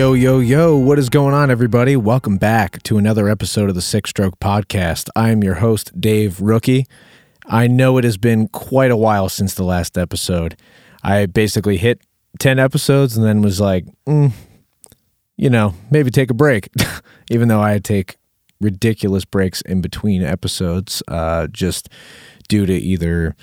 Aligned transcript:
Yo, 0.00 0.14
yo, 0.14 0.38
yo, 0.38 0.78
what 0.78 0.98
is 0.98 1.10
going 1.10 1.34
on, 1.34 1.50
everybody? 1.50 1.94
Welcome 1.94 2.38
back 2.38 2.82
to 2.84 2.96
another 2.96 3.28
episode 3.28 3.68
of 3.68 3.74
the 3.74 3.82
Six 3.82 4.08
Stroke 4.08 4.40
Podcast. 4.40 5.10
I 5.14 5.28
am 5.28 5.44
your 5.44 5.56
host, 5.56 6.00
Dave 6.00 6.40
Rookie. 6.40 6.86
I 7.44 7.66
know 7.66 7.98
it 7.98 8.04
has 8.04 8.16
been 8.16 8.48
quite 8.48 8.90
a 8.90 8.96
while 8.96 9.28
since 9.28 9.52
the 9.52 9.62
last 9.62 9.98
episode. 9.98 10.56
I 11.02 11.26
basically 11.26 11.76
hit 11.76 12.00
10 12.38 12.58
episodes 12.58 13.14
and 13.14 13.26
then 13.26 13.42
was 13.42 13.60
like, 13.60 13.84
mm, 14.06 14.32
you 15.36 15.50
know, 15.50 15.74
maybe 15.90 16.10
take 16.10 16.30
a 16.30 16.34
break, 16.34 16.70
even 17.30 17.48
though 17.48 17.60
I 17.60 17.78
take 17.78 18.16
ridiculous 18.58 19.26
breaks 19.26 19.60
in 19.60 19.82
between 19.82 20.22
episodes, 20.22 21.02
uh, 21.08 21.46
just 21.48 21.90
due 22.48 22.64
to 22.64 22.72
either 22.72 23.36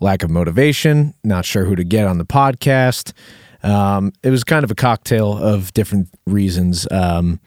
lack 0.00 0.24
of 0.24 0.30
motivation, 0.30 1.14
not 1.22 1.44
sure 1.44 1.66
who 1.66 1.76
to 1.76 1.84
get 1.84 2.08
on 2.08 2.18
the 2.18 2.26
podcast. 2.26 3.12
Um, 3.62 4.12
it 4.22 4.30
was 4.30 4.44
kind 4.44 4.64
of 4.64 4.70
a 4.70 4.74
cocktail 4.74 5.36
of 5.36 5.72
different 5.74 6.08
reasons. 6.26 6.86
Um, 6.90 7.40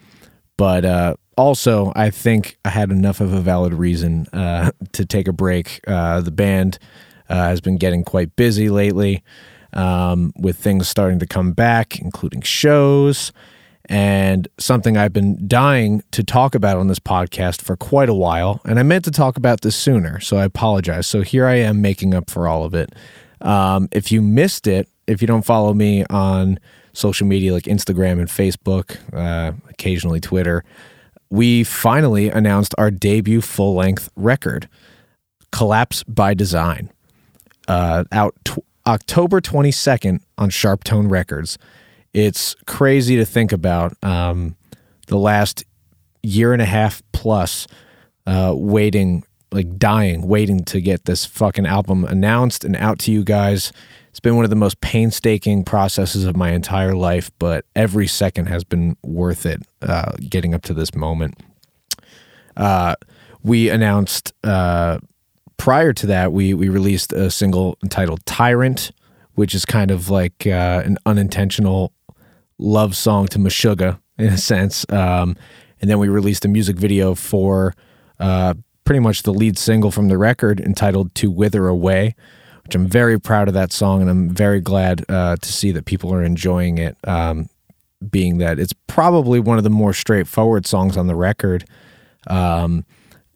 but 0.56 0.84
uh, 0.84 1.16
also, 1.36 1.92
I 1.96 2.10
think 2.10 2.58
I 2.64 2.70
had 2.70 2.90
enough 2.90 3.20
of 3.20 3.32
a 3.32 3.40
valid 3.40 3.74
reason 3.74 4.26
uh, 4.32 4.70
to 4.92 5.04
take 5.04 5.28
a 5.28 5.32
break. 5.32 5.80
Uh, 5.86 6.20
the 6.20 6.30
band 6.30 6.78
uh, 7.28 7.34
has 7.34 7.60
been 7.60 7.76
getting 7.76 8.04
quite 8.04 8.36
busy 8.36 8.68
lately 8.68 9.22
um, 9.72 10.32
with 10.36 10.56
things 10.56 10.88
starting 10.88 11.18
to 11.18 11.26
come 11.26 11.52
back, 11.52 11.98
including 11.98 12.42
shows. 12.42 13.32
And 13.86 14.48
something 14.58 14.96
I've 14.96 15.12
been 15.12 15.46
dying 15.46 16.02
to 16.12 16.24
talk 16.24 16.54
about 16.54 16.78
on 16.78 16.86
this 16.86 16.98
podcast 16.98 17.60
for 17.60 17.76
quite 17.76 18.08
a 18.08 18.14
while. 18.14 18.62
And 18.64 18.78
I 18.78 18.82
meant 18.82 19.04
to 19.04 19.10
talk 19.10 19.36
about 19.36 19.60
this 19.60 19.76
sooner, 19.76 20.20
so 20.20 20.38
I 20.38 20.44
apologize. 20.44 21.06
So 21.06 21.20
here 21.20 21.44
I 21.44 21.56
am 21.56 21.82
making 21.82 22.14
up 22.14 22.30
for 22.30 22.48
all 22.48 22.64
of 22.64 22.72
it. 22.72 22.94
Um, 23.42 23.88
if 23.92 24.10
you 24.10 24.22
missed 24.22 24.66
it, 24.66 24.88
if 25.06 25.20
you 25.20 25.26
don't 25.26 25.44
follow 25.44 25.74
me 25.74 26.04
on 26.10 26.58
social 26.92 27.26
media 27.26 27.52
like 27.52 27.64
Instagram 27.64 28.18
and 28.18 28.28
Facebook, 28.28 28.96
uh, 29.12 29.52
occasionally 29.68 30.20
Twitter, 30.20 30.64
we 31.30 31.64
finally 31.64 32.28
announced 32.28 32.74
our 32.78 32.90
debut 32.90 33.40
full 33.40 33.74
length 33.74 34.08
record, 34.16 34.68
Collapse 35.50 36.02
by 36.04 36.34
Design, 36.34 36.90
uh, 37.68 38.04
out 38.12 38.34
t- 38.44 38.62
October 38.86 39.40
22nd 39.40 40.20
on 40.38 40.50
Sharptone 40.50 41.10
Records. 41.10 41.58
It's 42.12 42.54
crazy 42.66 43.16
to 43.16 43.24
think 43.24 43.50
about 43.50 43.96
um, 44.02 44.56
the 45.08 45.18
last 45.18 45.64
year 46.22 46.52
and 46.52 46.62
a 46.62 46.66
half 46.66 47.02
plus 47.12 47.66
uh, 48.26 48.52
waiting, 48.56 49.24
like 49.50 49.78
dying, 49.78 50.26
waiting 50.26 50.64
to 50.64 50.80
get 50.80 51.04
this 51.04 51.24
fucking 51.24 51.66
album 51.66 52.04
announced 52.04 52.64
and 52.64 52.76
out 52.76 52.98
to 53.00 53.12
you 53.12 53.24
guys. 53.24 53.72
It's 54.14 54.20
been 54.20 54.36
one 54.36 54.44
of 54.44 54.50
the 54.50 54.54
most 54.54 54.80
painstaking 54.80 55.64
processes 55.64 56.22
of 56.22 56.36
my 56.36 56.52
entire 56.52 56.94
life, 56.94 57.32
but 57.40 57.64
every 57.74 58.06
second 58.06 58.46
has 58.46 58.62
been 58.62 58.96
worth 59.02 59.44
it 59.44 59.60
uh, 59.82 60.12
getting 60.30 60.54
up 60.54 60.62
to 60.62 60.72
this 60.72 60.94
moment. 60.94 61.42
Uh, 62.56 62.94
we 63.42 63.70
announced 63.70 64.32
uh, 64.44 64.98
prior 65.56 65.92
to 65.94 66.06
that, 66.06 66.32
we, 66.32 66.54
we 66.54 66.68
released 66.68 67.12
a 67.12 67.28
single 67.28 67.76
entitled 67.82 68.24
Tyrant, 68.24 68.92
which 69.34 69.52
is 69.52 69.64
kind 69.64 69.90
of 69.90 70.10
like 70.10 70.46
uh, 70.46 70.82
an 70.84 70.96
unintentional 71.06 71.92
love 72.56 72.94
song 72.94 73.26
to 73.26 73.40
Meshuggah 73.40 73.98
in 74.16 74.26
a 74.26 74.38
sense. 74.38 74.86
Um, 74.90 75.36
and 75.80 75.90
then 75.90 75.98
we 75.98 76.06
released 76.06 76.44
a 76.44 76.48
music 76.48 76.76
video 76.76 77.16
for 77.16 77.74
uh, 78.20 78.54
pretty 78.84 79.00
much 79.00 79.24
the 79.24 79.32
lead 79.32 79.58
single 79.58 79.90
from 79.90 80.06
the 80.06 80.18
record 80.18 80.60
entitled 80.60 81.16
To 81.16 81.32
Wither 81.32 81.66
Away 81.66 82.14
which 82.64 82.74
I'm 82.74 82.86
very 82.86 83.20
proud 83.20 83.48
of 83.48 83.54
that 83.54 83.72
song, 83.72 84.00
and 84.00 84.10
I'm 84.10 84.30
very 84.30 84.60
glad 84.60 85.04
uh, 85.08 85.36
to 85.36 85.52
see 85.52 85.70
that 85.72 85.84
people 85.84 86.12
are 86.12 86.22
enjoying 86.22 86.78
it. 86.78 86.96
Um, 87.04 87.48
being 88.10 88.36
that 88.38 88.58
it's 88.58 88.74
probably 88.86 89.40
one 89.40 89.56
of 89.56 89.64
the 89.64 89.70
more 89.70 89.94
straightforward 89.94 90.66
songs 90.66 90.96
on 90.96 91.06
the 91.06 91.14
record, 91.14 91.64
um, 92.26 92.84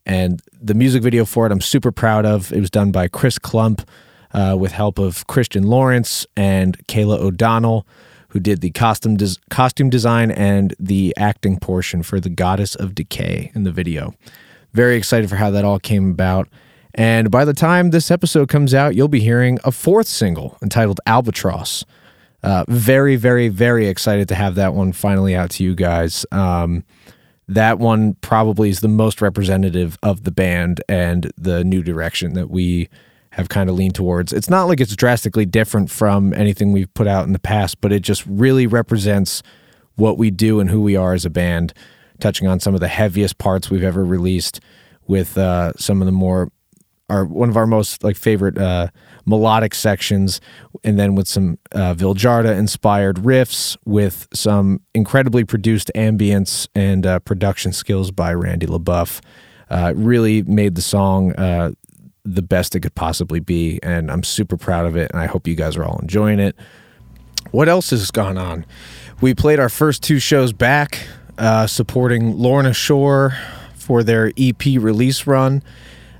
and 0.05 0.43
the 0.61 0.75
music 0.75 1.03
video 1.03 1.25
for 1.25 1.47
it, 1.47 1.53
I'm 1.53 1.61
super 1.61 1.93
proud 1.93 2.27
of. 2.27 2.53
It 2.53 2.61
was 2.61 2.71
done 2.71 2.91
by 2.91 3.09
Chris 3.09 3.39
Klump 3.39 3.87
uh, 4.33 4.57
with 4.59 4.73
help 4.73 4.99
of 4.99 5.27
Christian 5.27 5.65
Lawrence 5.65 6.27
and 6.37 6.79
Kayla 6.87 7.19
O'Donnell, 7.19 7.87
who 8.29 8.41
did 8.41 8.61
the 8.61 8.71
costume 8.71 9.17
des- 9.17 9.37
costume 9.51 9.91
design 9.91 10.31
and 10.31 10.75
the 10.79 11.15
acting 11.17 11.59
portion 11.59 12.03
for 12.03 12.21
the 12.21 12.31
Goddess 12.31 12.75
of 12.75 12.95
Decay 12.95 13.53
in 13.55 13.65
the 13.65 13.73
video. 13.73 14.15
Very 14.73 14.97
excited 14.97 15.31
for 15.31 15.37
how 15.37 15.51
that 15.51 15.65
all 15.65 15.79
came 15.79 16.11
about. 16.11 16.49
And 16.99 17.31
by 17.31 17.45
the 17.45 17.55
time 17.55 17.91
this 17.91 18.11
episode 18.11 18.49
comes 18.49 18.75
out, 18.75 18.97
you'll 18.97 19.07
be 19.07 19.21
hearing 19.21 19.61
a 19.63 19.71
fourth 19.71 20.09
single 20.09 20.59
entitled 20.61 21.01
Albatross. 21.07 21.85
Uh, 22.43 22.65
very, 22.67 23.15
very, 23.15 23.47
very 23.47 23.87
excited 23.87 24.27
to 24.29 24.35
have 24.35 24.57
that 24.57 24.75
one 24.75 24.93
finally 24.93 25.33
out 25.37 25.51
to 25.51 25.63
you 25.63 25.77
guys. 25.77 26.27
Um, 26.33 26.85
that 27.47 27.79
one 27.79 28.15
probably 28.15 28.69
is 28.69 28.81
the 28.81 28.89
most 28.89 29.23
representative 29.23 29.97
of 30.03 30.25
the 30.25 30.33
band 30.33 30.83
and 30.89 31.31
the 31.39 31.63
new 31.63 31.85
direction 31.85 32.35
that 32.35 32.51
we 32.51 32.89
have 33.31 33.49
kind 33.49 33.71
of 33.71 33.77
leaned 33.77 33.95
towards. 33.95 34.33
It's 34.33 34.51
not 34.51 34.65
like 34.65 34.81
it's 34.81 34.97
drastically 34.97 35.47
different 35.47 35.93
from 35.93 36.35
anything 36.35 36.73
we've 36.73 36.93
put 36.95 37.07
out 37.07 37.27
in 37.27 37.33
the 37.33 37.39
past, 37.39 37.81
but 37.81 37.93
it 37.93 38.01
just 38.01 38.27
really 38.27 38.67
represents 38.67 39.45
what 39.95 40.19
we 40.19 40.33
do 40.33 40.59
and 40.59 40.69
who 40.69 40.81
we 40.81 40.97
are 40.97 41.15
as 41.15 41.25
a 41.25 41.31
band, 41.31 41.73
touching 42.19 42.49
on 42.49 42.59
some 42.59 42.75
of 42.75 42.81
the 42.81 42.89
heaviest 42.89 43.39
parts 43.39 43.71
we've 43.71 43.85
ever 43.85 44.05
released 44.05 44.59
with 45.07 45.39
uh, 45.39 45.73
some 45.77 46.03
of 46.03 46.07
the 46.07 46.13
more 46.13 46.51
our 47.09 47.25
one 47.25 47.49
of 47.49 47.57
our 47.57 47.67
most 47.67 48.05
like 48.05 48.17
favorite 48.17 48.59
uh, 48.59 48.89
melodic 49.25 49.75
sections, 49.75 50.41
and 50.85 50.99
then 50.99 51.15
with 51.15 51.27
some 51.27 51.59
uh, 51.73 51.95
Vildhjarta 51.95 52.57
inspired 52.57 53.17
riffs, 53.17 53.77
with 53.85 54.29
some 54.33 54.81
incredibly 54.95 55.45
produced 55.45 55.91
ambience 55.95 56.69
and 56.75 57.07
uh, 57.07 57.19
production 57.21 57.73
skills 57.73 58.11
by 58.11 58.33
Randy 58.33 58.67
LeBoeuf. 58.67 59.21
Uh, 59.71 59.93
really 59.95 60.43
made 60.45 60.75
the 60.77 60.83
song 60.83 61.35
uh, 61.35 61.71
the 62.25 62.41
best 62.41 62.75
it 62.75 62.81
could 62.81 62.95
possibly 62.95 63.41
be, 63.41 63.79
and 63.83 64.11
I'm 64.11 64.23
super 64.23 64.57
proud 64.57 64.87
of 64.87 64.97
it. 64.97 65.11
And 65.11 65.21
I 65.21 65.27
hope 65.27 65.47
you 65.47 65.55
guys 65.55 65.77
are 65.77 65.85
all 65.85 65.99
enjoying 65.99 66.41
it. 66.41 66.57
What 67.51 67.69
else 67.69 67.91
has 67.91 68.11
gone 68.11 68.39
on? 68.39 68.65
We 69.21 69.35
played 69.35 69.59
our 69.59 69.69
first 69.69 70.03
two 70.03 70.19
shows 70.19 70.53
back, 70.53 71.07
uh, 71.37 71.67
supporting 71.67 72.39
Lorna 72.39 72.73
Shore 72.73 73.37
for 73.75 74.03
their 74.03 74.33
EP 74.37 74.65
release 74.65 75.27
run 75.27 75.63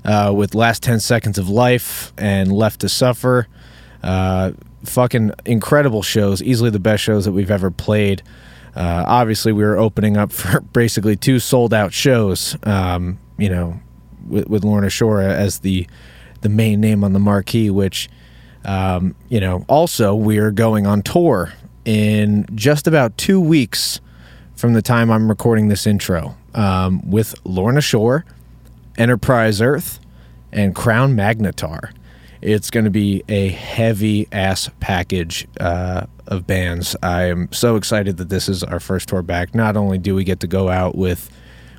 uh, 0.05 0.33
with 0.35 0.55
Last 0.55 0.83
10 0.83 0.99
Seconds 0.99 1.37
of 1.37 1.49
Life 1.49 2.13
and 2.17 2.51
Left 2.51 2.81
to 2.81 2.89
Suffer. 2.89 3.47
Uh, 4.01 4.51
fucking 4.83 5.31
incredible 5.45 6.01
shows, 6.01 6.41
easily 6.41 6.69
the 6.69 6.79
best 6.79 7.03
shows 7.03 7.25
that 7.25 7.31
we've 7.31 7.51
ever 7.51 7.71
played. 7.71 8.23
Uh, 8.75 9.03
obviously, 9.07 9.51
we 9.51 9.63
were 9.63 9.77
opening 9.77 10.17
up 10.17 10.31
for 10.33 10.61
basically 10.61 11.15
two 11.15 11.39
sold 11.39 11.73
out 11.73 11.93
shows, 11.93 12.55
um, 12.63 13.19
you 13.37 13.49
know, 13.49 13.79
with, 14.27 14.47
with 14.47 14.63
Lorna 14.63 14.89
Shore 14.89 15.21
as 15.21 15.59
the, 15.59 15.87
the 16.41 16.49
main 16.49 16.79
name 16.79 17.03
on 17.03 17.13
the 17.13 17.19
marquee, 17.19 17.69
which, 17.69 18.09
um, 18.65 19.15
you 19.29 19.39
know, 19.39 19.65
also 19.67 20.15
we're 20.15 20.51
going 20.51 20.85
on 20.85 21.01
tour 21.01 21.53
in 21.85 22.45
just 22.55 22.87
about 22.87 23.17
two 23.17 23.39
weeks 23.39 23.99
from 24.55 24.73
the 24.73 24.81
time 24.81 25.09
I'm 25.09 25.29
recording 25.29 25.69
this 25.69 25.87
intro 25.87 26.35
um, 26.53 27.09
with 27.09 27.33
Lorna 27.45 27.81
Shore 27.81 28.25
Enterprise 28.99 29.61
Earth, 29.61 29.99
and 30.51 30.75
Crown 30.75 31.15
Magnetar. 31.15 31.93
It's 32.41 32.69
going 32.69 32.85
to 32.85 32.91
be 32.91 33.23
a 33.27 33.49
heavy 33.49 34.27
ass 34.31 34.69
package 34.79 35.47
uh, 35.59 36.05
of 36.27 36.45
bands. 36.45 36.95
I 37.01 37.23
am 37.23 37.51
so 37.51 37.75
excited 37.75 38.17
that 38.17 38.29
this 38.29 38.47
is 38.47 38.63
our 38.63 38.79
first 38.79 39.09
tour 39.09 39.21
back. 39.21 39.55
Not 39.55 39.75
only 39.75 39.97
do 39.97 40.15
we 40.15 40.23
get 40.23 40.39
to 40.41 40.47
go 40.47 40.69
out 40.69 40.95
with 40.95 41.31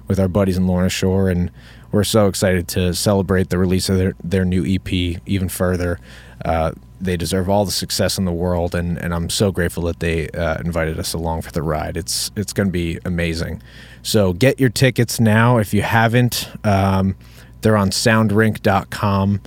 with 0.08 0.18
our 0.18 0.28
buddies 0.28 0.56
in 0.56 0.66
Lorna 0.66 0.88
Shore, 0.88 1.28
and 1.28 1.52
we're 1.92 2.02
so 2.02 2.26
excited 2.26 2.66
to 2.68 2.92
celebrate 2.94 3.48
the 3.50 3.58
release 3.58 3.88
of 3.88 3.96
their, 3.96 4.14
their 4.24 4.44
new 4.44 4.64
EP 4.66 4.92
even 5.24 5.48
further. 5.48 6.00
Uh, 6.44 6.72
they 7.00 7.16
deserve 7.16 7.48
all 7.48 7.64
the 7.64 7.70
success 7.70 8.18
in 8.18 8.24
the 8.24 8.32
world, 8.32 8.74
and, 8.74 8.98
and 8.98 9.14
I'm 9.14 9.30
so 9.30 9.52
grateful 9.52 9.84
that 9.84 10.00
they 10.00 10.28
uh, 10.30 10.58
invited 10.58 10.98
us 10.98 11.14
along 11.14 11.42
for 11.42 11.52
the 11.52 11.62
ride. 11.62 11.96
It's 11.96 12.32
it's 12.34 12.52
going 12.52 12.68
to 12.68 12.72
be 12.72 12.98
amazing. 13.04 13.62
So 14.02 14.32
get 14.32 14.58
your 14.60 14.70
tickets 14.70 15.20
now 15.20 15.58
if 15.58 15.74
you 15.74 15.82
haven't. 15.82 16.48
Um, 16.64 17.16
they're 17.60 17.76
on 17.76 17.90
soundrink.com. 17.90 19.40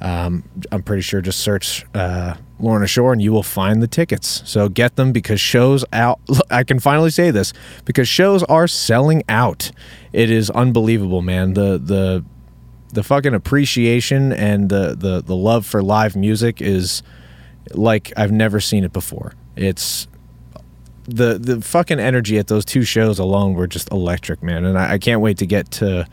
Um, 0.00 0.44
I'm 0.70 0.82
pretty 0.82 1.02
sure 1.02 1.20
just 1.20 1.40
search 1.40 1.84
uh, 1.94 2.34
Lorna 2.60 2.86
Shore 2.86 3.12
and 3.12 3.22
you 3.22 3.32
will 3.32 3.42
find 3.42 3.82
the 3.82 3.86
tickets. 3.86 4.42
So 4.44 4.68
get 4.68 4.96
them 4.96 5.12
because 5.12 5.40
shows 5.40 5.84
out. 5.92 6.20
I 6.50 6.64
can 6.64 6.78
finally 6.80 7.10
say 7.10 7.30
this 7.30 7.52
because 7.84 8.08
shows 8.08 8.42
are 8.44 8.68
selling 8.68 9.22
out. 9.28 9.70
It 10.12 10.30
is 10.30 10.50
unbelievable, 10.50 11.22
man. 11.22 11.54
The 11.54 11.78
the 11.78 12.24
the 12.92 13.02
fucking 13.02 13.34
appreciation 13.34 14.32
and 14.32 14.68
the 14.68 14.94
the 14.96 15.22
the 15.22 15.36
love 15.36 15.66
for 15.66 15.82
live 15.82 16.14
music 16.14 16.62
is 16.62 17.02
like 17.72 18.12
I've 18.16 18.32
never 18.32 18.60
seen 18.60 18.84
it 18.84 18.92
before. 18.92 19.34
It's 19.56 20.08
the 21.08 21.38
the 21.38 21.60
fucking 21.60 22.00
energy 22.00 22.38
at 22.38 22.48
those 22.48 22.64
two 22.64 22.82
shows 22.82 23.18
alone 23.18 23.54
were 23.54 23.66
just 23.66 23.90
electric, 23.92 24.42
man. 24.42 24.64
And 24.64 24.78
I, 24.78 24.94
I 24.94 24.98
can't 24.98 25.20
wait 25.20 25.38
to 25.38 25.46
get 25.46 25.70
to 25.72 26.06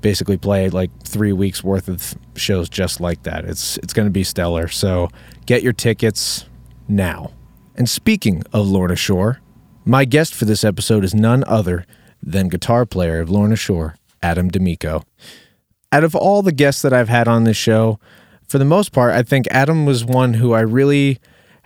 basically 0.00 0.36
play 0.36 0.68
like 0.70 0.90
three 1.04 1.32
weeks 1.32 1.64
worth 1.64 1.88
of 1.88 2.14
shows 2.36 2.68
just 2.68 3.00
like 3.00 3.22
that. 3.24 3.44
It's 3.44 3.78
it's 3.78 3.92
going 3.92 4.06
to 4.06 4.12
be 4.12 4.24
stellar. 4.24 4.68
So 4.68 5.08
get 5.46 5.62
your 5.62 5.72
tickets 5.72 6.46
now. 6.88 7.32
And 7.76 7.88
speaking 7.88 8.42
of 8.52 8.66
Lorna 8.66 8.96
Shore, 8.96 9.40
My 9.84 10.04
guest 10.04 10.34
for 10.34 10.44
this 10.44 10.64
episode 10.64 11.02
is 11.04 11.14
none 11.14 11.44
other 11.46 11.86
than 12.22 12.48
guitar 12.48 12.84
player 12.84 13.20
of 13.20 13.30
Lorna 13.30 13.56
Shore, 13.56 13.96
Adam 14.22 14.48
De 14.48 14.60
Micco. 14.60 15.02
Out 15.90 16.04
of 16.04 16.14
all 16.14 16.42
the 16.42 16.52
guests 16.52 16.82
that 16.82 16.92
I've 16.92 17.08
had 17.08 17.26
on 17.26 17.44
this 17.44 17.56
show, 17.56 17.98
for 18.46 18.58
the 18.58 18.66
most 18.66 18.92
part, 18.92 19.14
I 19.14 19.22
think 19.22 19.46
Adam 19.50 19.86
was 19.86 20.04
one 20.04 20.34
who 20.34 20.52
I 20.52 20.60
really 20.60 21.18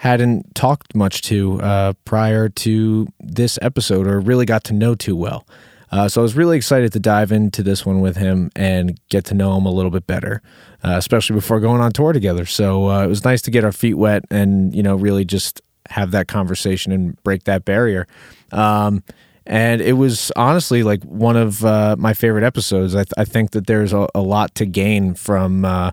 hadn't 0.02 0.52
talked 0.56 0.96
much 0.96 1.22
to 1.22 1.60
uh, 1.60 1.92
prior 2.04 2.48
to 2.48 3.06
this 3.20 3.56
episode 3.62 4.04
or 4.04 4.18
really 4.18 4.44
got 4.44 4.64
to 4.64 4.72
know 4.72 4.96
too 4.96 5.14
well. 5.14 5.46
Uh, 5.92 6.08
so 6.08 6.20
I 6.20 6.24
was 6.24 6.34
really 6.34 6.56
excited 6.56 6.92
to 6.94 6.98
dive 6.98 7.30
into 7.30 7.62
this 7.62 7.86
one 7.86 8.00
with 8.00 8.16
him 8.16 8.50
and 8.56 8.98
get 9.10 9.24
to 9.26 9.34
know 9.34 9.56
him 9.56 9.64
a 9.64 9.70
little 9.70 9.92
bit 9.92 10.08
better, 10.08 10.42
uh, 10.82 10.94
especially 10.96 11.34
before 11.34 11.60
going 11.60 11.80
on 11.80 11.92
tour 11.92 12.12
together. 12.12 12.46
So 12.46 12.90
uh, 12.90 13.04
it 13.04 13.06
was 13.06 13.24
nice 13.24 13.42
to 13.42 13.52
get 13.52 13.62
our 13.62 13.70
feet 13.70 13.94
wet 13.94 14.24
and 14.28 14.74
you 14.74 14.82
know 14.82 14.96
really 14.96 15.24
just 15.24 15.62
have 15.90 16.10
that 16.10 16.26
conversation 16.26 16.90
and 16.90 17.22
break 17.22 17.44
that 17.44 17.64
barrier. 17.64 18.08
Um, 18.50 19.04
and 19.46 19.80
it 19.80 19.92
was 19.92 20.32
honestly 20.34 20.82
like 20.82 21.04
one 21.04 21.36
of 21.36 21.64
uh, 21.64 21.94
my 21.96 22.12
favorite 22.12 22.42
episodes. 22.42 22.96
I, 22.96 23.04
th- 23.04 23.14
I, 23.16 23.24
think 23.24 23.52
that 23.52 23.68
there's 23.68 23.92
a, 23.92 24.08
a, 24.16 24.20
lot 24.20 24.56
to 24.56 24.66
gain 24.66 25.14
from 25.14 25.64
uh, 25.64 25.92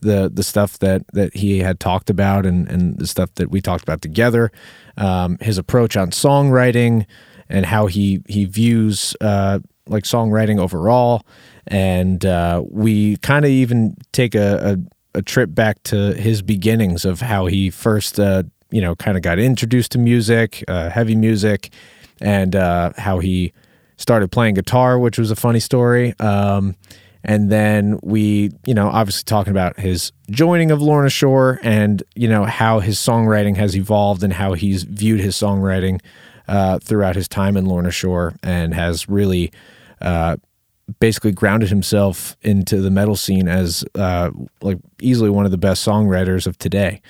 the 0.00 0.30
the 0.32 0.42
stuff 0.42 0.78
that 0.78 1.02
that 1.12 1.34
he 1.34 1.58
had 1.58 1.80
talked 1.80 2.10
about 2.10 2.46
and 2.46 2.68
and 2.68 2.98
the 2.98 3.06
stuff 3.06 3.34
that 3.36 3.50
we 3.50 3.60
talked 3.60 3.82
about 3.82 4.02
together. 4.02 4.50
Um, 4.96 5.38
his 5.40 5.58
approach 5.58 5.96
on 5.96 6.10
songwriting 6.10 7.06
and 7.48 7.66
how 7.66 7.86
he 7.86 8.22
he 8.28 8.44
views 8.44 9.14
uh, 9.20 9.60
like 9.88 10.04
songwriting 10.04 10.58
overall. 10.58 11.24
And 11.66 12.24
uh, 12.24 12.62
we 12.68 13.16
kind 13.18 13.44
of 13.44 13.50
even 13.50 13.96
take 14.12 14.34
a, 14.34 14.78
a, 15.14 15.18
a, 15.18 15.22
trip 15.22 15.54
back 15.54 15.82
to 15.84 16.14
his 16.14 16.40
beginnings 16.40 17.04
of 17.04 17.20
how 17.20 17.46
he 17.46 17.68
first, 17.70 18.18
uh, 18.18 18.44
you 18.70 18.80
know, 18.80 18.94
kind 18.96 19.16
of 19.16 19.22
got 19.22 19.38
introduced 19.38 19.92
to 19.92 19.98
music, 19.98 20.64
uh, 20.66 20.88
heavy 20.88 21.14
music, 21.14 21.70
and 22.20 22.56
uh, 22.56 22.92
how 22.96 23.18
he 23.18 23.52
started 23.96 24.30
playing 24.30 24.54
guitar, 24.54 24.98
which 24.98 25.18
was 25.18 25.30
a 25.30 25.36
funny 25.36 25.60
story. 25.60 26.18
Um, 26.20 26.74
and 27.24 27.50
then 27.50 27.98
we, 28.02 28.50
you 28.64 28.74
know, 28.74 28.88
obviously 28.88 29.24
talking 29.24 29.50
about 29.50 29.78
his 29.78 30.12
joining 30.30 30.70
of 30.70 30.80
Lorna 30.80 31.10
Shore 31.10 31.58
and, 31.62 32.02
you 32.14 32.28
know, 32.28 32.44
how 32.44 32.80
his 32.80 32.98
songwriting 32.98 33.56
has 33.56 33.76
evolved 33.76 34.22
and 34.22 34.32
how 34.32 34.52
he's 34.52 34.84
viewed 34.84 35.20
his 35.20 35.34
songwriting 35.34 36.00
uh, 36.46 36.78
throughout 36.78 37.16
his 37.16 37.28
time 37.28 37.56
in 37.56 37.66
Lorna 37.66 37.90
Shore 37.90 38.34
and 38.42 38.72
has 38.74 39.08
really 39.08 39.52
uh, 40.00 40.36
basically 41.00 41.32
grounded 41.32 41.68
himself 41.68 42.36
into 42.42 42.80
the 42.80 42.90
metal 42.90 43.16
scene 43.16 43.48
as 43.48 43.84
uh, 43.94 44.30
like 44.62 44.78
easily 45.00 45.30
one 45.30 45.44
of 45.44 45.50
the 45.50 45.58
best 45.58 45.86
songwriters 45.86 46.46
of 46.46 46.56
today. 46.58 47.02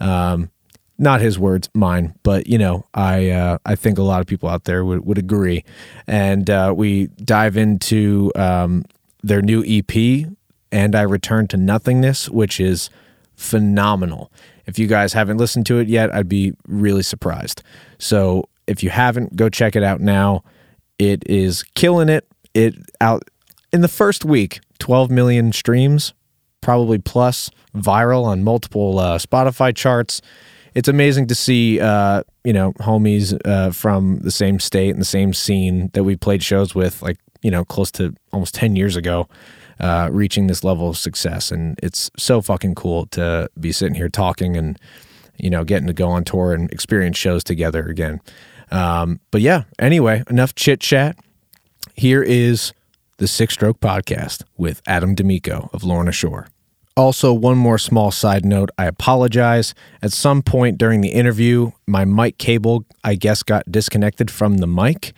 Um, 0.00 0.50
not 0.98 1.20
his 1.20 1.38
words, 1.38 1.68
mine, 1.74 2.14
but 2.22 2.46
you 2.46 2.58
know, 2.58 2.86
I 2.94 3.30
uh, 3.30 3.58
I 3.64 3.74
think 3.74 3.98
a 3.98 4.02
lot 4.02 4.20
of 4.20 4.26
people 4.26 4.48
out 4.48 4.64
there 4.64 4.84
would, 4.84 5.04
would 5.06 5.18
agree. 5.18 5.64
And 6.06 6.48
uh, 6.48 6.74
we 6.76 7.06
dive 7.24 7.56
into 7.56 8.30
um, 8.36 8.84
their 9.22 9.42
new 9.42 9.64
EP, 9.66 10.26
and 10.70 10.94
I 10.94 11.02
return 11.02 11.48
to 11.48 11.56
nothingness, 11.56 12.28
which 12.28 12.58
is 12.60 12.90
phenomenal. 13.36 14.30
If 14.66 14.78
you 14.78 14.86
guys 14.86 15.12
haven't 15.12 15.38
listened 15.38 15.66
to 15.66 15.78
it 15.78 15.88
yet, 15.88 16.14
I'd 16.14 16.28
be 16.28 16.52
really 16.66 17.02
surprised. 17.02 17.62
So 17.98 18.48
if 18.66 18.82
you 18.82 18.90
haven't, 18.90 19.36
go 19.36 19.48
check 19.48 19.76
it 19.76 19.82
out 19.82 20.00
now. 20.00 20.44
It 20.98 21.28
is 21.28 21.62
killing 21.74 22.08
it. 22.08 22.26
It 22.54 22.74
out 23.00 23.24
in 23.72 23.80
the 23.80 23.88
first 23.88 24.24
week, 24.24 24.60
12 24.78 25.10
million 25.10 25.52
streams, 25.52 26.14
probably 26.60 26.98
plus, 26.98 27.50
viral 27.74 28.24
on 28.24 28.44
multiple 28.44 28.98
uh, 28.98 29.18
Spotify 29.18 29.74
charts. 29.74 30.20
It's 30.74 30.88
amazing 30.88 31.26
to 31.28 31.34
see, 31.34 31.80
uh, 31.80 32.22
you 32.44 32.52
know, 32.52 32.72
homies 32.74 33.38
uh, 33.44 33.72
from 33.72 34.20
the 34.20 34.30
same 34.30 34.58
state 34.58 34.90
and 34.90 35.00
the 35.00 35.06
same 35.06 35.32
scene 35.34 35.90
that 35.92 36.04
we 36.04 36.16
played 36.16 36.42
shows 36.42 36.74
with, 36.74 37.02
like, 37.02 37.18
you 37.42 37.50
know, 37.50 37.64
close 37.64 37.90
to 37.92 38.14
almost 38.32 38.54
10 38.54 38.76
years 38.76 38.96
ago, 38.96 39.28
uh, 39.80 40.08
reaching 40.12 40.46
this 40.46 40.64
level 40.64 40.88
of 40.88 40.96
success. 40.96 41.50
And 41.50 41.78
it's 41.82 42.10
so 42.16 42.40
fucking 42.40 42.74
cool 42.74 43.06
to 43.06 43.48
be 43.58 43.72
sitting 43.72 43.94
here 43.94 44.08
talking 44.08 44.56
and, 44.56 44.78
you 45.36 45.50
know, 45.50 45.64
getting 45.64 45.88
to 45.88 45.92
go 45.92 46.08
on 46.08 46.24
tour 46.24 46.52
and 46.52 46.70
experience 46.70 47.18
shows 47.18 47.44
together 47.44 47.86
again. 47.86 48.20
Um, 48.70 49.20
but 49.30 49.40
yeah, 49.40 49.64
anyway, 49.78 50.22
enough 50.30 50.54
chit 50.54 50.80
chat. 50.80 51.16
Here 51.94 52.22
is 52.22 52.72
the 53.18 53.28
Six 53.28 53.54
Stroke 53.54 53.80
Podcast 53.80 54.42
with 54.56 54.80
Adam 54.86 55.14
De 55.14 55.22
Micco 55.22 55.68
of 55.72 55.84
Lorna 55.84 56.12
Shore. 56.12 56.48
Also, 56.96 57.32
one 57.32 57.56
more 57.56 57.78
small 57.78 58.10
side 58.10 58.44
note 58.44 58.70
I 58.76 58.86
apologize. 58.86 59.74
At 60.02 60.12
some 60.12 60.42
point 60.42 60.76
during 60.76 61.00
the 61.00 61.10
interview, 61.10 61.70
my 61.86 62.04
mic 62.04 62.38
cable, 62.38 62.84
I 63.02 63.14
guess, 63.14 63.42
got 63.42 63.70
disconnected 63.70 64.30
from 64.30 64.58
the 64.58 64.66
mic, 64.66 65.12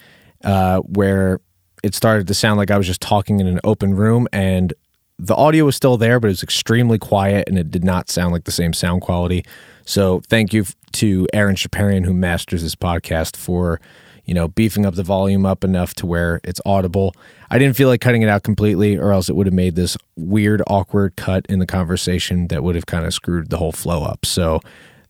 uh, 0.44 0.80
where 0.80 1.40
it 1.84 1.94
started 1.94 2.26
to 2.28 2.34
sound 2.34 2.56
like 2.56 2.70
I 2.70 2.78
was 2.78 2.86
just 2.86 3.02
talking 3.02 3.40
in 3.40 3.46
an 3.46 3.60
open 3.62 3.94
room, 3.94 4.26
and 4.32 4.72
the 5.18 5.34
audio 5.34 5.66
was 5.66 5.76
still 5.76 5.98
there, 5.98 6.18
but 6.18 6.28
it 6.28 6.30
was 6.30 6.42
extremely 6.42 6.98
quiet 6.98 7.46
and 7.46 7.58
it 7.58 7.70
did 7.70 7.84
not 7.84 8.08
sound 8.08 8.32
like 8.32 8.44
the 8.44 8.50
same 8.50 8.72
sound 8.72 9.02
quality. 9.02 9.44
So, 9.84 10.22
thank 10.28 10.54
you 10.54 10.64
to 10.92 11.28
Aaron 11.34 11.56
Shaparian, 11.56 12.06
who 12.06 12.14
masters 12.14 12.62
this 12.62 12.74
podcast, 12.74 13.36
for 13.36 13.82
you 14.24 14.32
know 14.32 14.48
beefing 14.48 14.86
up 14.86 14.94
the 14.94 15.02
volume 15.02 15.44
up 15.44 15.62
enough 15.62 15.92
to 15.96 16.06
where 16.06 16.40
it's 16.42 16.60
audible. 16.64 17.14
I 17.50 17.58
didn't 17.58 17.76
feel 17.76 17.88
like 17.88 18.00
cutting 18.00 18.22
it 18.22 18.30
out 18.30 18.44
completely, 18.44 18.96
or 18.96 19.12
else 19.12 19.28
it 19.28 19.36
would 19.36 19.46
have 19.46 19.54
made 19.54 19.76
this 19.76 19.98
weird, 20.16 20.62
awkward 20.66 21.16
cut 21.16 21.44
in 21.50 21.58
the 21.58 21.66
conversation 21.66 22.48
that 22.48 22.62
would 22.62 22.76
have 22.76 22.86
kind 22.86 23.04
of 23.04 23.12
screwed 23.12 23.50
the 23.50 23.58
whole 23.58 23.72
flow 23.72 24.04
up. 24.04 24.24
So, 24.24 24.60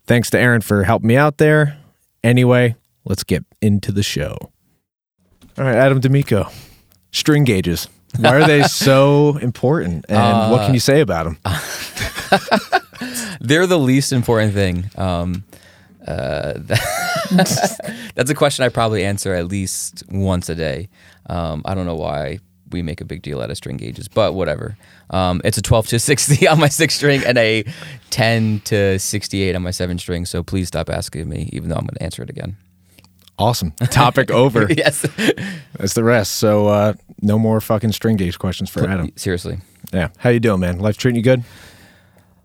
thanks 0.08 0.28
to 0.30 0.40
Aaron 0.40 0.60
for 0.60 0.82
helping 0.82 1.06
me 1.06 1.16
out 1.16 1.38
there. 1.38 1.78
Anyway, 2.24 2.74
let's 3.04 3.22
get 3.22 3.44
into 3.62 3.92
the 3.92 4.02
show. 4.02 4.50
All 5.56 5.64
right, 5.64 5.76
Adam 5.76 6.00
De 6.00 6.08
Micco, 6.08 6.48
string 7.12 7.44
gauges. 7.44 7.88
Why 8.18 8.34
are 8.34 8.46
they 8.46 8.62
so 8.64 9.36
important? 9.38 10.04
And 10.08 10.18
uh, 10.18 10.48
what 10.48 10.64
can 10.64 10.74
you 10.74 10.80
say 10.80 11.00
about 11.00 11.24
them? 11.24 11.38
they're 13.40 13.66
the 13.66 13.78
least 13.78 14.12
important 14.12 14.52
thing. 14.52 14.90
Um, 14.96 15.44
uh, 16.06 16.54
that's 17.30 18.30
a 18.30 18.34
question 18.34 18.64
I 18.64 18.68
probably 18.68 19.04
answer 19.04 19.32
at 19.32 19.46
least 19.46 20.02
once 20.10 20.48
a 20.48 20.56
day. 20.56 20.88
Um, 21.26 21.62
I 21.64 21.74
don't 21.74 21.86
know 21.86 21.96
why 21.96 22.40
we 22.70 22.82
make 22.82 23.00
a 23.00 23.04
big 23.04 23.22
deal 23.22 23.40
out 23.40 23.50
of 23.50 23.56
string 23.56 23.76
gauges, 23.76 24.08
but 24.08 24.34
whatever. 24.34 24.76
Um, 25.10 25.40
it's 25.44 25.56
a 25.56 25.62
12 25.62 25.86
to 25.88 25.98
60 26.00 26.48
on 26.48 26.58
my 26.58 26.68
six 26.68 26.96
string 26.96 27.22
and 27.24 27.38
a 27.38 27.64
10 28.10 28.60
to 28.64 28.98
68 28.98 29.54
on 29.54 29.62
my 29.62 29.70
seven 29.70 29.98
string. 29.98 30.26
So 30.26 30.42
please 30.42 30.66
stop 30.66 30.90
asking 30.90 31.28
me, 31.28 31.48
even 31.52 31.68
though 31.68 31.76
I'm 31.76 31.86
going 31.86 31.94
to 31.94 32.02
answer 32.02 32.22
it 32.22 32.30
again. 32.30 32.56
Awesome. 33.38 33.72
Topic 33.90 34.30
over. 34.32 34.66
yes. 34.72 35.06
That's 35.76 35.94
the 35.94 36.04
rest. 36.04 36.34
So 36.36 36.68
uh, 36.68 36.94
no 37.20 37.38
more 37.38 37.60
fucking 37.60 37.92
string 37.92 38.16
gauge 38.16 38.38
questions 38.38 38.70
for 38.70 38.86
Adam. 38.88 39.10
Seriously. 39.16 39.58
Yeah. 39.92 40.08
How 40.18 40.30
you 40.30 40.40
doing, 40.40 40.60
man? 40.60 40.78
Life 40.78 40.96
treating 40.96 41.16
you 41.16 41.22
good? 41.22 41.44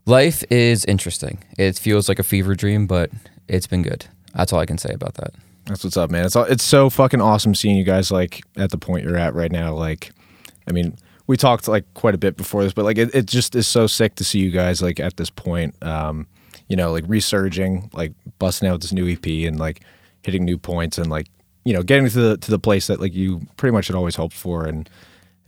Life 0.06 0.44
is 0.50 0.86
interesting. 0.86 1.44
It 1.58 1.78
feels 1.78 2.10
like 2.10 2.18
a 2.20 2.24
fever 2.24 2.56
dream, 2.56 2.88
but 2.88 3.12
it's 3.48 3.68
been 3.68 3.84
good. 3.84 4.06
That's 4.34 4.52
all 4.52 4.60
I 4.60 4.66
can 4.66 4.78
say 4.78 4.92
about 4.94 5.16
that. 5.16 5.34
That's 5.66 5.84
what's 5.84 5.98
up, 5.98 6.10
man. 6.10 6.26
It's 6.26 6.36
all, 6.36 6.46
it's 6.46 6.64
so 6.64 6.90
fucking 6.90 7.22
awesome 7.22 7.54
seeing 7.54 7.78
you 7.78 7.84
guys 7.84 8.12
like 8.12 8.42
at 8.58 8.72
the 8.72 8.78
point 8.78 9.04
you're 9.06 9.18
at 9.18 9.36
right 9.36 9.52
now. 9.52 9.74
Like, 9.76 10.12
I 10.68 10.72
mean, 10.72 10.98
we 11.28 11.38
talked 11.38 11.68
like 11.68 11.86
quite 11.94 12.16
a 12.16 12.18
bit 12.18 12.38
before 12.38 12.64
this, 12.64 12.74
but 12.74 12.86
like 12.86 12.98
it, 12.98 13.14
it 13.14 13.28
just 13.28 13.56
is 13.56 13.68
so 13.68 13.86
sick 13.86 14.16
to 14.16 14.24
see 14.24 14.40
you 14.40 14.50
guys 14.50 14.82
like 14.82 15.00
at 15.00 15.18
this 15.18 15.30
point. 15.30 15.76
Um, 15.84 16.26
you 16.68 16.76
know, 16.76 16.92
like 16.92 17.04
resurging, 17.08 17.92
like 17.94 18.14
busting 18.40 18.68
out 18.68 18.82
this 18.82 18.92
new 18.92 19.08
EP 19.08 19.26
and 19.48 19.60
like 19.60 19.82
hitting 20.24 20.46
new 20.46 20.58
points 20.58 20.98
and 20.98 21.10
like 21.10 21.28
you 21.66 21.74
know 21.74 21.84
getting 21.84 22.08
to 22.10 22.20
the 22.20 22.38
to 22.38 22.52
the 22.52 22.60
place 22.60 22.88
that 22.88 23.00
like 23.00 23.14
you 23.14 23.42
pretty 23.58 23.74
much 23.74 23.88
had 23.88 23.96
always 23.96 24.16
hoped 24.16 24.36
for 24.36 24.66
and 24.66 24.90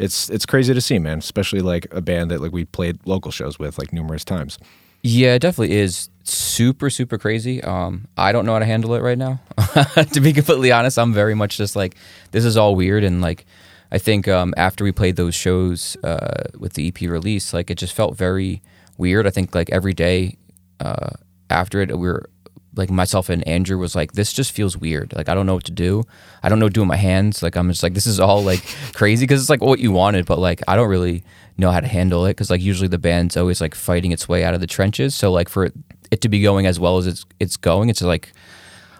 it's 0.02 0.30
it's 0.30 0.46
crazy 0.46 0.74
to 0.74 0.82
see, 0.82 1.00
man. 1.00 1.20
Especially 1.20 1.62
like 1.62 1.88
a 1.92 2.02
band 2.02 2.32
that 2.32 2.42
like 2.42 2.52
we 2.52 2.66
played 2.66 3.00
local 3.06 3.32
shows 3.32 3.60
with 3.60 3.78
like 3.78 3.94
numerous 3.94 4.26
times. 4.26 4.58
Yeah, 5.04 5.36
it 5.36 5.40
definitely 5.40 5.78
is 5.78 6.10
super 6.24 6.90
super 6.90 7.18
crazy. 7.18 7.64
Um, 7.64 8.08
I 8.18 8.32
don't 8.32 8.46
know 8.46 8.54
how 8.54 8.60
to 8.60 8.66
handle 8.66 8.94
it 8.96 9.02
right 9.02 9.18
now. 9.18 9.40
to 10.12 10.20
be 10.20 10.34
completely 10.34 10.72
honest, 10.72 10.98
I'm 10.98 11.14
very 11.14 11.36
much 11.36 11.58
just 11.58 11.76
like 11.76 11.96
this 12.32 12.46
is 12.46 12.58
all 12.58 12.76
weird 12.76 13.04
and 13.04 13.22
like 13.22 13.46
I 13.92 13.98
think 13.98 14.28
um, 14.28 14.54
after 14.58 14.84
we 14.84 14.92
played 14.92 15.18
those 15.18 15.36
shows 15.36 15.98
uh, 16.04 16.44
with 16.58 16.74
the 16.74 16.88
EP 16.88 17.02
release, 17.02 17.54
like 17.54 17.70
it 17.70 17.78
just 17.78 17.94
felt 17.94 18.18
very 18.18 18.62
weird. 18.98 19.28
I 19.28 19.32
think 19.32 19.54
like 19.54 19.70
every 19.70 19.94
day 19.94 20.38
uh, 20.80 21.10
after 21.50 21.82
it, 21.82 21.90
we 21.90 22.08
were 22.08 22.30
like 22.76 22.90
myself 22.90 23.30
and 23.30 23.46
Andrew 23.48 23.78
was 23.78 23.96
like, 23.96 24.14
this 24.14 24.32
just 24.32 24.52
feels 24.52 24.78
weird. 24.78 25.14
Like 25.14 25.28
I 25.28 25.34
don't 25.34 25.46
know 25.46 25.56
what 25.56 25.66
to 25.66 25.72
do. 25.72 26.04
I 26.42 26.50
don't 26.50 26.60
know 26.60 26.66
what 26.66 26.70
to 26.70 26.76
do 26.76 26.82
with 26.82 26.88
my 26.88 26.96
hands. 26.98 27.44
Like 27.44 27.56
I'm 27.56 27.70
just 27.70 27.84
like 27.84 27.94
this 27.94 28.08
is 28.08 28.20
all 28.20 28.44
like 28.44 28.64
crazy 28.94 29.26
because 29.26 29.42
it's 29.42 29.50
like 29.50 29.62
what 29.62 29.80
you 29.80 29.92
wanted, 29.92 30.26
but 30.26 30.40
like 30.40 30.62
I 30.68 30.76
don't 30.76 30.90
really 30.90 31.24
know 31.58 31.72
how 31.72 31.80
to 31.80 31.88
handle 31.88 32.26
it 32.26 32.32
because 32.32 32.50
like 32.50 32.62
usually 32.62 32.88
the 32.88 32.98
band's 32.98 33.36
always 33.36 33.62
like 33.62 33.76
fighting 33.76 34.12
its 34.12 34.28
way 34.30 34.44
out 34.44 34.54
of 34.54 34.62
the 34.62 34.68
trenches. 34.68 35.14
So 35.16 35.32
like 35.32 35.50
for 35.50 35.70
it 36.12 36.22
to 36.22 36.30
be 36.30 36.42
going 36.42 36.66
as 36.66 36.80
well 36.80 36.98
as 36.98 37.08
it's 37.08 37.26
it's 37.40 37.58
going, 37.58 37.90
it's 37.90 38.02
like 38.02 38.32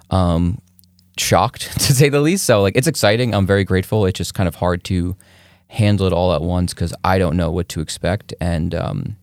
um 0.10 0.62
shocked 1.18 1.72
to 1.80 1.94
say 1.94 2.10
the 2.10 2.20
least. 2.20 2.46
So 2.46 2.62
like 2.62 2.76
it's 2.76 2.88
exciting. 2.88 3.34
I'm 3.34 3.48
very 3.48 3.64
grateful. 3.64 4.06
It's 4.06 4.18
just 4.18 4.34
kind 4.34 4.48
of 4.48 4.56
hard 4.56 4.84
to 4.86 5.16
handle 5.68 6.06
it 6.06 6.12
all 6.12 6.34
at 6.34 6.42
once 6.42 6.74
because 6.74 6.94
I 7.06 7.18
don't 7.18 7.38
know 7.38 7.50
what 7.50 7.70
to 7.70 7.80
expect 7.80 8.34
and 8.42 8.76
um 8.76 9.16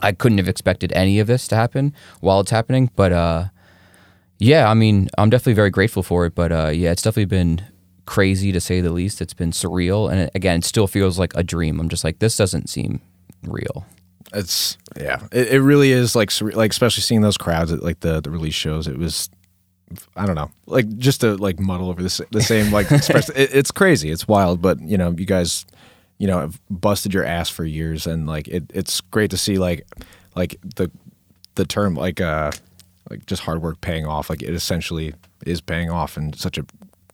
I 0.00 0.12
couldn't 0.12 0.38
have 0.38 0.48
expected 0.48 0.92
any 0.92 1.18
of 1.18 1.26
this 1.26 1.46
to 1.48 1.56
happen 1.56 1.94
while 2.20 2.40
it's 2.40 2.50
happening, 2.50 2.90
but 2.96 3.12
uh 3.12 3.44
Yeah, 4.38 4.68
I 4.70 4.74
mean, 4.74 5.08
I'm 5.16 5.30
definitely 5.30 5.54
very 5.54 5.70
grateful 5.70 6.02
for 6.02 6.26
it, 6.26 6.34
but 6.34 6.52
uh, 6.52 6.68
yeah, 6.68 6.90
it's 6.90 7.02
definitely 7.02 7.26
been 7.26 7.62
crazy 8.06 8.52
to 8.52 8.60
say 8.60 8.80
the 8.80 8.92
least. 8.92 9.20
It's 9.22 9.34
been 9.34 9.52
surreal, 9.52 10.10
and 10.10 10.20
it, 10.22 10.30
again, 10.34 10.58
it 10.58 10.64
still 10.64 10.86
feels 10.86 11.18
like 11.18 11.32
a 11.34 11.42
dream. 11.42 11.80
I'm 11.80 11.88
just 11.88 12.04
like, 12.04 12.18
this 12.18 12.36
doesn't 12.36 12.68
seem 12.68 13.00
real. 13.42 13.86
It's 14.32 14.76
yeah, 14.96 15.22
it, 15.32 15.48
it 15.54 15.60
really 15.60 15.92
is 15.92 16.16
like 16.16 16.30
surre- 16.30 16.54
like 16.54 16.72
especially 16.72 17.02
seeing 17.02 17.20
those 17.20 17.36
crowds 17.36 17.72
at 17.72 17.82
like 17.82 18.00
the 18.00 18.20
the 18.20 18.30
release 18.30 18.54
shows. 18.54 18.88
It 18.88 18.98
was 18.98 19.30
I 20.16 20.26
don't 20.26 20.34
know, 20.34 20.50
like 20.66 20.88
just 20.98 21.20
to 21.20 21.36
like 21.36 21.60
muddle 21.60 21.88
over 21.88 22.02
this 22.02 22.20
the 22.32 22.42
same 22.42 22.72
like 22.72 22.90
express. 22.90 23.28
It, 23.30 23.54
it's 23.54 23.70
crazy, 23.70 24.10
it's 24.10 24.26
wild, 24.26 24.60
but 24.60 24.80
you 24.80 24.98
know, 24.98 25.14
you 25.16 25.26
guys, 25.26 25.66
you 26.18 26.26
know, 26.26 26.40
have 26.40 26.60
busted 26.68 27.14
your 27.14 27.24
ass 27.24 27.48
for 27.48 27.64
years, 27.64 28.06
and 28.06 28.26
like 28.26 28.48
it, 28.48 28.64
it's 28.74 29.00
great 29.00 29.30
to 29.30 29.36
see 29.36 29.58
like 29.58 29.86
like 30.34 30.58
the 30.76 30.90
the 31.54 31.64
term 31.64 31.94
like 31.94 32.20
uh 32.20 32.50
like 33.10 33.26
just 33.26 33.42
hard 33.42 33.62
work 33.62 33.80
paying 33.80 34.06
off. 34.06 34.30
Like 34.30 34.42
it 34.42 34.54
essentially 34.54 35.14
is 35.46 35.60
paying 35.60 35.90
off 35.90 36.16
in 36.16 36.32
such 36.32 36.58
a 36.58 36.64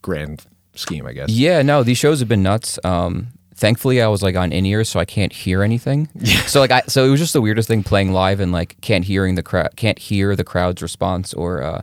grand 0.02 0.46
scheme, 0.74 1.06
I 1.06 1.12
guess. 1.12 1.30
Yeah, 1.30 1.62
no, 1.62 1.82
these 1.82 1.98
shows 1.98 2.20
have 2.20 2.28
been 2.28 2.42
nuts. 2.42 2.78
Um, 2.84 3.28
thankfully, 3.54 4.00
I 4.00 4.08
was 4.08 4.22
like 4.22 4.36
on 4.36 4.52
in 4.52 4.66
ears, 4.66 4.88
so 4.88 5.00
I 5.00 5.04
can't 5.04 5.32
hear 5.32 5.62
anything. 5.62 6.08
So 6.50 6.58
like, 6.58 6.72
I 6.72 6.82
so 6.88 7.04
it 7.04 7.10
was 7.10 7.20
just 7.20 7.32
the 7.32 7.40
weirdest 7.40 7.68
thing 7.68 7.84
playing 7.84 8.12
live 8.12 8.40
and 8.40 8.50
like 8.50 8.80
can't 8.80 9.04
hearing 9.04 9.36
the 9.36 9.42
crowd, 9.42 9.76
can't 9.76 9.98
hear 10.00 10.34
the 10.34 10.42
crowd's 10.42 10.82
response 10.82 11.32
or 11.32 11.62
uh, 11.62 11.82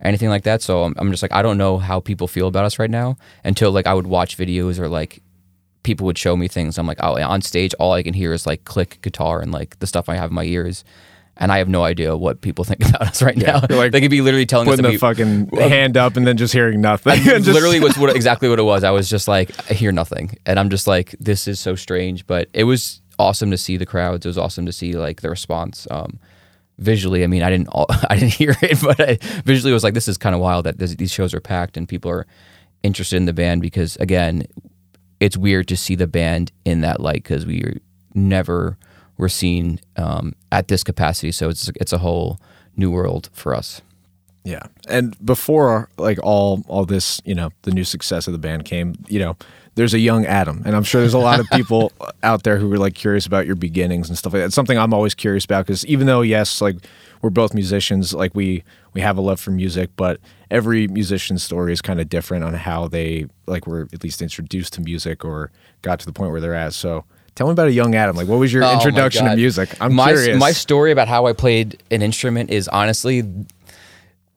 anything 0.00 0.28
like 0.28 0.42
that. 0.42 0.60
So 0.60 0.82
I'm, 0.82 0.94
I'm 0.98 1.10
just 1.12 1.22
like, 1.22 1.32
I 1.32 1.40
don't 1.40 1.56
know 1.56 1.78
how 1.78 2.00
people 2.00 2.26
feel 2.26 2.48
about 2.48 2.64
us 2.64 2.80
right 2.80 2.90
now 2.90 3.16
until 3.44 3.70
like 3.70 3.86
I 3.86 3.94
would 3.94 4.08
watch 4.08 4.36
videos 4.36 4.80
or 4.80 4.88
like 4.88 5.22
people 5.84 6.04
would 6.06 6.18
show 6.18 6.36
me 6.36 6.48
things. 6.48 6.78
I'm 6.78 6.86
like, 6.86 6.98
oh, 7.00 7.20
on 7.22 7.42
stage, 7.42 7.74
all 7.78 7.92
I 7.92 8.02
can 8.02 8.14
hear 8.14 8.32
is 8.32 8.46
like 8.46 8.64
click 8.64 8.98
guitar 9.02 9.40
and 9.40 9.52
like 9.52 9.78
the 9.78 9.86
stuff 9.86 10.08
I 10.08 10.16
have 10.16 10.30
in 10.30 10.34
my 10.34 10.44
ears. 10.44 10.84
And 11.40 11.52
I 11.52 11.58
have 11.58 11.68
no 11.68 11.84
idea 11.84 12.16
what 12.16 12.40
people 12.40 12.64
think 12.64 12.80
about 12.88 13.02
us 13.02 13.22
right 13.22 13.36
now. 13.36 13.60
you're 13.68 13.78
like 13.78 13.92
they 13.92 14.00
could 14.00 14.10
be 14.10 14.20
literally 14.20 14.46
telling 14.46 14.66
us 14.68 14.72
Putting 14.72 14.82
that 14.82 14.88
the 14.88 14.94
we, 14.94 14.98
fucking 14.98 15.48
hand 15.70 15.96
up 15.96 16.16
and 16.16 16.26
then 16.26 16.36
just 16.36 16.52
hearing 16.52 16.80
nothing. 16.80 17.14
Just- 17.22 17.46
literally 17.46 17.80
was 17.80 17.96
what 17.96 18.14
exactly 18.14 18.48
what 18.48 18.58
it 18.58 18.64
was. 18.64 18.82
I 18.84 18.90
was 18.90 19.08
just 19.08 19.28
like, 19.28 19.50
I 19.70 19.74
hear 19.74 19.92
nothing, 19.92 20.36
and 20.46 20.58
I'm 20.58 20.68
just 20.68 20.86
like, 20.86 21.14
this 21.20 21.46
is 21.46 21.60
so 21.60 21.74
strange. 21.74 22.26
But 22.26 22.48
it 22.52 22.64
was 22.64 23.00
awesome 23.18 23.50
to 23.50 23.56
see 23.58 23.76
the 23.76 23.86
crowds. 23.86 24.26
It 24.26 24.28
was 24.28 24.38
awesome 24.38 24.66
to 24.66 24.72
see 24.72 24.94
like 24.94 25.20
the 25.22 25.30
response. 25.30 25.86
Um, 25.90 26.18
visually, 26.78 27.24
I 27.24 27.26
mean, 27.26 27.42
I 27.42 27.50
didn't, 27.50 27.68
I 28.08 28.14
didn't 28.16 28.34
hear 28.34 28.54
it, 28.62 28.80
but 28.82 29.00
I, 29.00 29.18
visually, 29.44 29.70
it 29.70 29.74
was 29.74 29.84
like 29.84 29.94
this 29.94 30.08
is 30.08 30.16
kind 30.16 30.34
of 30.34 30.40
wild 30.40 30.66
that 30.66 30.78
this, 30.78 30.94
these 30.94 31.12
shows 31.12 31.34
are 31.34 31.40
packed 31.40 31.76
and 31.76 31.88
people 31.88 32.10
are 32.10 32.26
interested 32.82 33.16
in 33.16 33.26
the 33.26 33.32
band 33.32 33.62
because 33.62 33.96
again, 33.96 34.44
it's 35.20 35.36
weird 35.36 35.66
to 35.68 35.76
see 35.76 35.94
the 35.94 36.06
band 36.06 36.52
in 36.64 36.80
that 36.82 37.00
light 37.00 37.22
because 37.24 37.44
we 37.46 37.80
never 38.14 38.78
were 39.18 39.28
seen 39.28 39.80
um, 39.96 40.34
at 40.50 40.68
this 40.68 40.82
capacity. 40.82 41.32
So 41.32 41.48
it's 41.48 41.70
it's 41.76 41.92
a 41.92 41.98
whole 41.98 42.40
new 42.76 42.90
world 42.90 43.28
for 43.32 43.54
us. 43.54 43.82
Yeah. 44.44 44.62
And 44.88 45.14
before 45.24 45.90
like 45.98 46.18
all 46.22 46.64
all 46.68 46.86
this, 46.86 47.20
you 47.24 47.34
know, 47.34 47.50
the 47.62 47.70
new 47.70 47.84
success 47.84 48.26
of 48.26 48.32
the 48.32 48.38
band 48.38 48.64
came, 48.64 48.94
you 49.08 49.18
know, 49.18 49.36
there's 49.74 49.94
a 49.94 49.98
young 49.98 50.24
Adam. 50.24 50.62
And 50.64 50.74
I'm 50.74 50.84
sure 50.84 51.00
there's 51.00 51.14
a 51.14 51.18
lot 51.18 51.38
of 51.38 51.48
people 51.50 51.92
out 52.22 52.44
there 52.44 52.56
who 52.56 52.72
are 52.72 52.78
like 52.78 52.94
curious 52.94 53.26
about 53.26 53.46
your 53.46 53.56
beginnings 53.56 54.08
and 54.08 54.16
stuff 54.16 54.32
like 54.32 54.40
that. 54.40 54.46
It's 54.46 54.54
something 54.54 54.78
I'm 54.78 54.94
always 54.94 55.14
curious 55.14 55.44
about 55.44 55.66
because 55.66 55.84
even 55.86 56.06
though 56.06 56.22
yes, 56.22 56.60
like 56.60 56.76
we're 57.20 57.30
both 57.30 57.52
musicians, 57.52 58.14
like 58.14 58.34
we 58.34 58.64
we 58.94 59.00
have 59.00 59.18
a 59.18 59.20
love 59.20 59.38
for 59.38 59.50
music, 59.50 59.90
but 59.96 60.18
every 60.50 60.88
musician's 60.88 61.42
story 61.42 61.72
is 61.72 61.82
kind 61.82 62.00
of 62.00 62.08
different 62.08 62.42
on 62.44 62.54
how 62.54 62.88
they 62.88 63.26
like 63.46 63.66
were 63.66 63.88
at 63.92 64.02
least 64.02 64.22
introduced 64.22 64.72
to 64.74 64.80
music 64.80 65.24
or 65.24 65.50
got 65.82 66.00
to 66.00 66.06
the 66.06 66.12
point 66.12 66.30
where 66.30 66.40
they're 66.40 66.54
at. 66.54 66.72
So 66.72 67.04
tell 67.38 67.46
me 67.46 67.52
about 67.52 67.68
a 67.68 67.72
young 67.72 67.94
Adam. 67.94 68.16
Like 68.16 68.26
what 68.26 68.38
was 68.38 68.52
your 68.52 68.64
Oh 68.64 68.74
introduction 68.74 69.24
to 69.24 69.36
music? 69.36 69.70
I'm 69.80 69.94
my, 69.94 70.12
curious. 70.12 70.38
My 70.38 70.50
story 70.50 70.90
about 70.90 71.06
how 71.06 71.26
I 71.26 71.32
played 71.32 71.80
an 71.90 72.02
instrument 72.02 72.50
is 72.50 72.66
honestly 72.68 73.22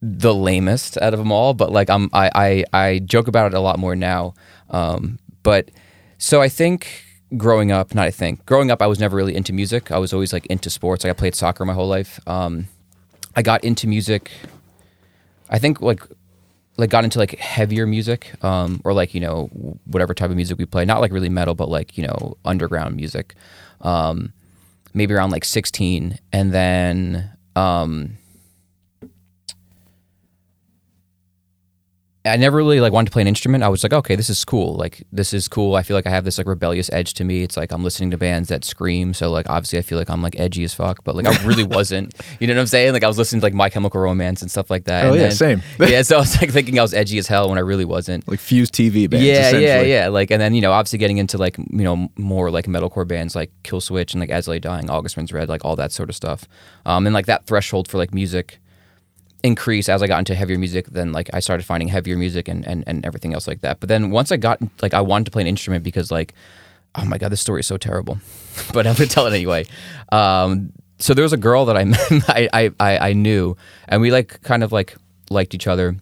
the 0.02 0.34
lamest 0.34 0.98
out 1.02 1.14
of 1.14 1.18
them 1.18 1.32
all. 1.32 1.56
But 1.56 1.72
like 1.72 1.90
I'm, 1.90 2.10
I, 2.14 2.30
I, 2.36 2.64
I 2.74 3.00
joke 3.00 3.28
about 3.28 3.48
it 3.48 3.56
a 3.56 3.60
lot 3.60 3.80
more 3.80 3.96
now. 3.96 4.36
Um, 4.70 5.18
but 5.42 5.72
so 6.20 6.42
I 6.42 6.48
think 6.48 7.04
growing 7.36 7.72
up, 7.72 7.96
not 7.96 8.06
I 8.06 8.12
think 8.12 8.46
growing 8.46 8.70
up, 8.70 8.84
I 8.84 8.88
was 8.88 9.00
never 9.00 9.18
really 9.18 9.36
into 9.36 9.52
music. 9.52 9.92
I 9.92 9.98
was 9.98 10.14
always 10.14 10.32
like 10.32 10.46
into 10.46 10.70
sports. 10.70 11.04
Like 11.04 11.12
I 11.12 11.14
played 11.14 11.34
soccer 11.34 11.66
my 11.66 11.74
whole 11.74 11.88
life. 11.88 12.20
Um, 12.28 12.68
I 13.36 13.42
got 13.42 13.64
into 13.64 13.88
music. 13.88 14.30
I 15.50 15.58
think 15.58 15.82
like 15.82 16.04
like 16.78 16.90
got 16.90 17.04
into 17.04 17.20
like 17.20 17.38
heavier 17.38 17.86
music 17.86 18.32
um, 18.44 18.82
or 18.84 18.94
like 18.94 19.14
you 19.14 19.20
know 19.20 19.48
whatever 19.86 20.14
type 20.14 20.30
of 20.30 20.36
music 20.36 20.58
we 20.58 20.66
play. 20.66 20.86
Not 20.86 21.02
like 21.02 21.12
really 21.12 21.30
metal 21.30 21.56
but 21.56 21.70
like 21.70 21.98
you 21.98 22.06
know 22.06 22.38
underground 22.46 22.96
music. 22.96 23.36
Um, 23.82 24.34
maybe 24.94 25.14
around 25.14 25.32
like 25.32 25.46
16 25.46 26.20
and 26.34 26.54
then 26.54 27.32
um, 27.56 28.18
I 32.24 32.38
never 32.38 32.58
really 32.58 32.80
like 32.80 32.94
wanted 32.94 33.08
to 33.08 33.12
play 33.14 33.24
an 33.24 33.28
instrument. 33.28 33.64
I 33.64 33.70
was 33.70 33.82
like, 33.82 33.94
okay, 33.94 34.16
this 34.16 34.30
is 34.30 34.46
cool. 34.46 34.76
Like 34.76 35.02
this 35.12 35.34
is 35.34 35.48
cool. 35.48 35.76
I 35.76 35.82
feel 35.82 35.98
like 35.98 36.06
I 36.06 36.12
have 36.12 36.24
this 36.24 36.38
like 36.38 36.46
rebellious 36.46 36.88
edge 36.94 37.16
to 37.16 37.24
me. 37.24 37.42
It's 37.42 37.58
like 37.58 37.72
I'm 37.72 37.84
listening 37.84 38.12
to 38.12 38.18
bands 38.18 38.50
that 38.50 38.64
scream. 38.64 39.16
So 39.16 39.32
like 39.32 39.50
obviously 39.50 39.80
I 39.80 39.82
feel 39.82 39.98
like 39.98 40.08
I'm 40.10 40.22
like 40.22 40.40
edgy 40.40 40.64
as 40.64 40.72
fuck, 40.72 41.04
but 41.04 41.16
like 41.16 41.26
I 41.26 41.44
really 41.44 41.64
wasn't. 41.78 42.14
You 42.40 42.46
know 42.46 42.54
what 42.54 42.60
I'm 42.62 42.68
saying? 42.68 42.94
Like 42.94 43.04
I 43.04 43.08
was 43.08 43.18
listening 43.18 43.40
to 43.42 43.46
like 43.48 43.56
My 43.56 43.70
Chemical 43.72 44.00
Romance 44.00 44.44
and 44.44 44.52
stuff 44.52 44.70
like 44.70 44.84
that. 44.86 45.06
Oh, 45.06 45.14
and 45.14 45.16
yeah, 45.16 45.22
then- 45.24 45.32
same. 45.32 45.62
yeah, 45.80 46.04
so 46.04 46.18
I 46.18 46.20
was 46.20 46.40
like 46.40 46.52
thinking 46.52 46.78
I 46.78 46.84
was 46.84 46.94
edgy 46.94 47.18
as 47.18 47.26
hell 47.26 47.50
when 47.50 47.58
I 47.58 47.62
really 47.62 47.86
wasn't. 47.86 48.28
like 48.28 48.40
Fuse 48.40 48.70
TV 48.70 49.10
bands. 49.10 49.26
yeah, 49.26 49.50
yeah, 49.58 49.82
yeah. 49.82 50.08
Like 50.10 50.30
and 50.30 50.40
then 50.40 50.54
you 50.54 50.62
know 50.62 50.74
obviously 50.74 51.00
getting 51.00 51.18
into 51.18 51.40
like 51.40 51.58
you 51.58 51.66
know 51.84 52.08
more 52.18 52.52
like 52.52 52.66
metalcore 52.66 53.08
bands 53.08 53.36
like 53.36 53.52
Kill 53.64 53.82
Switch 53.82 54.14
and 54.14 54.22
like 54.22 54.30
As 54.30 54.48
Lay 54.48 54.60
Dying, 54.60 54.92
August 54.92 55.16
Burns 55.16 55.34
Red, 55.34 55.50
like 55.50 55.66
all 55.66 55.76
that 55.78 55.92
sort 55.92 56.10
of 56.10 56.16
stuff. 56.16 56.48
Um, 56.86 57.08
and 57.08 57.16
like 57.16 57.26
that 57.26 57.48
threshold 57.48 57.88
for 57.88 57.98
like 57.98 58.14
music 58.14 58.60
increase 59.44 59.90
as 59.90 60.02
I 60.04 60.08
got 60.08 60.20
into 60.20 60.36
heavier 60.36 60.58
music. 60.58 60.88
Then 60.88 61.12
like 61.12 61.30
I 61.34 61.40
started 61.40 61.66
finding 61.66 61.88
heavier 61.88 62.18
music 62.18 62.48
and 62.48 62.66
and 62.68 62.84
and 62.88 63.06
everything 63.06 63.34
else 63.34 63.48
like 63.48 63.62
that. 63.62 63.80
But 63.80 63.90
then 63.90 64.12
once 64.12 64.32
I 64.32 64.38
got 64.38 64.60
like 64.82 64.94
I 64.94 65.02
wanted 65.02 65.26
to 65.26 65.32
play 65.32 65.42
an 65.42 65.48
instrument 65.48 65.84
because 65.84 66.12
like 66.12 66.34
oh 66.96 67.06
my 67.06 67.18
god, 67.18 67.32
this 67.32 67.42
story 67.42 67.62
is 67.62 67.68
so 67.68 67.78
terrible, 67.78 68.20
but 68.74 68.86
I'm 68.86 68.96
gonna 68.96 69.08
tell 69.08 69.28
it 69.28 69.34
anyway. 69.34 69.66
Um, 70.12 70.74
so 71.00 71.14
there 71.14 71.24
was 71.24 71.34
a 71.34 71.38
girl 71.38 71.66
that 71.66 71.78
I 71.78 71.82
I, 72.28 72.50
I 72.54 72.72
I 72.80 73.10
I 73.10 73.14
knew, 73.14 73.56
and 73.88 74.02
we 74.02 74.12
like 74.12 74.42
kind 74.42 74.64
of 74.64 74.72
like 74.72 74.96
liked 75.30 75.54
each 75.54 75.68
other 75.68 75.96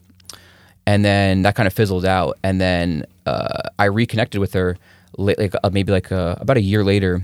and 0.89 1.05
then 1.05 1.43
that 1.43 1.53
kind 1.53 1.67
of 1.67 1.73
fizzled 1.73 2.03
out 2.03 2.39
and 2.43 2.59
then 2.59 3.05
uh, 3.27 3.61
i 3.77 3.85
reconnected 3.85 4.41
with 4.41 4.53
her 4.53 4.75
like 5.17 5.53
uh, 5.63 5.69
maybe 5.71 5.91
like 5.91 6.11
uh, 6.11 6.35
about 6.39 6.57
a 6.57 6.61
year 6.61 6.83
later 6.83 7.21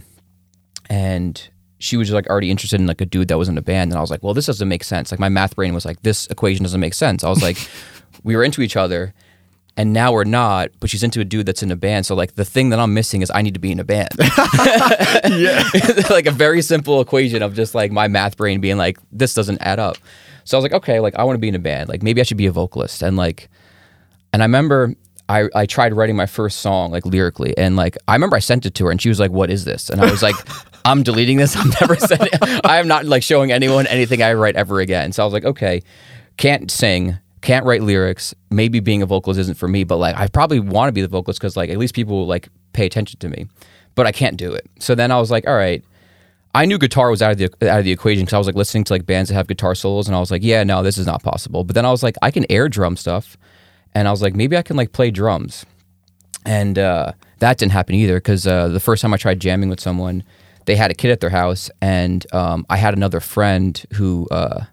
and 0.88 1.50
she 1.86 1.98
was 1.98 2.08
just 2.08 2.16
like 2.16 2.28
already 2.28 2.50
interested 2.50 2.80
in 2.80 2.88
like 2.88 3.00
a 3.02 3.06
dude 3.06 3.28
that 3.28 3.38
was 3.38 3.48
in 3.48 3.58
a 3.58 3.62
band 3.62 3.92
and 3.92 3.98
i 3.98 4.02
was 4.02 4.10
like 4.12 4.24
well 4.24 4.34
this 4.34 4.48
doesn't 4.48 4.68
make 4.68 4.84
sense. 4.84 5.12
Like 5.12 5.20
my 5.20 5.30
math 5.30 5.56
brain 5.56 5.74
was 5.74 5.86
like 5.86 6.02
this 6.02 6.28
equation 6.28 6.64
doesn't 6.64 6.80
make 6.82 6.94
sense. 6.94 7.24
I 7.24 7.30
was 7.30 7.42
like 7.42 7.58
we 8.24 8.36
were 8.36 8.44
into 8.44 8.62
each 8.62 8.76
other 8.76 9.14
and 9.78 9.92
now 9.94 10.12
we're 10.14 10.24
not 10.24 10.70
but 10.80 10.90
she's 10.90 11.04
into 11.04 11.20
a 11.20 11.26
dude 11.26 11.46
that's 11.46 11.62
in 11.62 11.70
a 11.70 11.76
band 11.76 12.06
so 12.06 12.16
like 12.16 12.36
the 12.36 12.46
thing 12.46 12.70
that 12.70 12.80
i'm 12.80 12.94
missing 12.94 13.22
is 13.22 13.30
i 13.36 13.42
need 13.42 13.54
to 13.54 13.60
be 13.60 13.72
in 13.72 13.80
a 13.80 13.84
band. 13.84 14.10
Yeah. 15.30 15.64
like 16.10 16.26
a 16.26 16.32
very 16.32 16.62
simple 16.62 17.02
equation 17.02 17.42
of 17.44 17.54
just 17.54 17.76
like 17.76 17.92
my 17.92 18.08
math 18.08 18.38
brain 18.38 18.62
being 18.62 18.78
like 18.78 18.98
this 19.12 19.34
doesn't 19.34 19.60
add 19.62 19.80
up. 19.80 19.98
So 20.46 20.58
i 20.58 20.60
was 20.60 20.64
like 20.64 20.74
okay 20.82 21.00
like 21.00 21.16
i 21.16 21.24
want 21.24 21.36
to 21.36 21.42
be 21.42 21.50
in 21.50 21.56
a 21.56 21.60
band. 21.60 21.90
Like 21.90 22.02
maybe 22.02 22.22
i 22.22 22.24
should 22.24 22.38
be 22.38 22.48
a 22.48 22.52
vocalist. 22.52 23.02
And 23.04 23.16
like 23.18 23.50
and 24.34 24.42
i 24.42 24.46
remember 24.46 24.96
I, 25.28 25.50
I 25.56 25.66
tried 25.66 25.94
writing 25.94 26.16
my 26.16 26.28
first 26.28 26.60
song 26.60 26.92
like 26.92 27.06
lyrically 27.06 27.58
and 27.58 27.76
like 27.76 27.98
I 28.08 28.14
remember 28.14 28.36
I 28.36 28.40
sent 28.40 28.66
it 28.68 28.76
to 28.76 28.86
her 28.86 28.92
and 28.92 29.02
she 29.02 29.10
was 29.10 29.20
like 29.20 29.32
what 29.32 29.50
is 29.50 29.66
this? 29.66 29.90
And 29.90 30.00
I 30.00 30.10
was 30.10 30.22
like 30.22 30.36
I'm 30.86 31.04
deleting 31.04 31.38
this. 31.38 31.56
I'm 31.58 31.72
never 31.82 31.96
sending 31.96 32.30
I 32.64 32.78
am 32.78 32.88
not 32.88 33.06
like 33.06 33.24
showing 33.24 33.52
anyone 33.52 33.88
anything 33.88 34.22
I 34.22 34.34
write 34.34 34.56
ever 34.56 34.80
again. 34.80 35.12
So 35.12 35.24
I 35.24 35.26
was 35.26 35.34
like 35.34 35.46
okay 35.46 35.82
can't 36.38 36.70
sing 36.72 37.18
can't 37.42 37.66
write 37.66 37.84
lyrics. 37.84 38.34
Maybe 38.50 38.80
being 38.80 39.02
a 39.02 39.06
vocalist 39.06 39.40
isn't 39.40 39.58
for 39.58 39.68
me 39.68 39.84
but 39.84 39.98
like 39.98 40.16
I 40.16 40.28
probably 40.28 40.60
want 40.60 40.88
to 40.88 40.94
be 40.94 41.02
the 41.02 41.08
vocalist 41.08 41.40
because 41.40 41.58
like 41.58 41.70
at 41.70 41.78
least 41.78 41.94
people 41.96 42.18
will 42.20 42.28
like 42.28 42.50
pay 42.74 42.86
attention 42.86 43.20
to 43.20 43.30
me 43.30 43.48
but 43.96 44.06
I 44.06 44.12
can't 44.12 44.38
do 44.38 44.54
it. 44.54 44.70
So 44.80 44.96
then 44.96 45.12
I 45.12 45.20
was 45.20 45.32
like 45.32 45.48
all 45.48 45.56
right. 45.56 45.84
I 46.54 46.64
knew 46.64 46.78
guitar 46.78 47.10
was 47.10 47.22
out 47.22 47.34
of 47.34 47.38
the 47.38 47.70
out 47.70 47.80
of 47.80 47.86
the 47.86 47.92
equation 47.92 48.24
because 48.24 48.34
I 48.34 48.38
was 48.38 48.48
like 48.48 48.56
listening 48.56 48.86
to 48.86 48.94
like 48.94 49.06
bands 49.06 49.30
that 49.30 49.36
have 49.36 49.46
guitar 49.46 49.76
solos, 49.76 50.08
and 50.08 50.16
I 50.16 50.22
was 50.22 50.32
like, 50.32 50.42
yeah, 50.42 50.64
no, 50.64 50.84
this 50.84 50.98
is 50.98 51.06
not 51.06 51.22
possible. 51.22 51.66
But 51.66 51.76
then 51.76 51.86
I 51.86 51.92
was 51.92 52.02
like, 52.02 52.16
I 52.22 52.32
can 52.32 52.46
air 52.50 52.70
drum 52.70 52.96
stuff, 52.96 53.36
and 53.94 54.08
I 54.08 54.12
was 54.12 54.22
like, 54.22 54.36
maybe 54.36 54.56
I 54.56 54.62
can 54.62 54.78
like 54.78 54.94
play 54.94 55.12
drums, 55.12 55.66
and 56.46 56.80
uh, 56.80 57.12
that 57.40 57.58
didn't 57.58 57.74
happen 57.74 57.96
either 57.96 58.16
because 58.16 58.48
uh, 58.48 58.70
the 58.70 58.80
first 58.80 59.02
time 59.02 59.14
I 59.14 59.18
tried 59.18 59.42
jamming 59.42 59.68
with 59.68 59.82
someone, 59.82 60.24
they 60.66 60.76
had 60.76 60.92
a 60.92 60.94
kid 60.94 61.12
at 61.12 61.20
their 61.20 61.30
house, 61.30 61.70
and 61.82 62.26
um, 62.34 62.66
I 62.70 62.78
had 62.78 62.94
another 62.94 63.20
friend 63.20 63.82
who 63.94 64.28
uh, 64.32 64.66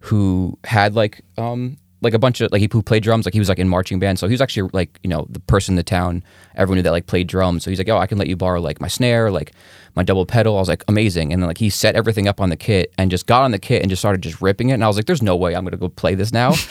who 0.00 0.58
had 0.64 0.94
like 0.94 1.22
um 1.38 1.76
like 2.02 2.14
a 2.14 2.18
bunch 2.18 2.40
of 2.40 2.50
like 2.50 2.60
he 2.60 2.68
who 2.70 2.82
played 2.82 3.02
drums. 3.02 3.26
Like 3.26 3.34
he 3.34 3.38
was 3.38 3.48
like 3.48 3.58
in 3.58 3.68
marching 3.68 3.98
band. 3.98 4.18
So 4.18 4.26
he 4.26 4.32
was 4.32 4.40
actually 4.40 4.70
like 4.72 4.98
you 5.02 5.10
know 5.10 5.26
the 5.28 5.40
person 5.40 5.72
in 5.72 5.76
the 5.76 5.82
town 5.82 6.24
everyone 6.54 6.78
knew 6.78 6.82
that 6.82 6.90
like 6.92 7.06
played 7.06 7.26
drums. 7.26 7.64
So 7.64 7.70
he's 7.70 7.78
like 7.78 7.88
oh 7.88 7.98
I 7.98 8.06
can 8.06 8.18
let 8.18 8.28
you 8.28 8.36
borrow 8.36 8.60
like 8.60 8.80
my 8.80 8.88
snare 8.88 9.30
like 9.30 9.52
my 9.94 10.02
double 10.02 10.24
pedal. 10.24 10.56
I 10.56 10.60
was 10.60 10.68
like 10.68 10.84
amazing. 10.88 11.32
And 11.32 11.42
then 11.42 11.48
like 11.48 11.58
he 11.58 11.68
set 11.68 11.96
everything 11.96 12.26
up 12.26 12.40
on 12.40 12.48
the 12.48 12.56
kit 12.56 12.92
and 12.96 13.10
just 13.10 13.26
got 13.26 13.42
on 13.42 13.50
the 13.50 13.58
kit 13.58 13.82
and 13.82 13.90
just 13.90 14.00
started 14.00 14.22
just 14.22 14.40
ripping 14.40 14.70
it. 14.70 14.74
And 14.74 14.84
I 14.84 14.86
was 14.86 14.96
like 14.96 15.06
there's 15.06 15.22
no 15.22 15.36
way 15.36 15.54
I'm 15.54 15.64
gonna 15.64 15.76
go 15.76 15.88
play 15.88 16.14
this 16.14 16.32
now. 16.32 16.54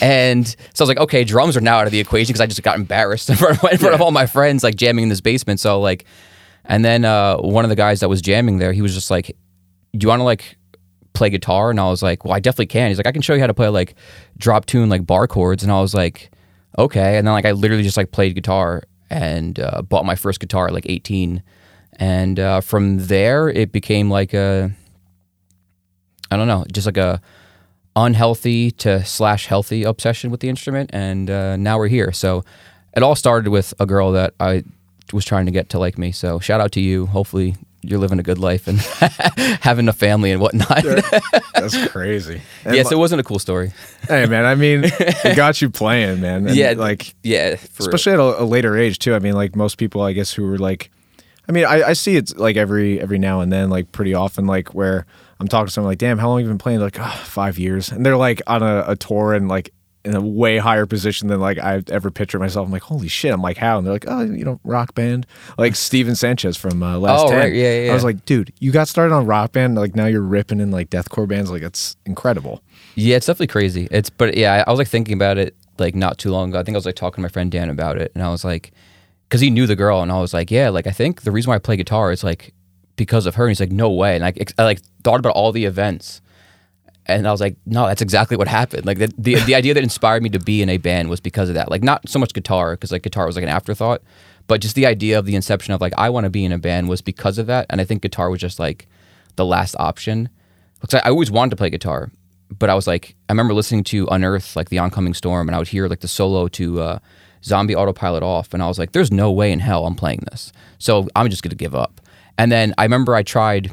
And 0.00 0.46
so 0.46 0.54
I 0.56 0.82
was 0.82 0.88
like 0.88 0.98
okay 0.98 1.24
drums 1.24 1.56
are 1.56 1.60
now 1.60 1.78
out 1.78 1.86
of 1.86 1.92
the 1.92 2.00
equation 2.00 2.32
because 2.32 2.40
I 2.40 2.46
just 2.46 2.62
got 2.62 2.76
embarrassed 2.76 3.30
in 3.30 3.36
front 3.36 3.62
of, 3.62 3.72
in 3.72 3.78
front 3.78 3.94
of 3.94 4.00
all 4.00 4.10
my 4.10 4.26
friends 4.26 4.62
like 4.62 4.76
jamming 4.76 5.04
in 5.04 5.08
this 5.08 5.20
basement. 5.20 5.58
So 5.58 5.80
like 5.80 6.04
and 6.66 6.84
then 6.84 7.04
uh, 7.04 7.36
one 7.38 7.64
of 7.64 7.68
the 7.68 7.76
guys 7.76 8.00
that 8.00 8.08
was 8.08 8.20
jamming 8.20 8.58
there 8.58 8.72
he 8.72 8.82
was 8.82 8.94
just 8.94 9.10
like 9.10 9.36
do 9.96 10.04
you 10.04 10.08
want 10.08 10.20
to 10.20 10.24
like 10.24 10.56
play 11.16 11.30
guitar 11.30 11.70
and 11.70 11.80
I 11.80 11.88
was 11.88 12.02
like, 12.02 12.24
well, 12.24 12.34
I 12.34 12.40
definitely 12.40 12.66
can. 12.66 12.88
He's 12.88 12.98
like, 12.98 13.06
I 13.06 13.12
can 13.12 13.22
show 13.22 13.34
you 13.34 13.40
how 13.40 13.46
to 13.46 13.54
play 13.54 13.68
like 13.68 13.94
drop 14.38 14.66
tune 14.66 14.88
like 14.88 15.04
bar 15.06 15.26
chords 15.26 15.62
and 15.62 15.72
I 15.72 15.80
was 15.80 15.94
like, 15.94 16.30
okay. 16.78 17.16
And 17.16 17.26
then 17.26 17.32
like 17.32 17.46
I 17.46 17.52
literally 17.52 17.82
just 17.82 17.96
like 17.96 18.12
played 18.12 18.34
guitar 18.34 18.82
and 19.10 19.58
uh, 19.58 19.82
bought 19.82 20.04
my 20.04 20.14
first 20.14 20.38
guitar 20.38 20.68
at 20.68 20.74
like 20.74 20.86
18 20.88 21.42
and 21.94 22.38
uh, 22.38 22.60
from 22.60 23.06
there 23.06 23.48
it 23.48 23.72
became 23.72 24.10
like 24.10 24.34
a 24.34 24.70
I 26.30 26.36
don't 26.36 26.48
know, 26.48 26.64
just 26.70 26.86
like 26.86 26.98
a 26.98 27.20
unhealthy 27.94 28.70
to 28.70 29.04
slash 29.04 29.46
healthy 29.46 29.84
obsession 29.84 30.30
with 30.30 30.40
the 30.40 30.48
instrument 30.48 30.90
and 30.92 31.30
uh, 31.30 31.56
now 31.56 31.78
we're 31.78 31.88
here. 31.88 32.12
So 32.12 32.44
it 32.94 33.02
all 33.02 33.14
started 33.14 33.48
with 33.48 33.72
a 33.80 33.86
girl 33.86 34.12
that 34.12 34.34
I 34.38 34.64
was 35.12 35.24
trying 35.24 35.46
to 35.46 35.52
get 35.52 35.70
to 35.70 35.78
like 35.78 35.98
me. 35.98 36.12
So 36.12 36.38
shout 36.40 36.60
out 36.60 36.72
to 36.72 36.80
you. 36.80 37.06
Hopefully 37.06 37.54
you're 37.82 37.98
living 37.98 38.18
a 38.18 38.22
good 38.22 38.38
life 38.38 38.66
and 38.66 38.78
having 39.60 39.88
a 39.88 39.92
family 39.92 40.30
and 40.30 40.40
whatnot. 40.40 40.82
That's 41.54 41.88
crazy. 41.88 42.40
And 42.64 42.74
yes, 42.74 42.90
it 42.90 42.98
wasn't 42.98 43.20
a 43.20 43.24
cool 43.24 43.38
story. 43.38 43.72
Hey 44.08 44.26
man, 44.26 44.44
I 44.44 44.54
mean, 44.54 44.82
it 44.84 45.36
got 45.36 45.62
you 45.62 45.70
playing, 45.70 46.20
man. 46.20 46.46
And 46.46 46.56
yeah, 46.56 46.74
like 46.76 47.14
yeah, 47.22 47.56
for 47.56 47.84
real. 47.84 47.88
especially 47.88 48.12
at 48.12 48.18
a, 48.18 48.42
a 48.42 48.44
later 48.44 48.76
age 48.76 48.98
too. 48.98 49.14
I 49.14 49.18
mean, 49.18 49.34
like 49.34 49.56
most 49.56 49.78
people, 49.78 50.02
I 50.02 50.12
guess, 50.12 50.32
who 50.32 50.44
were 50.44 50.58
like, 50.58 50.90
I 51.48 51.52
mean, 51.52 51.64
I, 51.64 51.82
I 51.88 51.92
see 51.92 52.16
it 52.16 52.36
like 52.36 52.56
every 52.56 53.00
every 53.00 53.18
now 53.18 53.40
and 53.40 53.52
then, 53.52 53.70
like 53.70 53.92
pretty 53.92 54.14
often, 54.14 54.46
like 54.46 54.74
where 54.74 55.06
I'm 55.38 55.48
talking 55.48 55.66
to 55.66 55.72
someone 55.72 55.90
like, 55.90 55.98
damn, 55.98 56.18
how 56.18 56.28
long 56.28 56.38
have 56.38 56.46
you 56.46 56.50
been 56.50 56.58
playing? 56.58 56.78
They're 56.78 56.86
like, 56.86 57.00
oh, 57.00 57.22
five 57.24 57.58
years, 57.58 57.92
and 57.92 58.04
they're 58.04 58.16
like 58.16 58.42
on 58.46 58.62
a, 58.62 58.84
a 58.88 58.96
tour 58.96 59.34
and 59.34 59.48
like 59.48 59.72
in 60.06 60.14
a 60.16 60.20
way 60.20 60.56
higher 60.58 60.86
position 60.86 61.28
than 61.28 61.40
like 61.40 61.58
I've 61.58 61.88
ever 61.90 62.10
pictured 62.10 62.38
myself. 62.38 62.64
I'm 62.66 62.72
like, 62.72 62.82
holy 62.82 63.08
shit! 63.08 63.32
I'm 63.32 63.42
like, 63.42 63.56
how? 63.58 63.76
And 63.76 63.86
they're 63.86 63.92
like, 63.94 64.06
oh, 64.08 64.22
you 64.22 64.44
know, 64.44 64.60
rock 64.64 64.94
band, 64.94 65.26
like 65.58 65.76
Steven 65.88 66.14
Sanchez 66.14 66.56
from 66.56 66.82
uh, 66.82 66.96
Last 66.98 67.24
Oh, 67.26 67.28
Ten. 67.30 67.38
right. 67.38 67.52
Yeah, 67.52 67.80
yeah, 67.84 67.90
I 67.90 67.94
was 67.94 68.04
like, 68.04 68.24
dude, 68.24 68.52
you 68.60 68.72
got 68.72 68.88
started 68.88 69.14
on 69.14 69.26
rock 69.26 69.52
band, 69.52 69.74
like 69.74 69.94
now 69.94 70.06
you're 70.06 70.22
ripping 70.22 70.60
in 70.60 70.70
like 70.70 70.88
deathcore 70.88 71.28
bands. 71.28 71.50
Like 71.50 71.62
that's 71.62 71.96
incredible. 72.06 72.62
Yeah, 72.94 73.16
it's 73.16 73.26
definitely 73.26 73.48
crazy. 73.48 73.88
It's 73.90 74.08
but 74.08 74.36
yeah, 74.36 74.54
I, 74.54 74.68
I 74.68 74.70
was 74.70 74.78
like 74.78 74.88
thinking 74.88 75.14
about 75.14 75.36
it 75.36 75.54
like 75.78 75.94
not 75.94 76.16
too 76.16 76.30
long 76.30 76.48
ago. 76.48 76.58
I 76.58 76.62
think 76.62 76.74
I 76.74 76.78
was 76.78 76.86
like 76.86 76.94
talking 76.96 77.16
to 77.16 77.22
my 77.22 77.28
friend 77.28 77.50
Dan 77.52 77.68
about 77.68 77.98
it, 78.00 78.12
and 78.14 78.22
I 78.24 78.30
was 78.30 78.44
like, 78.44 78.72
because 79.28 79.40
he 79.40 79.50
knew 79.50 79.66
the 79.66 79.76
girl, 79.76 80.00
and 80.02 80.10
I 80.12 80.20
was 80.20 80.32
like, 80.32 80.50
yeah, 80.50 80.68
like 80.70 80.86
I 80.86 80.92
think 80.92 81.22
the 81.22 81.30
reason 81.32 81.50
why 81.50 81.56
I 81.56 81.58
play 81.58 81.76
guitar 81.76 82.12
is 82.12 82.22
like 82.24 82.54
because 82.96 83.26
of 83.26 83.34
her. 83.34 83.44
And 83.44 83.50
he's 83.50 83.60
like, 83.60 83.72
no 83.72 83.90
way. 83.90 84.16
And 84.16 84.24
I, 84.24 84.32
I 84.56 84.64
like 84.64 84.80
thought 85.04 85.18
about 85.20 85.34
all 85.34 85.52
the 85.52 85.66
events, 85.66 86.22
and 87.08 87.26
I 87.26 87.30
was 87.30 87.40
like, 87.40 87.56
no, 87.66 87.86
that's 87.86 88.02
exactly 88.02 88.36
what 88.36 88.48
happened. 88.48 88.84
Like 88.84 88.98
the 88.98 89.12
the, 89.16 89.34
the 89.36 89.54
idea 89.54 89.74
that 89.74 89.82
inspired 89.82 90.22
me 90.22 90.28
to 90.30 90.38
be 90.38 90.62
in 90.62 90.68
a 90.68 90.76
band 90.76 91.08
was 91.08 91.20
because 91.20 91.48
of 91.48 91.54
that. 91.54 91.70
Like 91.70 91.82
not 91.82 92.08
so 92.08 92.18
much 92.18 92.34
guitar, 92.34 92.74
because 92.74 92.92
like 92.92 93.02
guitar 93.02 93.26
was 93.26 93.36
like 93.36 93.44
an 93.44 93.48
afterthought, 93.48 94.02
but 94.46 94.60
just 94.60 94.74
the 94.74 94.86
idea 94.86 95.18
of 95.18 95.26
the 95.26 95.36
inception 95.36 95.72
of 95.72 95.80
like 95.80 95.92
I 95.96 96.10
want 96.10 96.24
to 96.24 96.30
be 96.30 96.44
in 96.44 96.52
a 96.52 96.58
band 96.58 96.88
was 96.88 97.00
because 97.00 97.38
of 97.38 97.46
that. 97.46 97.66
And 97.70 97.80
I 97.80 97.84
think 97.84 98.02
guitar 98.02 98.30
was 98.30 98.40
just 98.40 98.58
like 98.58 98.86
the 99.36 99.44
last 99.44 99.76
option. 99.78 100.28
Because 100.80 101.00
I, 101.00 101.08
I 101.08 101.10
always 101.10 101.30
wanted 101.30 101.50
to 101.50 101.56
play 101.56 101.70
guitar, 101.70 102.10
but 102.50 102.68
I 102.68 102.74
was 102.74 102.86
like, 102.86 103.14
I 103.28 103.32
remember 103.32 103.54
listening 103.54 103.84
to 103.84 104.06
Unearth, 104.10 104.56
like 104.56 104.68
the 104.68 104.78
oncoming 104.78 105.14
storm, 105.14 105.48
and 105.48 105.54
I 105.54 105.58
would 105.58 105.68
hear 105.68 105.88
like 105.88 106.00
the 106.00 106.08
solo 106.08 106.48
to 106.48 106.80
uh, 106.80 106.98
Zombie 107.44 107.74
Autopilot 107.74 108.22
off, 108.22 108.52
and 108.52 108.62
I 108.62 108.66
was 108.66 108.78
like, 108.78 108.92
there's 108.92 109.12
no 109.12 109.30
way 109.30 109.52
in 109.52 109.60
hell 109.60 109.86
I'm 109.86 109.94
playing 109.94 110.24
this. 110.30 110.52
So 110.78 111.08
I'm 111.16 111.30
just 111.30 111.42
gonna 111.42 111.54
give 111.54 111.74
up. 111.74 112.00
And 112.38 112.52
then 112.52 112.74
I 112.76 112.82
remember 112.82 113.14
I 113.14 113.22
tried 113.22 113.72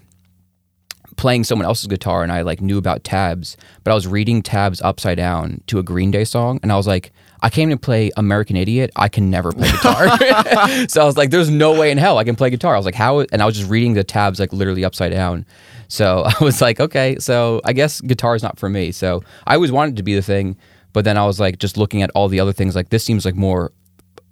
playing 1.16 1.44
someone 1.44 1.66
else's 1.66 1.88
guitar 1.88 2.24
and 2.24 2.32
I 2.32 2.42
like 2.42 2.62
knew 2.62 2.78
about 2.78 3.04
tabs, 3.04 3.58
but 3.84 3.92
I 3.92 3.94
was 3.94 4.08
reading 4.08 4.42
tabs 4.42 4.82
upside 4.82 5.18
down 5.18 5.62
to 5.68 5.80
a 5.80 5.84
Green 5.84 6.12
Day 6.12 6.24
song 6.24 6.60
and 6.64 6.72
I 6.72 6.76
was 6.76 6.88
like, 6.88 7.12
I 7.42 7.50
came 7.50 7.70
to 7.70 7.78
play 7.78 8.10
American 8.16 8.56
Idiot. 8.56 8.92
I 8.96 9.10
can 9.10 9.30
never 9.30 9.52
play 9.52 9.70
guitar. 9.70 10.08
so 10.88 11.02
I 11.02 11.06
was 11.06 11.18
like, 11.18 11.30
there's 11.30 11.50
no 11.50 11.78
way 11.78 11.92
in 11.92 11.98
hell 11.98 12.18
I 12.18 12.24
can 12.24 12.36
play 12.36 12.50
guitar. 12.50 12.74
I 12.74 12.78
was 12.78 12.86
like, 12.86 12.96
how? 12.96 13.20
And 13.20 13.42
I 13.42 13.46
was 13.46 13.58
just 13.58 13.70
reading 13.70 13.94
the 13.94 14.04
tabs 14.04 14.40
like 14.40 14.54
literally 14.54 14.86
upside 14.86 15.12
down. 15.12 15.46
So 15.90 16.24
I 16.40 16.44
was 16.44 16.62
like, 16.62 16.80
okay, 16.80 17.18
so 17.20 17.62
I 17.66 17.74
guess 17.74 18.02
guitar 18.02 18.36
is 18.36 18.44
not 18.44 18.58
for 18.58 18.70
me. 18.70 18.92
So 18.92 19.24
I 19.46 19.56
always 19.56 19.72
wanted 19.72 19.98
to 19.98 20.04
be 20.04 20.16
the 20.16 20.22
thing, 20.22 20.58
but 20.94 21.04
then 21.06 21.18
I 21.18 21.26
was 21.26 21.40
like, 21.40 21.60
just 21.60 21.78
looking 21.78 22.02
at 22.02 22.12
all 22.16 22.30
the 22.30 22.40
other 22.40 22.54
things, 22.54 22.76
like 22.76 22.90
this 22.90 23.04
seems 23.04 23.26
like 23.26 23.36
more 23.36 23.72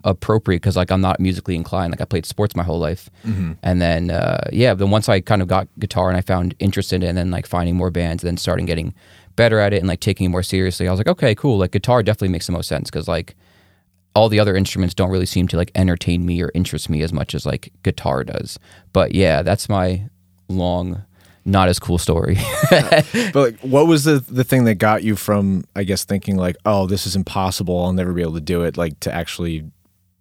appropriate 0.03 0.61
because 0.61 0.75
like 0.77 0.91
I'm 0.91 1.01
not 1.01 1.19
musically 1.19 1.55
inclined. 1.55 1.91
Like 1.91 2.01
I 2.01 2.05
played 2.05 2.25
sports 2.25 2.55
my 2.55 2.63
whole 2.63 2.79
life, 2.79 3.09
and 3.63 3.81
then 3.81 4.11
uh, 4.11 4.49
yeah, 4.51 4.73
then 4.73 4.89
once 4.91 5.09
I 5.09 5.21
kind 5.21 5.41
of 5.41 5.47
got 5.47 5.67
guitar 5.79 6.09
and 6.09 6.17
I 6.17 6.21
found 6.21 6.55
interest 6.59 6.93
in 6.93 7.03
it, 7.03 7.07
and 7.07 7.17
then 7.17 7.31
like 7.31 7.45
finding 7.45 7.75
more 7.75 7.91
bands, 7.91 8.23
and 8.23 8.27
then 8.27 8.37
starting 8.37 8.65
getting 8.65 8.93
better 9.35 9.59
at 9.59 9.73
it 9.73 9.77
and 9.77 9.87
like 9.87 9.99
taking 9.99 10.25
it 10.25 10.29
more 10.29 10.43
seriously, 10.43 10.87
I 10.87 10.91
was 10.91 10.99
like, 10.99 11.07
okay, 11.07 11.35
cool. 11.35 11.57
Like 11.57 11.71
guitar 11.71 12.03
definitely 12.03 12.29
makes 12.29 12.45
the 12.45 12.51
most 12.51 12.67
sense 12.67 12.89
because 12.89 13.07
like 13.07 13.35
all 14.15 14.29
the 14.29 14.39
other 14.39 14.55
instruments 14.55 14.93
don't 14.93 15.09
really 15.09 15.25
seem 15.25 15.47
to 15.47 15.57
like 15.57 15.71
entertain 15.75 16.25
me 16.25 16.41
or 16.41 16.51
interest 16.53 16.89
me 16.89 17.01
as 17.01 17.13
much 17.13 17.33
as 17.33 17.45
like 17.45 17.71
guitar 17.83 18.23
does. 18.23 18.59
But 18.93 19.13
yeah, 19.15 19.41
that's 19.41 19.69
my 19.69 20.09
long, 20.47 21.03
not 21.45 21.69
as 21.69 21.79
cool 21.79 21.97
story. 21.97 22.37
But 23.33 23.35
like, 23.35 23.59
what 23.61 23.87
was 23.87 24.03
the 24.03 24.19
the 24.19 24.43
thing 24.43 24.65
that 24.65 24.75
got 24.75 25.03
you 25.03 25.15
from, 25.15 25.63
I 25.75 25.83
guess, 25.83 26.03
thinking 26.03 26.35
like, 26.37 26.57
oh, 26.65 26.87
this 26.87 27.07
is 27.07 27.15
impossible. 27.15 27.83
I'll 27.83 27.93
never 27.93 28.13
be 28.13 28.21
able 28.21 28.33
to 28.33 28.41
do 28.41 28.63
it. 28.63 28.77
Like 28.77 28.99
to 29.01 29.13
actually 29.13 29.63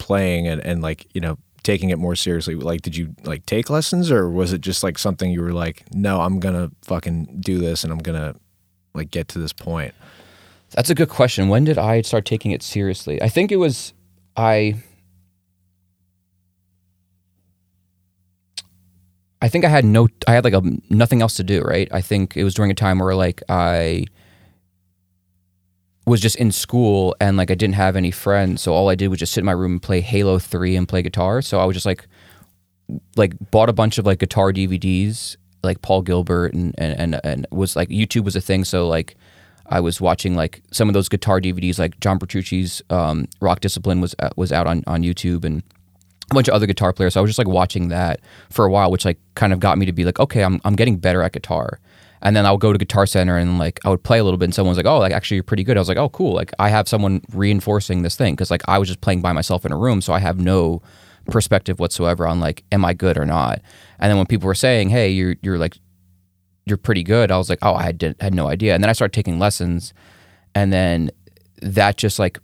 playing 0.00 0.48
and 0.48 0.60
and 0.64 0.82
like 0.82 1.06
you 1.14 1.20
know 1.20 1.38
taking 1.62 1.90
it 1.90 1.98
more 1.98 2.16
seriously. 2.16 2.54
Like, 2.54 2.82
did 2.82 2.96
you 2.96 3.14
like 3.24 3.46
take 3.46 3.70
lessons 3.70 4.10
or 4.10 4.28
was 4.28 4.52
it 4.52 4.60
just 4.60 4.82
like 4.82 4.98
something 4.98 5.30
you 5.30 5.42
were 5.42 5.52
like, 5.52 5.84
no, 5.94 6.20
I'm 6.20 6.40
gonna 6.40 6.70
fucking 6.82 7.38
do 7.40 7.58
this 7.58 7.84
and 7.84 7.92
I'm 7.92 7.98
gonna 7.98 8.34
like 8.94 9.10
get 9.10 9.28
to 9.28 9.38
this 9.38 9.52
point. 9.52 9.94
That's 10.70 10.90
a 10.90 10.94
good 10.94 11.08
question. 11.08 11.48
When 11.48 11.64
did 11.64 11.78
I 11.78 12.02
start 12.02 12.24
taking 12.24 12.52
it 12.52 12.62
seriously? 12.62 13.20
I 13.22 13.28
think 13.28 13.52
it 13.52 13.56
was 13.56 13.92
I 14.36 14.76
I 19.42 19.48
think 19.48 19.64
I 19.64 19.68
had 19.68 19.84
no 19.84 20.08
I 20.26 20.32
had 20.34 20.44
like 20.44 20.54
a 20.54 20.62
nothing 20.88 21.22
else 21.22 21.34
to 21.34 21.44
do, 21.44 21.62
right? 21.62 21.88
I 21.92 22.00
think 22.00 22.36
it 22.36 22.44
was 22.44 22.54
during 22.54 22.70
a 22.70 22.74
time 22.74 22.98
where 22.98 23.14
like 23.14 23.42
I 23.48 24.06
was 26.10 26.20
just 26.20 26.36
in 26.36 26.50
school 26.50 27.14
and 27.20 27.36
like 27.36 27.50
I 27.50 27.54
didn't 27.54 27.76
have 27.76 27.94
any 27.94 28.10
friends, 28.10 28.62
so 28.62 28.74
all 28.74 28.88
I 28.88 28.96
did 28.96 29.08
was 29.08 29.20
just 29.20 29.32
sit 29.32 29.40
in 29.40 29.46
my 29.46 29.52
room 29.52 29.72
and 29.72 29.82
play 29.82 30.00
Halo 30.00 30.40
3 30.40 30.74
and 30.74 30.88
play 30.88 31.02
guitar. 31.02 31.40
So 31.40 31.60
I 31.60 31.64
was 31.64 31.74
just 31.74 31.86
like 31.86 32.08
like 33.16 33.34
bought 33.52 33.68
a 33.68 33.72
bunch 33.72 33.96
of 33.96 34.06
like 34.06 34.18
guitar 34.18 34.52
DVDs, 34.52 35.36
like 35.62 35.80
Paul 35.82 36.02
Gilbert 36.02 36.52
and 36.52 36.74
and 36.76 37.14
and, 37.14 37.20
and 37.24 37.46
was 37.52 37.76
like 37.76 37.88
YouTube 37.90 38.24
was 38.24 38.34
a 38.34 38.40
thing, 38.40 38.64
so 38.64 38.88
like 38.88 39.16
I 39.66 39.78
was 39.78 40.00
watching 40.00 40.34
like 40.34 40.62
some 40.72 40.88
of 40.88 40.94
those 40.94 41.08
guitar 41.08 41.40
DVDs, 41.40 41.78
like 41.78 42.00
John 42.00 42.18
Petrucci's 42.18 42.82
um, 42.90 43.28
Rock 43.40 43.60
Discipline 43.60 44.00
was 44.00 44.16
uh, 44.18 44.30
was 44.34 44.50
out 44.50 44.66
on 44.66 44.82
on 44.88 45.02
YouTube, 45.02 45.44
and 45.44 45.62
a 46.28 46.34
bunch 46.34 46.48
of 46.48 46.54
other 46.54 46.66
guitar 46.66 46.92
players. 46.92 47.14
So 47.14 47.20
I 47.20 47.22
was 47.22 47.28
just 47.28 47.38
like 47.38 47.48
watching 47.48 47.88
that 47.88 48.20
for 48.50 48.64
a 48.64 48.70
while, 48.70 48.90
which 48.90 49.04
like 49.04 49.18
kind 49.36 49.52
of 49.52 49.60
got 49.60 49.78
me 49.78 49.86
to 49.86 49.92
be 49.92 50.04
like, 50.04 50.18
okay, 50.18 50.42
I'm 50.42 50.60
I'm 50.64 50.74
getting 50.74 50.96
better 50.96 51.22
at 51.22 51.32
guitar. 51.32 51.78
And 52.22 52.36
then 52.36 52.44
I 52.44 52.50
would 52.52 52.60
go 52.60 52.72
to 52.72 52.78
Guitar 52.78 53.06
Center 53.06 53.36
and 53.36 53.58
like 53.58 53.80
I 53.84 53.88
would 53.88 54.02
play 54.02 54.18
a 54.18 54.24
little 54.24 54.38
bit, 54.38 54.46
and 54.46 54.54
someone 54.54 54.70
was 54.70 54.76
like, 54.76 54.86
"Oh, 54.86 54.98
like 54.98 55.12
actually 55.12 55.36
you're 55.36 55.44
pretty 55.44 55.64
good." 55.64 55.76
I 55.76 55.80
was 55.80 55.88
like, 55.88 55.96
"Oh, 55.96 56.10
cool!" 56.10 56.34
Like 56.34 56.52
I 56.58 56.68
have 56.68 56.88
someone 56.88 57.22
reinforcing 57.32 58.02
this 58.02 58.16
thing 58.16 58.34
because 58.34 58.50
like 58.50 58.62
I 58.68 58.78
was 58.78 58.88
just 58.88 59.00
playing 59.00 59.22
by 59.22 59.32
myself 59.32 59.64
in 59.64 59.72
a 59.72 59.76
room, 59.76 60.00
so 60.00 60.12
I 60.12 60.18
have 60.18 60.38
no 60.38 60.82
perspective 61.26 61.78
whatsoever 61.78 62.26
on 62.26 62.40
like, 62.40 62.64
am 62.72 62.84
I 62.84 62.92
good 62.94 63.16
or 63.16 63.24
not? 63.24 63.60
And 63.98 64.10
then 64.10 64.16
when 64.16 64.26
people 64.26 64.46
were 64.46 64.54
saying, 64.54 64.90
"Hey, 64.90 65.10
you're 65.10 65.36
you're 65.42 65.58
like 65.58 65.78
you're 66.66 66.76
pretty 66.76 67.02
good," 67.02 67.30
I 67.30 67.38
was 67.38 67.48
like, 67.48 67.60
"Oh, 67.62 67.74
I 67.74 67.92
did, 67.92 68.16
had 68.20 68.34
no 68.34 68.48
idea." 68.48 68.74
And 68.74 68.82
then 68.82 68.90
I 68.90 68.92
started 68.92 69.14
taking 69.14 69.38
lessons, 69.38 69.94
and 70.54 70.72
then 70.72 71.10
that 71.62 71.96
just 71.96 72.18
like 72.18 72.38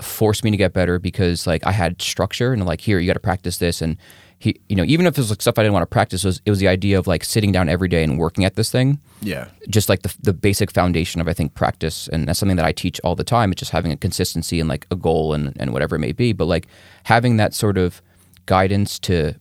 forced 0.00 0.44
me 0.44 0.50
to 0.50 0.56
get 0.56 0.72
better 0.72 0.98
because 0.98 1.46
like 1.46 1.66
I 1.66 1.72
had 1.72 2.00
structure 2.00 2.52
and 2.52 2.64
like 2.64 2.80
here 2.80 2.98
you 2.98 3.06
got 3.06 3.14
to 3.14 3.20
practice 3.20 3.58
this 3.58 3.82
and 3.82 3.96
he 4.38 4.60
you 4.68 4.76
know 4.76 4.84
even 4.84 5.06
if 5.06 5.14
it 5.16 5.20
was 5.20 5.30
like 5.30 5.40
stuff 5.42 5.58
I 5.58 5.62
didn't 5.62 5.72
want 5.74 5.82
to 5.82 5.86
practice 5.86 6.24
it 6.24 6.28
was 6.28 6.40
it 6.44 6.50
was 6.50 6.58
the 6.60 6.68
idea 6.68 6.98
of 6.98 7.06
like 7.06 7.24
sitting 7.24 7.50
down 7.52 7.68
every 7.68 7.88
day 7.88 8.04
and 8.04 8.18
working 8.18 8.44
at 8.44 8.54
this 8.54 8.70
thing 8.70 9.00
Yeah. 9.20 9.48
just 9.68 9.88
like 9.88 10.02
the 10.02 10.14
the 10.22 10.32
basic 10.32 10.70
foundation 10.70 11.20
of 11.20 11.26
I 11.28 11.32
think 11.32 11.54
practice 11.54 12.08
and 12.08 12.28
that's 12.28 12.38
something 12.38 12.56
that 12.56 12.66
I 12.66 12.72
teach 12.72 13.00
all 13.04 13.14
the 13.16 13.24
time 13.24 13.50
it's 13.52 13.58
just 13.60 13.72
having 13.72 13.90
a 13.92 13.96
consistency 13.96 14.60
and 14.60 14.68
like 14.68 14.86
a 14.90 14.96
goal 14.96 15.34
and 15.34 15.56
and 15.60 15.72
whatever 15.72 15.96
it 15.96 16.00
may 16.00 16.12
be 16.12 16.32
but 16.32 16.44
like 16.46 16.66
having 17.04 17.36
that 17.38 17.52
sort 17.54 17.76
of 17.78 18.00
guidance 18.46 18.98
to 19.00 19.34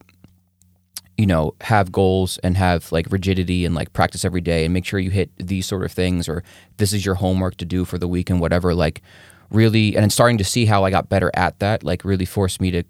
you 1.18 1.26
know 1.26 1.54
have 1.62 1.92
goals 1.92 2.38
and 2.44 2.58
have 2.58 2.92
like 2.92 3.08
rigidity 3.10 3.66
and 3.66 3.74
like 3.76 3.92
practice 3.94 4.24
every 4.26 4.42
day 4.42 4.66
and 4.66 4.74
make 4.74 4.86
sure 4.86 5.00
you 5.00 5.10
hit 5.10 5.30
these 5.38 5.66
sort 5.66 5.84
of 5.84 5.92
things 5.92 6.28
or 6.30 6.44
this 6.78 6.94
is 6.94 7.06
your 7.06 7.16
homework 7.16 7.56
to 7.58 7.66
do 7.66 7.86
for 7.86 7.98
the 7.98 8.08
week 8.08 8.30
and 8.30 8.40
whatever 8.40 8.74
like 8.76 9.02
really 9.50 9.96
and 9.96 10.04
then 10.04 10.10
starting 10.10 10.38
to 10.38 10.44
see 10.44 10.66
how 10.66 10.84
I 10.84 10.90
got 10.92 11.08
better 11.10 11.32
at 11.34 11.58
that 11.60 11.84
like 11.84 12.04
really 12.06 12.26
forced 12.26 12.60
me 12.62 12.70
to 12.72 12.84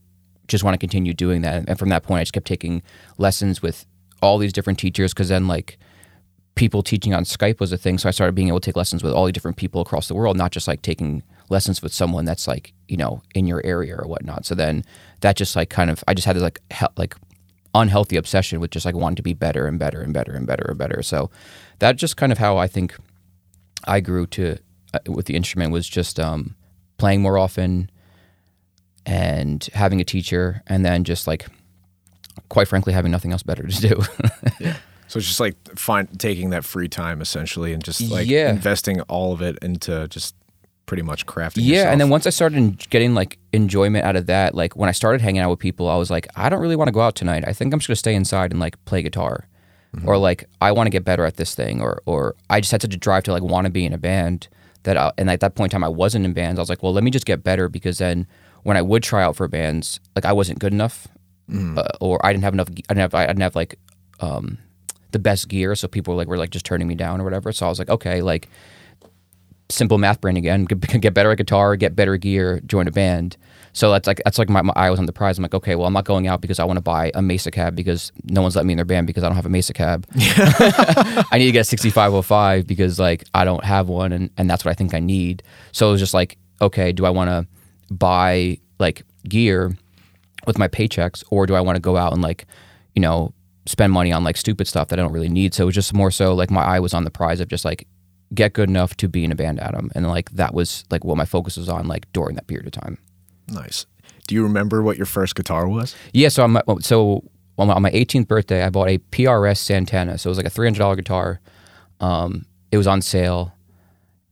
just 0.47 0.63
want 0.63 0.73
to 0.73 0.77
continue 0.77 1.13
doing 1.13 1.41
that. 1.41 1.65
And 1.67 1.77
from 1.77 1.89
that 1.89 2.03
point 2.03 2.19
I 2.19 2.23
just 2.23 2.33
kept 2.33 2.47
taking 2.47 2.81
lessons 3.17 3.61
with 3.61 3.85
all 4.21 4.37
these 4.37 4.53
different 4.53 4.79
teachers 4.79 5.13
because 5.13 5.29
then 5.29 5.47
like 5.47 5.77
people 6.55 6.81
teaching 6.81 7.13
on 7.13 7.23
Skype 7.23 7.59
was 7.59 7.71
a 7.71 7.77
thing. 7.77 7.97
So 7.97 8.09
I 8.09 8.11
started 8.11 8.33
being 8.33 8.47
able 8.47 8.59
to 8.59 8.65
take 8.65 8.75
lessons 8.75 9.03
with 9.03 9.13
all 9.13 9.25
the 9.25 9.31
different 9.31 9.57
people 9.57 9.81
across 9.81 10.07
the 10.07 10.15
world 10.15 10.37
not 10.37 10.51
just 10.51 10.67
like 10.67 10.81
taking 10.81 11.23
lessons 11.49 11.81
with 11.81 11.93
someone 11.93 12.25
that's 12.25 12.47
like 12.47 12.73
you 12.87 12.97
know 12.97 13.21
in 13.33 13.47
your 13.47 13.61
area 13.65 13.95
or 13.95 14.07
whatnot. 14.07 14.45
So 14.45 14.55
then 14.55 14.83
that 15.21 15.35
just 15.35 15.55
like 15.55 15.69
kind 15.69 15.89
of 15.89 16.03
I 16.07 16.13
just 16.13 16.25
had 16.25 16.35
this 16.35 16.43
like 16.43 16.59
he- 16.73 16.85
like 16.97 17.15
unhealthy 17.75 18.17
obsession 18.17 18.59
with 18.59 18.71
just 18.71 18.85
like 18.85 18.95
wanting 18.95 19.17
to 19.17 19.21
be 19.21 19.33
better 19.33 19.67
and 19.67 19.77
better 19.77 20.01
and 20.01 20.13
better 20.13 20.33
and 20.33 20.47
better 20.47 20.65
and 20.69 20.77
better. 20.77 21.01
So 21.03 21.29
that 21.79 21.95
just 21.95 22.17
kind 22.17 22.31
of 22.31 22.37
how 22.37 22.57
I 22.57 22.67
think 22.67 22.95
I 23.85 23.99
grew 23.99 24.25
to 24.27 24.57
uh, 24.93 24.99
with 25.07 25.25
the 25.27 25.35
instrument 25.35 25.71
was 25.71 25.87
just 25.87 26.19
um, 26.19 26.55
playing 26.97 27.21
more 27.21 27.37
often 27.37 27.89
and 29.07 29.67
having 29.73 29.99
a 30.01 30.03
teacher, 30.03 30.61
and 30.67 30.85
then 30.85 31.03
just 31.03 31.25
like 31.25 31.47
quite 32.49 32.67
frankly 32.67 32.93
having 32.93 33.11
nothing 33.11 33.31
else 33.31 33.41
better 33.41 33.65
to 33.65 33.81
do. 33.81 34.01
So 34.59 34.73
So 35.07 35.19
it's 35.19 35.27
just 35.27 35.39
like 35.39 35.55
find 35.77 36.19
taking 36.19 36.49
that 36.49 36.65
free 36.65 36.89
time 36.89 37.21
essentially 37.21 37.71
and 37.71 37.81
just 37.81 38.01
like 38.01 38.27
Yeah. 38.27 38.49
investing 38.49 38.99
all 39.01 39.31
of 39.31 39.41
it 39.41 39.57
into 39.61 40.07
just 40.09 40.35
pretty 40.85 41.01
much 41.03 41.25
crafting. 41.25 41.59
Yeah, 41.63 41.75
yourself. 41.75 41.91
and 41.93 42.01
then 42.01 42.09
once 42.09 42.27
I 42.27 42.29
started 42.29 42.89
getting 42.89 43.13
like 43.13 43.37
enjoyment 43.53 44.03
out 44.05 44.17
of 44.17 44.25
that, 44.25 44.53
like 44.53 44.75
when 44.75 44.89
I 44.89 44.91
started 44.91 45.21
hanging 45.21 45.39
out 45.41 45.49
with 45.49 45.59
people, 45.59 45.87
I 45.87 45.95
was 45.95 46.11
like, 46.11 46.27
I 46.35 46.49
don't 46.49 46.61
really 46.61 46.75
want 46.75 46.89
to 46.89 46.91
go 46.91 46.99
out 47.01 47.15
tonight. 47.15 47.45
I 47.47 47.53
think 47.53 47.73
I'm 47.73 47.79
just 47.79 47.87
gonna 47.87 47.95
stay 47.95 48.15
inside 48.15 48.51
and 48.51 48.59
like 48.59 48.83
play 48.83 49.01
guitar, 49.01 49.47
mm-hmm. 49.95 50.07
or 50.07 50.17
like 50.17 50.49
I 50.59 50.73
want 50.73 50.87
to 50.87 50.91
get 50.91 51.05
better 51.05 51.23
at 51.23 51.37
this 51.37 51.55
thing, 51.55 51.81
or 51.81 52.01
or 52.05 52.35
I 52.49 52.59
just 52.59 52.71
had 52.73 52.81
such 52.81 52.93
a 52.93 52.97
drive 52.97 53.23
to 53.23 53.31
like 53.31 53.43
want 53.43 53.63
to 53.63 53.71
be 53.71 53.85
in 53.85 53.93
a 53.93 53.97
band 53.97 54.49
that, 54.83 54.97
I, 54.97 55.11
and 55.17 55.29
at 55.29 55.39
that 55.39 55.55
point 55.55 55.71
in 55.71 55.75
time, 55.75 55.83
I 55.85 55.89
wasn't 55.89 56.25
in 56.25 56.33
bands. 56.33 56.59
I 56.59 56.61
was 56.61 56.69
like, 56.69 56.83
well, 56.83 56.93
let 56.93 57.03
me 57.03 57.11
just 57.11 57.25
get 57.25 57.43
better 57.43 57.69
because 57.69 57.97
then 57.97 58.27
when 58.63 58.77
I 58.77 58.81
would 58.81 59.03
try 59.03 59.23
out 59.23 59.35
for 59.35 59.47
bands, 59.47 59.99
like 60.15 60.25
I 60.25 60.33
wasn't 60.33 60.59
good 60.59 60.73
enough, 60.73 61.07
uh, 61.53 61.87
or 62.01 62.23
I 62.25 62.31
didn't 62.31 62.43
have 62.43 62.53
enough. 62.53 62.67
I 62.69 62.93
didn't 62.93 62.97
have. 62.97 63.15
I 63.15 63.27
didn't 63.27 63.41
have 63.41 63.55
like 63.55 63.79
um, 64.19 64.57
the 65.11 65.19
best 65.19 65.47
gear, 65.47 65.75
so 65.75 65.87
people 65.87 66.13
were 66.13 66.17
like 66.17 66.27
were 66.27 66.37
like 66.37 66.49
just 66.49 66.65
turning 66.65 66.87
me 66.87 66.95
down 66.95 67.21
or 67.21 67.23
whatever. 67.23 67.51
So 67.51 67.65
I 67.65 67.69
was 67.69 67.79
like, 67.79 67.89
okay, 67.89 68.21
like 68.21 68.49
simple 69.69 69.97
math 69.97 70.21
brain 70.21 70.37
again. 70.37 70.65
Get, 70.69 71.01
get 71.01 71.13
better 71.13 71.31
at 71.31 71.37
guitar, 71.37 71.75
get 71.75 71.95
better 71.95 72.17
gear, 72.17 72.61
join 72.65 72.87
a 72.87 72.91
band. 72.91 73.37
So 73.73 73.91
that's 73.91 74.07
like 74.07 74.21
that's 74.25 74.39
like 74.39 74.49
my, 74.49 74.63
my 74.63 74.73
eye 74.75 74.89
was 74.89 74.99
on 74.99 75.05
the 75.05 75.13
prize. 75.13 75.37
I'm 75.37 75.43
like, 75.43 75.53
okay, 75.53 75.75
well, 75.75 75.85
I'm 75.85 75.93
not 75.93 76.05
going 76.05 76.27
out 76.27 76.41
because 76.41 76.59
I 76.59 76.63
want 76.63 76.77
to 76.77 76.81
buy 76.81 77.11
a 77.13 77.21
Mesa 77.21 77.51
cab 77.51 77.75
because 77.75 78.11
no 78.23 78.41
one's 78.41 78.55
letting 78.55 78.67
me 78.67 78.73
in 78.73 78.77
their 78.77 78.85
band 78.85 79.05
because 79.05 79.23
I 79.23 79.27
don't 79.27 79.35
have 79.35 79.45
a 79.45 79.49
Mesa 79.49 79.73
cab. 79.73 80.07
I 80.15 81.37
need 81.37 81.45
to 81.45 81.51
get 81.51 81.59
a 81.59 81.63
6505 81.63 82.65
because 82.65 82.99
like 82.99 83.25
I 83.35 83.45
don't 83.45 83.63
have 83.63 83.87
one, 83.87 84.13
and 84.13 84.31
and 84.35 84.49
that's 84.49 84.65
what 84.65 84.71
I 84.71 84.73
think 84.73 84.95
I 84.95 84.99
need. 84.99 85.43
So 85.73 85.89
it 85.89 85.91
was 85.91 86.01
just 86.01 86.13
like, 86.13 86.37
okay, 86.59 86.91
do 86.91 87.05
I 87.05 87.11
want 87.11 87.29
to 87.29 87.45
buy 87.89 88.57
like 88.79 89.03
gear 89.27 89.77
with 90.45 90.57
my 90.57 90.67
paychecks, 90.67 91.23
or 91.29 91.45
do 91.45 91.55
I 91.55 91.61
want 91.61 91.75
to 91.75 91.81
go 91.81 91.97
out 91.97 92.13
and 92.13 92.21
like, 92.21 92.45
you 92.95 93.01
know, 93.01 93.33
spend 93.65 93.91
money 93.91 94.11
on 94.11 94.23
like 94.23 94.37
stupid 94.37 94.67
stuff 94.67 94.87
that 94.89 94.99
I 94.99 95.01
don't 95.01 95.11
really 95.11 95.29
need? 95.29 95.53
So 95.53 95.63
it 95.63 95.67
was 95.67 95.75
just 95.75 95.93
more 95.93 96.11
so 96.11 96.33
like 96.33 96.51
my 96.51 96.63
eye 96.63 96.79
was 96.79 96.93
on 96.93 97.03
the 97.03 97.11
prize 97.11 97.39
of 97.39 97.47
just 97.47 97.65
like 97.65 97.87
get 98.33 98.53
good 98.53 98.69
enough 98.69 98.95
to 98.97 99.07
be 99.07 99.23
in 99.23 99.31
a 99.31 99.35
band, 99.35 99.59
Adam, 99.59 99.91
and 99.95 100.07
like 100.07 100.31
that 100.31 100.53
was 100.53 100.85
like 100.89 101.03
what 101.03 101.17
my 101.17 101.25
focus 101.25 101.57
was 101.57 101.69
on 101.69 101.87
like 101.87 102.11
during 102.13 102.35
that 102.35 102.47
period 102.47 102.65
of 102.65 102.71
time. 102.71 102.97
nice. 103.47 103.85
Do 104.27 104.35
you 104.35 104.43
remember 104.43 104.83
what 104.83 104.97
your 104.97 105.05
first 105.05 105.35
guitar 105.35 105.69
was? 105.69 105.95
Yeah, 106.11 106.27
so 106.27 106.43
I'm 106.43 106.81
so 106.81 107.23
on 107.57 107.67
my, 107.67 107.73
on 107.73 107.81
my 107.81 107.91
18th 107.91 108.27
birthday, 108.27 108.63
I 108.63 108.69
bought 108.69 108.89
a 108.89 108.97
PRS 108.97 109.57
Santana. 109.57 110.17
So 110.17 110.27
it 110.27 110.31
was 110.31 110.37
like 110.37 110.45
a 110.45 110.49
$300 110.49 110.95
guitar. 110.95 111.39
Um, 111.99 112.45
it 112.71 112.77
was 112.77 112.87
on 112.87 113.01
sale, 113.01 113.53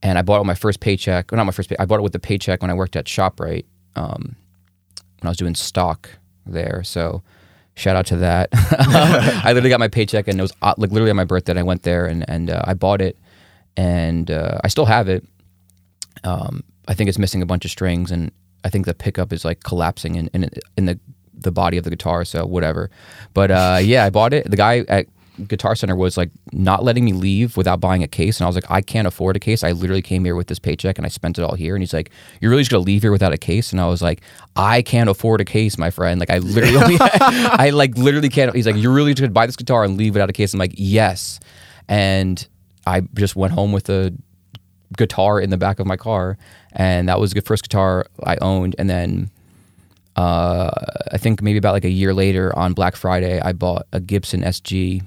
and 0.06 0.20
I 0.20 0.22
bought 0.22 0.36
it 0.36 0.42
with 0.42 0.48
my 0.48 0.54
first 0.54 0.82
paycheck. 0.82 1.32
Well, 1.32 1.38
not 1.38 1.46
my 1.46 1.52
first 1.52 1.68
pay. 1.68 1.76
I 1.80 1.86
bought 1.86 1.98
it 1.98 2.04
with 2.04 2.14
the 2.14 2.20
paycheck 2.20 2.62
when 2.62 2.70
I 2.70 2.76
worked 2.76 2.96
at 2.96 3.06
Shoprite 3.06 3.66
um, 3.96 4.36
when 5.20 5.28
I 5.28 5.30
was 5.30 5.38
doing 5.38 5.56
stock 5.56 6.08
there. 6.46 6.84
So 6.84 7.24
shout 7.74 7.96
out 7.96 8.06
to 8.08 8.18
that. 8.18 8.50
I 8.54 9.48
literally 9.48 9.70
got 9.70 9.80
my 9.80 9.88
paycheck, 9.88 10.28
and 10.28 10.38
it 10.38 10.44
was 10.44 10.54
uh, 10.62 10.76
like 10.78 10.92
literally 10.92 11.10
on 11.10 11.16
my 11.18 11.24
birthday. 11.24 11.54
And 11.54 11.60
I 11.60 11.64
went 11.64 11.82
there 11.82 12.06
and 12.06 12.24
and 12.30 12.52
uh, 12.52 12.62
I 12.66 12.76
bought 12.76 13.02
it, 13.02 13.18
and 13.76 14.30
uh, 14.30 14.60
I 14.64 14.68
still 14.68 14.86
have 14.86 15.10
it. 15.10 15.26
Um, 16.24 16.64
I 16.88 16.94
think 16.94 17.10
it's 17.10 17.18
missing 17.18 17.42
a 17.42 17.48
bunch 17.48 17.66
of 17.66 17.72
strings, 17.72 18.12
and 18.12 18.32
I 18.64 18.70
think 18.70 18.86
the 18.86 18.94
pickup 18.94 19.34
is 19.34 19.44
like 19.44 19.64
collapsing 19.64 20.18
in 20.18 20.28
in, 20.36 20.48
in 20.78 20.86
the 20.86 21.00
the 21.34 21.52
body 21.52 21.80
of 21.80 21.84
the 21.84 21.90
guitar. 21.90 22.26
So 22.26 22.46
whatever. 22.46 22.92
But 23.34 23.50
uh, 23.50 23.80
yeah, 23.82 24.06
I 24.06 24.12
bought 24.12 24.36
it. 24.36 24.52
The 24.52 24.58
guy 24.58 24.86
at 24.88 25.08
Guitar 25.48 25.76
Center 25.76 25.96
was 25.96 26.18
like 26.18 26.32
not 26.52 26.84
letting 26.84 27.06
me 27.06 27.14
leave 27.14 27.58
without 27.58 27.80
buying 27.80 28.04
a 28.04 28.08
case, 28.08 28.40
and 28.40 28.46
I 28.46 28.48
was 28.48 28.56
like, 28.56 28.70
I 28.70 28.82
can't 28.82 29.08
afford 29.08 29.36
a 29.36 29.40
case. 29.40 29.64
I 29.64 29.72
literally 29.72 30.02
came 30.02 30.24
here 30.26 30.36
with 30.36 30.48
this 30.48 30.60
paycheck, 30.60 30.98
and 30.98 31.06
I 31.06 31.10
spent 31.10 31.38
it 31.38 31.44
all 31.44 31.56
here. 31.56 31.76
And 31.76 31.82
he's 31.82 31.94
like, 31.94 32.12
You're 32.42 32.52
really 32.52 32.64
just 32.64 32.72
gonna 32.72 32.84
leave 32.84 33.02
here 33.02 33.12
without 33.12 33.34
a 33.34 33.38
case? 33.38 33.72
And 33.72 33.82
I 33.82 33.88
was 33.88 34.02
like, 34.02 34.22
I 34.56 34.82
can't 34.82 35.10
afford 35.10 35.42
a 35.42 35.46
case, 35.46 35.78
my 35.78 35.90
friend. 35.90 36.20
Like 36.20 36.30
I 36.30 36.38
literally, 36.40 36.78
only, 36.78 36.98
I 37.02 37.72
like 37.72 37.98
literally 37.98 38.30
can't. 38.30 38.56
He's 38.56 38.66
like, 38.66 38.78
You're 38.78 38.94
really 38.94 39.14
just 39.14 39.22
gonna 39.22 39.32
buy 39.32 39.46
this 39.46 39.56
guitar 39.56 39.84
and 39.84 39.98
leave 39.98 40.14
without 40.14 40.30
a 40.30 40.34
case? 40.34 40.54
I'm 40.54 40.60
like, 40.60 40.74
Yes. 40.76 41.40
And 41.88 42.48
I 42.88 43.02
just 43.14 43.36
went 43.36 43.54
home 43.54 43.72
with 43.72 43.90
a 43.90 44.14
guitar 44.98 45.40
in 45.40 45.50
the 45.50 45.58
back 45.58 45.80
of 45.80 45.88
my 45.88 45.98
car, 45.98 46.38
and 46.74 47.10
that 47.10 47.20
was 47.20 47.32
the 47.34 47.42
first 47.42 47.64
guitar 47.64 48.06
I 48.24 48.38
owned. 48.42 48.76
And 48.78 48.90
then 48.90 49.30
uh, 50.16 50.72
I 51.12 51.18
think 51.18 51.42
maybe 51.42 51.58
about 51.58 51.74
like 51.74 51.86
a 51.86 51.90
year 51.90 52.14
later 52.14 52.58
on 52.58 52.74
Black 52.74 52.96
Friday, 52.96 53.40
I 53.40 53.54
bought 53.54 53.88
a 53.92 54.00
Gibson 54.00 54.42
SG 54.42 55.04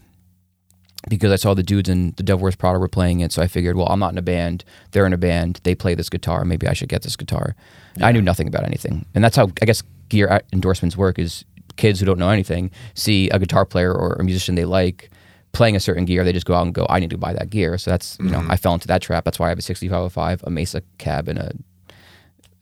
because 1.08 1.32
I 1.32 1.36
saw 1.36 1.54
the 1.54 1.62
dudes 1.62 1.88
in 1.88 2.12
the 2.16 2.22
Devil 2.22 2.42
Wears 2.42 2.56
Prada 2.56 2.78
were 2.78 2.88
playing 2.88 3.20
it. 3.20 3.32
So 3.32 3.42
I 3.42 3.46
figured, 3.46 3.76
well, 3.76 3.88
I'm 3.88 3.98
not 3.98 4.12
in 4.12 4.18
a 4.18 4.22
band; 4.22 4.64
they're 4.92 5.06
in 5.06 5.12
a 5.12 5.18
band. 5.18 5.60
They 5.64 5.74
play 5.74 5.94
this 5.94 6.08
guitar. 6.08 6.44
Maybe 6.44 6.66
I 6.68 6.72
should 6.72 6.88
get 6.88 7.02
this 7.02 7.16
guitar. 7.16 7.54
I 8.00 8.12
knew 8.12 8.22
nothing 8.22 8.48
about 8.48 8.64
anything, 8.64 9.06
and 9.14 9.24
that's 9.24 9.36
how 9.36 9.48
I 9.60 9.66
guess 9.66 9.82
gear 10.08 10.40
endorsements 10.52 10.96
work. 10.96 11.18
Is 11.18 11.44
kids 11.76 12.00
who 12.00 12.06
don't 12.06 12.18
know 12.18 12.30
anything 12.30 12.70
see 12.94 13.28
a 13.30 13.38
guitar 13.38 13.64
player 13.64 13.94
or 13.94 14.14
a 14.14 14.24
musician 14.24 14.56
they 14.56 14.64
like 14.64 15.10
playing 15.52 15.76
a 15.76 15.80
certain 15.80 16.04
gear, 16.04 16.24
they 16.24 16.32
just 16.32 16.46
go 16.46 16.54
out 16.54 16.62
and 16.62 16.74
go, 16.74 16.86
I 16.88 17.00
need 17.00 17.10
to 17.10 17.18
buy 17.18 17.32
that 17.32 17.50
gear. 17.50 17.78
So 17.78 17.90
that's 17.90 18.18
you 18.20 18.30
know, 18.30 18.38
mm-hmm. 18.38 18.50
I 18.50 18.56
fell 18.56 18.74
into 18.74 18.86
that 18.88 19.02
trap. 19.02 19.24
That's 19.24 19.38
why 19.38 19.46
I 19.46 19.48
have 19.48 19.58
a 19.58 19.62
6505, 19.62 20.42
a 20.44 20.50
Mesa 20.50 20.82
cab, 20.98 21.28
and 21.28 21.38
a 21.38 21.52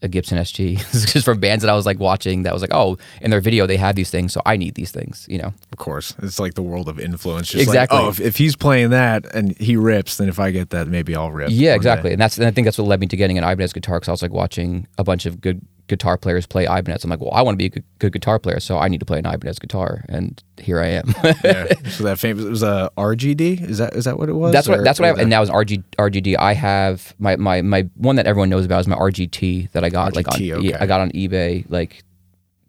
a 0.01 0.07
Gibson 0.07 0.37
SG. 0.37 0.77
Just 1.11 1.25
from 1.25 1.39
bands 1.39 1.63
that 1.63 1.69
I 1.69 1.75
was 1.75 1.85
like 1.85 1.99
watching 1.99 2.43
that 2.43 2.53
was 2.53 2.61
like, 2.61 2.73
oh, 2.73 2.97
in 3.21 3.31
their 3.31 3.41
video 3.41 3.65
they 3.65 3.77
have 3.77 3.95
these 3.95 4.09
things, 4.09 4.33
so 4.33 4.41
I 4.45 4.57
need 4.57 4.75
these 4.75 4.91
things. 4.91 5.25
You 5.29 5.39
know, 5.39 5.53
Of 5.71 5.77
course, 5.77 6.15
it's 6.21 6.39
like 6.39 6.53
the 6.53 6.61
world 6.61 6.87
of 6.87 6.99
influence. 6.99 7.49
Just 7.49 7.63
Exactly. 7.63 7.97
Like, 7.97 8.05
oh, 8.05 8.09
if, 8.09 8.19
if 8.19 8.37
he's 8.37 8.55
playing 8.55 8.91
that 8.91 9.25
and 9.33 9.57
he 9.57 9.75
rips, 9.75 10.17
then 10.17 10.29
if 10.29 10.39
I 10.39 10.51
get 10.51 10.69
that, 10.71 10.87
maybe 10.87 11.15
I'll 11.15 11.31
rip. 11.31 11.49
yeah, 11.51 11.75
exactly. 11.75 12.09
day. 12.09 12.13
And 12.13 12.21
that's 12.21 12.37
and 12.37 12.47
I 12.47 12.51
think 12.51 12.65
that's 12.65 12.77
what 12.77 12.87
led 12.87 12.99
me 12.99 13.07
to 13.07 13.17
getting 13.17 13.37
an 13.37 13.43
Ibanez 13.43 13.73
guitar 13.73 13.97
because 13.97 14.09
I 14.09 14.11
was 14.11 14.21
like 14.21 14.31
watching 14.31 14.87
a 14.97 15.03
bunch 15.03 15.25
of 15.25 15.41
good 15.41 15.61
guitar 15.87 16.17
players 16.17 16.45
play 16.45 16.65
Ibanez. 16.65 17.03
I'm 17.03 17.09
like, 17.09 17.19
well, 17.21 17.31
I 17.33 17.41
want 17.41 17.55
to 17.55 17.57
be 17.57 17.65
a 17.65 17.69
good, 17.69 17.83
good 17.99 18.13
guitar 18.13 18.39
player, 18.39 18.59
so 18.59 18.77
I 18.77 18.87
need 18.87 18.99
to 18.99 19.05
play 19.05 19.19
an 19.19 19.25
Ibanez 19.25 19.57
guitar, 19.59 20.03
and 20.09 20.41
here 20.57 20.79
I 20.81 20.87
am. 20.87 21.13
yeah. 21.43 21.73
So 21.89 22.03
that 22.03 22.19
famous 22.19 22.45
it 22.45 22.49
was 22.49 22.63
a 22.63 22.91
RGD. 22.97 23.61
Is 23.69 23.77
that 23.79 23.93
is 23.95 24.05
that 24.05 24.17
what 24.19 24.29
it 24.29 24.33
was? 24.33 24.51
That's 24.53 24.67
what 24.67 24.79
Or- 24.79 24.83
that's 24.83 24.99
what 24.99 25.05
I 25.05 25.09
have, 25.09 25.19
and 25.19 25.29
now 25.29 25.41
is 25.41 25.49
RG, 25.49 25.83
RGD. 25.97 26.37
I 26.37 26.53
have 26.53 27.13
my, 27.19 27.35
my 27.37 27.61
my 27.61 27.87
one 27.95 28.15
that 28.17 28.27
everyone 28.27 28.49
knows 28.49 28.65
about 28.65 28.79
is 28.81 28.87
my 28.87 28.95
RGT 28.97 29.71
that 29.71 29.83
I 29.83 29.89
got 29.89 30.15
like 30.15 30.27
on 30.27 30.39
RGT, 30.39 30.53
okay. 30.57 30.73
I 30.73 30.85
got 30.85 30.99
on 31.01 31.11
eBay 31.11 31.65
like 31.69 32.03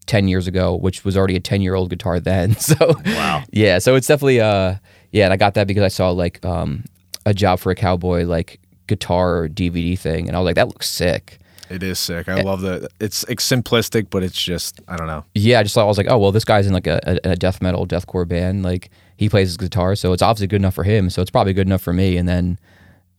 ten 0.07 0.27
years 0.29 0.47
ago, 0.47 0.75
which 0.77 1.05
was 1.05 1.17
already 1.17 1.37
a 1.37 1.41
ten 1.41 1.61
year 1.61 1.75
old 1.75 1.91
guitar 1.91 2.21
then. 2.21 2.55
So 2.61 2.95
Wow. 3.07 3.43
yeah, 3.51 3.79
so 3.79 3.95
it's 3.97 4.07
definitely 4.07 4.41
uh 4.41 4.77
yeah, 5.11 5.25
and 5.25 5.33
I 5.33 5.37
got 5.37 5.55
that 5.55 5.67
because 5.67 5.83
I 5.83 5.89
saw 5.89 6.11
like 6.11 6.45
um 6.45 6.85
a 7.27 7.35
job 7.35 7.59
for 7.59 7.71
a 7.71 7.75
cowboy 7.75 8.25
like 8.25 8.61
guitar 8.87 9.49
DVD 9.49 9.99
thing, 9.99 10.29
and 10.29 10.37
I 10.37 10.41
was 10.41 10.47
like, 10.47 10.55
that 10.55 10.69
looks 10.69 10.89
sick. 10.89 11.39
It 11.71 11.83
is 11.83 11.99
sick. 11.99 12.29
I 12.29 12.41
love 12.43 12.61
the. 12.61 12.89
It's, 13.01 13.25
it's 13.25 13.49
simplistic, 13.49 14.09
but 14.11 14.23
it's 14.23 14.41
just 14.41 14.81
I 14.89 14.97
don't 14.97 15.07
know. 15.07 15.25
Yeah, 15.35 15.61
I 15.61 15.63
just 15.63 15.75
thought 15.75 15.85
I 15.85 15.87
was 15.87 15.99
like, 15.99 16.09
oh 16.09 16.19
well, 16.19 16.33
this 16.33 16.45
guy's 16.45 16.67
in 16.67 16.73
like 16.73 16.87
a, 16.87 17.01
a, 17.05 17.31
a 17.33 17.37
death 17.37 17.61
metal, 17.61 17.87
deathcore 17.87 18.27
band. 18.27 18.63
Like 18.63 18.91
he 19.17 19.29
plays 19.29 19.49
his 19.49 19.57
guitar, 19.57 19.95
so 19.95 20.13
it's 20.13 20.23
obviously 20.23 20.47
good 20.47 20.61
enough 20.61 20.75
for 20.75 20.85
him. 20.85 21.11
So 21.11 21.23
it's 21.23 21.31
probably 21.31 21.53
good 21.53 21.67
enough 21.67 21.83
for 21.83 21.93
me. 21.93 22.17
And 22.17 22.29
then 22.29 22.59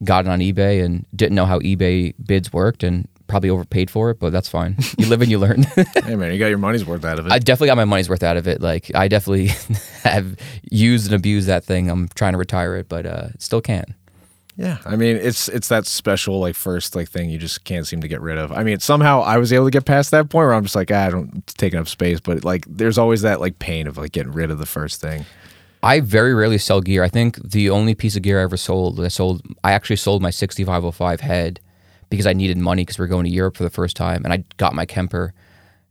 got 0.04 0.26
it 0.26 0.30
on 0.30 0.40
eBay 0.40 0.84
and 0.84 1.06
didn't 1.16 1.36
know 1.36 1.46
how 1.46 1.60
eBay 1.60 2.14
bids 2.26 2.54
worked 2.54 2.84
and 2.84 3.08
probably 3.28 3.50
overpaid 3.50 3.92
for 3.92 4.10
it, 4.10 4.20
but 4.20 4.32
that's 4.32 4.50
fine. 4.50 4.76
You 4.98 5.06
live 5.08 5.22
and 5.22 5.30
you 5.30 5.38
learn. 5.40 5.66
Hey 6.04 6.16
man, 6.16 6.34
you 6.34 6.40
got 6.40 6.48
your 6.48 6.58
money's 6.58 6.86
worth 6.86 7.06
out 7.06 7.20
of 7.20 7.28
it. 7.28 7.32
I 7.32 7.38
definitely 7.38 7.68
got 7.68 7.78
my 7.78 7.86
money's 7.86 8.10
worth 8.10 8.24
out 8.24 8.38
of 8.38 8.48
it. 8.48 8.62
Like 8.62 8.92
I 8.96 9.08
definitely 9.08 9.48
have 10.04 10.36
used 10.72 11.06
and 11.08 11.16
abused 11.16 11.48
that 11.48 11.64
thing. 11.64 11.90
I'm 11.90 12.08
trying 12.16 12.32
to 12.34 12.40
retire 12.40 12.76
it, 12.78 12.90
but 12.90 13.06
uh, 13.06 13.28
still 13.38 13.62
can. 13.62 13.94
Yeah, 14.60 14.80
I 14.86 14.98
mean 14.98 15.16
it's 15.16 15.48
it's 15.48 15.70
that 15.70 15.86
special 15.86 16.38
like 16.42 16.54
first 16.54 16.94
like 16.94 17.08
thing 17.08 17.30
you 17.30 17.38
just 17.38 17.64
can't 17.64 17.88
seem 17.88 18.02
to 18.02 18.10
get 18.10 18.20
rid 18.20 18.38
of. 18.38 18.52
I 18.52 18.64
mean 18.66 18.82
somehow 18.82 19.22
I 19.22 19.38
was 19.38 19.54
able 19.54 19.64
to 19.64 19.72
get 19.72 19.86
past 19.86 20.12
that 20.12 20.30
point 20.30 20.48
where 20.48 20.54
I'm 20.54 20.64
just 20.64 20.76
like 20.76 20.92
ah, 20.92 21.06
I 21.06 21.10
don't 21.10 21.34
it's 21.38 21.54
taking 21.54 21.80
up 21.80 21.88
space, 21.88 22.20
but 22.20 22.44
like 22.44 22.66
there's 22.68 22.98
always 22.98 23.22
that 23.22 23.40
like 23.40 23.60
pain 23.60 23.88
of 23.88 23.98
like 23.98 24.12
getting 24.12 24.34
rid 24.34 24.52
of 24.52 24.58
the 24.58 24.66
first 24.66 25.00
thing. 25.00 25.24
I 25.82 26.02
very 26.02 26.34
rarely 26.34 26.58
sell 26.58 26.82
gear. 26.82 27.04
I 27.04 27.08
think 27.08 27.38
the 27.42 27.70
only 27.70 27.96
piece 27.96 28.18
of 28.18 28.22
gear 28.22 28.42
I 28.42 28.44
ever 28.44 28.58
sold, 28.58 29.00
I 29.00 29.08
sold, 29.08 29.42
I 29.64 29.72
actually 29.72 29.96
sold 29.96 30.22
my 30.22 30.30
6505 30.30 31.22
head 31.22 31.62
because 32.10 32.28
I 32.28 32.34
needed 32.34 32.58
money 32.58 32.82
because 32.82 33.00
we 33.00 33.06
are 33.06 33.08
going 33.08 33.24
to 33.24 33.32
Europe 33.32 33.56
for 33.56 33.64
the 33.64 33.70
first 33.70 33.96
time, 33.96 34.26
and 34.26 34.34
I 34.34 34.44
got 34.58 34.76
my 34.76 34.86
Kemper, 34.86 35.34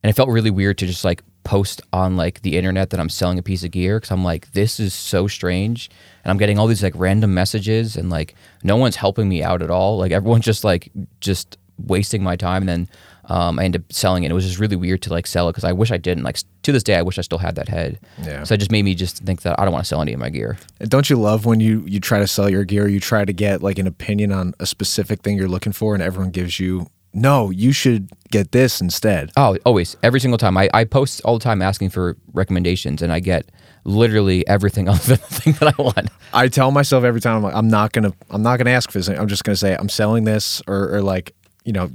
and 0.02 0.10
it 0.10 0.12
felt 0.12 0.28
really 0.28 0.50
weird 0.50 0.76
to 0.78 0.86
just 0.86 1.04
like 1.04 1.22
post 1.48 1.80
on 1.94 2.14
like 2.14 2.42
the 2.42 2.58
internet 2.58 2.90
that 2.90 3.00
I'm 3.00 3.08
selling 3.08 3.38
a 3.38 3.42
piece 3.42 3.64
of 3.64 3.70
gear 3.70 3.96
because 3.96 4.10
I'm 4.10 4.22
like, 4.22 4.52
this 4.52 4.78
is 4.78 4.92
so 4.92 5.26
strange, 5.26 5.88
and 6.22 6.30
I'm 6.30 6.36
getting 6.36 6.58
all 6.58 6.66
these 6.66 6.82
like 6.82 6.92
random 6.94 7.32
messages, 7.32 7.96
and 7.96 8.10
like 8.10 8.34
no 8.62 8.76
one's 8.76 8.96
helping 8.96 9.30
me 9.30 9.42
out 9.42 9.62
at 9.62 9.70
all. 9.70 9.96
Like 9.96 10.12
everyone's 10.12 10.44
just 10.44 10.62
like 10.62 10.90
just 11.20 11.56
wasting 11.78 12.22
my 12.22 12.36
time, 12.36 12.68
and 12.68 12.68
then 12.68 12.88
um, 13.30 13.58
I 13.58 13.64
ended 13.64 13.80
up 13.80 13.90
selling 13.94 14.24
it. 14.24 14.30
It 14.30 14.34
was 14.34 14.44
just 14.44 14.58
really 14.58 14.76
weird 14.76 15.00
to 15.02 15.10
like 15.10 15.26
sell 15.26 15.48
it 15.48 15.52
because 15.52 15.64
I 15.64 15.72
wish 15.72 15.90
I 15.90 15.96
didn't. 15.96 16.22
Like 16.22 16.36
to 16.64 16.70
this 16.70 16.82
day, 16.82 16.96
I 16.96 17.02
wish 17.02 17.16
I 17.16 17.22
still 17.22 17.38
had 17.38 17.54
that 17.54 17.68
head. 17.68 17.98
Yeah. 18.22 18.44
So 18.44 18.52
it 18.52 18.58
just 18.58 18.70
made 18.70 18.84
me 18.84 18.94
just 18.94 19.24
think 19.24 19.40
that 19.40 19.58
I 19.58 19.64
don't 19.64 19.72
want 19.72 19.86
to 19.86 19.88
sell 19.88 20.02
any 20.02 20.12
of 20.12 20.20
my 20.20 20.28
gear. 20.28 20.58
Don't 20.80 21.08
you 21.08 21.16
love 21.16 21.46
when 21.46 21.60
you 21.60 21.82
you 21.86 21.98
try 21.98 22.18
to 22.18 22.26
sell 22.26 22.50
your 22.50 22.64
gear, 22.64 22.88
you 22.88 23.00
try 23.00 23.24
to 23.24 23.32
get 23.32 23.62
like 23.62 23.78
an 23.78 23.86
opinion 23.86 24.32
on 24.32 24.52
a 24.60 24.66
specific 24.66 25.22
thing 25.22 25.38
you're 25.38 25.48
looking 25.48 25.72
for, 25.72 25.94
and 25.94 26.02
everyone 26.02 26.30
gives 26.30 26.60
you 26.60 26.90
no, 27.12 27.50
you 27.50 27.72
should 27.72 28.10
get 28.30 28.52
this 28.52 28.80
instead. 28.80 29.30
Oh, 29.36 29.56
always. 29.64 29.96
Every 30.02 30.20
single 30.20 30.38
time. 30.38 30.56
I, 30.56 30.68
I 30.74 30.84
post 30.84 31.20
all 31.24 31.38
the 31.38 31.44
time 31.44 31.62
asking 31.62 31.90
for 31.90 32.16
recommendations 32.32 33.02
and 33.02 33.12
I 33.12 33.20
get 33.20 33.50
literally 33.84 34.46
everything 34.46 34.88
other 34.88 35.16
than 35.16 35.18
the 35.28 35.34
thing 35.34 35.52
that 35.54 35.74
I 35.78 35.82
want. 35.82 36.10
I 36.32 36.48
tell 36.48 36.70
myself 36.70 37.04
every 37.04 37.20
time 37.20 37.36
I'm 37.36 37.42
like 37.42 37.54
I'm 37.54 37.68
not 37.68 37.92
gonna 37.92 38.12
I'm 38.30 38.42
not 38.42 38.58
gonna 38.58 38.70
ask 38.70 38.90
for 38.90 38.98
this. 38.98 39.08
I'm 39.08 39.28
just 39.28 39.44
gonna 39.44 39.56
say 39.56 39.74
I'm 39.74 39.88
selling 39.88 40.24
this 40.24 40.62
or, 40.66 40.96
or 40.96 41.02
like 41.02 41.34
you 41.64 41.72
know, 41.72 41.90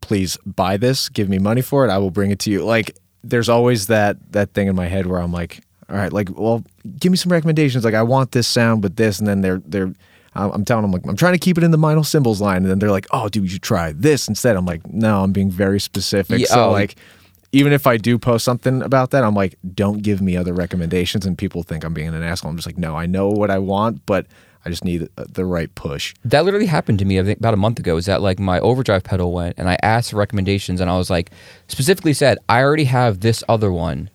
please 0.00 0.36
buy 0.46 0.76
this, 0.76 1.08
give 1.08 1.28
me 1.28 1.38
money 1.38 1.62
for 1.62 1.84
it. 1.86 1.90
I 1.90 1.98
will 1.98 2.10
bring 2.10 2.30
it 2.30 2.38
to 2.40 2.50
you. 2.50 2.64
Like 2.64 2.96
there's 3.22 3.48
always 3.48 3.88
that 3.88 4.16
that 4.32 4.52
thing 4.54 4.68
in 4.68 4.76
my 4.76 4.86
head 4.86 5.06
where 5.06 5.20
I'm 5.20 5.32
like 5.32 5.60
all 5.88 5.96
right, 5.96 6.12
like, 6.12 6.28
well, 6.36 6.64
give 6.98 7.12
me 7.12 7.16
some 7.16 7.30
recommendations. 7.30 7.84
Like, 7.84 7.94
I 7.94 8.02
want 8.02 8.32
this 8.32 8.48
sound, 8.48 8.82
but 8.82 8.96
this, 8.96 9.18
and 9.18 9.28
then 9.28 9.40
they're 9.40 9.62
they're. 9.64 9.92
I'm 10.34 10.50
I'm 10.50 10.64
telling 10.64 10.82
them 10.82 10.92
like 10.92 11.06
I'm 11.06 11.16
trying 11.16 11.34
to 11.34 11.38
keep 11.38 11.58
it 11.58 11.64
in 11.64 11.70
the 11.70 11.78
Meinl 11.78 12.04
cymbals 12.04 12.40
line, 12.40 12.58
and 12.58 12.66
then 12.66 12.78
they're 12.78 12.90
like, 12.90 13.06
"Oh, 13.10 13.28
dude, 13.28 13.44
you 13.44 13.48
should 13.48 13.62
try 13.62 13.92
this 13.92 14.28
instead." 14.28 14.56
I'm 14.56 14.66
like, 14.66 14.86
"No, 14.92 15.22
I'm 15.22 15.32
being 15.32 15.50
very 15.50 15.80
specific." 15.80 16.40
Yeah, 16.40 16.46
so 16.46 16.64
oh. 16.66 16.72
like, 16.72 16.96
even 17.52 17.72
if 17.72 17.86
I 17.86 17.96
do 17.96 18.18
post 18.18 18.44
something 18.44 18.82
about 18.82 19.10
that, 19.10 19.24
I'm 19.24 19.34
like, 19.34 19.56
"Don't 19.74 20.02
give 20.02 20.20
me 20.20 20.36
other 20.36 20.52
recommendations," 20.52 21.24
and 21.24 21.38
people 21.38 21.62
think 21.62 21.84
I'm 21.84 21.94
being 21.94 22.08
an 22.08 22.22
asshole. 22.22 22.50
I'm 22.50 22.56
just 22.56 22.66
like, 22.66 22.78
"No, 22.78 22.96
I 22.96 23.06
know 23.06 23.28
what 23.28 23.50
I 23.50 23.58
want, 23.58 24.04
but 24.06 24.26
I 24.64 24.70
just 24.70 24.84
need 24.84 25.08
uh, 25.16 25.24
the 25.28 25.44
right 25.44 25.72
push." 25.74 26.14
That 26.24 26.44
literally 26.44 26.66
happened 26.66 26.98
to 26.98 27.04
me 27.04 27.20
I 27.20 27.24
think 27.24 27.38
about 27.38 27.54
a 27.54 27.58
month 27.58 27.78
ago. 27.78 27.96
Is 27.96 28.06
that 28.06 28.22
like 28.22 28.38
my 28.38 28.58
overdrive 28.60 29.04
pedal 29.04 29.32
went 29.32 29.56
and 29.58 29.68
I 29.68 29.78
asked 29.82 30.10
for 30.10 30.16
recommendations 30.16 30.80
and 30.80 30.90
I 30.90 30.96
was 30.96 31.10
like 31.10 31.30
specifically 31.68 32.12
said 32.12 32.38
I 32.48 32.62
already 32.62 32.84
have 32.84 33.20
this 33.20 33.44
other 33.48 33.70
one, 33.70 34.10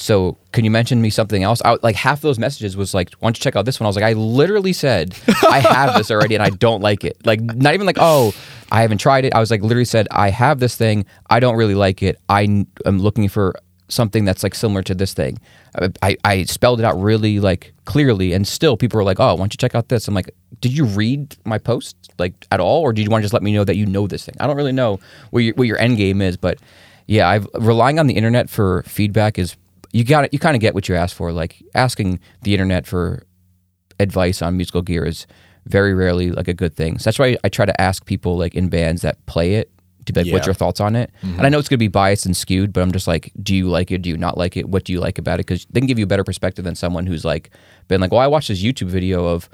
so 0.00 0.38
can 0.52 0.64
you 0.64 0.70
mention 0.70 1.02
me 1.02 1.10
something 1.10 1.42
else? 1.42 1.60
I, 1.64 1.76
like 1.82 1.96
half 1.96 2.18
of 2.18 2.22
those 2.22 2.38
messages 2.38 2.76
was 2.76 2.94
like, 2.94 3.10
why 3.18 3.26
don't 3.26 3.36
you 3.36 3.42
check 3.42 3.56
out 3.56 3.64
this 3.64 3.80
one? 3.80 3.86
I 3.86 3.88
was 3.88 3.96
like, 3.96 4.04
I 4.04 4.12
literally 4.12 4.72
said 4.72 5.18
I 5.42 5.58
have 5.58 5.96
this 5.96 6.12
already 6.12 6.36
and 6.36 6.44
I 6.44 6.50
don't 6.50 6.80
like 6.80 7.02
it. 7.02 7.16
Like 7.26 7.40
not 7.40 7.74
even 7.74 7.84
like 7.84 7.96
oh 7.98 8.32
I 8.70 8.82
haven't 8.82 8.98
tried 8.98 9.24
it. 9.24 9.34
I 9.34 9.40
was 9.40 9.50
like 9.50 9.60
literally 9.60 9.84
said 9.84 10.06
I 10.12 10.30
have 10.30 10.60
this 10.60 10.76
thing. 10.76 11.04
I 11.28 11.40
don't 11.40 11.56
really 11.56 11.74
like 11.74 12.00
it. 12.04 12.16
I 12.28 12.42
am 12.42 12.68
looking 13.00 13.28
for 13.28 13.56
something 13.88 14.24
that's 14.24 14.44
like 14.44 14.54
similar 14.54 14.84
to 14.84 14.94
this 14.94 15.14
thing. 15.14 15.40
I, 16.00 16.16
I, 16.22 16.44
spelled 16.44 16.78
it 16.78 16.84
out 16.84 17.00
really 17.00 17.40
like 17.40 17.72
clearly, 17.84 18.34
and 18.34 18.46
still 18.46 18.76
people 18.76 19.00
are 19.00 19.04
like, 19.04 19.18
"Oh, 19.18 19.34
why 19.34 19.38
don't 19.38 19.52
you 19.52 19.56
check 19.56 19.74
out 19.74 19.88
this?" 19.88 20.06
I'm 20.06 20.14
like, 20.14 20.30
"Did 20.60 20.76
you 20.76 20.84
read 20.84 21.36
my 21.44 21.58
post 21.58 21.96
like 22.18 22.46
at 22.52 22.60
all, 22.60 22.82
or 22.82 22.92
did 22.92 23.02
you 23.02 23.10
want 23.10 23.22
to 23.22 23.24
just 23.24 23.32
let 23.32 23.42
me 23.42 23.52
know 23.52 23.64
that 23.64 23.76
you 23.76 23.86
know 23.86 24.06
this 24.06 24.24
thing?" 24.26 24.34
I 24.38 24.46
don't 24.46 24.56
really 24.56 24.72
know 24.72 25.00
what 25.30 25.40
your, 25.40 25.54
what 25.54 25.66
your 25.66 25.78
end 25.78 25.96
game 25.96 26.20
is, 26.20 26.36
but 26.36 26.58
yeah, 27.06 27.28
I've 27.28 27.48
relying 27.54 27.98
on 27.98 28.06
the 28.06 28.14
internet 28.14 28.50
for 28.50 28.82
feedback 28.84 29.38
is 29.38 29.56
you 29.92 30.04
got 30.04 30.24
it. 30.24 30.32
You 30.32 30.38
kind 30.38 30.54
of 30.56 30.60
get 30.60 30.74
what 30.74 30.88
you 30.88 30.94
ask 30.94 31.16
for. 31.16 31.32
Like 31.32 31.62
asking 31.74 32.20
the 32.42 32.52
internet 32.52 32.86
for 32.86 33.24
advice 34.00 34.42
on 34.42 34.56
musical 34.56 34.82
gear 34.82 35.04
is 35.04 35.26
very 35.66 35.94
rarely 35.94 36.30
like 36.30 36.48
a 36.48 36.54
good 36.54 36.74
thing. 36.74 36.98
So 36.98 37.04
that's 37.04 37.18
why 37.18 37.36
I 37.44 37.48
try 37.48 37.66
to 37.66 37.80
ask 37.80 38.04
people 38.06 38.36
like 38.38 38.54
in 38.54 38.68
bands 38.68 39.02
that 39.02 39.24
play 39.26 39.54
it 39.54 39.70
to 40.06 40.12
be 40.12 40.22
like, 40.24 40.32
what's 40.32 40.46
your 40.46 40.54
thoughts 40.54 40.80
on 40.80 40.96
it? 40.96 41.10
Mm-hmm. 41.22 41.36
And 41.36 41.46
I 41.46 41.48
know 41.50 41.58
it's 41.58 41.68
going 41.68 41.76
to 41.76 41.82
be 41.84 41.88
biased 41.88 42.24
and 42.24 42.34
skewed, 42.36 42.72
but 42.72 42.80
I'm 42.80 42.92
just 42.92 43.06
like, 43.06 43.30
do 43.42 43.54
you 43.54 43.68
like 43.68 43.90
it? 43.90 44.00
Do 44.02 44.08
you 44.08 44.16
not 44.16 44.38
like 44.38 44.56
it? 44.56 44.68
What 44.68 44.84
do 44.84 44.92
you 44.92 45.00
like 45.00 45.18
about 45.18 45.34
it? 45.40 45.46
Because 45.46 45.66
they 45.70 45.80
can 45.80 45.86
give 45.86 45.98
you 45.98 46.04
a 46.04 46.08
better 46.08 46.24
perspective 46.24 46.64
than 46.64 46.74
someone 46.74 47.06
who's 47.06 47.24
like 47.24 47.50
been 47.88 48.00
like, 48.00 48.10
well, 48.12 48.20
I 48.20 48.26
watched 48.26 48.48
this 48.48 48.62
YouTube 48.62 48.86
video 48.88 49.26
of 49.26 49.50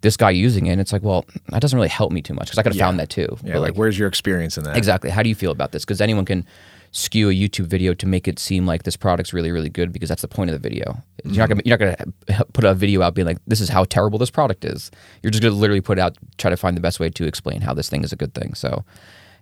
this 0.00 0.16
guy 0.16 0.30
using 0.30 0.66
it, 0.66 0.70
and 0.70 0.80
it's 0.80 0.92
like, 0.92 1.02
well, 1.02 1.24
that 1.48 1.60
doesn't 1.60 1.76
really 1.76 1.88
help 1.88 2.12
me 2.12 2.22
too 2.22 2.32
much 2.32 2.46
because 2.46 2.58
I 2.58 2.62
could 2.62 2.72
have 2.72 2.76
Yeah. 2.76 2.86
found 2.86 3.00
that 3.00 3.10
too. 3.10 3.36
Yeah, 3.42 3.54
But, 3.54 3.62
like, 3.62 3.74
where's 3.74 3.98
your 3.98 4.06
experience 4.08 4.56
in 4.56 4.62
that? 4.64 4.76
Exactly. 4.76 5.10
How 5.10 5.24
do 5.24 5.28
you 5.28 5.34
feel 5.34 5.50
about 5.50 5.72
this? 5.72 5.84
Because 5.84 6.00
anyone 6.00 6.24
can 6.24 6.46
skew 6.92 7.30
a 7.30 7.32
YouTube 7.32 7.66
video 7.66 7.94
to 7.94 8.06
make 8.06 8.26
it 8.28 8.38
seem 8.38 8.66
like 8.66 8.82
this 8.82 8.96
product's 8.96 9.32
really, 9.32 9.50
really 9.50 9.68
good 9.68 9.92
because 9.92 10.08
that's 10.08 10.22
the 10.22 10.28
point 10.28 10.50
of 10.50 10.60
the 10.60 10.68
video. 10.68 11.02
You're 11.24 11.36
not 11.36 11.48
gonna 11.48 11.62
you're 11.64 11.78
not 11.78 11.96
gonna 12.26 12.44
put 12.52 12.64
a 12.64 12.74
video 12.74 13.02
out 13.02 13.14
being 13.14 13.26
like, 13.26 13.38
"This 13.46 13.60
is 13.60 13.68
how 13.68 13.84
terrible 13.84 14.18
this 14.18 14.30
product 14.30 14.64
is." 14.64 14.90
You're 15.22 15.30
just 15.30 15.42
gonna 15.42 15.54
literally 15.54 15.80
put 15.80 15.98
it 15.98 16.00
out, 16.00 16.16
try 16.38 16.50
to 16.50 16.56
find 16.56 16.76
the 16.76 16.80
best 16.80 17.00
way 17.00 17.10
to 17.10 17.24
explain 17.24 17.60
how 17.60 17.74
this 17.74 17.88
thing 17.88 18.04
is 18.04 18.12
a 18.12 18.16
good 18.16 18.34
thing. 18.34 18.54
So, 18.54 18.84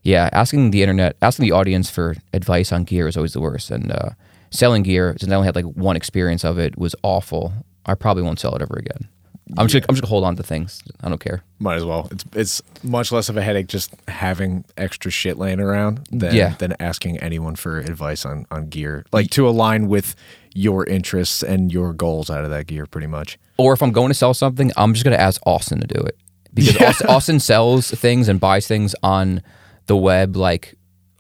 yeah, 0.02 0.28
asking 0.32 0.70
the 0.70 0.82
internet, 0.82 1.16
asking 1.22 1.44
the 1.44 1.52
audience 1.52 1.90
for 1.90 2.16
advice 2.32 2.72
on 2.72 2.84
gear 2.84 3.08
is 3.08 3.16
always 3.16 3.32
the 3.32 3.40
worst. 3.40 3.70
And 3.70 3.92
uh, 3.92 4.10
selling 4.50 4.82
gear, 4.82 5.16
since 5.18 5.30
I 5.30 5.36
only 5.36 5.46
had 5.46 5.56
like 5.56 5.64
one 5.64 5.96
experience 5.96 6.44
of 6.44 6.58
it, 6.58 6.76
was 6.78 6.94
awful. 7.02 7.52
I 7.84 7.94
probably 7.94 8.22
won't 8.22 8.40
sell 8.40 8.54
it 8.54 8.62
ever 8.62 8.76
again. 8.76 9.08
I'm 9.56 9.68
just 9.68 9.74
gonna, 9.74 9.86
I'm 9.88 9.94
just 9.94 10.02
gonna 10.02 10.10
hold 10.10 10.24
on 10.24 10.36
to 10.36 10.42
things. 10.42 10.82
I 11.02 11.08
don't 11.08 11.20
care. 11.20 11.42
Might 11.60 11.76
as 11.76 11.84
well. 11.84 12.08
It's 12.10 12.24
it's 12.34 12.62
much 12.82 13.12
less 13.12 13.28
of 13.28 13.36
a 13.36 13.42
headache 13.42 13.68
just 13.68 13.94
having 14.08 14.64
extra 14.76 15.10
shit 15.10 15.38
laying 15.38 15.60
around 15.60 16.06
than 16.10 16.34
Yeah. 16.34 16.54
than 16.58 16.74
asking 16.80 17.18
anyone 17.18 17.54
for 17.56 17.78
advice 17.78 18.24
on 18.26 18.46
on 18.50 18.68
gear, 18.68 19.04
like 19.12 19.30
to 19.30 19.48
align 19.48 19.86
with 19.88 20.16
your 20.54 20.84
interests 20.86 21.42
and 21.42 21.70
your 21.72 21.92
goals 21.92 22.30
out 22.30 22.42
of 22.44 22.50
that 22.50 22.66
gear, 22.66 22.86
pretty 22.86 23.06
much. 23.06 23.38
or 23.58 23.72
if 23.72 23.82
I'm 23.82 23.92
going 23.92 24.08
to 24.08 24.14
sell 24.14 24.34
something, 24.34 24.72
I'm 24.76 24.92
just 24.94 25.04
going 25.04 25.16
to 25.16 25.20
ask 25.22 25.40
Austin 25.46 25.80
to 25.80 25.86
do 25.86 26.00
it 26.00 26.16
because 26.54 27.00
Austin 27.08 27.38
sells 27.40 27.90
things 27.90 28.28
and 28.28 28.40
buys 28.40 28.66
things 28.66 28.94
on 29.02 29.42
the 29.86 29.96
web 29.96 30.34
like 30.36 30.74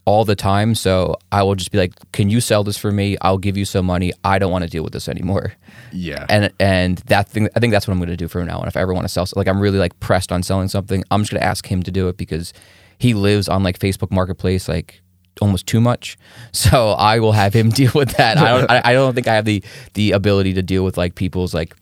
all 0.06 0.24
the 0.24 0.36
time. 0.36 0.74
So 0.74 1.16
I 1.30 1.42
will 1.42 1.54
just 1.56 1.70
be 1.70 1.78
like, 1.78 1.92
"Can 2.12 2.30
you 2.30 2.40
sell 2.40 2.64
this 2.64 2.78
for 2.78 2.90
me? 2.90 3.18
I'll 3.20 3.36
give 3.36 3.56
you 3.56 3.66
some 3.66 3.84
money. 3.84 4.12
I 4.24 4.38
don't 4.38 4.50
want 4.50 4.64
to 4.64 4.70
deal 4.70 4.82
with 4.82 4.94
this 4.94 5.08
anymore." 5.08 5.52
Yeah. 5.92 6.24
And 6.30 6.50
and 6.58 6.98
that 7.08 7.28
thing, 7.28 7.48
I 7.54 7.60
think 7.60 7.72
that's 7.72 7.86
what 7.86 7.92
I'm 7.92 7.98
going 7.98 8.08
to 8.08 8.16
do 8.16 8.28
from 8.28 8.46
now 8.46 8.58
on. 8.60 8.68
If 8.68 8.76
I 8.76 8.80
ever 8.80 8.94
want 8.94 9.04
to 9.04 9.08
sell, 9.08 9.26
like 9.36 9.48
I'm 9.48 9.60
really 9.60 9.78
like 9.78 9.98
pressed 10.00 10.32
on 10.32 10.42
selling 10.42 10.68
something, 10.68 11.04
I'm 11.10 11.20
just 11.20 11.32
going 11.32 11.40
to 11.40 11.46
ask 11.46 11.66
him 11.66 11.82
to 11.82 11.90
do 11.90 12.08
it 12.08 12.16
because 12.16 12.54
he 12.98 13.12
lives 13.12 13.48
on 13.48 13.62
like 13.62 13.78
Facebook 13.78 14.10
Marketplace, 14.10 14.68
like 14.68 15.02
almost 15.40 15.66
too 15.66 15.80
much. 15.80 16.16
So 16.52 16.92
I 16.92 17.18
will 17.18 17.32
have 17.32 17.52
him 17.52 17.68
deal 17.80 17.92
with 17.94 18.16
that. 18.16 18.38
I 18.38 18.58
don't. 18.58 18.70
I, 18.70 18.80
I 18.84 18.92
don't 18.94 19.14
think 19.14 19.28
I 19.28 19.34
have 19.34 19.44
the 19.44 19.62
the 19.94 20.12
ability 20.12 20.54
to 20.54 20.62
deal 20.62 20.84
with 20.84 20.96
like 20.96 21.14
people's 21.14 21.52
like 21.52 21.76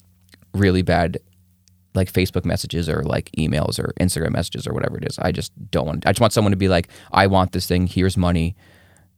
really 0.52 0.82
bad 0.82 1.18
like 1.94 2.12
Facebook 2.12 2.44
messages 2.44 2.88
or 2.88 3.02
like 3.04 3.30
emails 3.38 3.78
or 3.78 3.92
Instagram 4.00 4.32
messages 4.32 4.66
or 4.66 4.72
whatever 4.74 4.98
it 4.98 5.04
is. 5.06 5.18
I 5.18 5.32
just 5.32 5.52
don't 5.70 5.86
want. 5.86 6.06
I 6.06 6.10
just 6.12 6.20
want 6.20 6.32
someone 6.32 6.50
to 6.52 6.56
be 6.56 6.68
like, 6.68 6.88
I 7.12 7.26
want 7.26 7.52
this 7.52 7.66
thing. 7.66 7.86
Here's 7.86 8.16
money. 8.16 8.56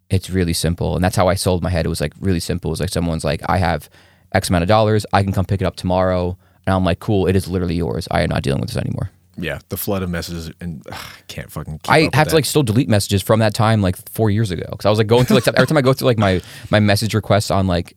It's 0.08 0.30
really 0.30 0.52
simple, 0.52 0.94
and 0.94 1.02
that's 1.02 1.16
how 1.16 1.26
I 1.28 1.34
sold 1.34 1.62
my 1.62 1.70
head. 1.70 1.84
It 1.84 1.88
was 1.88 2.00
like 2.00 2.12
really 2.20 2.38
simple. 2.40 2.70
It 2.70 2.74
was 2.74 2.80
like 2.80 2.90
someone's 2.90 3.24
like, 3.24 3.40
I 3.48 3.56
have 3.58 3.88
X 4.32 4.48
amount 4.50 4.62
of 4.62 4.68
dollars. 4.68 5.04
I 5.12 5.22
can 5.24 5.32
come 5.32 5.44
pick 5.44 5.60
it 5.60 5.64
up 5.64 5.74
tomorrow, 5.76 6.38
and 6.66 6.74
I'm 6.74 6.84
like, 6.84 7.00
cool. 7.00 7.26
It 7.26 7.34
is 7.34 7.48
literally 7.48 7.74
yours. 7.74 8.06
I 8.10 8.22
am 8.22 8.28
not 8.28 8.42
dealing 8.42 8.60
with 8.60 8.70
this 8.70 8.76
anymore. 8.76 9.10
yeah. 9.36 9.58
The 9.68 9.76
flood 9.76 10.02
of 10.04 10.10
messages 10.10 10.50
and 10.60 10.82
ugh, 10.92 10.94
I 10.96 11.22
can't 11.26 11.50
fucking. 11.50 11.78
Keep 11.78 11.90
I 11.90 12.02
up 12.02 12.06
with 12.06 12.14
have 12.14 12.28
to 12.28 12.34
like 12.36 12.44
still 12.44 12.62
delete 12.62 12.88
messages 12.88 13.20
from 13.22 13.40
that 13.40 13.52
time, 13.54 13.82
like 13.82 13.96
four 14.10 14.30
years 14.30 14.50
ago, 14.52 14.66
because 14.70 14.86
I 14.86 14.90
was 14.90 14.98
like 14.98 15.08
going 15.08 15.24
through 15.24 15.38
like 15.38 15.48
every 15.48 15.66
time 15.66 15.76
I 15.78 15.82
go 15.82 15.92
through 15.92 16.06
like 16.06 16.18
my 16.18 16.40
my 16.70 16.78
message 16.78 17.12
requests 17.14 17.50
on 17.50 17.66
like 17.66 17.96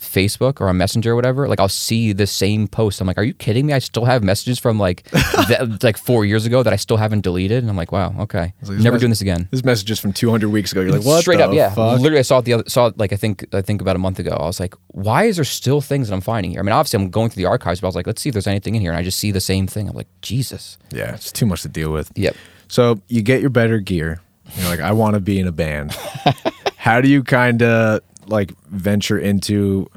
Facebook 0.00 0.60
or 0.60 0.68
on 0.68 0.76
Messenger 0.76 1.12
or 1.12 1.16
whatever, 1.16 1.48
like 1.48 1.60
I'll 1.60 1.68
see 1.68 2.12
the 2.12 2.26
same 2.26 2.68
post. 2.68 3.00
I'm 3.00 3.06
like, 3.06 3.18
are 3.18 3.24
you 3.24 3.34
kidding 3.34 3.66
me? 3.66 3.72
I 3.72 3.78
still 3.78 4.04
have 4.04 4.22
messages 4.22 4.58
from 4.58 4.78
like 4.78 5.04
that, 5.10 5.80
like 5.82 5.96
four 5.96 6.24
years 6.24 6.46
ago 6.46 6.62
that 6.62 6.72
I 6.72 6.76
still 6.76 6.96
haven't 6.96 7.22
deleted, 7.22 7.62
and 7.62 7.70
I'm 7.70 7.76
like, 7.76 7.92
wow, 7.92 8.14
okay, 8.20 8.52
like, 8.62 8.78
never 8.78 8.98
doing 8.98 9.10
this 9.10 9.20
again. 9.20 9.48
This 9.50 9.64
message 9.64 9.90
is 9.90 10.00
from 10.00 10.12
200 10.12 10.48
weeks 10.48 10.72
ago. 10.72 10.80
You're 10.80 10.92
like, 10.92 11.04
what? 11.04 11.20
Straight 11.20 11.38
the 11.38 11.48
up, 11.48 11.54
yeah. 11.54 11.70
Fuck? 11.70 12.00
Literally, 12.00 12.18
I 12.18 12.22
saw 12.22 12.38
it 12.38 12.44
the 12.44 12.54
other 12.54 12.64
saw 12.68 12.86
it 12.86 12.98
like 12.98 13.12
I 13.12 13.16
think 13.16 13.52
I 13.54 13.62
think 13.62 13.80
about 13.80 13.96
a 13.96 14.00
month 14.00 14.18
ago. 14.18 14.30
I 14.30 14.46
was 14.46 14.60
like, 14.60 14.74
why 14.88 15.24
is 15.24 15.36
there 15.36 15.44
still 15.44 15.80
things 15.80 16.08
that 16.08 16.14
I'm 16.14 16.20
finding 16.20 16.52
here? 16.52 16.60
I 16.60 16.62
mean, 16.62 16.72
obviously 16.72 17.02
I'm 17.02 17.10
going 17.10 17.30
through 17.30 17.42
the 17.42 17.48
archives, 17.48 17.80
but 17.80 17.86
I 17.86 17.88
was 17.88 17.96
like, 17.96 18.06
let's 18.06 18.22
see 18.22 18.28
if 18.28 18.32
there's 18.32 18.46
anything 18.46 18.74
in 18.74 18.80
here, 18.80 18.90
and 18.90 18.98
I 18.98 19.02
just 19.02 19.18
see 19.18 19.30
the 19.30 19.40
same 19.40 19.66
thing. 19.66 19.88
I'm 19.88 19.96
like, 19.96 20.08
Jesus. 20.22 20.78
Yeah, 20.90 21.14
it's 21.14 21.32
too 21.32 21.46
much 21.46 21.62
to 21.62 21.68
deal 21.68 21.92
with. 21.92 22.10
Yep. 22.14 22.36
So 22.68 23.00
you 23.08 23.22
get 23.22 23.40
your 23.40 23.50
better 23.50 23.78
gear. 23.78 24.20
You're 24.56 24.68
like, 24.68 24.80
I 24.80 24.92
want 24.92 25.14
to 25.14 25.20
be 25.20 25.38
in 25.38 25.46
a 25.46 25.52
band. 25.52 25.92
How 26.76 27.00
do 27.00 27.08
you 27.08 27.22
kind 27.22 27.62
of 27.62 28.00
like 28.28 28.52
venture 28.66 29.18
into? 29.18 29.90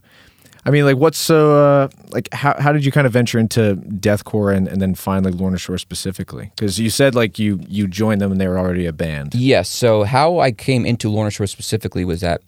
I 0.63 0.69
mean, 0.69 0.85
like, 0.85 0.97
what's 0.97 1.17
so 1.17 1.57
uh, 1.57 1.89
like? 2.11 2.29
How 2.33 2.55
how 2.59 2.71
did 2.71 2.85
you 2.85 2.91
kind 2.91 3.07
of 3.07 3.13
venture 3.13 3.39
into 3.39 3.75
deathcore 3.75 4.55
and, 4.55 4.67
and 4.67 4.81
then 4.81 4.93
find 4.93 5.25
like 5.25 5.33
Lorna 5.33 5.57
Shore 5.57 5.77
specifically? 5.77 6.51
Because 6.55 6.79
you 6.79 6.89
said 6.89 7.15
like 7.15 7.39
you 7.39 7.59
you 7.67 7.87
joined 7.87 8.21
them 8.21 8.31
and 8.31 8.39
they 8.39 8.47
were 8.47 8.59
already 8.59 8.85
a 8.85 8.93
band. 8.93 9.33
Yes. 9.33 9.69
So 9.69 10.03
how 10.03 10.39
I 10.39 10.51
came 10.51 10.85
into 10.85 11.09
Lorna 11.09 11.31
Shore 11.31 11.47
specifically 11.47 12.05
was 12.05 12.21
that 12.21 12.41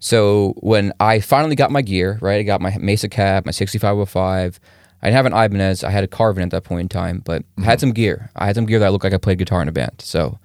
so 0.00 0.54
when 0.56 0.92
I 0.98 1.20
finally 1.20 1.54
got 1.54 1.70
my 1.70 1.82
gear, 1.82 2.18
right? 2.22 2.40
I 2.40 2.42
got 2.42 2.60
my 2.60 2.76
Mesa 2.78 3.08
cab, 3.08 3.44
my 3.44 3.52
6505. 3.52 4.58
I 5.02 5.06
didn't 5.06 5.16
have 5.16 5.26
an 5.26 5.32
Ibanez. 5.32 5.84
I 5.84 5.90
had 5.90 6.04
a 6.04 6.08
Carvin 6.08 6.42
at 6.42 6.50
that 6.50 6.64
point 6.64 6.80
in 6.80 6.88
time, 6.88 7.22
but 7.24 7.44
I 7.58 7.62
had 7.62 7.80
some 7.80 7.92
gear. 7.92 8.30
I 8.36 8.46
had 8.46 8.54
some 8.54 8.66
gear 8.66 8.78
that 8.80 8.92
looked 8.92 9.04
like 9.04 9.14
I 9.14 9.18
played 9.18 9.38
guitar 9.38 9.62
in 9.62 9.68
a 9.68 9.72
band. 9.72 10.00
So 10.00 10.38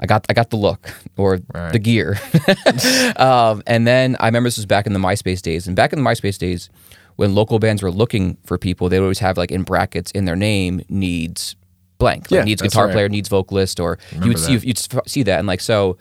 I 0.00 0.06
got 0.06 0.24
I 0.28 0.32
got 0.32 0.50
the 0.50 0.56
look 0.56 0.92
or 1.16 1.40
Right. 1.54 1.72
the 1.72 1.78
gear. 1.78 2.18
um, 3.16 3.62
and 3.66 3.86
then 3.86 4.16
I 4.20 4.26
remember 4.26 4.46
this 4.48 4.56
was 4.56 4.66
back 4.66 4.86
in 4.86 4.92
the 4.92 4.98
MySpace 4.98 5.42
days. 5.42 5.66
And 5.66 5.76
back 5.76 5.92
in 5.92 6.02
the 6.02 6.08
MySpace 6.08 6.38
days, 6.38 6.70
when 7.16 7.34
local 7.34 7.58
bands 7.58 7.82
were 7.82 7.90
looking 7.90 8.38
for 8.44 8.56
people, 8.58 8.88
they 8.88 8.98
would 8.98 9.04
always 9.04 9.18
have 9.18 9.36
like 9.36 9.50
in 9.50 9.62
brackets 9.62 10.10
in 10.12 10.24
their 10.24 10.36
name 10.36 10.80
needs 10.88 11.54
blank. 11.98 12.30
Like 12.30 12.38
Yeah, 12.38 12.44
needs 12.44 12.62
guitar 12.62 12.86
right. 12.86 12.92
player, 12.92 13.08
needs 13.10 13.28
vocalist, 13.28 13.78
or 13.78 13.98
you 14.22 14.28
would 14.28 14.38
see 14.38 14.56
that. 14.56 14.64
you'd 14.66 14.78
see 15.08 15.22
that. 15.24 15.38
And 15.38 15.46
like 15.46 15.60
so 15.60 15.98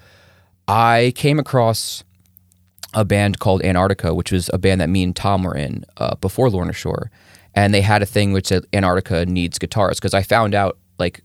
I 0.68 1.12
came 1.16 1.40
across 1.40 2.04
a 2.94 3.04
band 3.04 3.40
called 3.40 3.62
Antarctica, 3.64 4.16
which 4.16 4.32
was 4.32 4.50
a 4.54 4.58
band 4.58 4.80
that 4.82 4.90
me 4.90 5.04
and 5.04 5.16
Tom 5.16 5.44
were 5.44 5.56
in 5.56 5.84
uh, 5.98 6.16
before 6.16 6.50
Lorna 6.50 6.74
Shore, 6.74 7.12
and 7.54 7.74
they 7.74 7.82
had 7.82 8.02
a 8.02 8.06
thing 8.06 8.32
which 8.32 8.48
said 8.48 8.64
Antarctica 8.72 9.26
needs 9.26 9.60
guitars 9.60 10.00
because 10.00 10.14
I 10.14 10.24
found 10.24 10.56
out 10.56 10.78
like 10.98 11.22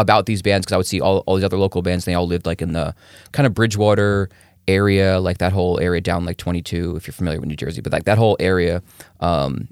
about 0.00 0.26
these 0.26 0.42
bands 0.42 0.64
because 0.64 0.74
I 0.74 0.76
would 0.76 0.86
see 0.86 1.00
all, 1.00 1.18
all 1.26 1.36
these 1.36 1.44
other 1.44 1.58
local 1.58 1.82
bands. 1.82 2.06
And 2.06 2.12
they 2.12 2.16
all 2.16 2.26
lived 2.26 2.46
like 2.46 2.62
in 2.62 2.72
the 2.72 2.94
kind 3.32 3.46
of 3.46 3.54
Bridgewater 3.54 4.28
area, 4.66 5.20
like 5.20 5.38
that 5.38 5.52
whole 5.52 5.78
area 5.80 6.00
down 6.00 6.24
like 6.24 6.36
22, 6.36 6.96
if 6.96 7.06
you're 7.06 7.12
familiar 7.12 7.40
with 7.40 7.48
New 7.48 7.56
Jersey, 7.56 7.80
but 7.80 7.92
like 7.92 8.04
that 8.04 8.18
whole 8.18 8.36
area. 8.40 8.82
Um, 9.20 9.68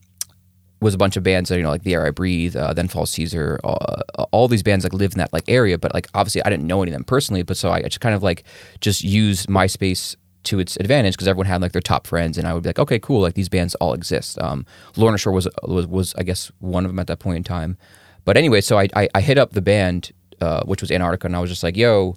was 0.81 0.95
a 0.95 0.99
bunch 0.99 1.17
of 1.17 1.25
bands 1.25 1.49
that 1.49 1.57
you 1.57 1.63
know 1.63 1.71
like 1.71 1.83
the 1.83 1.95
air 1.95 2.07
I 2.07 2.11
breathe, 2.11 2.55
uh, 2.55 2.73
then 2.73 2.89
falls 2.89 3.11
Caesar, 3.11 3.59
uh, 3.65 4.03
all 4.31 4.47
these 4.47 4.63
bands 4.63 4.85
like 4.85 4.93
lived 4.93 5.15
in 5.15 5.19
that 5.19 5.33
like 5.33 5.45
area, 5.49 5.77
but 5.77 5.93
like 5.93 6.07
obviously 6.15 6.43
I 6.45 6.51
didn't 6.51 6.67
know 6.67 6.83
any 6.83 6.93
of 6.93 6.95
them 6.95 7.05
personally, 7.05 7.43
but 7.43 7.57
so 7.57 7.71
I 7.71 7.83
just 7.83 8.01
kind 8.01 8.15
of 8.15 8.23
like 8.23 8.45
just 8.81 9.03
used 9.03 9.49
MySpace 9.49 10.15
to 10.45 10.61
its 10.61 10.77
advantage 10.77 11.15
because 11.15 11.27
everyone 11.27 11.47
had 11.47 11.61
like 11.61 11.73
their 11.73 11.83
top 11.83 12.07
friends, 12.07 12.39
and 12.39 12.47
I 12.47 12.55
would 12.55 12.63
be 12.63 12.69
like, 12.69 12.79
okay, 12.79 12.99
cool, 12.99 13.21
like 13.21 13.35
these 13.35 13.49
bands 13.49 13.75
all 13.77 13.93
exist. 13.93 14.41
Um, 14.41 14.67
Lorna 14.97 15.19
Shore 15.19 15.33
was 15.33 15.49
was 15.65 15.87
was 15.87 16.15
I 16.15 16.23
guess 16.23 16.53
one 16.61 16.85
of 16.85 16.91
them 16.91 16.99
at 16.99 17.09
that 17.09 17.19
point 17.19 17.39
in 17.39 17.45
time, 17.45 17.77
but 18.25 18.37
anyway, 18.37 18.61
so 18.61 18.79
I 18.79 18.89
I, 18.95 19.09
I 19.15 19.21
hit 19.21 19.39
up 19.39 19.53
the 19.53 19.63
band 19.63 20.13
uh, 20.41 20.63
which 20.65 20.81
was 20.81 20.91
Antarctica, 20.91 21.27
and 21.27 21.37
I 21.37 21.41
was 21.41 21.51
just 21.51 21.63
like, 21.63 21.77
yo. 21.77 22.17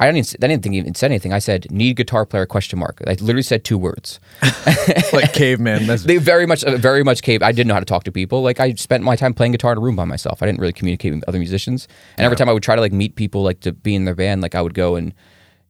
I 0.00 0.06
didn't. 0.06 0.28
Even, 0.28 0.44
I 0.44 0.46
didn't 0.46 0.62
think 0.62 0.74
even 0.76 0.94
said 0.94 1.10
anything. 1.10 1.32
I 1.32 1.40
said 1.40 1.72
need 1.72 1.96
guitar 1.96 2.24
player 2.24 2.46
question 2.46 2.78
mark. 2.78 3.02
I 3.04 3.14
literally 3.14 3.42
said 3.42 3.64
two 3.64 3.76
words. 3.76 4.20
like 5.12 5.32
caveman. 5.32 5.88
They 6.04 6.18
very 6.18 6.46
much, 6.46 6.62
uh, 6.62 6.76
very 6.76 7.02
much 7.02 7.20
cave. 7.22 7.42
I 7.42 7.50
didn't 7.50 7.66
know 7.66 7.74
how 7.74 7.80
to 7.80 7.84
talk 7.84 8.04
to 8.04 8.12
people. 8.12 8.40
Like 8.42 8.60
I 8.60 8.74
spent 8.74 9.02
my 9.02 9.16
time 9.16 9.34
playing 9.34 9.50
guitar 9.50 9.72
in 9.72 9.78
a 9.78 9.80
room 9.80 9.96
by 9.96 10.04
myself. 10.04 10.40
I 10.40 10.46
didn't 10.46 10.60
really 10.60 10.72
communicate 10.72 11.14
with 11.14 11.24
other 11.26 11.40
musicians. 11.40 11.88
And 12.16 12.24
every 12.24 12.36
time 12.36 12.48
I 12.48 12.52
would 12.52 12.62
try 12.62 12.76
to 12.76 12.80
like 12.80 12.92
meet 12.92 13.16
people, 13.16 13.42
like 13.42 13.58
to 13.62 13.72
be 13.72 13.96
in 13.96 14.04
their 14.04 14.14
band, 14.14 14.40
like 14.40 14.54
I 14.54 14.62
would 14.62 14.74
go 14.74 14.94
and 14.94 15.12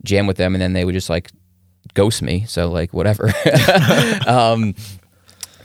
jam 0.05 0.27
with 0.27 0.37
them, 0.37 0.55
and 0.55 0.61
then 0.61 0.75
they 0.75 0.85
would 0.85 0.93
just 0.93 1.09
like 1.09 1.31
ghost 1.95 2.21
me. 2.21 2.45
So 2.47 2.71
like 2.71 2.93
whatever. 2.93 3.33
um, 4.27 4.75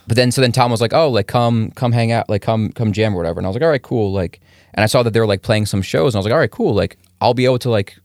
but 0.07 0.17
then 0.17 0.31
so 0.31 0.41
then 0.41 0.51
Tom 0.51 0.71
was 0.71 0.81
like, 0.81 0.93
oh, 0.93 1.09
like 1.09 1.27
come 1.27 1.71
come 1.71 1.91
hang 1.91 2.11
out, 2.11 2.29
like 2.29 2.41
come 2.41 2.71
come 2.71 2.91
jam 2.91 3.13
or 3.13 3.17
whatever. 3.17 3.39
And 3.39 3.47
I 3.47 3.49
was 3.49 3.55
like, 3.55 3.63
all 3.63 3.69
right, 3.69 3.81
cool. 3.81 4.11
Like, 4.11 4.41
and 4.73 4.83
I 4.83 4.87
saw 4.87 5.03
that 5.03 5.11
they 5.11 5.19
were 5.19 5.27
like 5.27 5.41
playing 5.41 5.65
some 5.65 5.81
shows, 5.81 6.13
and 6.13 6.17
I 6.17 6.19
was 6.19 6.25
like, 6.25 6.33
all 6.33 6.39
right, 6.39 6.51
cool. 6.51 6.73
Like 6.73 6.97
I'll 7.21 7.33
be 7.33 7.45
able 7.45 7.59
to 7.59 7.69
like, 7.69 7.97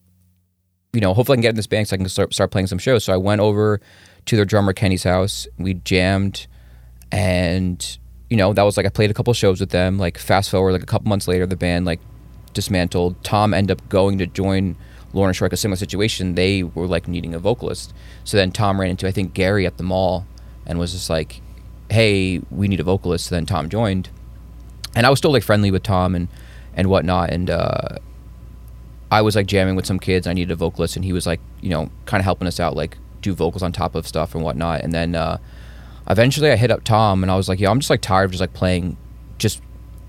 you 0.93 1.01
know, 1.01 1.15
hopefully 1.15 1.35
I 1.35 1.37
can 1.37 1.43
get 1.43 1.51
in 1.51 1.57
this 1.57 1.67
band 1.67 1.89
so 1.89 1.95
I 1.95 1.97
can 1.97 2.09
start 2.09 2.33
start 2.35 2.51
playing 2.51 2.69
some 2.69 2.79
shows. 2.79 3.05
So 3.05 3.13
I 3.13 3.17
went 3.17 3.41
over 3.41 3.81
to 4.27 4.37
their 4.37 4.45
drummer 4.45 4.73
Kenny's 4.73 5.05
house. 5.05 5.47
We 5.59 5.75
jammed, 5.75 6.47
and 7.11 7.99
you 8.31 8.37
know 8.37 8.53
that 8.53 8.63
was 8.63 8.77
like 8.77 8.87
I 8.87 8.91
played 8.91 9.11
a 9.11 9.15
couple 9.15 9.33
shows 9.35 9.61
with 9.61 9.71
them. 9.71 9.99
Like 9.99 10.19
fast 10.19 10.51
forward, 10.51 10.73
like 10.73 10.83
a 10.83 10.87
couple 10.87 11.09
months 11.09 11.27
later, 11.27 11.47
the 11.47 11.57
band 11.57 11.85
like 11.85 12.01
dismantled. 12.55 13.23
Tom 13.25 13.55
ended 13.55 13.79
up 13.79 13.89
going 13.89 14.19
to 14.19 14.27
join 14.27 14.77
Lorna 15.13 15.33
Shore, 15.33 15.49
a 15.51 15.57
similar 15.57 15.77
situation. 15.77 16.35
They 16.35 16.63
were 16.63 16.87
like 16.87 17.09
needing 17.09 17.35
a 17.35 17.39
vocalist. 17.39 17.93
So 18.25 18.37
then 18.37 18.53
Tom 18.53 18.81
ran 18.81 18.91
into 18.91 19.07
I 19.09 19.11
think 19.11 19.35
Gary 19.35 19.67
at 19.67 19.79
the 19.79 19.85
mall 19.85 20.27
and 20.67 20.79
was 20.79 20.93
just 20.93 21.09
like, 21.11 21.41
"Hey, 21.91 22.41
we 22.51 22.69
need 22.69 22.81
a 22.81 22.85
vocalist." 22.85 23.27
So 23.27 23.35
then 23.35 23.47
Tom 23.47 23.69
joined, 23.69 24.11
and 24.95 25.07
I 25.07 25.11
was 25.11 25.19
still 25.19 25.33
like 25.33 25.43
friendly 25.43 25.71
with 25.71 25.83
Tom 25.83 26.15
and 26.15 26.29
and 26.75 26.89
whatnot. 26.89 27.31
And 27.31 27.51
uh, 27.51 27.99
I 29.11 29.23
was 29.23 29.37
like 29.37 29.47
jamming 29.47 29.77
with 29.77 29.87
some 29.87 29.99
kids. 29.99 30.27
I 30.27 30.33
needed 30.33 30.53
a 30.53 30.57
vocalist, 30.57 30.97
and 30.97 31.05
he 31.05 31.13
was 31.13 31.27
like, 31.27 31.41
you 31.61 31.71
know, 31.71 31.91
kind 32.07 32.21
of 32.21 32.25
helping 32.25 32.49
us 32.49 32.61
out, 32.61 32.77
like 32.77 32.97
do 33.23 33.35
vocals 33.35 33.63
on 33.63 33.73
top 33.73 33.95
of 33.95 34.07
stuff 34.07 34.35
and 34.35 34.45
whatnot. 34.45 34.83
And 34.83 34.93
then 34.93 35.15
uh, 35.15 35.39
eventually, 36.09 36.51
I 36.51 36.57
hit 36.57 36.71
up 36.71 36.85
Tom, 36.85 37.23
and 37.23 37.31
I 37.31 37.37
was 37.37 37.49
like, 37.49 37.61
"Yo, 37.61 37.71
I'm 37.71 37.81
just 37.81 37.91
like 37.91 38.01
tired 38.01 38.27
of 38.27 38.31
just 38.33 38.41
like 38.41 38.53
playing 38.53 38.97
just 39.39 39.63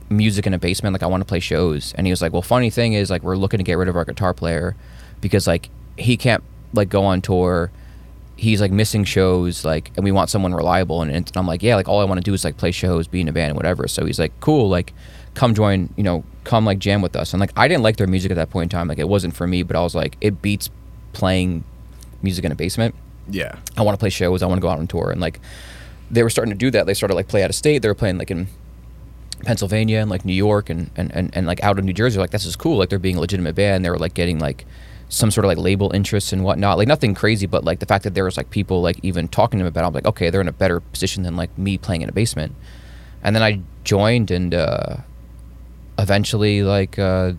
music 0.10 0.48
in 0.48 0.54
a 0.54 0.60
basement. 0.60 0.94
Like 0.94 1.04
I 1.04 1.08
want 1.08 1.22
to 1.22 1.26
play 1.26 1.40
shows." 1.40 1.94
And 1.94 2.08
he 2.08 2.12
was 2.12 2.22
like, 2.22 2.34
"Well, 2.34 2.42
funny 2.42 2.70
thing 2.70 2.94
is, 2.94 3.10
like 3.10 3.24
we're 3.24 3.38
looking 3.38 3.58
to 3.58 3.64
get 3.64 3.78
rid 3.78 3.88
of 3.88 3.96
our 3.96 4.06
guitar 4.06 4.34
player 4.34 4.76
because 5.22 5.48
like 5.48 5.70
he 5.98 6.18
can't 6.18 6.44
like 6.74 6.90
go 6.90 7.04
on 7.04 7.22
tour." 7.22 7.72
He's 8.40 8.62
like 8.62 8.72
missing 8.72 9.04
shows, 9.04 9.66
like, 9.66 9.92
and 9.96 10.04
we 10.04 10.12
want 10.12 10.30
someone 10.30 10.54
reliable. 10.54 11.02
And, 11.02 11.12
and 11.12 11.32
I'm 11.36 11.46
like, 11.46 11.62
yeah, 11.62 11.76
like 11.76 11.90
all 11.90 12.00
I 12.00 12.06
want 12.06 12.20
to 12.20 12.24
do 12.24 12.34
is 12.34 12.44
like 12.44 12.58
play 12.58 12.72
shows, 12.72 13.08
be 13.08 13.20
in 13.22 13.28
a 13.28 13.34
band, 13.34 13.50
and 13.50 13.58
whatever. 13.58 13.88
So 13.88 14.06
he's 14.06 14.20
like, 14.20 14.32
cool, 14.40 14.70
like, 14.70 14.94
come 15.34 15.54
join, 15.54 15.94
you 15.98 16.04
know, 16.04 16.24
come 16.44 16.66
like 16.66 16.80
jam 16.80 17.02
with 17.02 17.16
us. 17.16 17.34
And 17.34 17.40
like 17.40 17.52
I 17.56 17.68
didn't 17.68 17.84
like 17.84 17.98
their 17.98 18.08
music 18.08 18.32
at 18.32 18.36
that 18.36 18.50
point 18.50 18.72
in 18.72 18.78
time. 18.78 18.88
Like 18.88 18.98
it 18.98 19.10
wasn't 19.10 19.36
for 19.36 19.46
me, 19.46 19.64
but 19.64 19.76
I 19.76 19.82
was 19.82 19.94
like, 19.94 20.18
it 20.22 20.42
beats 20.42 20.70
playing 21.14 21.64
music 22.22 22.46
in 22.46 22.52
a 22.52 22.56
basement. 22.56 22.96
yeah. 23.30 23.56
I 23.78 23.82
want 23.82 23.94
to 23.96 24.00
play 24.00 24.10
shows. 24.10 24.42
I 24.42 24.48
want 24.48 24.60
to 24.60 24.62
go 24.62 24.70
out 24.70 24.80
on 24.80 24.88
tour. 24.88 25.12
And 25.12 25.22
like 25.22 25.40
they 26.10 26.24
were 26.24 26.30
starting 26.30 26.52
to 26.52 26.58
do 26.58 26.72
that. 26.72 26.86
They 26.86 26.94
started 26.94 27.16
like 27.16 27.28
play 27.28 27.44
out 27.44 27.50
of 27.50 27.56
state. 27.56 27.82
They 27.82 27.88
were 27.88 27.96
playing 27.96 28.18
like 28.18 28.32
in 28.32 28.48
Pennsylvania 29.44 30.00
and 30.00 30.10
like 30.10 30.26
New 30.26 30.34
York 30.34 30.70
and, 30.70 30.90
and, 30.96 31.14
and, 31.14 31.36
and 31.36 31.46
like 31.46 31.64
out 31.64 31.78
of 31.78 31.86
New 31.86 31.94
Jersey. 31.94 32.20
Like 32.20 32.32
this 32.32 32.46
is 32.46 32.56
cool. 32.56 32.78
Like 32.78 32.90
they're 32.90 33.00
being 33.00 33.18
a 33.18 33.20
legitimate 33.22 33.56
band. 33.56 33.86
They 33.86 33.90
were 33.90 34.00
like 34.00 34.14
getting 34.14 34.40
like 34.40 34.66
some 35.10 35.32
sort 35.32 35.44
of 35.44 35.50
like 35.50 35.58
label 35.58 35.92
interests 35.94 36.32
and 36.32 36.44
whatnot. 36.44 36.78
Like 36.78 36.88
nothing 36.88 37.16
crazy, 37.16 37.48
but 37.48 37.64
like 37.64 37.80
the 37.80 37.86
fact 37.86 38.04
that 38.04 38.14
there 38.14 38.24
was 38.24 38.38
like 38.38 38.52
people 38.52 38.82
like 38.82 39.00
even 39.04 39.28
talking 39.28 39.60
to 39.60 39.64
them 39.64 39.68
about. 39.68 39.84
It, 39.84 39.88
I'm 39.88 39.94
like, 39.94 40.06
okay, 40.06 40.30
they're 40.30 40.40
in 40.40 40.48
a 40.48 40.54
better 40.54 40.80
position 40.80 41.24
than 41.24 41.36
like 41.36 41.56
me 41.58 41.78
playing 41.78 42.04
in 42.04 42.10
a 42.10 42.14
basement. 42.14 42.56
And 43.24 43.36
then 43.36 43.44
I 43.44 43.62
joined 43.84 44.32
and 44.32 44.54
uh, 44.54 44.98
eventually 45.98 46.62
like 46.62 47.00
uh, 47.00 47.34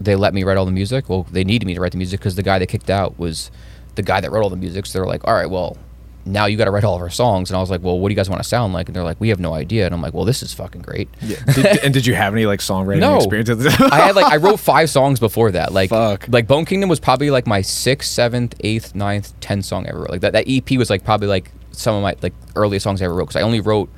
they 0.00 0.14
let 0.14 0.34
me 0.34 0.44
write 0.44 0.58
all 0.58 0.66
the 0.66 0.72
music. 0.72 1.08
Well, 1.08 1.26
they 1.30 1.42
needed 1.42 1.66
me 1.66 1.74
to 1.74 1.80
write 1.80 1.92
the 1.92 1.98
music 1.98 2.20
because 2.20 2.36
the 2.36 2.42
guy 2.42 2.58
they 2.58 2.66
kicked 2.66 2.90
out 2.90 3.18
was 3.18 3.50
the 3.94 4.02
guy 4.02 4.20
that 4.20 4.30
wrote 4.30 4.42
all 4.42 4.50
the 4.50 4.56
music. 4.56 4.86
So 4.86 4.98
they're 4.98 5.06
like, 5.06 5.26
all 5.26 5.34
right, 5.34 5.48
well, 5.50 5.78
now 6.26 6.46
you 6.46 6.56
got 6.56 6.66
to 6.66 6.70
write 6.70 6.84
all 6.84 6.94
of 6.96 7.00
our 7.02 7.10
songs. 7.10 7.50
And 7.50 7.56
I 7.56 7.60
was 7.60 7.70
like, 7.70 7.82
well, 7.82 7.98
what 7.98 8.08
do 8.08 8.12
you 8.12 8.16
guys 8.16 8.28
want 8.28 8.42
to 8.42 8.48
sound 8.48 8.72
like? 8.72 8.88
And 8.88 8.94
they're 8.96 9.02
like, 9.04 9.20
we 9.20 9.30
have 9.30 9.40
no 9.40 9.54
idea. 9.54 9.86
And 9.86 9.94
I'm 9.94 10.02
like, 10.02 10.12
well, 10.12 10.24
this 10.24 10.42
is 10.42 10.52
fucking 10.52 10.82
great. 10.82 11.08
Yeah. 11.22 11.42
Did, 11.54 11.66
and 11.84 11.94
did 11.94 12.06
you 12.06 12.14
have 12.14 12.34
any 12.34 12.46
like 12.46 12.60
songwriting 12.60 13.00
No. 13.00 13.16
experiences? 13.16 13.66
I 13.80 13.96
had 14.00 14.14
like 14.16 14.26
I 14.32 14.36
wrote 14.38 14.58
five 14.60 14.90
songs 14.90 15.18
before 15.18 15.50
that. 15.52 15.72
Like 15.72 15.90
Fuck. 15.90 16.26
like 16.28 16.46
Bone 16.46 16.64
Kingdom 16.66 16.88
was 16.90 17.00
probably 17.00 17.30
like 17.30 17.46
my 17.46 17.62
sixth, 17.62 18.10
seventh, 18.10 18.54
eighth, 18.60 18.94
ninth, 18.94 19.38
tenth 19.40 19.64
song 19.64 19.86
I 19.86 19.90
ever 19.90 20.00
wrote. 20.00 20.10
Like 20.10 20.20
that, 20.20 20.32
that 20.34 20.44
EP 20.48 20.70
was 20.72 20.90
like 20.90 21.04
probably 21.04 21.28
like 21.28 21.50
some 21.72 21.94
of 21.96 22.02
my 22.02 22.14
like 22.22 22.34
earliest 22.56 22.84
songs 22.84 23.00
I 23.00 23.06
ever 23.06 23.14
wrote 23.14 23.26
because 23.28 23.36
I 23.40 23.42
only 23.42 23.60
wrote 23.60 23.88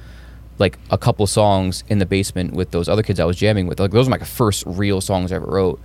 like 0.58 0.78
a 0.90 0.98
couple 0.98 1.26
songs 1.26 1.82
in 1.88 1.98
the 1.98 2.06
basement 2.06 2.52
with 2.52 2.70
those 2.70 2.88
other 2.88 3.02
kids 3.02 3.18
I 3.18 3.24
was 3.24 3.37
jamming 3.37 3.66
with. 3.66 3.80
Like 3.80 3.90
those 3.90 4.06
were 4.06 4.11
my 4.16 4.24
first 4.24 4.62
real 4.66 5.00
songs 5.00 5.32
I 5.32 5.37
ever 5.37 5.46
wrote, 5.46 5.80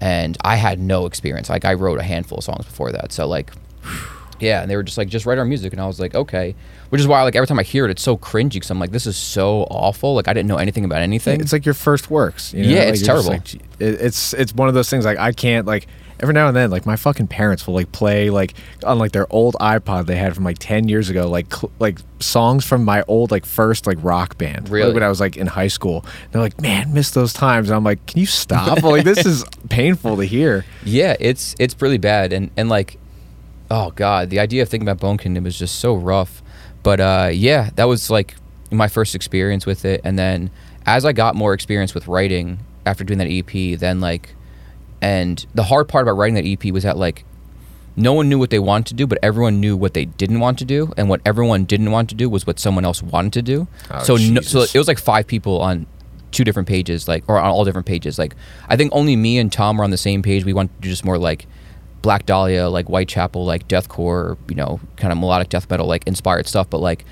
and 0.00 0.36
I 0.42 0.56
had 0.56 0.78
no 0.78 1.06
experience. 1.06 1.48
Like 1.50 1.64
I 1.64 1.74
wrote 1.74 1.98
a 1.98 2.02
handful 2.04 2.38
of 2.38 2.44
songs 2.44 2.64
before 2.66 2.92
that. 2.92 3.10
So 3.12 3.26
like. 3.26 3.50
Yeah, 4.40 4.62
and 4.62 4.70
they 4.70 4.76
were 4.76 4.82
just 4.82 4.98
like, 4.98 5.08
just 5.08 5.26
write 5.26 5.38
our 5.38 5.44
music, 5.44 5.72
and 5.72 5.80
I 5.80 5.86
was 5.86 6.00
like, 6.00 6.14
okay. 6.14 6.54
Which 6.88 7.00
is 7.00 7.06
why, 7.06 7.22
like, 7.22 7.36
every 7.36 7.46
time 7.46 7.58
I 7.58 7.62
hear 7.62 7.84
it, 7.84 7.90
it's 7.90 8.02
so 8.02 8.16
cringy 8.16 8.54
because 8.54 8.70
I'm 8.70 8.80
like, 8.80 8.90
this 8.90 9.06
is 9.06 9.16
so 9.16 9.62
awful. 9.70 10.14
Like, 10.14 10.26
I 10.28 10.32
didn't 10.32 10.48
know 10.48 10.56
anything 10.56 10.84
about 10.84 11.02
anything. 11.02 11.40
it's 11.40 11.52
like 11.52 11.64
your 11.64 11.74
first 11.74 12.10
works. 12.10 12.52
You 12.52 12.64
know? 12.64 12.68
Yeah, 12.70 12.84
Like, 12.86 12.94
it's 12.94 13.02
terrible. 13.02 13.28
like, 13.30 13.54
it- 13.54 13.60
it's 13.78 14.34
it's 14.34 14.52
one 14.54 14.68
of 14.68 14.74
those 14.74 14.90
things 14.90 15.06
like 15.06 15.16
I 15.18 15.32
can't 15.32 15.66
like 15.66 15.86
every 16.20 16.34
now 16.34 16.48
and 16.48 16.54
then 16.54 16.70
like 16.70 16.84
my 16.84 16.96
fucking 16.96 17.26
parents 17.28 17.66
will 17.66 17.72
like 17.72 17.90
play 17.92 18.28
like 18.28 18.52
on 18.84 18.98
like 18.98 19.12
their 19.12 19.26
old 19.32 19.54
iPod 19.58 20.04
they 20.04 20.16
had 20.16 20.34
from 20.34 20.44
like 20.44 20.58
ten 20.58 20.86
years 20.86 21.08
ago 21.08 21.26
like 21.30 21.50
cl- 21.50 21.72
like 21.78 21.98
songs 22.18 22.62
from 22.66 22.84
my 22.84 23.02
old 23.08 23.30
like 23.30 23.46
first 23.46 23.86
like 23.86 23.96
rock 24.02 24.36
band 24.36 24.64
like, 24.64 24.70
Really? 24.72 24.92
when 24.92 25.02
I 25.02 25.08
was 25.08 25.18
like 25.18 25.38
in 25.38 25.46
high 25.46 25.68
school. 25.68 26.04
They're 26.30 26.42
like, 26.42 26.60
man, 26.60 26.92
miss 26.92 27.10
those 27.12 27.32
times. 27.32 27.70
And 27.70 27.76
I'm 27.76 27.84
like, 27.84 28.04
can 28.04 28.20
you 28.20 28.26
stop? 28.26 28.82
like 28.82 29.04
this 29.04 29.24
is 29.32 29.46
painful 29.70 30.18
to 30.18 30.24
hear. 30.26 30.66
Yeah, 30.84 31.16
it's 31.18 31.54
it's 31.58 31.74
really 31.80 31.96
bad, 31.98 32.34
and 32.34 32.50
and 32.58 32.68
like, 32.68 32.98
oh 33.70 33.90
god, 33.92 34.30
the 34.30 34.40
idea 34.40 34.62
of 34.62 34.68
thinking 34.68 34.88
about 34.88 35.00
Bone 35.00 35.18
Kingdom 35.18 35.46
is 35.46 35.58
just 35.58 35.76
so 35.76 35.94
rough. 35.94 36.42
But 36.82 37.00
uh, 37.00 37.30
yeah, 37.32 37.70
that 37.76 37.84
was 37.84 38.10
like 38.10 38.34
my 38.70 38.88
first 38.88 39.14
experience 39.14 39.66
with 39.66 39.84
it, 39.84 40.00
and 40.04 40.18
then 40.18 40.50
as 40.86 41.04
I 41.04 41.12
got 41.12 41.34
more 41.34 41.54
experience 41.54 41.94
with 41.94 42.08
writing 42.08 42.60
after 42.86 43.04
doing 43.04 43.18
that 43.18 43.28
EP, 43.28 43.78
then 43.78 44.00
like, 44.00 44.34
and 45.00 45.44
the 45.54 45.64
hard 45.64 45.88
part 45.88 46.02
about 46.02 46.16
writing 46.16 46.34
that 46.34 46.46
EP 46.46 46.72
was 46.72 46.82
that 46.82 46.96
like. 46.96 47.24
No 47.96 48.12
one 48.12 48.28
knew 48.28 48.38
what 48.38 48.50
they 48.50 48.60
wanted 48.60 48.86
to 48.86 48.94
do, 48.94 49.06
but 49.06 49.18
everyone 49.20 49.60
knew 49.60 49.76
what 49.76 49.94
they 49.94 50.04
didn't 50.04 50.38
want 50.38 50.58
to 50.60 50.64
do, 50.64 50.92
and 50.96 51.08
what 51.08 51.20
everyone 51.26 51.64
didn't 51.64 51.90
want 51.90 52.08
to 52.10 52.14
do 52.14 52.30
was 52.30 52.46
what 52.46 52.58
someone 52.58 52.84
else 52.84 53.02
wanted 53.02 53.32
to 53.32 53.42
do. 53.42 53.66
Oh, 53.90 54.02
so, 54.04 54.16
no, 54.16 54.40
so 54.42 54.60
it 54.60 54.76
was 54.76 54.86
like 54.86 54.98
five 54.98 55.26
people 55.26 55.60
on 55.60 55.86
two 56.30 56.44
different 56.44 56.68
pages, 56.68 57.08
like 57.08 57.24
or 57.28 57.38
on 57.38 57.50
all 57.50 57.64
different 57.64 57.86
pages. 57.86 58.18
Like 58.18 58.36
I 58.68 58.76
think 58.76 58.92
only 58.94 59.16
me 59.16 59.38
and 59.38 59.52
Tom 59.52 59.76
were 59.76 59.84
on 59.84 59.90
the 59.90 59.98
same 59.98 60.22
page. 60.22 60.44
We 60.44 60.52
wanted 60.52 60.74
to 60.76 60.82
do 60.82 60.88
just 60.88 61.04
more 61.04 61.18
like 61.18 61.46
Black 62.02 62.26
Dahlia, 62.26 62.68
like 62.68 62.86
Whitechapel, 62.86 63.44
like 63.44 63.68
deathcore, 63.68 64.36
you 64.48 64.54
know, 64.54 64.80
kind 64.96 65.12
of 65.12 65.18
melodic 65.18 65.48
death 65.48 65.68
metal, 65.68 65.86
like 65.86 66.06
inspired 66.06 66.46
stuff. 66.46 66.70
But 66.70 66.78
like 66.78 67.04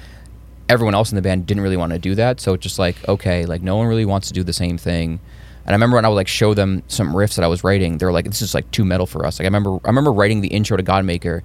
everyone 0.68 0.94
else 0.94 1.10
in 1.10 1.16
the 1.16 1.22
band 1.22 1.46
didn't 1.46 1.62
really 1.62 1.76
want 1.76 1.92
to 1.92 1.98
do 1.98 2.14
that. 2.14 2.40
So 2.40 2.54
it's 2.54 2.62
just 2.62 2.78
like 2.78 2.96
okay, 3.08 3.46
like 3.46 3.62
no 3.62 3.76
one 3.76 3.86
really 3.86 4.04
wants 4.04 4.28
to 4.28 4.34
do 4.34 4.42
the 4.42 4.52
same 4.52 4.78
thing. 4.78 5.20
And 5.68 5.74
I 5.74 5.76
remember 5.76 5.96
when 5.96 6.06
I 6.06 6.08
would 6.08 6.14
like 6.14 6.28
show 6.28 6.54
them 6.54 6.82
some 6.88 7.12
riffs 7.12 7.34
that 7.36 7.44
I 7.44 7.48
was 7.48 7.62
writing, 7.62 7.98
they're 7.98 8.12
like, 8.12 8.24
"This 8.24 8.40
is 8.40 8.54
like 8.54 8.70
too 8.70 8.86
metal 8.86 9.06
for 9.06 9.26
us." 9.26 9.38
Like 9.38 9.44
I 9.44 9.48
remember, 9.48 9.74
I 9.84 9.88
remember 9.88 10.12
writing 10.12 10.40
the 10.40 10.48
intro 10.48 10.78
to 10.78 10.82
Godmaker 10.82 11.42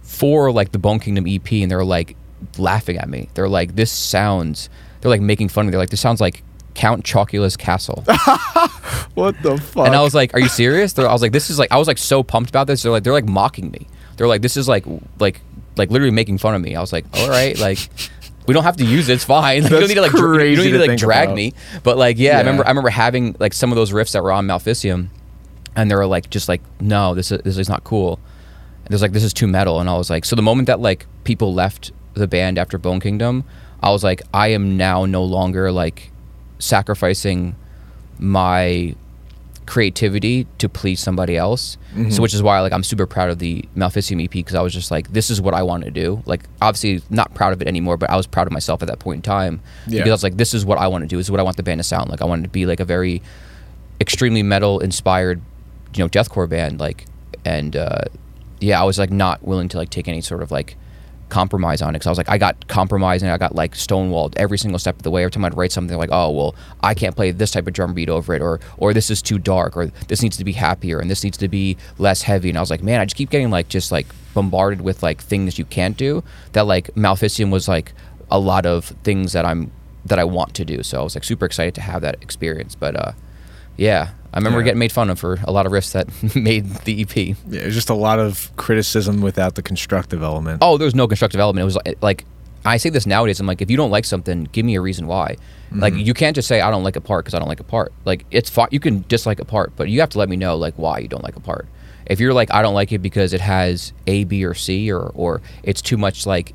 for 0.00 0.50
like 0.50 0.72
the 0.72 0.78
Bone 0.78 0.98
Kingdom 0.98 1.26
EP, 1.28 1.52
and 1.52 1.70
they're 1.70 1.84
like 1.84 2.16
laughing 2.56 2.96
at 2.96 3.08
me. 3.08 3.28
They're 3.34 3.50
like, 3.50 3.76
"This 3.76 3.90
sounds," 3.92 4.70
they're 5.00 5.10
like 5.10 5.20
making 5.20 5.50
fun 5.50 5.64
of 5.64 5.66
me. 5.66 5.70
They're 5.72 5.80
like, 5.80 5.90
"This 5.90 6.00
sounds 6.00 6.22
like 6.22 6.42
Count 6.72 7.04
Chocula's 7.04 7.56
Castle." 7.56 8.02
What 9.14 9.40
the 9.42 9.56
fuck? 9.58 9.86
And 9.86 9.94
I 9.96 10.02
was 10.02 10.14
like, 10.14 10.34
"Are 10.34 10.40
you 10.40 10.48
serious?" 10.48 10.92
They're, 10.92 11.08
I 11.08 11.12
was 11.12 11.22
like, 11.22 11.32
"This 11.32 11.48
is 11.50 11.58
like," 11.58 11.72
I 11.72 11.78
was 11.78 11.88
like 11.88 11.98
so 11.98 12.22
pumped 12.22 12.50
about 12.50 12.66
this. 12.66 12.82
They're 12.82 12.92
like, 12.92 13.02
they're 13.04 13.12
like 13.12 13.26
mocking 13.26 13.70
me. 13.70 13.86
They're 14.16 14.26
like, 14.28 14.42
"This 14.42 14.56
is 14.56 14.68
like, 14.68 14.84
like, 15.18 15.40
like 15.76 15.90
literally 15.90 16.10
making 16.12 16.38
fun 16.38 16.54
of 16.54 16.60
me." 16.62 16.76
I 16.76 16.80
was 16.80 16.92
like, 16.92 17.04
"All 17.18 17.28
right, 17.28 17.58
like." 17.58 17.78
We 18.46 18.54
don't 18.54 18.62
have 18.62 18.76
to 18.76 18.84
use 18.84 19.08
it. 19.08 19.14
It's 19.14 19.24
fine. 19.24 19.62
Like, 19.64 19.72
you 19.72 19.78
don't 19.80 19.88
need 19.88 19.94
to 19.96 20.00
like 20.02 20.12
dra- 20.12 20.44
you 20.46 20.54
don't 20.54 20.66
need 20.66 20.70
to 20.70 20.86
like 20.86 20.96
drag 20.98 21.24
about. 21.24 21.34
me. 21.34 21.52
But 21.82 21.96
like 21.96 22.16
yeah, 22.16 22.30
Yeah. 22.30 22.36
I 22.36 22.38
remember 22.42 22.64
I 22.64 22.68
remember 22.68 22.90
having 22.90 23.34
like 23.40 23.52
some 23.52 23.72
of 23.72 23.76
those 23.76 23.90
riffs 23.90 24.12
that 24.12 24.22
were 24.22 24.30
on 24.30 24.46
Maleficium, 24.46 25.08
and 25.74 25.90
they 25.90 25.96
were 25.96 26.06
like 26.06 26.30
just 26.30 26.48
like 26.48 26.62
no, 26.80 27.12
this 27.16 27.32
is 27.32 27.42
this 27.42 27.58
is 27.58 27.68
not 27.68 27.82
cool. 27.82 28.20
And 28.84 28.90
there's 28.92 29.02
like 29.02 29.10
this 29.10 29.24
is 29.24 29.34
too 29.34 29.48
metal, 29.48 29.80
and 29.80 29.90
I 29.90 29.96
was 29.96 30.10
like, 30.10 30.24
so 30.24 30.36
the 30.36 30.42
moment 30.42 30.66
that 30.68 30.78
like 30.78 31.06
people 31.24 31.54
left 31.54 31.90
the 32.14 32.28
band 32.28 32.56
after 32.56 32.78
Bone 32.78 33.00
Kingdom, 33.00 33.42
I 33.82 33.90
was 33.90 34.04
like, 34.04 34.22
I 34.32 34.46
am 34.52 34.76
now 34.76 35.06
no 35.06 35.24
longer 35.24 35.72
like 35.72 36.12
sacrificing 36.60 37.56
my 38.18 38.94
creativity 39.66 40.46
to 40.58 40.68
please 40.68 41.00
somebody 41.00 41.36
else. 41.36 41.76
So 42.10 42.20
which 42.20 42.34
is 42.34 42.42
why 42.42 42.60
like 42.60 42.72
I'm 42.72 42.84
super 42.84 43.06
proud 43.06 43.30
of 43.30 43.38
the 43.38 43.64
Maleficium 43.74 44.22
EP 44.22 44.30
because 44.30 44.54
I 44.54 44.60
was 44.60 44.72
just 44.74 44.90
like, 44.90 45.12
this 45.12 45.30
is 45.30 45.40
what 45.40 45.54
I 45.54 45.62
want 45.62 45.84
to 45.84 45.90
do. 45.90 46.22
Like 46.26 46.42
obviously 46.60 47.02
not 47.10 47.32
proud 47.34 47.52
of 47.54 47.62
it 47.62 47.66
anymore, 47.68 47.96
but 47.96 48.10
I 48.10 48.16
was 48.16 48.26
proud 48.26 48.46
of 48.46 48.52
myself 48.52 48.82
at 48.82 48.88
that 48.88 48.98
point 48.98 49.16
in 49.16 49.22
time 49.22 49.60
Yeah. 49.86 50.00
because 50.00 50.10
I 50.10 50.12
was 50.14 50.22
like, 50.22 50.36
this 50.36 50.52
is 50.54 50.64
what 50.64 50.78
I 50.78 50.86
want 50.88 51.02
to 51.02 51.08
do. 51.08 51.16
This 51.16 51.26
is 51.26 51.30
what 51.30 51.40
I 51.40 51.42
want 51.42 51.56
the 51.56 51.62
band 51.62 51.78
to 51.80 51.84
sound 51.84 52.10
like. 52.10 52.20
I 52.20 52.26
wanted 52.26 52.42
to 52.42 52.48
be 52.50 52.66
like 52.66 52.80
a 52.80 52.84
very 52.84 53.22
extremely 54.00 54.42
metal 54.42 54.78
inspired, 54.80 55.40
you 55.94 56.04
know, 56.04 56.08
deathcore 56.08 56.48
band. 56.48 56.78
Like, 56.78 57.06
and 57.44 57.74
uh, 57.74 58.02
yeah, 58.60 58.80
I 58.80 58.84
was 58.84 58.98
like 58.98 59.10
not 59.10 59.42
willing 59.42 59.68
to 59.70 59.78
like 59.78 59.88
take 59.90 60.06
any 60.06 60.20
sort 60.20 60.42
of 60.42 60.50
like 60.50 60.76
compromise 61.28 61.82
on 61.82 61.90
it 61.90 61.94
because 61.94 62.06
I 62.06 62.10
was 62.10 62.18
like 62.18 62.28
I 62.28 62.38
got 62.38 62.68
compromised 62.68 63.22
and 63.22 63.32
I 63.32 63.38
got 63.38 63.54
like 63.54 63.74
stonewalled 63.74 64.34
every 64.36 64.58
single 64.58 64.78
step 64.78 64.96
of 64.96 65.02
the 65.02 65.10
way. 65.10 65.22
Every 65.22 65.32
time 65.32 65.44
I'd 65.44 65.56
write 65.56 65.72
something 65.72 65.96
like, 65.96 66.10
oh 66.12 66.30
well, 66.30 66.54
I 66.82 66.94
can't 66.94 67.16
play 67.16 67.30
this 67.30 67.50
type 67.50 67.66
of 67.66 67.72
drum 67.72 67.94
beat 67.94 68.08
over 68.08 68.34
it, 68.34 68.42
or 68.42 68.60
or 68.76 68.94
this 68.94 69.10
is 69.10 69.22
too 69.22 69.38
dark, 69.38 69.76
or 69.76 69.86
this 70.08 70.22
needs 70.22 70.36
to 70.36 70.44
be 70.44 70.52
happier, 70.52 70.98
and 70.98 71.10
this 71.10 71.24
needs 71.24 71.38
to 71.38 71.48
be 71.48 71.76
less 71.98 72.22
heavy. 72.22 72.48
And 72.48 72.58
I 72.58 72.60
was 72.60 72.70
like, 72.70 72.82
man, 72.82 73.00
I 73.00 73.04
just 73.04 73.16
keep 73.16 73.30
getting 73.30 73.50
like 73.50 73.68
just 73.68 73.90
like 73.90 74.06
bombarded 74.34 74.82
with 74.82 75.02
like 75.02 75.20
things 75.20 75.58
you 75.58 75.64
can't 75.64 75.96
do. 75.96 76.22
That 76.52 76.66
like 76.66 76.94
Maleficium 76.94 77.50
was 77.50 77.68
like 77.68 77.92
a 78.30 78.38
lot 78.38 78.66
of 78.66 78.86
things 79.02 79.32
that 79.32 79.44
I'm 79.44 79.70
that 80.04 80.18
I 80.18 80.24
want 80.24 80.54
to 80.54 80.64
do. 80.64 80.82
So 80.82 81.00
I 81.00 81.02
was 81.02 81.16
like 81.16 81.24
super 81.24 81.44
excited 81.44 81.74
to 81.76 81.80
have 81.80 82.02
that 82.02 82.22
experience. 82.22 82.74
But 82.74 82.96
uh, 82.96 83.12
yeah, 83.76 84.10
I 84.36 84.38
remember 84.38 84.58
Yeah. 84.58 84.64
getting 84.66 84.80
made 84.80 84.92
fun 84.92 85.08
of 85.08 85.18
for 85.18 85.38
a 85.44 85.50
lot 85.50 85.64
of 85.64 85.72
riffs 85.72 85.92
that 85.92 86.36
made 86.36 86.68
the 86.84 87.00
EP. 87.00 87.16
Yeah, 87.16 87.34
it's 87.62 87.74
just 87.74 87.88
a 87.88 87.94
lot 87.94 88.18
of 88.18 88.54
criticism 88.56 89.22
without 89.22 89.54
the 89.54 89.62
constructive 89.62 90.22
element. 90.22 90.58
Oh, 90.60 90.76
there 90.76 90.84
was 90.84 90.94
no 90.94 91.08
constructive 91.08 91.40
element. 91.40 91.62
It 91.62 91.64
was 91.64 91.76
like, 91.76 92.02
like 92.02 92.24
I 92.66 92.76
say 92.76 92.90
this 92.90 93.06
nowadays. 93.06 93.40
I'm 93.40 93.46
like, 93.46 93.62
if 93.62 93.70
you 93.70 93.78
don't 93.78 93.90
like 93.90 94.04
something, 94.04 94.44
give 94.52 94.66
me 94.66 94.74
a 94.74 94.80
reason 94.82 95.06
why. 95.06 95.36
Like 95.72 95.94
mm-hmm. 95.94 96.00
you 96.02 96.12
can't 96.12 96.34
just 96.34 96.48
say 96.48 96.60
I 96.60 96.70
don't 96.70 96.84
like 96.84 96.96
a 96.96 97.00
part 97.00 97.24
because 97.24 97.32
I 97.34 97.38
don't 97.38 97.48
like 97.48 97.60
a 97.60 97.64
part. 97.64 97.94
Like 98.04 98.26
it's 98.30 98.50
fine. 98.50 98.68
You 98.70 98.78
can 98.78 99.04
dislike 99.08 99.40
a 99.40 99.44
part, 99.46 99.72
but 99.74 99.88
you 99.88 100.00
have 100.00 100.10
to 100.10 100.18
let 100.18 100.28
me 100.28 100.36
know 100.36 100.56
like 100.56 100.74
why 100.74 100.98
you 100.98 101.08
don't 101.08 101.24
like 101.24 101.36
a 101.36 101.40
part. 101.40 101.66
If 102.04 102.20
you're 102.20 102.34
like 102.34 102.52
I 102.52 102.60
don't 102.60 102.74
like 102.74 102.92
it 102.92 102.98
because 102.98 103.32
it 103.32 103.40
has 103.40 103.92
A, 104.06 104.24
B, 104.24 104.44
or 104.44 104.52
C, 104.54 104.92
or 104.92 105.10
or 105.14 105.40
it's 105.62 105.80
too 105.80 105.96
much 105.96 106.26
like 106.26 106.54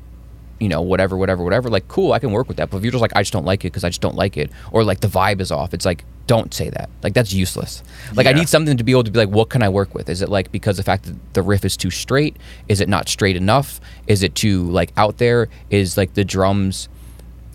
you 0.62 0.68
know, 0.68 0.80
whatever, 0.80 1.16
whatever, 1.16 1.42
whatever. 1.42 1.68
Like, 1.68 1.88
cool, 1.88 2.12
I 2.12 2.20
can 2.20 2.30
work 2.30 2.46
with 2.46 2.56
that. 2.58 2.70
But 2.70 2.76
if 2.78 2.84
you're 2.84 2.92
just 2.92 3.02
like, 3.02 3.16
I 3.16 3.22
just 3.22 3.32
don't 3.32 3.44
like 3.44 3.64
it 3.64 3.72
because 3.72 3.82
I 3.82 3.88
just 3.88 4.00
don't 4.00 4.14
like 4.14 4.36
it, 4.36 4.50
or 4.70 4.84
like 4.84 5.00
the 5.00 5.08
vibe 5.08 5.40
is 5.40 5.50
off, 5.50 5.74
it's 5.74 5.84
like, 5.84 6.04
don't 6.28 6.54
say 6.54 6.70
that. 6.70 6.88
Like, 7.02 7.14
that's 7.14 7.32
useless. 7.32 7.82
Like, 8.14 8.26
I 8.28 8.32
need 8.32 8.48
something 8.48 8.76
to 8.76 8.84
be 8.84 8.92
able 8.92 9.02
to 9.04 9.10
be 9.10 9.18
like, 9.18 9.28
what 9.28 9.50
can 9.50 9.60
I 9.60 9.68
work 9.68 9.92
with? 9.92 10.08
Is 10.08 10.22
it 10.22 10.28
like 10.28 10.52
because 10.52 10.76
the 10.76 10.84
fact 10.84 11.04
that 11.04 11.34
the 11.34 11.42
riff 11.42 11.64
is 11.64 11.76
too 11.76 11.90
straight? 11.90 12.36
Is 12.68 12.80
it 12.80 12.88
not 12.88 13.08
straight 13.08 13.36
enough? 13.36 13.80
Is 14.06 14.22
it 14.22 14.36
too 14.36 14.70
like 14.70 14.92
out 14.96 15.18
there? 15.18 15.48
Is 15.70 15.96
like 15.96 16.14
the 16.14 16.24
drums 16.24 16.88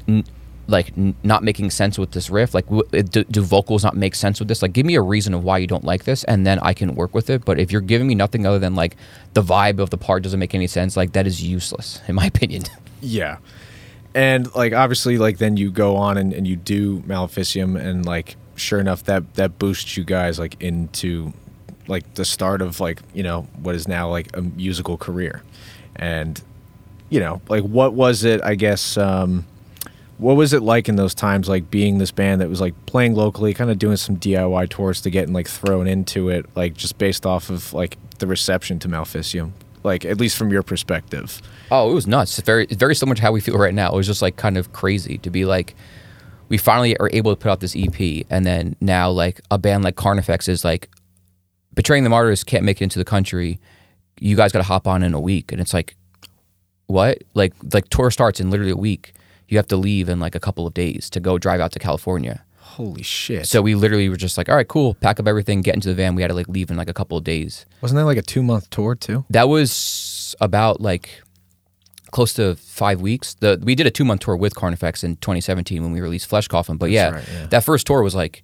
n- 0.06 0.26
like 0.68 0.92
n- 0.98 1.16
not 1.24 1.44
making 1.44 1.70
sense 1.72 1.98
with 1.98 2.12
this 2.12 2.30
riff? 2.30 2.54
Like, 2.54 2.66
w- 2.66 2.84
do, 3.04 3.24
do 3.24 3.42
vocals 3.42 3.86
not 3.86 3.96
make 3.96 4.16
sense 4.16 4.40
with 4.40 4.50
this? 4.50 4.62
Like, 4.62 4.74
give 4.74 4.86
me 4.86 4.96
a 4.96 5.02
reason 5.02 5.34
of 5.34 5.46
why 5.46 5.60
you 5.60 5.68
don't 5.68 5.86
like 5.86 6.04
this, 6.04 6.26
and 6.26 6.46
then 6.46 6.60
I 6.60 6.74
can 6.74 6.94
work 6.94 7.16
with 7.16 7.30
it. 7.30 7.46
But 7.46 7.58
if 7.58 7.72
you're 7.72 7.80
giving 7.80 8.06
me 8.06 8.16
nothing 8.16 8.46
other 8.46 8.60
than 8.60 8.76
like 8.76 8.98
the 9.34 9.42
vibe 9.42 9.80
of 9.80 9.92
the 9.92 9.98
part 9.98 10.24
doesn't 10.24 10.40
make 10.42 10.54
any 10.54 10.68
sense, 10.68 10.98
like 10.98 11.14
that 11.14 11.26
is 11.26 11.42
useless 11.42 12.02
in 12.10 12.16
my 12.16 12.26
opinion. 12.34 12.64
Yeah. 13.02 13.38
And 14.14 14.54
like 14.56 14.74
obviously 14.74 15.18
like 15.18 15.38
then 15.38 15.58
you 15.58 15.72
go 15.72 15.96
on 15.96 16.18
and, 16.18 16.34
and 16.34 16.48
you 16.48 16.56
do 16.56 17.00
Maleficium 17.02 17.80
and 17.80 18.06
like 18.06 18.36
sure 18.56 18.80
enough 18.80 19.04
that 19.04 19.36
that 19.36 19.60
boosts 19.60 19.96
you 19.96 20.04
guys 20.04 20.40
like 20.40 20.62
into 20.62 21.34
like 21.88 22.16
the 22.16 22.26
start 22.26 22.62
of 22.62 22.80
like, 22.80 23.02
you 23.14 23.24
know, 23.24 23.48
what 23.62 23.76
is 23.76 23.88
now 23.88 24.10
like 24.10 24.36
a 24.36 24.42
musical 24.42 24.98
career. 24.98 25.44
And 25.96 26.42
you 27.10 27.20
know, 27.20 27.42
like 27.48 27.64
what 27.64 27.94
was 27.94 28.24
it, 28.24 28.42
I 28.44 28.56
guess, 28.56 28.98
um 28.98 29.46
what 30.18 30.34
was 30.34 30.52
it 30.52 30.64
like 30.64 30.90
in 30.90 30.96
those 30.96 31.14
times 31.14 31.48
like 31.48 31.70
being 31.70 32.00
this 32.00 32.10
band 32.12 32.42
that 32.42 32.50
was 32.50 32.60
like 32.60 32.74
playing 32.88 33.14
locally, 33.14 33.54
kind 33.54 33.70
of 33.70 33.78
doing 33.78 33.98
some 33.98 34.18
DIY 34.18 34.70
tours 34.70 35.02
to 35.02 35.12
getting 35.12 35.34
like 35.34 35.48
thrown 35.48 35.88
into 35.88 36.30
it, 36.30 36.46
like 36.56 36.74
just 36.74 36.98
based 36.98 37.26
off 37.26 37.50
of 37.52 37.72
like 37.74 37.98
the 38.18 38.26
reception 38.26 38.80
to 38.80 38.88
Maleficium? 38.88 39.52
Like 39.84 40.06
at 40.06 40.20
least 40.20 40.38
from 40.38 40.52
your 40.52 40.64
perspective. 40.64 41.40
Oh, 41.72 41.92
it 41.92 41.94
was 41.94 42.08
nuts. 42.08 42.38
It's 42.38 42.46
very, 42.46 42.66
it's 42.66 42.76
very 42.76 42.96
similar 42.96 43.16
to 43.16 43.22
how 43.22 43.32
we 43.32 43.42
feel 43.42 43.58
right 43.58 43.74
now. 43.74 43.92
It 43.92 43.96
was 43.96 44.08
just 44.08 44.22
like 44.22 44.36
kind 44.36 44.58
of 44.58 44.74
crazy 44.74 45.18
to 45.20 45.30
be 45.30 45.46
like, 45.46 45.76
we 46.50 46.58
finally 46.58 46.98
are 46.98 47.10
able 47.12 47.32
to 47.32 47.36
put 47.36 47.50
out 47.50 47.60
this 47.60 47.76
EP, 47.76 48.26
and 48.30 48.46
then 48.46 48.76
now 48.80 49.10
like 49.10 49.42
a 49.52 49.58
band 49.58 49.84
like 49.84 49.96
Carnifex 49.96 50.48
is 50.48 50.64
like, 50.64 50.90
betraying 51.74 52.04
the 52.04 52.10
martyrs 52.10 52.44
can't 52.44 52.64
make 52.64 52.82
it 52.82 52.86
into 52.86 53.00
the 53.00 53.06
country. 53.06 53.60
You 54.20 54.36
guys 54.36 54.52
got 54.52 54.60
to 54.60 54.64
hop 54.66 54.88
on 54.88 55.04
in 55.04 55.14
a 55.14 55.20
week, 55.20 55.52
and 55.52 55.60
it's 55.60 55.74
like, 55.74 55.96
what? 56.88 57.22
Like, 57.34 57.54
like 57.74 57.90
tour 57.90 58.10
starts 58.12 58.40
in 58.40 58.50
literally 58.50 58.72
a 58.72 58.78
week. 58.78 59.14
You 59.50 59.58
have 59.58 59.68
to 59.68 59.78
leave 59.78 60.10
in 60.10 60.20
like 60.20 60.36
a 60.36 60.40
couple 60.40 60.66
of 60.66 60.74
days 60.74 61.10
to 61.12 61.20
go 61.20 61.38
drive 61.38 61.60
out 61.60 61.72
to 61.74 61.80
California. 61.80 62.44
Holy 62.60 63.04
shit. 63.04 63.48
So 63.48 63.62
we 63.62 63.76
literally 63.76 64.08
were 64.08 64.18
just 64.18 64.38
like, 64.38 64.50
all 64.50 64.56
right, 64.56 64.68
cool, 64.68 64.94
pack 64.96 65.20
up 65.20 65.28
everything, 65.28 65.62
get 65.62 65.76
into 65.76 65.88
the 65.90 65.96
van. 65.96 66.16
We 66.16 66.22
had 66.22 66.28
to 66.30 66.34
like 66.34 66.48
leave 66.48 66.70
in 66.70 66.78
like 66.78 66.90
a 66.90 66.94
couple 66.94 67.18
of 67.18 67.24
days. 67.24 67.66
Wasn't 67.82 67.98
that 67.98 68.06
like 68.06 68.18
a 68.18 68.22
two 68.22 68.44
month 68.44 68.70
tour 68.70 68.94
too? 68.96 69.26
That 69.30 69.50
was 69.50 70.36
about 70.40 70.80
like 70.80 71.22
close 72.12 72.34
to 72.34 72.56
five 72.56 73.02
weeks. 73.02 73.34
The 73.36 73.60
we 73.64 73.76
did 73.76 73.88
a 73.88 73.92
two 73.92 74.06
month 74.06 74.22
tour 74.22 74.36
with 74.36 74.56
Carnifex 74.56 75.04
in 75.04 75.16
2017 75.18 75.82
when 75.84 75.92
we 75.92 76.02
released 76.02 76.28
Flesh 76.28 76.48
Coffin. 76.48 76.78
But 76.78 76.92
yeah, 76.92 77.10
right, 77.12 77.24
yeah. 77.34 77.46
that 77.48 77.64
first 77.64 77.88
tour 77.88 78.02
was 78.04 78.16
like, 78.16 78.42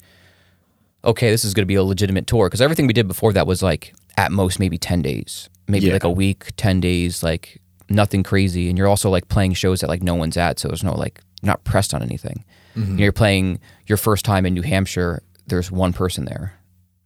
okay, 1.06 1.30
this 1.30 1.44
is 1.44 1.54
going 1.54 1.64
to 1.64 1.68
be 1.68 1.76
a 1.76 1.84
legitimate 1.84 2.28
tour 2.28 2.48
because 2.48 2.62
everything 2.62 2.88
we 2.88 2.94
did 2.94 3.08
before 3.08 3.34
that 3.34 3.46
was 3.48 3.62
like 3.62 3.94
at 4.18 4.32
most 4.32 4.60
maybe 4.60 4.78
10 4.78 5.02
days, 5.02 5.50
maybe 5.68 5.88
Yeah. 5.88 5.94
like 5.94 6.04
a 6.04 6.10
week, 6.12 6.48
10 6.58 6.80
days, 6.80 7.24
like 7.24 7.60
nothing 7.90 8.24
crazy. 8.24 8.70
And 8.70 8.78
you're 8.78 8.88
also 8.88 9.10
like 9.10 9.28
playing 9.28 9.54
shows 9.54 9.82
that 9.82 9.88
like 9.90 10.02
no 10.04 10.16
one's 10.16 10.38
at, 10.38 10.60
so 10.60 10.68
there's 10.68 10.84
no 10.84 10.94
like 10.96 11.20
not 11.42 11.64
pressed 11.64 11.94
on 11.94 12.02
anything. 12.02 12.46
Mm-hmm. 12.76 12.92
You 12.92 12.98
know, 12.98 13.04
you're 13.04 13.12
playing 13.12 13.60
your 13.88 13.98
first 13.98 14.24
time 14.26 14.46
in 14.46 14.54
New 14.54 14.62
Hampshire. 14.62 15.22
There's 15.48 15.70
one 15.72 15.92
person 15.94 16.26
there 16.26 16.54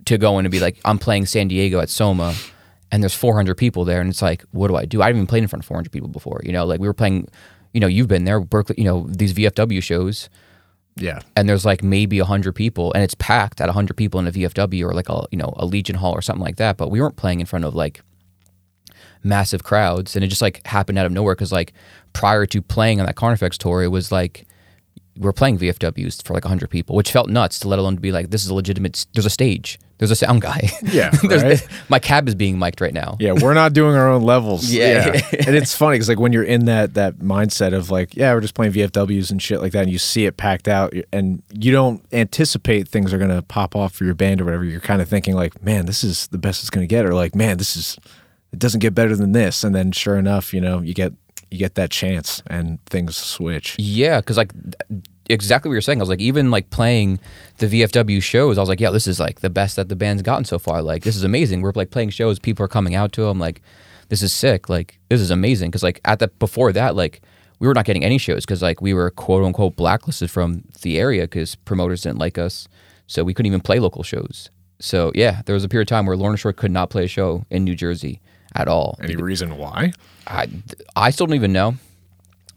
to 0.06 0.18
go 0.18 0.38
in 0.40 0.46
and 0.46 0.52
be 0.52 0.60
like, 0.60 0.80
I'm 0.86 1.00
playing 1.00 1.26
San 1.26 1.48
Diego 1.48 1.80
at 1.80 1.90
Soma, 1.90 2.36
and 2.92 3.04
there's 3.04 3.14
400 3.16 3.56
people 3.56 3.86
there, 3.86 4.00
and 4.02 4.10
it's 4.10 4.22
like, 4.22 4.44
what 4.52 4.68
do 4.70 4.76
I 4.76 4.86
do? 4.86 5.02
I 5.02 5.06
haven't 5.08 5.18
even 5.20 5.28
played 5.28 5.44
in 5.44 5.50
front 5.50 5.64
of 5.64 5.68
400 5.68 5.92
people 5.92 6.10
before. 6.10 6.42
You 6.44 6.52
know, 6.54 6.66
like 6.66 6.80
we 6.80 6.88
were 6.88 6.94
playing, 6.94 7.28
you 7.74 7.80
know, 7.80 7.88
you've 7.88 8.08
been 8.08 8.26
there, 8.26 8.40
Berkeley, 8.40 8.76
you 8.78 8.84
know, 8.86 9.06
these 9.10 9.34
VFW 9.34 9.82
shows, 9.84 10.30
Yeah. 10.96 11.20
and 11.36 11.48
there's 11.50 11.66
like 11.66 11.84
maybe 11.84 12.20
100 12.20 12.54
people, 12.54 12.94
and 12.94 13.04
it's 13.04 13.16
packed 13.16 13.60
at 13.62 13.68
100 13.68 13.96
people 13.96 14.20
in 14.20 14.28
a 14.28 14.32
VFW 14.32 14.84
or 14.90 14.94
like 14.94 15.10
a 15.10 15.26
you 15.32 15.38
know 15.38 15.54
a 15.58 15.66
Legion 15.66 15.96
Hall 15.98 16.14
or 16.14 16.22
something 16.22 16.44
like 16.44 16.56
that. 16.58 16.78
But 16.78 16.90
we 16.90 17.02
weren't 17.02 17.18
playing 17.18 17.40
in 17.40 17.46
front 17.46 17.66
of 17.66 17.76
like 17.76 18.02
massive 19.24 19.64
crowds, 19.64 20.16
and 20.16 20.24
it 20.24 20.28
just 20.30 20.42
like 20.42 20.66
happened 20.66 20.98
out 20.98 21.06
of 21.06 21.12
nowhere 21.12 21.36
because 21.36 21.52
like 21.52 21.74
prior 22.14 22.46
to 22.48 22.62
playing 22.62 23.00
on 23.00 23.06
that 23.06 23.16
Carnifex 23.16 23.58
tour, 23.58 23.84
it 23.84 23.88
was 23.90 24.12
like 24.12 24.48
we're 25.20 25.34
playing 25.34 25.58
VFWs 25.58 26.24
for 26.26 26.34
like 26.34 26.44
100 26.46 26.70
people, 26.70 26.96
which 26.96 27.12
felt 27.12 27.30
nuts 27.30 27.60
to 27.60 27.68
let 27.68 27.80
alone 27.80 27.96
to 27.96 28.02
be 28.02 28.12
like, 28.12 28.30
this 28.30 28.44
is 28.44 28.50
a 28.50 28.54
legitimate, 28.54 29.06
there's 29.14 29.26
a 29.26 29.30
stage, 29.30 29.80
there's 29.98 30.12
a 30.12 30.16
sound 30.16 30.42
guy. 30.42 30.70
Yeah, 30.84 31.12
right? 31.24 31.68
My 31.90 32.00
cab 32.00 32.28
is 32.28 32.36
being 32.36 32.60
mic'd 32.60 32.82
right 32.82 32.94
now. 32.94 33.18
Yeah, 33.20 33.34
we're 33.34 33.54
not 33.54 33.74
doing 33.74 33.96
our 33.96 34.10
own 34.10 34.24
levels. 34.24 34.70
Yeah. 34.78 35.20
and 35.32 35.56
it's 35.56 35.76
funny 35.76 35.96
because 35.96 36.10
like 36.10 36.20
when 36.20 36.34
you're 36.34 36.44
in 36.44 36.66
that 36.66 36.94
that 36.94 37.18
mindset 37.18 37.74
of 37.74 37.90
like, 37.90 38.16
yeah, 38.16 38.34
we're 38.34 38.42
just 38.42 38.54
playing 38.54 38.74
VFWs 38.74 39.32
and 39.32 39.42
shit 39.42 39.62
like 39.62 39.72
that, 39.72 39.84
and 39.84 39.92
you 39.92 39.98
see 39.98 40.26
it 40.26 40.38
packed 40.38 40.68
out, 40.68 40.94
and 41.12 41.42
you 41.52 41.72
don't 41.72 42.04
anticipate 42.12 42.88
things 42.88 43.14
are 43.14 43.18
gonna 43.18 43.42
pop 43.42 43.76
off 43.76 43.94
for 43.94 44.06
your 44.06 44.14
band 44.14 44.42
or 44.42 44.46
whatever. 44.46 44.64
You're 44.64 44.80
kind 44.80 45.02
of 45.02 45.10
thinking 45.10 45.36
like, 45.36 45.64
man, 45.64 45.86
this 45.88 46.04
is 46.04 46.28
the 46.28 46.38
best 46.38 46.62
it's 46.62 46.70
gonna 46.70 46.86
get, 46.88 47.06
or 47.06 47.14
like, 47.14 47.34
man, 47.34 47.58
this 47.58 47.76
is 47.76 47.98
it 48.52 48.60
doesn't 48.60 48.80
get 48.82 48.94
better 48.94 49.16
than 49.16 49.32
this, 49.32 49.64
and 49.64 49.74
then 49.74 49.92
sure 49.92 50.18
enough, 50.18 50.54
you 50.54 50.62
know, 50.62 50.82
you 50.82 50.94
get 50.94 51.14
you 51.52 51.58
get 51.60 51.76
that 51.76 51.92
chance 51.92 52.42
and 52.48 52.84
things 52.86 53.16
switch. 53.16 53.76
Yeah, 53.78 54.20
because 54.20 54.38
like 54.38 54.52
exactly 55.30 55.70
what 55.70 55.74
you're 55.74 55.82
saying. 55.82 56.00
I 56.00 56.04
was 56.04 56.10
like, 56.10 56.20
even 56.20 56.52
like 56.52 56.70
playing 56.70 57.20
the 57.58 57.68
VFW 57.68 58.22
shows, 58.22 58.58
I 58.58 58.62
was 58.62 58.70
like, 58.70 58.80
yeah, 58.80 58.92
this 58.92 59.08
is 59.08 59.20
like 59.20 59.42
the 59.42 59.50
best 59.50 59.76
that 59.76 59.90
the 59.90 59.96
band's 59.96 60.22
gotten 60.22 60.46
so 60.46 60.60
far. 60.60 60.82
Like, 60.82 61.04
this 61.04 61.16
is 61.16 61.24
amazing. 61.24 61.62
We're 61.62 61.74
like 61.76 61.92
playing 61.92 62.12
shows, 62.12 62.40
people 62.40 62.66
are 62.66 62.70
coming 62.70 62.96
out 62.96 63.12
to 63.14 63.24
them. 63.24 63.40
Like, 63.40 63.62
this 64.10 64.22
is 64.22 64.34
sick. 64.34 64.70
Like, 64.70 65.00
this 65.10 65.22
is 65.22 65.32
amazing. 65.32 65.70
Because 65.70 65.84
like 65.84 66.02
at 66.06 66.20
the 66.20 66.28
before 66.28 66.72
that, 66.74 66.96
like 66.96 67.22
we 67.60 67.68
were 67.68 67.74
not 67.74 67.86
getting 67.86 68.04
any 68.04 68.18
shows 68.18 68.46
because 68.46 68.62
like 68.62 68.82
we 68.82 68.94
were 68.94 69.10
quote 69.12 69.44
unquote 69.44 69.76
blacklisted 69.76 70.32
from 70.32 70.64
the 70.82 71.00
area 71.00 71.24
because 71.24 71.56
promoters 71.56 72.04
didn't 72.04 72.20
like 72.20 72.38
us, 72.38 72.68
so 73.08 73.24
we 73.24 73.34
couldn't 73.34 73.48
even 73.48 73.62
play 73.62 73.80
local 73.80 74.04
shows. 74.04 74.50
So 74.80 75.12
yeah, 75.16 75.42
there 75.46 75.56
was 75.56 75.64
a 75.64 75.70
period 75.70 75.88
of 75.88 75.90
time 75.90 76.06
where 76.06 76.16
Lorna 76.16 76.38
Shore 76.38 76.54
could 76.54 76.72
not 76.72 76.90
play 76.90 77.06
a 77.06 77.08
show 77.08 77.46
in 77.50 77.64
New 77.64 77.76
Jersey 77.76 78.22
at 78.56 78.68
all. 78.68 78.98
Any 79.02 79.16
reason 79.16 79.58
why? 79.58 79.94
I, 80.28 80.50
I 80.96 81.10
still 81.10 81.26
don't 81.26 81.36
even 81.36 81.54
know. 81.54 81.76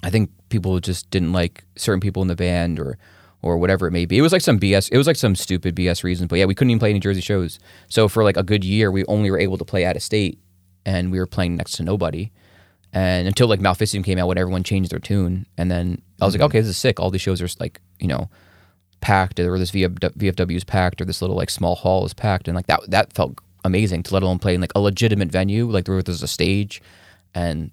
I 0.02 0.10
think 0.10 0.30
people 0.48 0.78
just 0.80 1.10
didn't 1.10 1.32
like 1.32 1.64
certain 1.76 2.00
people 2.00 2.22
in 2.22 2.28
the 2.28 2.36
band 2.36 2.78
or 2.78 2.98
or 3.42 3.56
whatever 3.56 3.86
it 3.86 3.90
may 3.90 4.04
be. 4.04 4.18
It 4.18 4.22
was 4.22 4.32
like 4.32 4.42
some 4.42 4.60
BS. 4.60 4.90
It 4.92 4.98
was 4.98 5.06
like 5.06 5.16
some 5.16 5.34
stupid 5.34 5.74
BS 5.74 6.04
reason. 6.04 6.26
But 6.26 6.38
yeah, 6.38 6.44
we 6.44 6.54
couldn't 6.54 6.70
even 6.70 6.78
play 6.78 6.90
any 6.90 7.00
Jersey 7.00 7.22
shows. 7.22 7.58
So 7.88 8.06
for 8.06 8.22
like 8.22 8.36
a 8.36 8.42
good 8.42 8.64
year, 8.64 8.90
we 8.90 9.04
only 9.06 9.30
were 9.30 9.38
able 9.38 9.56
to 9.56 9.64
play 9.64 9.86
out 9.86 9.96
of 9.96 10.02
state, 10.02 10.38
and 10.84 11.10
we 11.10 11.18
were 11.18 11.26
playing 11.26 11.56
next 11.56 11.72
to 11.72 11.82
nobody. 11.82 12.30
And 12.92 13.26
until 13.26 13.46
like 13.46 13.60
Maleficium 13.60 14.04
came 14.04 14.18
out, 14.18 14.26
when 14.26 14.36
everyone 14.36 14.62
changed 14.62 14.90
their 14.90 14.98
tune, 14.98 15.46
and 15.56 15.70
then 15.70 16.02
I 16.20 16.26
was 16.26 16.34
like, 16.34 16.40
mm-hmm. 16.40 16.46
okay, 16.46 16.60
this 16.60 16.68
is 16.68 16.76
sick. 16.76 17.00
All 17.00 17.10
these 17.10 17.22
shows 17.22 17.40
are 17.40 17.48
like 17.58 17.80
you 17.98 18.08
know 18.08 18.28
packed, 19.00 19.40
or 19.40 19.58
this 19.58 19.70
VF, 19.70 19.94
VFW 19.98 20.56
is 20.56 20.64
packed, 20.64 21.00
or 21.00 21.04
this 21.06 21.22
little 21.22 21.36
like 21.36 21.50
small 21.50 21.76
hall 21.76 22.04
is 22.04 22.12
packed, 22.12 22.48
and 22.48 22.54
like 22.54 22.66
that 22.66 22.80
that 22.90 23.12
felt 23.12 23.38
amazing 23.64 24.02
to 24.02 24.14
let 24.14 24.22
alone 24.22 24.38
play 24.38 24.54
in 24.54 24.60
like 24.60 24.72
a 24.74 24.80
legitimate 24.80 25.30
venue, 25.30 25.70
like 25.70 25.84
there 25.84 25.94
was 25.94 26.04
there's 26.04 26.22
a 26.22 26.28
stage, 26.28 26.82
and 27.34 27.70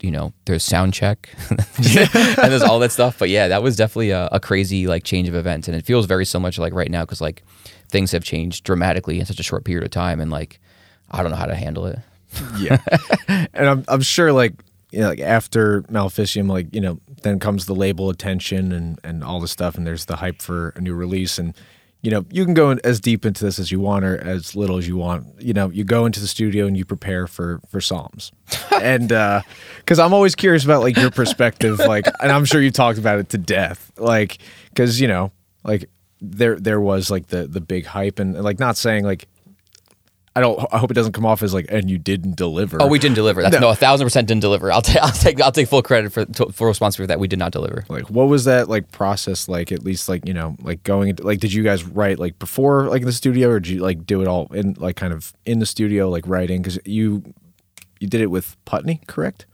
you 0.00 0.10
know 0.10 0.32
there's 0.44 0.62
sound 0.62 0.94
check, 0.94 1.28
and 1.50 1.58
there's 1.78 2.62
all 2.62 2.78
that 2.80 2.92
stuff. 2.92 3.18
But 3.18 3.28
yeah, 3.28 3.48
that 3.48 3.62
was 3.62 3.76
definitely 3.76 4.10
a, 4.10 4.28
a 4.32 4.40
crazy 4.40 4.86
like 4.86 5.04
change 5.04 5.28
of 5.28 5.34
events, 5.34 5.68
and 5.68 5.76
it 5.76 5.84
feels 5.84 6.06
very 6.06 6.24
so 6.24 6.38
much 6.38 6.58
like 6.58 6.72
right 6.74 6.90
now 6.90 7.02
because 7.02 7.20
like 7.20 7.42
things 7.88 8.12
have 8.12 8.24
changed 8.24 8.64
dramatically 8.64 9.18
in 9.18 9.26
such 9.26 9.40
a 9.40 9.42
short 9.42 9.64
period 9.64 9.84
of 9.84 9.90
time, 9.90 10.20
and 10.20 10.30
like 10.30 10.60
I 11.10 11.22
don't 11.22 11.30
know 11.30 11.36
how 11.36 11.46
to 11.46 11.54
handle 11.54 11.86
it. 11.86 11.98
Yeah, 12.58 12.78
and 13.28 13.66
I'm 13.66 13.84
I'm 13.88 14.02
sure 14.02 14.32
like 14.32 14.54
you 14.90 15.00
know, 15.00 15.08
like 15.08 15.20
after 15.20 15.82
Maleficium, 15.82 16.48
like 16.48 16.74
you 16.74 16.80
know, 16.80 16.98
then 17.22 17.38
comes 17.38 17.66
the 17.66 17.74
label 17.74 18.10
attention 18.10 18.72
and 18.72 18.98
and 19.04 19.24
all 19.24 19.40
the 19.40 19.48
stuff, 19.48 19.76
and 19.76 19.86
there's 19.86 20.06
the 20.06 20.16
hype 20.16 20.42
for 20.42 20.70
a 20.76 20.80
new 20.80 20.94
release, 20.94 21.38
and 21.38 21.54
you 22.02 22.10
know, 22.10 22.24
you 22.30 22.44
can 22.44 22.54
go 22.54 22.70
in 22.70 22.80
as 22.82 22.98
deep 22.98 23.26
into 23.26 23.44
this 23.44 23.58
as 23.58 23.70
you 23.70 23.78
want 23.78 24.04
or 24.04 24.16
as 24.18 24.56
little 24.56 24.78
as 24.78 24.88
you 24.88 24.96
want. 24.96 25.26
You 25.38 25.52
know, 25.52 25.68
you 25.70 25.84
go 25.84 26.06
into 26.06 26.20
the 26.20 26.26
studio 26.26 26.66
and 26.66 26.76
you 26.76 26.84
prepare 26.84 27.26
for 27.26 27.60
for 27.68 27.80
Psalms, 27.80 28.32
and 28.80 29.12
uh, 29.12 29.42
because 29.78 29.98
I'm 29.98 30.14
always 30.14 30.34
curious 30.34 30.64
about 30.64 30.82
like 30.82 30.96
your 30.96 31.10
perspective, 31.10 31.78
like, 31.78 32.06
and 32.20 32.32
I'm 32.32 32.44
sure 32.44 32.62
you 32.62 32.70
talked 32.70 32.98
about 32.98 33.18
it 33.18 33.28
to 33.30 33.38
death, 33.38 33.92
like, 33.98 34.38
because 34.70 35.00
you 35.00 35.08
know, 35.08 35.30
like 35.62 35.90
there 36.20 36.58
there 36.58 36.80
was 36.80 37.10
like 37.10 37.28
the 37.28 37.46
the 37.46 37.60
big 37.60 37.86
hype 37.86 38.18
and 38.18 38.34
like 38.42 38.58
not 38.58 38.76
saying 38.76 39.04
like 39.04 39.28
I 40.36 40.40
don't. 40.40 40.64
I 40.72 40.78
hope 40.78 40.92
it 40.92 40.94
doesn't 40.94 41.12
come 41.12 41.26
off 41.26 41.42
as 41.42 41.52
like, 41.52 41.66
and 41.70 41.90
you 41.90 41.98
didn't 41.98 42.36
deliver. 42.36 42.80
Oh, 42.80 42.86
we 42.86 43.00
didn't 43.00 43.16
deliver. 43.16 43.42
That's 43.42 43.60
no, 43.60 43.68
a 43.70 43.74
thousand 43.74 44.06
percent 44.06 44.28
didn't 44.28 44.42
deliver. 44.42 44.70
I'll, 44.70 44.80
take. 44.80 44.96
I'll 45.02 45.10
take. 45.10 45.40
I'll 45.40 45.50
take 45.50 45.68
full 45.68 45.82
credit 45.82 46.12
for 46.12 46.24
for 46.52 46.68
responsibility 46.68 47.04
for 47.04 47.06
that. 47.08 47.18
We 47.18 47.26
did 47.26 47.40
not 47.40 47.50
deliver. 47.50 47.84
Like, 47.88 48.10
what 48.10 48.28
was 48.28 48.44
that 48.44 48.68
like 48.68 48.92
process 48.92 49.48
like? 49.48 49.72
At 49.72 49.82
least 49.82 50.08
like 50.08 50.26
you 50.28 50.34
know, 50.34 50.56
like 50.62 50.84
going 50.84 51.08
into 51.08 51.24
like, 51.24 51.40
did 51.40 51.52
you 51.52 51.64
guys 51.64 51.82
write 51.82 52.20
like 52.20 52.38
before 52.38 52.88
like 52.88 53.02
in 53.02 53.06
the 53.06 53.12
studio, 53.12 53.48
or 53.48 53.58
did 53.58 53.70
you 53.70 53.80
like 53.80 54.06
do 54.06 54.22
it 54.22 54.28
all 54.28 54.46
in 54.54 54.74
like 54.74 54.94
kind 54.94 55.12
of 55.12 55.32
in 55.46 55.58
the 55.58 55.66
studio 55.66 56.08
like 56.08 56.24
writing? 56.28 56.62
Because 56.62 56.78
you 56.84 57.34
you 57.98 58.06
did 58.06 58.20
it 58.20 58.28
with 58.28 58.56
Putney, 58.64 59.00
correct? 59.08 59.46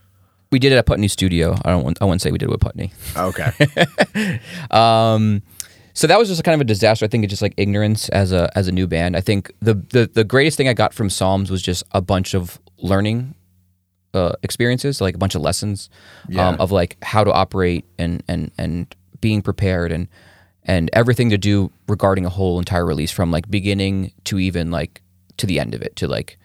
We 0.52 0.58
did 0.58 0.72
it 0.72 0.76
at 0.76 0.86
Putney 0.86 1.08
Studio. 1.08 1.56
I 1.64 1.70
don't. 1.70 1.84
Want, 1.84 1.98
I 2.02 2.04
wouldn't 2.04 2.20
say 2.20 2.30
we 2.30 2.38
did 2.38 2.50
it 2.50 2.52
with 2.52 2.60
Putney. 2.60 2.92
Okay. 3.16 4.40
um 4.70 5.42
so 5.96 6.06
that 6.06 6.18
was 6.18 6.28
just 6.28 6.44
kind 6.44 6.54
of 6.54 6.60
a 6.60 6.64
disaster. 6.64 7.04
I 7.06 7.08
think 7.08 7.24
it's 7.24 7.30
just 7.30 7.40
like 7.42 7.54
ignorance 7.56 8.08
as 8.10 8.30
a 8.30 8.50
as 8.54 8.68
a 8.68 8.72
new 8.72 8.86
band. 8.86 9.16
I 9.16 9.20
think 9.22 9.50
the 9.60 9.74
the, 9.74 10.10
the 10.12 10.24
greatest 10.24 10.56
thing 10.58 10.68
I 10.68 10.74
got 10.74 10.92
from 10.94 11.08
Psalms 11.10 11.50
was 11.50 11.62
just 11.62 11.82
a 11.92 12.00
bunch 12.02 12.34
of 12.34 12.60
learning 12.78 13.34
uh, 14.12 14.32
experiences, 14.42 15.00
like 15.00 15.14
a 15.14 15.18
bunch 15.18 15.34
of 15.34 15.40
lessons 15.42 15.88
Yeah. 16.28 16.48
um, 16.48 16.56
of 16.60 16.70
like 16.70 16.96
how 17.02 17.24
to 17.24 17.32
operate 17.32 17.84
and 17.98 18.22
and 18.28 18.50
and 18.58 18.94
being 19.20 19.40
prepared 19.42 19.90
and 19.92 20.08
and 20.64 20.90
everything 20.92 21.30
to 21.30 21.38
do 21.38 21.70
regarding 21.88 22.26
a 22.26 22.30
whole 22.30 22.58
entire 22.58 22.84
release 22.84 23.10
from 23.10 23.30
like 23.30 23.50
beginning 23.50 24.12
to 24.24 24.38
even 24.38 24.70
like 24.70 25.00
to 25.38 25.46
the 25.46 25.58
end 25.60 25.74
of 25.74 25.80
it 25.82 25.96
to 25.96 26.06
like 26.08 26.38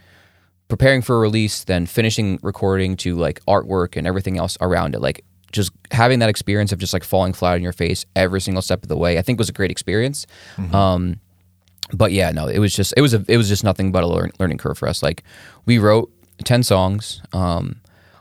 preparing 0.69 1.01
for 1.01 1.15
a 1.17 1.19
release 1.19 1.63
then 1.65 1.85
finishing 1.85 2.39
recording 2.41 2.95
to 2.95 3.15
like 3.15 3.41
artwork 3.47 3.97
and 3.97 4.05
everything 4.07 4.37
else 4.37 4.57
around 4.61 4.95
it 4.95 5.01
like 5.01 5.25
just 5.51 5.71
having 5.91 6.19
that 6.19 6.29
experience 6.29 6.71
of 6.71 6.79
just 6.79 6.93
like 6.93 7.03
falling 7.03 7.33
flat 7.33 7.55
on 7.55 7.61
your 7.61 7.73
face 7.73 8.05
every 8.15 8.41
single 8.41 8.61
step 8.61 8.81
of 8.83 8.89
the 8.89 8.97
way 8.97 9.17
i 9.17 9.21
think 9.21 9.37
was 9.37 9.49
a 9.49 9.53
great 9.53 9.71
experience. 9.71 10.25
Um 10.73 11.19
but 11.93 12.11
yeah 12.13 12.31
no 12.31 12.47
it 12.47 12.59
was 12.59 12.73
just 12.73 12.93
it 12.95 13.01
was 13.01 13.13
a 13.13 13.23
it 13.27 13.37
was 13.37 13.49
just 13.49 13.63
nothing 13.63 13.91
but 13.91 14.03
a 14.03 14.07
learn, 14.07 14.31
learning 14.39 14.57
curve 14.57 14.77
for 14.77 14.87
us. 14.87 15.03
Like 15.03 15.23
we 15.65 15.77
wrote 15.77 16.11
10 16.43 16.63
songs 16.63 17.21
um 17.33 17.75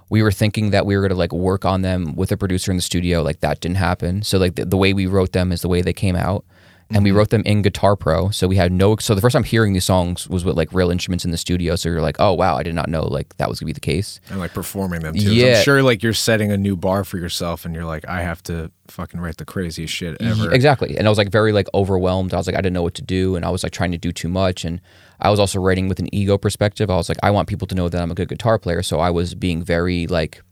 we 0.08 0.22
were 0.22 0.32
thinking 0.32 0.70
that 0.70 0.84
we 0.84 0.96
were 0.96 1.02
going 1.02 1.10
to 1.10 1.16
like 1.16 1.32
work 1.32 1.64
on 1.64 1.82
them 1.82 2.16
with 2.16 2.32
a 2.32 2.36
producer 2.36 2.72
in 2.72 2.76
the 2.76 2.82
studio 2.82 3.22
like 3.22 3.40
that 3.40 3.60
didn't 3.60 3.76
happen. 3.76 4.22
So 4.22 4.38
like 4.38 4.56
the, 4.56 4.64
the 4.64 4.76
way 4.76 4.92
we 4.92 5.06
wrote 5.06 5.32
them 5.32 5.52
is 5.52 5.62
the 5.62 5.68
way 5.68 5.82
they 5.82 5.92
came 5.92 6.16
out 6.16 6.44
and 6.92 7.04
we 7.04 7.12
wrote 7.12 7.30
them 7.30 7.42
in 7.44 7.62
guitar 7.62 7.96
pro 7.96 8.30
so 8.30 8.48
we 8.48 8.56
had 8.56 8.72
no 8.72 8.96
so 8.96 9.14
the 9.14 9.20
first 9.20 9.32
time 9.32 9.44
hearing 9.44 9.72
these 9.72 9.84
songs 9.84 10.28
was 10.28 10.44
with 10.44 10.56
like 10.56 10.72
real 10.72 10.90
instruments 10.90 11.24
in 11.24 11.30
the 11.30 11.36
studio 11.36 11.76
so 11.76 11.88
you're 11.88 12.00
like 12.02 12.16
oh 12.18 12.32
wow 12.32 12.56
i 12.56 12.62
did 12.62 12.74
not 12.74 12.88
know 12.88 13.02
like 13.02 13.36
that 13.36 13.48
was 13.48 13.60
going 13.60 13.66
to 13.66 13.66
be 13.66 13.72
the 13.72 13.80
case 13.80 14.20
and 14.28 14.38
like 14.40 14.52
performing 14.52 15.02
them 15.02 15.14
too. 15.14 15.34
Yeah. 15.34 15.58
I'm 15.58 15.64
sure 15.64 15.82
like 15.82 16.02
you're 16.02 16.12
setting 16.12 16.50
a 16.50 16.56
new 16.56 16.76
bar 16.76 17.04
for 17.04 17.18
yourself, 17.18 17.64
and 17.64 17.74
you're 17.74 17.84
like, 17.84 18.06
I 18.08 18.22
have 18.22 18.42
to 18.44 18.70
fucking 18.88 19.20
write 19.20 19.36
the 19.36 19.44
craziest 19.44 19.92
shit 19.92 20.20
ever. 20.20 20.52
Exactly. 20.52 20.96
And 20.96 21.06
I 21.06 21.10
was 21.10 21.18
like 21.18 21.30
very 21.30 21.52
like 21.52 21.68
overwhelmed. 21.74 22.34
I 22.34 22.36
was 22.36 22.46
like 22.46 22.56
I 22.56 22.60
didn't 22.60 22.74
know 22.74 22.82
what 22.82 22.94
to 22.94 23.02
do 23.02 23.36
and 23.36 23.44
I 23.44 23.50
was 23.50 23.62
like 23.62 23.72
trying 23.72 23.92
to 23.92 23.98
do 23.98 24.12
too 24.12 24.28
much 24.28 24.64
and 24.64 24.80
I 25.20 25.30
was 25.30 25.38
also 25.38 25.60
writing 25.60 25.88
with 25.88 25.98
an 25.98 26.12
ego 26.14 26.38
perspective. 26.38 26.90
I 26.90 26.96
was 26.96 27.08
like 27.08 27.18
I 27.22 27.30
want 27.30 27.48
people 27.48 27.66
to 27.68 27.74
know 27.74 27.88
that 27.88 28.00
I'm 28.00 28.10
a 28.10 28.14
good 28.14 28.28
guitar 28.28 28.58
player, 28.58 28.82
so 28.82 29.00
I 29.00 29.10
was 29.10 29.34
being 29.34 29.62
very 29.62 30.06
like 30.06 30.42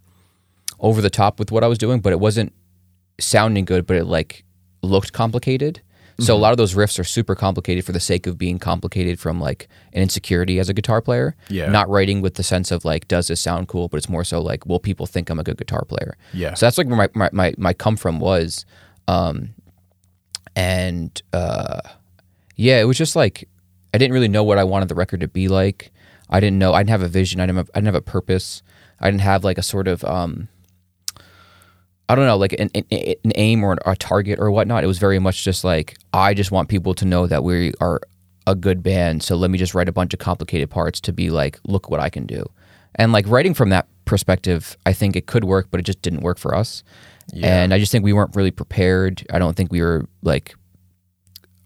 over 0.80 1.00
the 1.00 1.10
top 1.10 1.38
with 1.38 1.50
what 1.50 1.64
I 1.64 1.66
was 1.66 1.78
doing, 1.78 2.00
but 2.00 2.12
it 2.12 2.20
wasn't 2.20 2.52
sounding 3.20 3.64
good, 3.64 3.86
but 3.86 3.96
it 3.96 4.04
like 4.04 4.44
looked 4.82 5.12
complicated. 5.12 5.80
So 6.20 6.34
a 6.34 6.38
lot 6.38 6.50
of 6.50 6.56
those 6.56 6.74
riffs 6.74 6.98
are 6.98 7.04
super 7.04 7.36
complicated 7.36 7.84
for 7.84 7.92
the 7.92 8.00
sake 8.00 8.26
of 8.26 8.36
being 8.36 8.58
complicated 8.58 9.20
from 9.20 9.40
like 9.40 9.68
an 9.92 10.02
insecurity 10.02 10.58
as 10.58 10.68
a 10.68 10.74
guitar 10.74 11.00
player. 11.00 11.36
Yeah. 11.48 11.70
Not 11.70 11.88
writing 11.88 12.20
with 12.20 12.34
the 12.34 12.42
sense 12.42 12.72
of 12.72 12.84
like, 12.84 13.06
does 13.06 13.28
this 13.28 13.40
sound 13.40 13.68
cool? 13.68 13.86
But 13.86 13.98
it's 13.98 14.08
more 14.08 14.24
so 14.24 14.40
like, 14.40 14.66
will 14.66 14.80
people 14.80 15.06
think 15.06 15.30
I'm 15.30 15.38
a 15.38 15.44
good 15.44 15.58
guitar 15.58 15.84
player? 15.84 16.16
Yeah. 16.32 16.54
So 16.54 16.66
that's 16.66 16.76
like 16.76 16.88
where 16.88 16.96
my, 16.96 17.08
my, 17.14 17.30
my, 17.32 17.54
my 17.56 17.72
come 17.72 17.96
from 17.96 18.18
was. 18.18 18.66
Um, 19.06 19.54
and 20.56 21.22
uh, 21.32 21.80
yeah, 22.56 22.80
it 22.80 22.84
was 22.84 22.98
just 22.98 23.14
like 23.14 23.48
I 23.94 23.98
didn't 23.98 24.12
really 24.12 24.28
know 24.28 24.44
what 24.44 24.58
I 24.58 24.64
wanted 24.64 24.88
the 24.88 24.94
record 24.94 25.20
to 25.20 25.28
be 25.28 25.48
like. 25.48 25.92
I 26.28 26.40
didn't 26.40 26.58
know. 26.58 26.74
I 26.74 26.80
didn't 26.80 26.90
have 26.90 27.02
a 27.02 27.08
vision. 27.08 27.40
I 27.40 27.46
didn't 27.46 27.58
have, 27.58 27.70
I 27.74 27.78
didn't 27.78 27.86
have 27.86 27.94
a 27.94 28.00
purpose. 28.02 28.62
I 29.00 29.10
didn't 29.10 29.22
have 29.22 29.44
like 29.44 29.58
a 29.58 29.62
sort 29.62 29.88
of 29.88 30.04
um, 30.04 30.48
I 32.08 32.14
don't 32.14 32.26
know, 32.26 32.36
like 32.36 32.54
an, 32.54 32.70
an, 32.74 32.84
an 32.90 33.32
aim 33.34 33.62
or 33.62 33.76
a 33.84 33.94
target 33.96 34.38
or 34.38 34.50
whatnot. 34.50 34.82
It 34.82 34.86
was 34.86 34.98
very 34.98 35.18
much 35.18 35.44
just 35.44 35.62
like 35.62 35.98
I 36.12 36.34
just 36.34 36.50
want 36.50 36.68
people 36.68 36.94
to 36.94 37.04
know 37.04 37.26
that 37.26 37.44
we 37.44 37.72
are 37.80 38.00
a 38.46 38.54
good 38.54 38.82
band. 38.82 39.22
So 39.22 39.36
let 39.36 39.50
me 39.50 39.58
just 39.58 39.74
write 39.74 39.88
a 39.88 39.92
bunch 39.92 40.14
of 40.14 40.20
complicated 40.20 40.70
parts 40.70 41.00
to 41.02 41.12
be 41.12 41.28
like, 41.28 41.60
look 41.64 41.90
what 41.90 42.00
I 42.00 42.08
can 42.08 42.24
do. 42.26 42.50
And 42.94 43.12
like 43.12 43.28
writing 43.28 43.52
from 43.52 43.68
that 43.70 43.86
perspective, 44.06 44.76
I 44.86 44.94
think 44.94 45.16
it 45.16 45.26
could 45.26 45.44
work, 45.44 45.68
but 45.70 45.80
it 45.80 45.82
just 45.82 46.00
didn't 46.00 46.22
work 46.22 46.38
for 46.38 46.54
us. 46.54 46.82
And 47.42 47.74
I 47.74 47.78
just 47.78 47.92
think 47.92 48.04
we 48.04 48.14
weren't 48.14 48.34
really 48.34 48.50
prepared. 48.50 49.26
I 49.30 49.38
don't 49.38 49.54
think 49.54 49.70
we 49.70 49.82
were 49.82 50.08
like, 50.22 50.54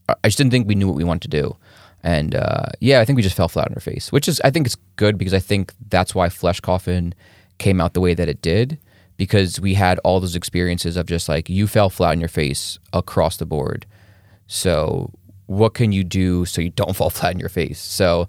I 0.09 0.26
just 0.26 0.38
didn't 0.38 0.51
think 0.51 0.66
we 0.66 0.74
knew 0.74 0.88
what 0.88 0.97
we 0.97 1.05
wanted 1.05 1.22
to 1.22 1.40
do. 1.40 1.57
And 2.03 2.34
uh, 2.34 2.66
yeah, 2.80 2.99
I 2.99 3.05
think 3.05 3.16
we 3.16 3.22
just 3.22 3.36
fell 3.36 3.49
flat 3.49 3.68
on 3.68 3.74
our 3.74 3.80
face, 3.80 4.11
which 4.11 4.26
is, 4.26 4.40
I 4.45 4.51
think 4.51 4.66
it's 4.66 4.76
good 4.97 5.16
because 5.16 5.32
I 5.32 5.38
think 5.38 5.72
that's 5.88 6.16
why 6.16 6.28
Flesh 6.28 6.59
Coffin 6.59 7.14
came 7.59 7.80
out 7.80 7.95
the 7.95 8.01
way 8.01 8.12
that 8.12 8.28
it 8.28 8.43
did 8.43 8.76
because 9.17 9.61
we 9.61 9.75
had 9.75 9.99
all 10.01 10.21
those 10.21 10.37
experiences 10.37 10.97
of 10.97 11.07
just 11.07 11.29
like 11.29 11.49
you 11.49 11.67
fell 11.67 11.91
flat 11.91 12.13
on 12.13 12.21
your 12.21 12.29
face 12.29 12.79
across 12.93 13.37
the 13.37 13.47
board. 13.47 13.87
So 14.47 15.13
what 15.47 15.75
can 15.75 15.93
you 15.93 16.05
do 16.05 16.45
so 16.45 16.61
you 16.61 16.71
don't 16.71 16.97
fall 16.97 17.11
flat 17.11 17.35
on 17.35 17.41
your 17.41 17.49
face? 17.49 17.79
So 17.79 18.29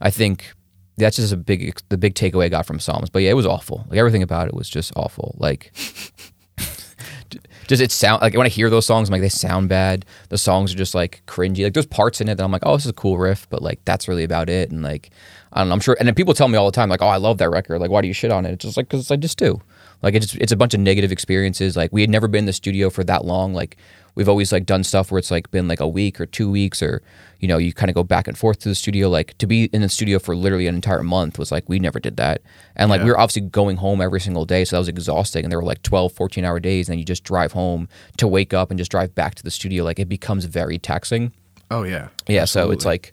I 0.00 0.10
think 0.10 0.52
that's 0.96 1.16
just 1.16 1.32
a 1.32 1.36
big 1.36 1.78
the 1.88 1.98
big 1.98 2.14
takeaway 2.14 2.44
I 2.44 2.48
got 2.48 2.66
from 2.66 2.78
Psalms. 2.78 3.10
But 3.10 3.22
yeah, 3.22 3.30
it 3.30 3.34
was 3.34 3.46
awful. 3.46 3.84
Like 3.88 3.98
everything 3.98 4.22
about 4.22 4.48
it 4.48 4.54
was 4.54 4.68
just 4.68 4.92
awful. 4.96 5.34
Like 5.38 5.72
does 7.66 7.80
it 7.80 7.90
sound 7.90 8.22
like 8.22 8.34
when 8.34 8.46
I 8.46 8.50
hear 8.50 8.70
those 8.70 8.86
songs, 8.86 9.08
I'm 9.08 9.12
like 9.12 9.22
they 9.22 9.28
sound 9.28 9.68
bad. 9.68 10.04
The 10.28 10.38
songs 10.38 10.72
are 10.72 10.76
just 10.76 10.94
like 10.94 11.22
cringy. 11.26 11.64
Like 11.64 11.74
there's 11.74 11.86
parts 11.86 12.20
in 12.20 12.28
it 12.28 12.36
that 12.36 12.44
I'm 12.44 12.52
like, 12.52 12.62
oh, 12.64 12.76
this 12.76 12.84
is 12.84 12.90
a 12.90 12.94
cool 12.94 13.18
riff, 13.18 13.48
but 13.50 13.62
like 13.62 13.80
that's 13.84 14.08
really 14.08 14.24
about 14.24 14.48
it. 14.48 14.70
And 14.70 14.82
like 14.82 15.10
I 15.52 15.60
don't 15.60 15.68
know, 15.68 15.74
I'm 15.74 15.80
sure. 15.80 15.96
And 15.98 16.06
then 16.06 16.14
people 16.14 16.34
tell 16.34 16.48
me 16.48 16.58
all 16.58 16.66
the 16.66 16.72
time, 16.72 16.88
like, 16.88 17.02
oh, 17.02 17.06
I 17.06 17.16
love 17.16 17.38
that 17.38 17.50
record. 17.50 17.80
Like, 17.80 17.90
why 17.90 18.02
do 18.02 18.08
you 18.08 18.14
shit 18.14 18.32
on 18.32 18.44
it? 18.44 18.52
It's 18.52 18.64
just 18.64 18.76
like 18.76 18.88
because 18.88 19.10
I 19.10 19.16
just 19.16 19.38
do. 19.38 19.60
Like 20.02 20.14
it's 20.14 20.34
it's 20.34 20.52
a 20.52 20.56
bunch 20.56 20.74
of 20.74 20.80
negative 20.80 21.12
experiences. 21.12 21.76
Like 21.76 21.92
we 21.92 22.00
had 22.00 22.10
never 22.10 22.28
been 22.28 22.40
in 22.40 22.46
the 22.46 22.52
studio 22.52 22.90
for 22.90 23.04
that 23.04 23.24
long. 23.24 23.54
Like 23.54 23.76
we've 24.14 24.28
always 24.28 24.52
like 24.52 24.66
done 24.66 24.84
stuff 24.84 25.10
where 25.10 25.18
it's 25.18 25.30
like 25.30 25.50
been 25.50 25.66
like 25.66 25.80
a 25.80 25.88
week 25.88 26.20
or 26.20 26.26
two 26.26 26.50
weeks 26.50 26.82
or 26.82 27.02
you 27.40 27.48
know 27.48 27.58
you 27.58 27.72
kind 27.72 27.90
of 27.90 27.94
go 27.94 28.04
back 28.04 28.28
and 28.28 28.36
forth 28.36 28.58
to 28.60 28.68
the 28.68 28.74
studio. 28.74 29.08
Like 29.08 29.36
to 29.38 29.46
be 29.46 29.64
in 29.66 29.82
the 29.82 29.88
studio 29.88 30.18
for 30.18 30.36
literally 30.36 30.66
an 30.66 30.74
entire 30.74 31.02
month 31.02 31.38
was 31.38 31.50
like 31.50 31.68
we 31.68 31.78
never 31.78 31.98
did 31.98 32.16
that. 32.16 32.42
And 32.76 32.90
like 32.90 33.02
we 33.02 33.10
were 33.10 33.18
obviously 33.18 33.42
going 33.42 33.76
home 33.76 34.00
every 34.00 34.20
single 34.20 34.44
day, 34.44 34.64
so 34.64 34.76
that 34.76 34.80
was 34.80 34.88
exhausting. 34.88 35.44
And 35.44 35.52
there 35.52 35.58
were 35.58 35.64
like 35.64 35.82
12, 35.82 36.12
14 36.12 36.44
hour 36.44 36.60
days, 36.60 36.88
and 36.88 36.94
then 36.94 36.98
you 36.98 37.04
just 37.04 37.24
drive 37.24 37.52
home 37.52 37.88
to 38.18 38.28
wake 38.28 38.52
up 38.52 38.70
and 38.70 38.78
just 38.78 38.90
drive 38.90 39.14
back 39.14 39.34
to 39.36 39.42
the 39.42 39.50
studio. 39.50 39.84
Like 39.84 39.98
it 39.98 40.08
becomes 40.08 40.44
very 40.44 40.78
taxing. 40.78 41.32
Oh 41.70 41.82
yeah. 41.82 42.08
Yeah, 42.26 42.44
so 42.44 42.70
it's 42.70 42.84
like 42.84 43.12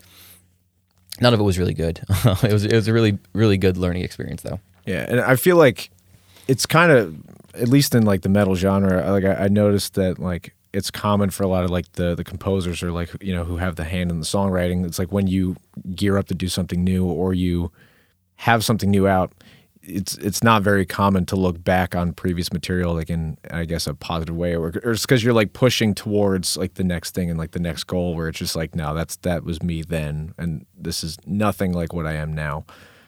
none 1.19 1.33
of 1.33 1.39
it 1.39 1.43
was 1.43 1.57
really 1.57 1.73
good. 1.73 2.01
it 2.43 2.51
was 2.51 2.65
it 2.65 2.73
was 2.73 2.87
a 2.87 2.93
really 2.93 3.17
really 3.33 3.57
good 3.57 3.77
learning 3.77 4.03
experience 4.03 4.41
though. 4.41 4.59
Yeah, 4.85 5.05
and 5.07 5.21
I 5.21 5.35
feel 5.35 5.57
like 5.57 5.89
it's 6.47 6.65
kind 6.65 6.91
of 6.91 7.15
at 7.53 7.67
least 7.67 7.95
in 7.95 8.05
like 8.05 8.21
the 8.21 8.29
metal 8.29 8.55
genre. 8.55 9.09
Like 9.11 9.23
I, 9.23 9.45
I 9.45 9.47
noticed 9.47 9.95
that 9.95 10.19
like 10.19 10.53
it's 10.73 10.91
common 10.91 11.29
for 11.29 11.43
a 11.43 11.47
lot 11.47 11.63
of 11.63 11.69
like 11.69 11.91
the 11.93 12.15
the 12.15 12.23
composers 12.23 12.81
or 12.81 12.91
like 12.91 13.09
you 13.21 13.35
know 13.35 13.43
who 13.43 13.57
have 13.57 13.75
the 13.75 13.83
hand 13.83 14.11
in 14.11 14.19
the 14.19 14.25
songwriting. 14.25 14.85
It's 14.85 14.99
like 14.99 15.11
when 15.11 15.27
you 15.27 15.57
gear 15.95 16.17
up 16.17 16.27
to 16.27 16.33
do 16.33 16.47
something 16.47 16.83
new 16.83 17.05
or 17.05 17.33
you 17.33 17.71
have 18.37 18.63
something 18.63 18.89
new 18.89 19.07
out. 19.07 19.33
It's 19.83 20.15
it's 20.17 20.43
not 20.43 20.61
very 20.61 20.85
common 20.85 21.25
to 21.25 21.35
look 21.35 21.63
back 21.63 21.95
on 21.95 22.13
previous 22.13 22.53
material 22.53 22.93
like 22.93 23.09
in 23.09 23.37
I 23.49 23.65
guess 23.65 23.87
a 23.87 23.95
positive 23.95 24.35
way 24.35 24.55
or, 24.55 24.67
or 24.83 24.91
it's 24.91 25.07
because 25.07 25.23
you're 25.23 25.33
like 25.33 25.53
pushing 25.53 25.95
towards 25.95 26.55
like 26.55 26.75
the 26.75 26.83
next 26.83 27.15
thing 27.15 27.31
and 27.31 27.39
like 27.39 27.51
the 27.51 27.59
next 27.59 27.85
goal 27.85 28.15
where 28.15 28.27
it's 28.27 28.37
just 28.37 28.55
like 28.55 28.75
no 28.75 28.93
that's 28.93 29.15
that 29.17 29.43
was 29.43 29.63
me 29.63 29.81
then 29.81 30.35
and 30.37 30.67
this 30.77 31.03
is 31.03 31.17
nothing 31.25 31.73
like 31.73 31.93
what 31.93 32.05
I 32.05 32.13
am 32.13 32.31
now. 32.31 32.63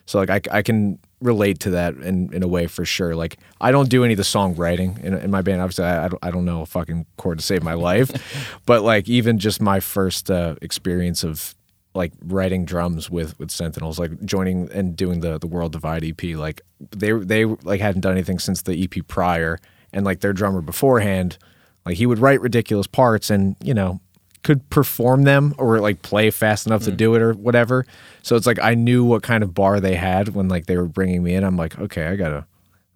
So 0.06 0.20
like 0.20 0.30
I, 0.30 0.42
I 0.58 0.62
can 0.62 1.00
relate 1.22 1.60
to 1.62 1.72
that 1.72 1.96
in, 1.96 2.34
in 2.34 2.44
a 2.44 2.48
way 2.48 2.68
for 2.68 2.86
sure. 2.86 3.16
Like 3.16 3.38
I 3.62 3.72
don't 3.72 3.90
do 3.90 4.04
any 4.04 4.14
of 4.14 4.18
the 4.18 4.24
songwriting 4.24 5.02
in, 5.04 5.14
in 5.14 5.32
my 5.32 5.42
band. 5.42 5.62
Obviously, 5.62 5.86
I, 5.86 6.06
I, 6.06 6.08
don't, 6.10 6.20
I 6.24 6.32
don't 6.32 6.46
know 6.46 6.62
a 6.62 6.66
fucking 6.66 7.06
chord 7.18 7.40
to 7.40 7.44
save 7.44 7.64
my 7.64 7.74
life, 7.74 8.60
but 8.66 8.84
like 8.84 9.08
even 9.08 9.40
just 9.40 9.62
my 9.62 9.80
first 9.80 10.30
uh, 10.30 10.56
experience 10.62 11.24
of 11.24 11.56
like 11.96 12.12
writing 12.24 12.66
drums 12.66 13.10
with 13.10 13.38
with 13.40 13.52
Sentinels, 13.52 14.00
like 14.00 14.24
joining 14.26 14.70
and 14.72 14.96
doing 14.96 15.22
the 15.22 15.38
the 15.38 15.48
World 15.48 15.72
Divide 15.72 16.04
EP, 16.04 16.36
like 16.36 16.62
they 16.92 17.12
they 17.12 17.46
like 17.46 17.82
hadn't 17.82 18.02
done 18.02 18.14
anything 18.14 18.40
since 18.40 18.62
the 18.64 18.84
EP 18.84 19.08
prior, 19.08 19.60
and 19.92 20.06
like 20.06 20.20
their 20.22 20.34
drummer 20.34 20.62
beforehand, 20.62 21.38
like 21.86 21.98
he 21.98 22.06
would 22.06 22.20
write 22.20 22.42
ridiculous 22.42 22.88
parts 22.88 23.30
and 23.30 23.56
you 23.64 23.74
know 23.74 24.00
could 24.44 24.70
perform 24.70 25.24
them 25.24 25.56
or 25.58 25.80
like 25.80 26.02
play 26.02 26.30
fast 26.30 26.68
enough 26.68 26.84
to 26.84 26.92
do 26.92 27.16
it 27.16 27.22
or 27.22 27.34
whatever. 27.34 27.86
So 28.22 28.36
it's 28.36 28.46
like 28.46 28.60
I 28.60 28.76
knew 28.76 29.04
what 29.04 29.24
kind 29.24 29.44
of 29.44 29.54
bar 29.54 29.80
they 29.80 29.96
had 29.96 30.30
when 30.30 30.50
like 30.50 30.66
they 30.66 30.78
were 30.78 30.88
bringing 30.88 31.24
me 31.24 31.34
in. 31.34 31.44
I'm 31.44 31.58
like, 31.58 31.80
okay, 31.80 32.08
I 32.08 32.16
gotta, 32.16 32.46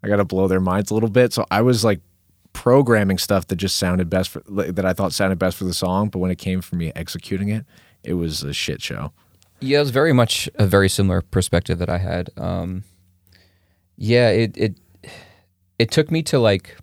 I 0.04 0.08
gotta 0.08 0.26
blow 0.26 0.48
their 0.48 0.60
minds 0.60 0.92
a 0.92 0.94
little 0.94 1.10
bit. 1.10 1.34
So 1.34 1.46
I 1.50 1.62
was 1.62 1.84
like 1.86 2.02
programming 2.54 3.18
stuff 3.18 3.48
that 3.48 3.56
just 3.56 3.78
sounded 3.78 4.10
best 4.10 4.30
for 4.30 4.42
that 4.48 4.86
I 4.86 4.92
thought 4.94 5.14
sounded 5.14 5.40
best 5.40 5.58
for 5.58 5.64
the 5.64 5.74
song, 5.74 6.10
but 6.10 6.20
when 6.20 6.32
it 6.32 6.38
came 6.38 6.62
for 6.62 6.76
me 6.76 6.92
executing 6.96 7.50
it, 7.50 7.66
it 8.04 8.14
was 8.14 8.44
a 8.44 8.54
shit 8.54 8.82
show. 8.82 9.14
Yeah, 9.60 9.78
it 9.78 9.82
was 9.82 9.92
very 9.92 10.14
much 10.14 10.50
a 10.56 10.68
very 10.68 10.90
similar 10.90 11.22
perspective 11.22 11.80
that 11.80 11.90
I 11.90 11.98
had. 12.00 12.30
Um, 12.36 12.84
yeah, 13.96 14.30
it 14.30 14.58
it 14.58 14.76
it 15.80 15.92
took 15.92 16.12
me 16.12 16.24
to 16.24 16.40
like 16.40 16.76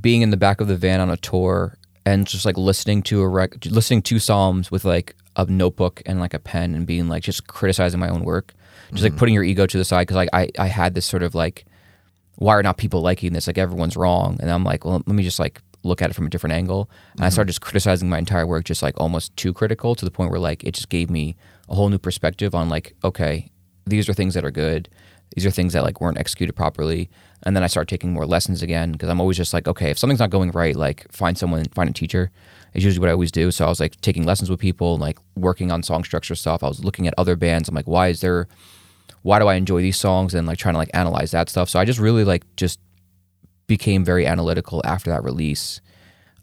being 0.00 0.22
in 0.22 0.30
the 0.30 0.36
back 0.36 0.60
of 0.60 0.68
the 0.68 0.76
van 0.76 1.00
on 1.00 1.10
a 1.10 1.16
tour 1.16 1.76
and 2.10 2.26
just 2.26 2.44
like 2.44 2.56
listening 2.58 3.02
to 3.02 3.22
a 3.22 3.28
rec- 3.28 3.64
listening 3.66 4.02
to 4.02 4.18
psalms 4.18 4.70
with 4.70 4.84
like 4.84 5.14
a 5.36 5.46
notebook 5.46 6.02
and 6.06 6.18
like 6.18 6.34
a 6.34 6.40
pen 6.40 6.74
and 6.74 6.84
being 6.84 7.08
like 7.08 7.22
just 7.22 7.46
criticizing 7.46 8.00
my 8.00 8.08
own 8.08 8.24
work. 8.24 8.52
Just 8.90 9.04
like 9.04 9.12
mm-hmm. 9.12 9.18
putting 9.18 9.34
your 9.34 9.44
ego 9.44 9.66
to 9.66 9.78
the 9.78 9.84
side 9.84 10.02
because 10.02 10.16
like 10.16 10.28
I, 10.32 10.48
I 10.58 10.66
had 10.66 10.94
this 10.94 11.06
sort 11.06 11.22
of 11.22 11.36
like 11.36 11.64
why 12.36 12.54
are 12.54 12.62
not 12.62 12.78
people 12.78 13.00
liking 13.02 13.32
this? 13.32 13.46
Like 13.46 13.58
everyone's 13.58 13.96
wrong. 13.96 14.38
And 14.40 14.50
i'm 14.50 14.64
like 14.64 14.84
well 14.84 15.02
let 15.06 15.14
me 15.14 15.22
just 15.22 15.38
like 15.38 15.62
look 15.82 16.02
at 16.02 16.10
it 16.10 16.14
from 16.14 16.26
a 16.26 16.30
different 16.30 16.54
angle. 16.54 16.90
And 17.12 17.20
i 17.20 17.24
mm-hmm. 17.26 17.32
started 17.32 17.50
just 17.50 17.60
criticizing 17.60 18.08
my 18.08 18.18
entire 18.18 18.46
work 18.46 18.64
just 18.64 18.82
like 18.82 18.98
almost 18.98 19.36
too 19.36 19.52
critical 19.52 19.94
to 19.94 20.04
the 20.04 20.10
point 20.10 20.30
where 20.32 20.40
like 20.40 20.64
it 20.64 20.74
just 20.74 20.88
gave 20.88 21.10
me 21.10 21.36
a 21.68 21.76
whole 21.76 21.88
new 21.88 21.98
perspective 21.98 22.54
on 22.54 22.68
like 22.68 22.94
okay 23.04 23.50
these 23.86 24.08
are 24.08 24.14
things 24.14 24.34
that 24.34 24.44
are 24.44 24.50
good. 24.50 24.88
These 25.34 25.46
are 25.46 25.50
things 25.50 25.72
that 25.74 25.84
like 25.84 26.00
weren't 26.00 26.18
executed 26.18 26.54
properly 26.54 27.08
and 27.44 27.56
then 27.56 27.62
i 27.62 27.66
started 27.66 27.88
taking 27.88 28.12
more 28.12 28.26
lessons 28.26 28.62
again 28.62 28.92
because 28.92 29.08
i'm 29.08 29.20
always 29.20 29.36
just 29.36 29.52
like 29.52 29.66
okay 29.66 29.90
if 29.90 29.98
something's 29.98 30.20
not 30.20 30.30
going 30.30 30.50
right 30.50 30.76
like 30.76 31.10
find 31.12 31.36
someone 31.38 31.64
find 31.66 31.90
a 31.90 31.92
teacher. 31.92 32.30
Is 32.72 32.84
usually 32.84 33.00
what 33.00 33.08
i 33.08 33.12
always 33.12 33.32
do. 33.32 33.50
So 33.50 33.66
i 33.66 33.68
was 33.68 33.80
like 33.80 34.00
taking 34.00 34.24
lessons 34.24 34.48
with 34.48 34.60
people 34.60 34.94
and 34.94 35.00
like 35.00 35.18
working 35.34 35.72
on 35.72 35.82
song 35.82 36.04
structure 36.04 36.36
stuff. 36.36 36.62
I 36.62 36.68
was 36.68 36.84
looking 36.84 37.08
at 37.08 37.14
other 37.18 37.34
bands. 37.34 37.68
I'm 37.68 37.74
like 37.74 37.88
why 37.88 38.08
is 38.08 38.20
there 38.20 38.46
why 39.22 39.38
do 39.38 39.46
I 39.46 39.54
enjoy 39.54 39.82
these 39.82 39.98
songs? 39.98 40.34
And 40.34 40.46
like 40.46 40.58
trying 40.58 40.74
to 40.74 40.78
like 40.78 40.90
analyze 40.94 41.32
that 41.32 41.48
stuff. 41.48 41.68
So 41.68 41.78
I 41.78 41.84
just 41.84 41.98
really 41.98 42.24
like 42.24 42.44
just 42.56 42.78
became 43.66 44.04
very 44.04 44.26
analytical 44.26 44.82
after 44.84 45.10
that 45.10 45.22
release 45.22 45.80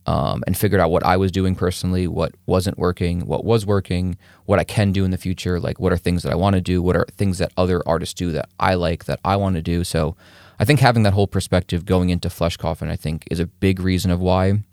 um, 0.05 0.41
and 0.47 0.57
figured 0.57 0.79
out 0.79 0.91
what 0.91 1.05
I 1.05 1.17
was 1.17 1.31
doing 1.31 1.55
personally, 1.55 2.07
what 2.07 2.33
wasn't 2.45 2.77
working, 2.77 3.25
what 3.27 3.43
was 3.43 3.65
working, 3.65 4.17
what 4.45 4.59
I 4.59 4.63
can 4.63 4.93
do 4.93 5.03
in 5.03 5.11
the 5.11 5.17
future, 5.17 5.59
like 5.59 5.79
what 5.79 5.91
are 5.91 5.97
things 5.97 6.23
that 6.23 6.31
I 6.31 6.35
want 6.35 6.53
to 6.55 6.61
do, 6.61 6.81
what 6.81 6.95
are 6.95 7.05
things 7.17 7.39
that 7.39 7.51
other 7.57 7.83
artists 7.85 8.13
do 8.13 8.31
that 8.31 8.49
I 8.59 8.75
like 8.75 9.05
that 9.05 9.19
I 9.25 9.35
want 9.35 9.55
to 9.55 9.61
do. 9.61 9.83
So 9.83 10.15
I 10.59 10.65
think 10.65 10.79
having 10.79 11.03
that 11.03 11.13
whole 11.13 11.27
perspective 11.27 11.85
going 11.85 12.09
into 12.09 12.29
Flesh 12.29 12.57
Coffin, 12.57 12.89
I 12.89 12.95
think, 12.95 13.25
is 13.29 13.39
a 13.39 13.45
big 13.45 13.79
reason 13.79 14.11
of 14.11 14.19
why 14.19 14.63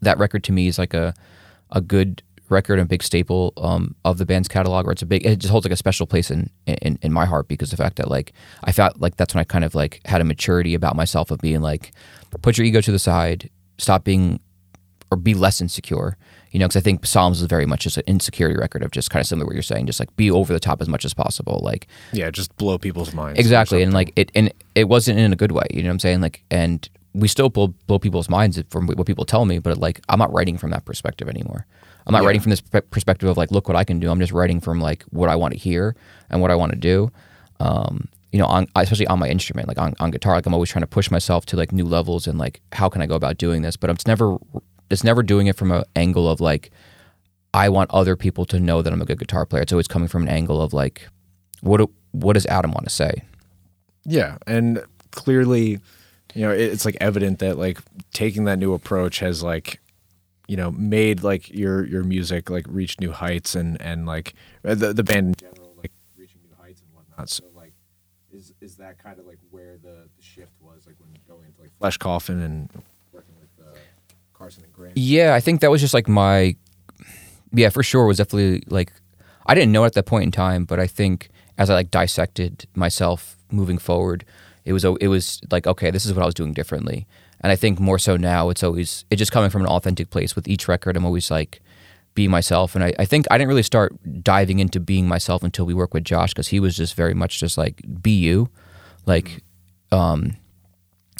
that 0.00 0.18
record 0.18 0.44
to 0.44 0.52
me 0.52 0.66
is 0.68 0.78
like 0.78 0.94
a 0.94 1.14
a 1.70 1.80
good 1.80 2.22
record 2.48 2.74
and 2.74 2.82
a 2.82 2.88
big 2.88 3.02
staple 3.02 3.52
um, 3.56 3.94
of 4.04 4.18
the 4.18 4.26
band's 4.26 4.48
catalog, 4.48 4.86
or 4.86 4.92
it's 4.92 5.02
a 5.02 5.06
big. 5.06 5.26
It 5.26 5.38
just 5.38 5.50
holds 5.50 5.66
like 5.66 5.72
a 5.72 5.76
special 5.76 6.06
place 6.06 6.30
in, 6.30 6.50
in 6.66 6.98
in 7.02 7.12
my 7.12 7.24
heart 7.24 7.48
because 7.48 7.70
the 7.70 7.76
fact 7.76 7.96
that 7.96 8.08
like 8.08 8.32
I 8.64 8.72
felt 8.72 8.98
like 9.00 9.16
that's 9.16 9.34
when 9.34 9.40
I 9.40 9.44
kind 9.44 9.64
of 9.64 9.74
like 9.74 10.00
had 10.04 10.20
a 10.20 10.24
maturity 10.24 10.74
about 10.74 10.96
myself 10.96 11.30
of 11.30 11.40
being 11.40 11.60
like, 11.60 11.92
put 12.42 12.58
your 12.58 12.66
ego 12.66 12.80
to 12.80 12.92
the 12.92 12.98
side, 12.98 13.50
stop 13.78 14.04
being, 14.04 14.40
or 15.10 15.16
be 15.16 15.34
less 15.34 15.60
insecure. 15.60 16.16
You 16.56 16.60
know, 16.60 16.66
because 16.68 16.80
I 16.80 16.84
think 16.84 17.04
Psalms 17.04 17.42
is 17.42 17.46
very 17.48 17.66
much 17.66 17.82
just 17.82 17.98
an 17.98 18.04
insecurity 18.06 18.58
record 18.58 18.82
of 18.82 18.90
just 18.90 19.10
kind 19.10 19.20
of 19.20 19.26
similar 19.26 19.44
to 19.44 19.48
what 19.48 19.54
you're 19.56 19.62
saying, 19.62 19.84
just 19.84 20.00
like 20.00 20.14
be 20.16 20.30
over 20.30 20.54
the 20.54 20.58
top 20.68 20.80
as 20.80 20.88
much 20.88 21.04
as 21.04 21.12
possible, 21.12 21.60
like 21.62 21.86
Yeah, 22.14 22.30
just 22.30 22.56
blow 22.56 22.78
people's 22.78 23.12
minds. 23.12 23.38
exactly 23.38 23.82
and 23.82 23.92
like 23.92 24.10
it 24.16 24.32
and 24.34 24.50
it 24.74 24.88
wasn't 24.88 25.18
in 25.18 25.34
a 25.34 25.36
good 25.36 25.52
way 25.52 25.66
you 25.70 25.82
know 25.82 25.90
what 25.90 25.92
i'm 25.96 25.98
saying 25.98 26.20
like 26.22 26.42
and 26.50 26.88
we 27.12 27.28
still 27.28 27.50
blow, 27.50 27.68
blow 27.88 27.98
people's 27.98 28.30
minds 28.30 28.54
from 28.70 28.86
what 28.86 29.06
people 29.06 29.26
tell 29.26 29.44
me 29.44 29.58
but 29.58 29.76
like 29.76 30.00
i'm 30.08 30.18
not 30.18 30.32
writing 30.32 30.56
from 30.56 30.70
that 30.70 30.84
perspective 30.86 31.28
anymore 31.28 31.66
i'm 32.06 32.12
not 32.12 32.22
Yeah. 32.22 32.26
writing 32.28 32.40
from 32.42 32.50
this 32.54 32.62
perspective 32.90 33.28
of 33.28 33.36
like 33.36 33.50
look 33.50 33.68
what 33.68 33.76
i 33.76 33.84
can 33.84 33.98
do 34.00 34.10
i'm 34.10 34.20
just 34.20 34.32
writing 34.32 34.58
from 34.60 34.80
like 34.80 35.02
what 35.18 35.28
i 35.28 35.36
want 35.36 35.52
to 35.52 35.58
hear 35.58 35.94
and 36.30 36.40
what 36.40 36.50
i 36.50 36.54
want 36.54 36.72
to 36.72 36.78
do 36.78 37.10
um 37.60 38.08
you 38.32 38.38
know 38.38 38.46
on 38.46 38.66
especially 38.76 39.06
on 39.08 39.18
my 39.18 39.28
instrument 39.28 39.68
like 39.68 39.78
on, 39.78 39.94
on 40.00 40.10
guitar 40.10 40.34
like 40.36 40.46
i'm 40.46 40.54
always 40.54 40.70
trying 40.70 40.82
to 40.88 40.92
push 40.98 41.10
myself 41.10 41.44
to 41.46 41.56
like 41.56 41.70
new 41.72 41.84
levels 41.84 42.26
and 42.26 42.38
like 42.38 42.60
how 42.72 42.88
can 42.88 43.00
i 43.02 43.06
go 43.06 43.14
about 43.14 43.36
doing 43.38 43.60
this 43.62 43.76
but 43.76 43.88
it's 43.90 44.06
never 44.06 44.36
it's 44.90 45.04
never 45.04 45.22
doing 45.22 45.46
it 45.46 45.56
from 45.56 45.70
an 45.72 45.84
angle 45.94 46.28
of 46.28 46.40
like 46.40 46.70
i 47.54 47.68
want 47.68 47.90
other 47.90 48.16
people 48.16 48.44
to 48.44 48.58
know 48.60 48.82
that 48.82 48.92
i'm 48.92 49.02
a 49.02 49.04
good 49.04 49.18
guitar 49.18 49.44
player 49.46 49.62
it's 49.62 49.72
always 49.72 49.88
coming 49.88 50.08
from 50.08 50.22
an 50.22 50.28
angle 50.28 50.60
of 50.62 50.72
like 50.72 51.08
what 51.60 51.78
do, 51.78 51.90
what 52.12 52.34
does 52.34 52.46
adam 52.46 52.70
want 52.72 52.84
to 52.86 52.94
say 52.94 53.22
Yeah, 54.04 54.38
and 54.46 54.84
clearly, 55.10 55.80
you 56.34 56.42
know, 56.42 56.52
it's 56.52 56.84
like 56.84 56.96
evident 57.00 57.40
that 57.40 57.58
like 57.58 57.80
taking 58.12 58.44
that 58.44 58.58
new 58.58 58.72
approach 58.72 59.18
has 59.18 59.42
like, 59.42 59.80
you 60.46 60.56
know, 60.56 60.70
made 60.70 61.24
like 61.24 61.50
your 61.50 61.84
your 61.84 62.04
music 62.04 62.48
like 62.48 62.66
reach 62.68 63.00
new 63.00 63.10
heights 63.10 63.56
and 63.56 63.80
and 63.82 64.06
like 64.06 64.34
uh, 64.64 64.76
the 64.76 64.92
the 64.92 65.02
band 65.02 65.26
in 65.26 65.34
general 65.34 65.74
like 65.76 65.90
reaching 66.16 66.40
new 66.48 66.54
heights 66.62 66.82
and 66.82 66.90
whatnot. 66.94 67.28
So 67.28 67.42
like, 67.52 67.72
is 68.30 68.52
is 68.60 68.76
that 68.76 69.02
kind 69.02 69.18
of 69.18 69.26
like 69.26 69.40
where 69.50 69.76
the, 69.76 70.08
the 70.16 70.22
shift 70.22 70.52
was 70.60 70.86
like 70.86 70.94
when 71.00 71.10
going 71.26 71.46
into 71.46 71.60
like 71.62 71.72
Flesh 71.80 71.96
Coffin 71.98 72.40
and 72.40 72.70
working 73.12 73.34
with 73.40 73.66
uh, 73.66 73.76
Carson 74.34 74.62
and 74.62 74.72
Grant? 74.72 74.85
Yeah, 74.96 75.34
I 75.34 75.40
think 75.40 75.60
that 75.60 75.70
was 75.70 75.82
just 75.82 75.92
like 75.94 76.08
my 76.08 76.56
yeah, 77.52 77.68
for 77.68 77.82
sure 77.82 78.06
was 78.06 78.16
definitely 78.16 78.62
like 78.68 78.92
I 79.44 79.54
didn't 79.54 79.70
know 79.70 79.84
at 79.84 79.92
that 79.92 80.06
point 80.06 80.24
in 80.24 80.32
time, 80.32 80.64
but 80.64 80.80
I 80.80 80.86
think 80.86 81.28
as 81.58 81.70
I 81.70 81.74
like 81.74 81.90
dissected 81.90 82.66
myself 82.74 83.36
moving 83.50 83.76
forward, 83.78 84.24
it 84.64 84.72
was 84.72 84.84
it 84.84 85.08
was 85.08 85.40
like 85.50 85.66
okay, 85.66 85.90
this 85.90 86.06
is 86.06 86.14
what 86.14 86.22
I 86.22 86.26
was 86.26 86.34
doing 86.34 86.54
differently. 86.54 87.06
And 87.42 87.52
I 87.52 87.56
think 87.56 87.78
more 87.78 87.98
so 87.98 88.16
now, 88.16 88.48
it's 88.48 88.64
always 88.64 89.04
it's 89.10 89.18
just 89.18 89.32
coming 89.32 89.50
from 89.50 89.60
an 89.62 89.68
authentic 89.68 90.08
place. 90.08 90.34
With 90.34 90.48
each 90.48 90.66
record, 90.66 90.96
I'm 90.96 91.04
always 91.04 91.30
like 91.30 91.60
be 92.14 92.26
myself, 92.26 92.74
and 92.74 92.82
I, 92.82 92.94
I 92.98 93.04
think 93.04 93.26
I 93.30 93.36
didn't 93.36 93.48
really 93.48 93.62
start 93.62 93.94
diving 94.22 94.60
into 94.60 94.80
being 94.80 95.06
myself 95.06 95.42
until 95.42 95.66
we 95.66 95.74
worked 95.74 95.92
with 95.92 96.04
Josh 96.04 96.32
because 96.32 96.48
he 96.48 96.58
was 96.58 96.74
just 96.74 96.94
very 96.94 97.12
much 97.12 97.38
just 97.38 97.58
like 97.58 97.82
be 98.00 98.18
you, 98.18 98.48
like 99.04 99.42
um 99.92 100.36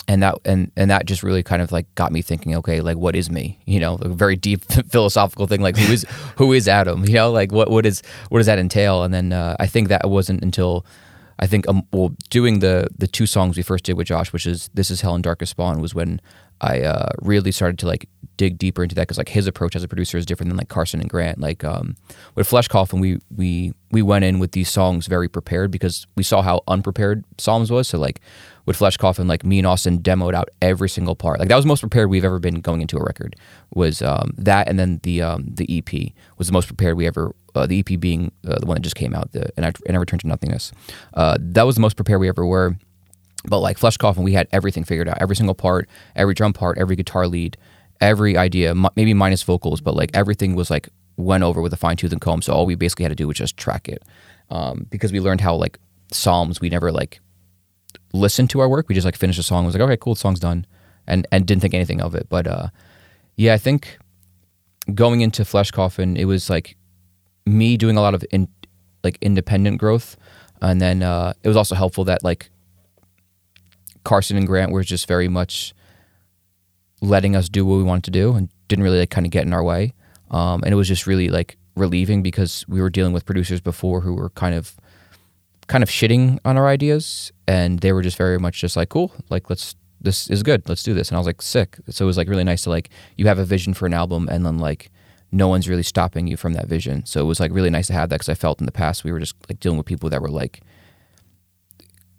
and 0.09 0.23
that 0.23 0.39
and 0.45 0.71
and 0.77 0.91
that 0.91 1.07
just 1.07 1.23
really 1.23 1.43
kind 1.43 1.63
of 1.63 1.73
like 1.73 1.93
got 1.95 2.13
me 2.13 2.23
thinking 2.23 2.55
okay 2.57 2.81
like 2.81 2.97
what 2.97 3.17
is 3.17 3.31
me? 3.31 3.59
You 3.67 3.81
know 3.81 3.99
a 4.01 4.09
very 4.09 4.37
deep 4.37 4.65
philosophical 4.91 5.47
thing 5.47 5.61
like 5.61 5.77
who 5.77 5.93
is 5.93 6.05
who 6.37 6.53
is 6.53 6.69
adam? 6.69 7.05
You 7.05 7.15
know 7.15 7.31
like 7.31 7.53
what 7.53 7.71
what 7.71 7.87
is 7.87 8.03
what 8.29 8.39
does 8.39 8.47
that 8.47 8.59
entail? 8.59 9.03
And 9.03 9.13
then 9.13 9.33
uh, 9.33 9.57
i 9.59 9.67
think 9.67 9.89
that 9.89 10.09
wasn't 10.09 10.43
until 10.43 10.87
i 11.39 11.47
think 11.47 11.69
um, 11.69 11.83
well 11.93 12.11
doing 12.31 12.61
the 12.61 12.89
the 12.97 13.07
two 13.07 13.27
songs 13.27 13.57
we 13.57 13.63
first 13.63 13.85
did 13.85 13.95
with 13.95 14.07
josh 14.07 14.33
which 14.33 14.47
is 14.47 14.71
this 14.75 14.91
is 14.91 15.01
hell 15.01 15.15
and 15.15 15.25
darkest 15.25 15.51
spawn 15.51 15.81
was 15.81 15.95
when 15.95 16.21
i 16.61 16.81
uh, 16.81 17.09
really 17.21 17.53
started 17.53 17.79
to 17.79 17.87
like 17.87 18.09
dig 18.37 18.59
deeper 18.59 18.83
into 18.83 18.95
that 18.95 19.03
because 19.03 19.19
like 19.19 19.29
his 19.29 19.47
approach 19.47 19.75
as 19.75 19.83
a 19.83 19.89
producer 19.89 20.19
is 20.19 20.27
different 20.27 20.51
than 20.51 20.57
like 20.57 20.69
carson 20.69 21.01
and 21.01 21.09
grant. 21.09 21.41
Like 21.41 21.65
um 21.65 21.97
with 22.35 22.47
flesh 22.47 22.69
coffin 22.69 23.01
we 23.01 23.19
we 23.35 23.73
we 23.91 24.03
went 24.03 24.25
in 24.25 24.39
with 24.39 24.53
these 24.53 24.71
songs 24.71 25.07
very 25.07 25.29
prepared 25.29 25.71
because 25.71 26.07
we 26.17 26.23
saw 26.23 26.43
how 26.43 26.63
unprepared 26.69 27.25
psalms 27.39 27.71
was. 27.71 27.89
So 27.89 27.99
like 27.99 28.21
with 28.67 28.77
Flesh 28.77 28.97
Coffin, 28.97 29.29
like 29.29 29.45
me 29.45 29.59
and 29.59 29.67
Austin 29.67 30.01
demoed 30.01 30.35
out 30.35 30.49
every 30.61 30.89
single 30.89 31.15
part. 31.15 31.39
Like 31.39 31.49
that 31.49 31.57
was 31.57 31.65
the 31.65 31.69
most 31.69 31.81
prepared 31.81 32.11
we've 32.11 32.25
ever 32.25 32.41
been 32.41 32.61
going 32.61 32.83
into 32.83 32.97
a 32.97 33.03
record. 33.03 33.37
Was 33.75 34.03
um, 34.03 34.33
that 34.37 34.69
and 34.69 34.79
then 34.79 35.01
the 35.05 35.23
um, 35.23 35.47
the 35.55 35.79
EP 35.79 36.13
was 36.37 36.49
the 36.49 36.53
most 36.53 36.67
prepared 36.67 36.97
we 36.97 37.07
ever. 37.07 37.35
Uh, 37.55 37.65
the 37.67 37.79
EP 37.79 37.99
being 37.99 38.33
uh, 38.47 38.59
the 38.59 38.67
one 38.67 38.75
that 38.75 38.83
just 38.83 38.97
came 38.97 39.15
out, 39.15 39.33
the 39.33 39.51
and 39.57 39.65
I, 39.65 39.73
and 39.87 39.97
I 39.97 40.01
returned 40.01 40.21
to 40.21 40.29
nothingness. 40.29 40.73
Uh, 41.15 41.39
that 41.41 41.63
was 41.63 41.77
the 41.77 41.81
most 41.81 41.97
prepared 41.97 42.21
we 42.21 42.29
ever 42.29 42.45
were. 42.45 42.77
But 43.49 43.61
like 43.61 43.79
Flesh 43.79 43.97
Coffin, 43.97 44.25
we 44.25 44.33
had 44.33 44.49
everything 44.53 44.83
figured 44.85 45.09
out. 45.09 45.19
Every 45.21 45.37
single 45.37 45.55
part, 45.55 45.89
every 46.17 46.35
drum 46.35 46.53
part, 46.53 46.79
every 46.79 46.97
guitar 46.97 47.29
lead, 47.29 47.57
every 48.01 48.37
idea, 48.37 48.71
m- 48.71 48.89
maybe 48.97 49.15
minus 49.15 49.43
vocals, 49.45 49.81
but 49.81 49.95
like 49.95 50.11
everything 50.15 50.57
was 50.57 50.69
like 50.69 50.89
went 51.17 51.45
over 51.45 51.63
with 51.63 51.73
a 51.73 51.77
fine 51.77 51.97
tooth 51.97 52.13
and 52.13 52.21
comb. 52.21 52.43
So 52.43 52.53
all 52.53 52.67
we 52.67 52.75
basically 52.75 53.05
had 53.05 53.11
to 53.11 53.15
do 53.15 53.29
was 53.29 53.37
just 53.37 53.57
track 53.57 53.89
it, 53.89 54.03
um, 54.51 54.87
because 54.91 55.13
we 55.13 55.21
learned 55.21 55.41
how 55.41 55.55
like 55.55 55.79
Psalms 56.13 56.61
we 56.61 56.69
never 56.69 56.91
like 56.93 57.21
listened 58.13 58.51
to 58.51 58.61
our 58.61 58.69
work. 58.69 58.89
We 58.89 58.95
just 58.95 59.05
like 59.05 59.17
finished 59.17 59.39
a 59.39 59.43
song, 59.43 59.65
was 59.65 59.75
like, 59.75 59.83
okay, 59.83 59.97
cool, 59.97 60.15
the 60.15 60.21
song's 60.21 60.41
done, 60.41 60.67
and 61.07 61.27
and 61.33 61.47
didn't 61.47 61.63
think 61.63 61.75
anything 61.75 62.01
of 62.01 62.15
it. 62.15 62.29
But 62.29 62.47
uh, 62.47 62.69
yeah, 63.37 63.55
I 63.55 63.59
think 63.59 63.99
going 64.95 65.21
into 65.21 65.45
Flesh 65.45 65.71
Coffin, 65.71 66.17
it 66.17 66.27
was 66.27 66.49
like 66.49 66.77
me 67.45 67.77
doing 67.77 67.97
a 67.97 68.01
lot 68.01 68.15
of 68.15 68.25
in, 68.31 68.49
like 69.05 69.19
independent 69.21 69.79
growth, 69.79 70.17
and 70.61 70.81
then 70.81 71.03
uh, 71.03 71.33
it 71.43 71.49
was 71.49 71.57
also 71.57 71.75
helpful 71.75 72.05
that 72.05 72.23
like 72.23 72.51
Carson 74.05 74.37
and 74.37 74.47
Grant 74.47 74.73
were 74.73 74.85
just 74.85 75.09
very 75.09 75.29
much 75.29 75.75
letting 77.01 77.37
us 77.37 77.49
do 77.49 77.67
what 77.67 77.77
we 77.77 77.83
wanted 77.83 78.05
to 78.05 78.11
do 78.11 78.35
and 78.35 78.49
didn't 78.69 78.85
really 78.85 78.99
like 78.99 79.11
kind 79.11 79.27
of 79.27 79.33
get 79.33 79.45
in 79.45 79.53
our 79.53 79.63
way. 79.63 79.93
Um, 80.31 80.63
and 80.65 80.73
it 80.73 80.77
was 80.77 80.89
just 80.89 81.07
really 81.07 81.29
like 81.29 81.57
relieving 81.77 82.23
because 82.23 82.65
we 82.69 82.81
were 82.81 82.91
dealing 82.91 83.13
with 83.13 83.27
producers 83.27 83.61
before 83.61 84.01
who 84.01 84.15
were 84.15 84.31
kind 84.31 84.55
of 84.55 84.77
kind 85.69 85.83
of 85.83 85.89
shitting 85.91 86.39
on 86.45 86.57
our 86.57 86.69
ideas 86.69 87.33
and 87.49 87.81
they 87.81 87.93
were 87.93 88.03
just 88.03 88.17
very 88.17 88.39
much 88.39 88.61
just 88.61 88.77
like 88.77 88.89
cool 88.89 89.13
like 89.31 89.51
let's 89.51 89.75
this 90.01 90.29
is 90.31 90.43
good 90.43 90.67
let's 90.69 90.83
do 90.83 90.95
this 90.95 91.09
and 91.09 91.17
i 91.17 91.19
was 91.19 91.27
like 91.27 91.43
sick 91.43 91.77
so 91.91 92.05
it 92.05 92.07
was 92.07 92.17
like 92.17 92.29
really 92.29 92.45
nice 92.45 92.63
to 92.63 92.71
like 92.71 92.91
you 93.17 93.27
have 93.27 93.39
a 93.39 93.45
vision 93.45 93.75
for 93.75 93.87
an 93.87 93.95
album 93.95 94.29
and 94.31 94.47
then 94.47 94.59
like 94.59 94.91
no 95.33 95.49
one's 95.49 95.69
really 95.69 95.83
stopping 95.83 96.27
you 96.29 96.37
from 96.37 96.53
that 96.53 96.69
vision 96.69 97.05
so 97.05 97.21
it 97.21 97.25
was 97.25 97.41
like 97.41 97.51
really 97.53 97.71
nice 97.71 97.89
to 97.89 97.93
have 97.93 98.09
that 98.11 98.17
because 98.17 98.29
i 98.29 98.35
felt 98.35 98.61
in 98.61 98.67
the 98.67 98.73
past 98.73 99.03
we 99.03 99.11
were 99.11 99.19
just 99.19 99.35
like 99.49 99.59
dealing 99.59 99.77
with 99.77 99.87
people 99.87 100.09
that 100.09 100.23
were 100.23 100.31
like 100.31 100.61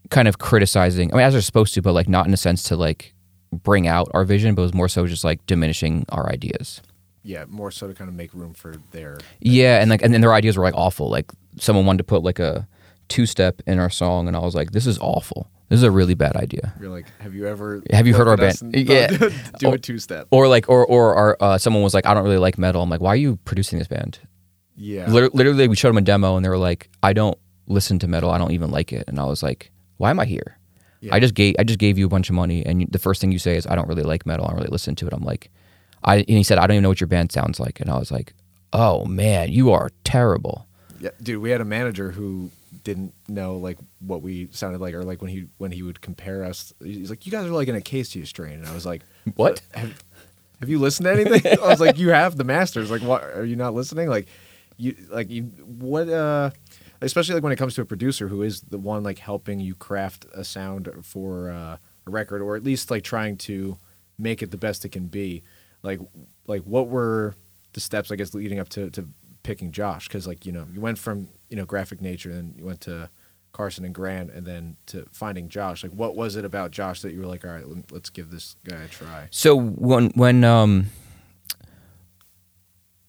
kind 0.10 0.28
of 0.28 0.38
criticizing 0.40 1.14
i 1.14 1.18
mean 1.18 1.26
as 1.26 1.34
they're 1.34 1.42
supposed 1.42 1.74
to 1.74 1.82
but 1.82 1.94
like 1.94 2.08
not 2.08 2.26
in 2.28 2.34
a 2.34 2.38
sense 2.38 2.64
to 2.64 2.76
like 2.76 3.14
bring 3.52 3.88
out 3.88 4.10
our 4.14 4.24
vision 4.24 4.56
but 4.56 4.62
it 4.62 4.66
was 4.66 4.74
more 4.74 4.88
so 4.90 5.06
just 5.08 5.24
like 5.24 5.46
diminishing 5.46 6.06
our 6.10 6.30
ideas 6.30 6.82
Yeah, 7.24 7.44
more 7.50 7.72
so 7.72 7.88
to 7.88 7.94
kind 7.94 8.10
of 8.10 8.16
make 8.16 8.34
room 8.34 8.54
for 8.54 8.76
their. 8.92 9.18
yeah, 9.42 9.82
and 9.82 9.90
like 9.90 10.02
and 10.02 10.14
then 10.14 10.22
their 10.22 10.34
ideas 10.34 10.56
were 10.56 10.64
like 10.64 10.76
awful. 10.76 11.10
Like 11.10 11.26
someone 11.60 11.86
wanted 11.86 11.98
to 12.00 12.04
put 12.06 12.24
like 12.24 12.40
a 12.40 12.66
two 13.08 13.26
step 13.26 13.62
in 13.68 13.80
our 13.80 13.90
song, 13.90 14.28
and 14.28 14.36
I 14.36 14.40
was 14.40 14.56
like, 14.56 14.72
this 14.72 14.86
is 14.88 14.98
awful. 15.00 15.50
This 15.70 15.78
is 15.78 15.84
a 15.84 15.92
really 15.92 16.14
bad 16.14 16.38
idea. 16.38 16.74
You're 16.80 16.90
like, 16.90 17.08
have 17.20 17.34
you 17.36 17.46
ever? 17.46 17.84
Have 17.92 18.08
you 18.08 18.14
heard 18.14 18.28
our 18.28 18.38
band? 18.38 18.74
Yeah. 18.74 19.08
do 19.60 19.74
a 19.74 19.78
two 19.78 20.00
step. 20.00 20.28
Or 20.32 20.48
like, 20.48 20.70
or 20.70 20.86
or 20.86 21.16
our, 21.16 21.38
uh, 21.42 21.58
someone 21.58 21.84
was 21.84 21.94
like, 21.94 22.06
I 22.06 22.14
don't 22.14 22.24
really 22.24 22.38
like 22.38 22.58
metal. 22.58 22.82
I'm 22.82 22.90
like, 22.90 23.02
why 23.02 23.10
are 23.10 23.18
you 23.18 23.36
producing 23.44 23.78
this 23.78 23.88
band? 23.88 24.20
Yeah. 24.76 25.10
Lit- 25.10 25.36
Literally, 25.36 25.68
we 25.68 25.76
showed 25.76 25.90
them 25.90 25.98
a 25.98 26.02
demo, 26.02 26.36
and 26.38 26.46
they 26.46 26.50
were 26.50 26.58
like, 26.58 26.90
I 27.04 27.12
don't 27.14 27.38
listen 27.68 28.00
to 28.00 28.08
metal. 28.08 28.32
I 28.32 28.38
don't 28.38 28.52
even 28.52 28.72
like 28.72 28.94
it. 28.94 29.04
And 29.08 29.20
I 29.20 29.26
was 29.26 29.44
like, 29.44 29.72
why 29.98 30.10
am 30.10 30.20
I 30.20 30.26
here? 30.26 30.58
Yeah. 31.02 31.14
I 31.14 31.20
just 31.20 31.34
gave 31.34 31.56
I 31.60 31.64
just 31.64 31.80
gave 31.80 31.98
you 31.98 32.06
a 32.06 32.10
bunch 32.10 32.30
of 32.30 32.36
money, 32.36 32.66
and 32.66 32.82
you, 32.82 32.88
the 32.90 33.00
first 33.00 33.20
thing 33.20 33.32
you 33.32 33.40
say 33.40 33.58
is, 33.58 33.68
I 33.68 33.76
don't 33.76 33.88
really 33.88 34.04
like 34.04 34.26
metal. 34.26 34.46
I 34.46 34.50
don't 34.50 34.58
really 34.58 34.72
listen 34.72 34.96
to 34.96 35.08
it. 35.08 35.14
I'm 35.14 35.24
like, 35.24 35.52
I 36.04 36.18
and 36.18 36.30
he 36.30 36.44
said, 36.44 36.60
I 36.60 36.68
don't 36.68 36.76
even 36.76 36.84
know 36.84 36.90
what 36.90 37.02
your 37.02 37.08
band 37.08 37.32
sounds 37.32 37.60
like, 37.60 37.82
and 37.82 37.90
I 37.90 37.98
was 38.00 38.10
like, 38.10 38.34
oh 38.72 39.04
man, 39.06 39.52
you 39.52 39.72
are 39.72 39.90
terrible. 40.06 40.66
Yeah, 41.00 41.10
dude, 41.22 41.42
we 41.42 41.50
had 41.52 41.62
a 41.62 41.66
manager 41.66 42.12
who 42.12 42.52
didn't 42.88 43.14
know 43.28 43.58
like 43.58 43.78
what 44.00 44.22
we 44.22 44.48
sounded 44.52 44.80
like, 44.80 44.94
or 44.94 45.04
like 45.04 45.22
when 45.22 45.30
he 45.30 45.48
when 45.58 45.74
he 45.74 45.84
would 45.84 46.00
compare 46.00 46.46
us, 46.46 46.72
he's 46.82 47.10
like, 47.10 47.26
"You 47.26 47.34
guys 47.34 47.46
are 47.46 47.50
like 47.50 47.68
in 47.68 47.76
a 47.76 47.82
Casey 47.82 48.24
strain," 48.24 48.60
and 48.60 48.66
I 48.66 48.74
was 48.74 48.86
like, 48.86 49.02
What? 49.36 49.62
Have, 49.74 50.02
have 50.62 50.70
you 50.70 50.80
listened 50.80 51.04
to 51.04 51.12
anything?" 51.12 51.60
I 51.62 51.68
was 51.68 51.82
like, 51.82 51.98
"You 51.98 52.12
have 52.12 52.38
the 52.38 52.46
masters. 52.46 52.90
Like, 52.90 53.02
what 53.02 53.26
are 53.26 53.44
you 53.44 53.58
not 53.58 53.74
listening? 53.74 54.08
Like, 54.08 54.30
you 54.78 54.96
like 55.10 55.30
you 55.30 55.44
what? 55.44 56.08
uh 56.08 56.52
Especially 57.02 57.36
like 57.36 57.44
when 57.44 57.52
it 57.52 57.58
comes 57.58 57.76
to 57.76 57.82
a 57.82 57.86
producer 57.86 58.30
who 58.30 58.42
is 58.42 58.62
the 58.62 58.80
one 58.80 59.04
like 59.04 59.20
helping 59.20 59.60
you 59.60 59.76
craft 59.76 60.26
a 60.34 60.44
sound 60.46 60.90
for 61.04 61.52
uh, 61.52 61.78
a 62.08 62.10
record, 62.10 62.42
or 62.42 62.56
at 62.56 62.64
least 62.64 62.90
like 62.90 63.04
trying 63.04 63.36
to 63.38 63.78
make 64.18 64.42
it 64.42 64.50
the 64.50 64.58
best 64.58 64.84
it 64.86 64.90
can 64.90 65.08
be. 65.08 65.44
Like, 65.84 66.00
like 66.48 66.64
what 66.64 66.88
were 66.88 67.36
the 67.74 67.82
steps 67.82 68.12
I 68.12 68.16
guess 68.16 68.34
leading 68.34 68.60
up 68.60 68.70
to 68.70 68.90
to 68.92 69.10
picking 69.44 69.72
Josh 69.74 70.08
because 70.08 70.26
like 70.26 70.46
you 70.46 70.54
know 70.54 70.66
you 70.74 70.80
went 70.82 70.98
from 70.98 71.28
you 71.50 71.56
know 71.58 71.66
graphic 71.66 72.02
nature 72.02 72.32
and 72.32 72.56
you 72.58 72.66
went 72.66 72.82
to 72.82 73.10
Carson 73.54 73.86
and 73.86 73.94
Grant 73.96 74.30
and 74.32 74.46
then 74.46 74.76
to 74.88 75.06
finding 75.12 75.50
Josh 75.50 75.84
like 75.84 75.92
what 75.94 76.16
was 76.16 76.36
it 76.36 76.46
about 76.46 76.72
Josh 76.72 77.02
that 77.02 77.14
you 77.14 77.22
were 77.22 77.26
like 77.28 77.44
all 77.46 77.52
right 77.52 77.68
let- 77.68 77.92
let's 77.92 78.10
give 78.10 78.30
this 78.32 78.56
guy 78.68 78.82
a 78.84 78.88
try 78.88 79.28
So 79.32 79.56
when 79.60 80.10
when 80.12 80.44
um 80.44 80.88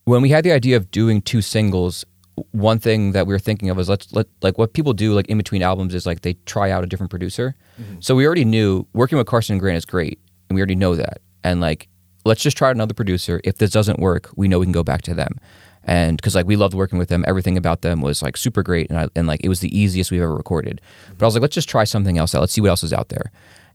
when 0.05 0.23
we 0.23 0.31
had 0.31 0.45
the 0.45 0.53
idea 0.53 0.77
of 0.77 0.91
doing 0.91 1.21
two 1.21 1.43
singles, 1.43 2.05
one 2.53 2.79
thing 2.79 3.13
that 3.13 3.27
we 3.27 3.35
were 3.35 3.39
thinking 3.39 3.69
of 3.69 3.77
was 3.77 3.89
let's 3.89 4.13
let 4.15 4.27
like 4.43 4.57
what 4.57 4.73
people 4.73 4.93
do 4.93 5.13
like 5.13 5.27
in 5.29 5.37
between 5.37 5.63
albums 5.63 5.95
is 5.95 6.07
like 6.07 6.23
they 6.23 6.35
try 6.47 6.71
out 6.71 6.83
a 6.85 6.87
different 6.87 7.11
producer. 7.11 7.55
So 8.01 8.17
we 8.17 8.27
already 8.27 8.45
knew 8.45 8.87
working 8.93 9.19
with 9.19 9.27
Carson 9.29 9.55
and 9.55 9.61
Grant 9.61 9.77
is 9.77 9.85
great, 9.85 10.19
and 10.49 10.55
we 10.57 10.61
already 10.61 10.75
know 10.75 10.97
that. 10.97 11.19
And 11.45 11.61
like 11.61 11.89
let's 12.25 12.43
just 12.43 12.57
try 12.57 12.71
another 12.71 12.95
producer. 12.95 13.41
If 13.45 13.59
this 13.59 13.71
doesn't 13.71 14.01
work, 14.01 14.31
we 14.35 14.49
know 14.49 14.59
we 14.59 14.67
can 14.67 14.73
go 14.73 14.83
back 14.83 15.03
to 15.03 15.15
them. 15.15 15.37
And 15.89 16.17
because 16.17 16.35
like 16.35 16.47
we 16.47 16.57
loved 16.57 16.75
working 16.75 16.99
with 16.99 17.09
them, 17.09 17.25
everything 17.27 17.57
about 17.57 17.83
them 17.83 18.01
was 18.01 18.23
like 18.23 18.37
super 18.37 18.63
great, 18.63 18.91
and 18.91 18.99
I, 18.99 19.09
and 19.17 19.27
like 19.27 19.41
it 19.43 19.49
was 19.49 19.61
the 19.61 19.77
easiest 19.77 20.11
we've 20.11 20.23
ever 20.23 20.35
recorded. 20.35 20.81
But 21.17 21.25
I 21.25 21.27
was 21.27 21.35
like, 21.35 21.43
let's 21.43 21.55
just 21.55 21.69
try 21.69 21.85
something 21.85 22.19
else 22.19 22.35
out. 22.35 22.41
Let's 22.41 22.53
see 22.53 22.61
what 22.61 22.71
else 22.71 22.85
is 22.85 22.93
out 22.93 23.09
there. 23.09 23.33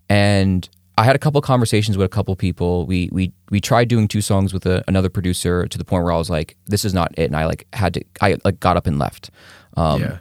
And 0.10 0.70
I 0.98 1.04
had 1.04 1.16
a 1.16 1.20
couple 1.20 1.42
conversations 1.42 1.98
with 1.98 2.06
a 2.06 2.10
couple 2.10 2.36
people. 2.36 2.86
We 2.86 3.10
we 3.12 3.34
we 3.50 3.60
tried 3.60 3.88
doing 3.88 4.08
two 4.08 4.22
songs 4.22 4.54
with 4.54 4.66
a, 4.66 4.84
another 4.88 5.10
producer 5.10 5.66
to 5.66 5.78
the 5.78 5.84
point 5.84 6.04
where 6.04 6.14
I 6.14 6.18
was 6.18 6.30
like, 6.30 6.56
this 6.68 6.86
is 6.86 6.94
not 6.94 7.12
it, 7.18 7.26
and 7.26 7.36
I 7.36 7.46
like 7.46 7.68
had 7.74 7.96
to. 7.96 8.04
I 8.22 8.38
like 8.46 8.60
got 8.60 8.78
up 8.78 8.88
and 8.88 9.00
left. 9.00 9.32
Um, 9.76 10.02
yeah 10.02 10.18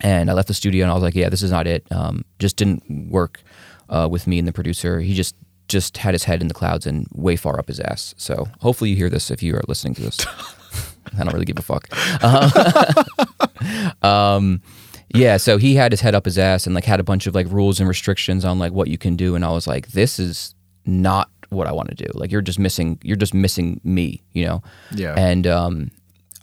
and 0.00 0.30
I 0.30 0.32
left 0.32 0.48
the 0.48 0.54
studio 0.54 0.84
and 0.84 0.90
I 0.90 0.94
was 0.94 1.02
like, 1.02 1.14
yeah, 1.14 1.28
this 1.28 1.42
is 1.42 1.50
not 1.50 1.66
it. 1.66 1.86
Um, 1.90 2.24
just 2.38 2.56
didn't 2.56 3.10
work 3.10 3.42
uh, 3.88 4.08
with 4.10 4.26
me 4.26 4.38
and 4.38 4.48
the 4.48 4.52
producer. 4.52 5.00
He 5.00 5.14
just 5.14 5.36
just 5.68 5.98
had 5.98 6.14
his 6.14 6.24
head 6.24 6.42
in 6.42 6.48
the 6.48 6.54
clouds 6.54 6.84
and 6.84 7.06
way 7.12 7.36
far 7.36 7.58
up 7.58 7.68
his 7.68 7.78
ass. 7.78 8.12
So 8.16 8.48
hopefully 8.60 8.90
you 8.90 8.96
hear 8.96 9.08
this 9.08 9.30
if 9.30 9.40
you 9.40 9.54
are 9.54 9.62
listening 9.68 9.94
to 9.94 10.02
this. 10.02 10.18
I 11.18 11.24
don't 11.24 11.32
really 11.32 11.44
give 11.44 11.58
a 11.58 11.62
fuck. 11.62 11.88
Um, 14.02 14.02
um, 14.10 14.62
yeah, 15.14 15.38
so 15.38 15.58
he 15.58 15.74
had 15.74 15.92
his 15.92 16.00
head 16.00 16.14
up 16.14 16.24
his 16.24 16.38
ass 16.38 16.66
and 16.66 16.74
like 16.74 16.84
had 16.84 17.00
a 17.00 17.04
bunch 17.04 17.26
of 17.26 17.34
like 17.34 17.46
rules 17.50 17.80
and 17.80 17.88
restrictions 17.88 18.44
on 18.44 18.58
like 18.58 18.72
what 18.72 18.88
you 18.88 18.98
can 18.98 19.16
do, 19.16 19.34
and 19.34 19.44
I 19.44 19.50
was 19.50 19.66
like, 19.66 19.88
this 19.88 20.18
is 20.18 20.54
not 20.86 21.30
what 21.48 21.66
I 21.66 21.72
want 21.72 21.88
to 21.88 21.94
do. 21.94 22.06
Like 22.14 22.30
you're 22.30 22.42
just 22.42 22.58
missing, 22.58 22.98
you're 23.02 23.16
just 23.16 23.34
missing 23.34 23.80
me, 23.82 24.22
you 24.32 24.44
know. 24.46 24.62
Yeah. 24.94 25.14
And 25.16 25.46
um, 25.46 25.90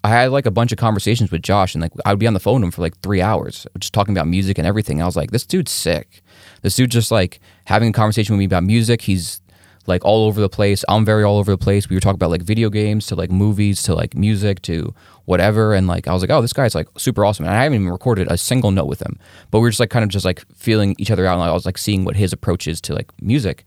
I 0.04 0.10
had 0.10 0.32
like 0.32 0.46
a 0.46 0.52
bunch 0.52 0.72
of 0.72 0.78
conversations 0.78 1.32
with 1.32 1.42
Josh, 1.42 1.76
and 1.76 1.82
like 1.82 1.92
I 2.06 2.12
would 2.12 2.20
be 2.20 2.28
on 2.28 2.34
the 2.34 2.40
phone 2.40 2.56
with 2.56 2.66
him 2.66 2.72
for 2.72 2.82
like 2.82 3.00
three 3.00 3.22
hours, 3.22 3.66
just 3.80 3.94
talking 3.94 4.16
about 4.16 4.28
music 4.28 4.58
and 4.58 4.68
everything. 4.68 5.02
I 5.02 5.06
was 5.06 5.16
like, 5.16 5.32
this 5.32 5.46
dude's 5.46 5.72
sick. 5.72 6.22
This 6.62 6.76
dude 6.76 6.92
just 6.92 7.12
like 7.12 7.40
having 7.66 7.90
a 7.90 7.94
conversation 7.94 8.34
with 8.34 8.40
me 8.40 8.46
about 8.46 8.64
music. 8.64 9.02
He's 9.02 9.42
like 9.88 10.06
all 10.06 10.28
over 10.28 10.40
the 10.40 10.50
place. 10.50 10.84
I'm 10.88 11.06
very 11.06 11.24
all 11.24 11.38
over 11.38 11.52
the 11.52 11.58
place. 11.58 11.90
We 11.90 11.96
were 11.96 12.00
talking 12.00 12.16
about 12.16 12.30
like 12.30 12.44
video 12.44 12.70
games 12.70 13.08
to 13.08 13.16
like 13.16 13.32
movies 13.32 13.82
to 13.84 13.96
like 13.96 14.16
music 14.16 14.62
to 14.64 14.94
whatever. 15.26 15.74
And 15.74 15.88
like 15.88 16.08
I 16.08 16.14
was 16.14 16.22
like, 16.22 16.30
oh, 16.30 16.42
this 16.42 16.54
guy's 16.54 16.76
like 16.76 16.88
super 16.98 17.26
awesome. 17.26 17.46
And 17.46 17.54
I 17.54 17.64
haven't 17.64 17.80
even 17.80 17.90
recorded 17.90 18.28
a 18.30 18.38
single 18.38 18.72
note 18.72 18.88
with 18.88 19.02
him, 19.02 19.18
but 19.50 19.60
we 19.60 19.64
were 19.64 19.70
just 19.70 19.80
like 19.80 19.90
kind 19.90 20.04
of 20.04 20.10
just 20.10 20.26
like 20.26 20.46
feeling 20.54 20.96
each 20.98 21.10
other 21.10 21.26
out. 21.26 21.34
And 21.34 21.44
I 21.44 21.54
was 21.54 21.66
like 21.66 21.78
seeing 21.78 22.06
what 22.06 22.16
his 22.16 22.34
approach 22.34 22.68
is 22.68 22.80
to 22.82 22.94
like 22.94 23.10
music. 23.22 23.66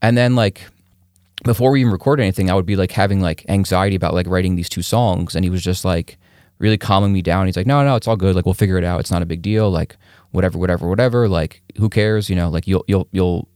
And 0.00 0.16
then 0.16 0.36
like 0.36 0.62
before 1.44 1.70
we 1.70 1.80
even 1.80 1.92
record 1.92 2.20
anything, 2.20 2.50
I 2.50 2.54
would 2.54 2.66
be 2.66 2.76
like 2.76 2.92
having 2.92 3.20
like 3.20 3.44
anxiety 3.48 3.96
about 3.96 4.14
like 4.14 4.26
writing 4.26 4.56
these 4.56 4.68
two 4.68 4.82
songs, 4.82 5.34
and 5.34 5.44
he 5.44 5.50
was 5.50 5.62
just 5.62 5.84
like 5.84 6.18
really 6.58 6.78
calming 6.78 7.12
me 7.12 7.22
down. 7.22 7.46
He's 7.46 7.56
like, 7.56 7.66
"No, 7.66 7.84
no, 7.84 7.96
it's 7.96 8.08
all 8.08 8.16
good. 8.16 8.34
Like 8.34 8.44
we'll 8.44 8.54
figure 8.54 8.78
it 8.78 8.84
out. 8.84 9.00
It's 9.00 9.10
not 9.10 9.22
a 9.22 9.26
big 9.26 9.42
deal. 9.42 9.70
Like 9.70 9.96
whatever, 10.30 10.58
whatever, 10.58 10.88
whatever. 10.88 11.28
Like 11.28 11.62
who 11.76 11.88
cares? 11.88 12.28
You 12.28 12.36
know, 12.36 12.48
like 12.48 12.66
you'll 12.66 12.84
you'll 12.88 13.08
you'll 13.12 13.48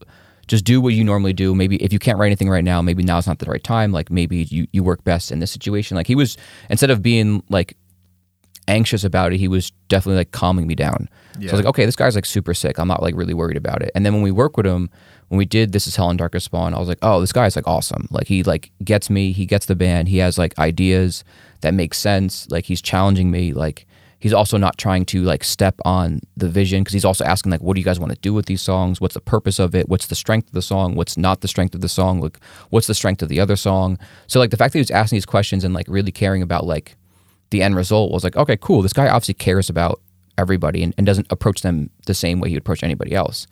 just 0.47 0.65
do 0.65 0.81
what 0.81 0.93
you 0.93 1.03
normally 1.03 1.33
do. 1.33 1.55
Maybe 1.55 1.77
if 1.77 1.93
you 1.93 1.99
can't 1.99 2.17
write 2.17 2.27
anything 2.27 2.49
right 2.49 2.63
now, 2.63 2.81
maybe 2.81 3.03
now's 3.03 3.27
not 3.27 3.39
the 3.39 3.45
right 3.45 3.63
time. 3.63 3.91
Like 3.91 4.11
maybe 4.11 4.43
you 4.43 4.67
you 4.71 4.83
work 4.83 5.03
best 5.03 5.31
in 5.31 5.39
this 5.39 5.51
situation. 5.51 5.95
Like 5.95 6.07
he 6.07 6.15
was 6.15 6.37
instead 6.69 6.89
of 6.89 7.01
being 7.01 7.43
like 7.49 7.77
anxious 8.67 9.03
about 9.03 9.33
it, 9.33 9.37
he 9.37 9.47
was 9.47 9.71
definitely 9.87 10.17
like 10.17 10.31
calming 10.31 10.67
me 10.67 10.75
down. 10.75 11.09
So 11.33 11.41
I 11.41 11.51
was 11.51 11.53
like, 11.53 11.65
okay, 11.65 11.85
this 11.85 11.95
guy's 11.95 12.15
like 12.15 12.25
super 12.25 12.53
sick. 12.53 12.77
I'm 12.77 12.87
not 12.87 13.01
like 13.01 13.15
really 13.15 13.33
worried 13.33 13.57
about 13.57 13.81
it. 13.81 13.91
And 13.95 14.05
then 14.05 14.13
when 14.13 14.21
we 14.21 14.31
work 14.31 14.55
with 14.55 14.65
him, 14.65 14.89
when 15.29 15.37
we 15.37 15.45
did 15.45 15.71
This 15.71 15.87
Is 15.87 15.95
Hell 15.95 16.09
and 16.09 16.19
Darkest 16.19 16.45
Spawn, 16.45 16.73
I 16.73 16.79
was 16.79 16.87
like, 16.87 16.99
oh, 17.01 17.19
this 17.19 17.33
guy's 17.33 17.55
like 17.55 17.67
awesome. 17.67 18.07
Like 18.11 18.27
he 18.27 18.43
like 18.43 18.71
gets 18.83 19.09
me, 19.09 19.31
he 19.31 19.45
gets 19.45 19.65
the 19.65 19.75
band, 19.75 20.07
he 20.07 20.17
has 20.17 20.37
like 20.37 20.57
ideas 20.59 21.23
that 21.61 21.73
make 21.73 21.93
sense. 21.93 22.49
Like 22.51 22.65
he's 22.65 22.81
challenging 22.81 23.31
me. 23.31 23.51
Like 23.51 23.87
he's 24.23 24.31
also 24.31 24.55
not 24.55 24.77
trying 24.77 25.03
to 25.03 25.21
like 25.23 25.43
step 25.43 25.75
on 25.83 26.21
the 26.37 26.47
vision 26.47 26.81
because 26.81 26.93
he's 26.93 27.03
also 27.03 27.25
asking 27.25 27.51
like, 27.51 27.61
what 27.61 27.73
do 27.73 27.81
you 27.81 27.83
guys 27.83 27.99
want 27.99 28.09
to 28.09 28.17
do 28.19 28.33
with 28.33 28.45
these 28.45 28.61
songs? 28.61 29.01
What's 29.01 29.15
the 29.15 29.19
purpose 29.19 29.59
of 29.59 29.75
it? 29.75 29.89
What's 29.89 30.07
the 30.07 30.15
strength 30.15 30.47
of 30.47 30.53
the 30.53 30.61
song? 30.61 30.95
What's 30.95 31.17
not 31.17 31.41
the 31.41 31.47
strength 31.49 31.75
of 31.75 31.81
the 31.81 31.89
song? 31.89 32.21
Like 32.21 32.39
what's 32.69 32.87
the 32.87 32.93
strength 32.93 33.21
of 33.21 33.27
the 33.27 33.41
other 33.41 33.57
song? 33.57 33.99
So 34.27 34.39
like 34.39 34.49
the 34.49 34.55
fact 34.55 34.71
that 34.71 34.79
he 34.79 34.81
was 34.81 34.91
asking 34.91 35.17
these 35.17 35.25
questions 35.25 35.65
and 35.65 35.73
like 35.73 35.87
really 35.89 36.13
caring 36.13 36.41
about 36.41 36.65
like 36.65 36.95
the 37.49 37.61
end 37.61 37.75
result 37.75 38.13
was 38.13 38.23
like, 38.23 38.37
okay, 38.37 38.55
cool. 38.55 38.81
This 38.81 38.93
guy 38.93 39.09
obviously 39.09 39.33
cares 39.33 39.69
about 39.69 39.99
everybody 40.37 40.83
and, 40.83 40.93
and 40.97 41.05
doesn't 41.05 41.27
approach 41.29 41.61
them 41.61 41.89
the 42.05 42.13
same 42.13 42.39
way 42.39 42.47
he 42.47 42.55
would 42.55 42.63
approach 42.63 42.81
anybody 42.81 43.13
else. 43.13 43.45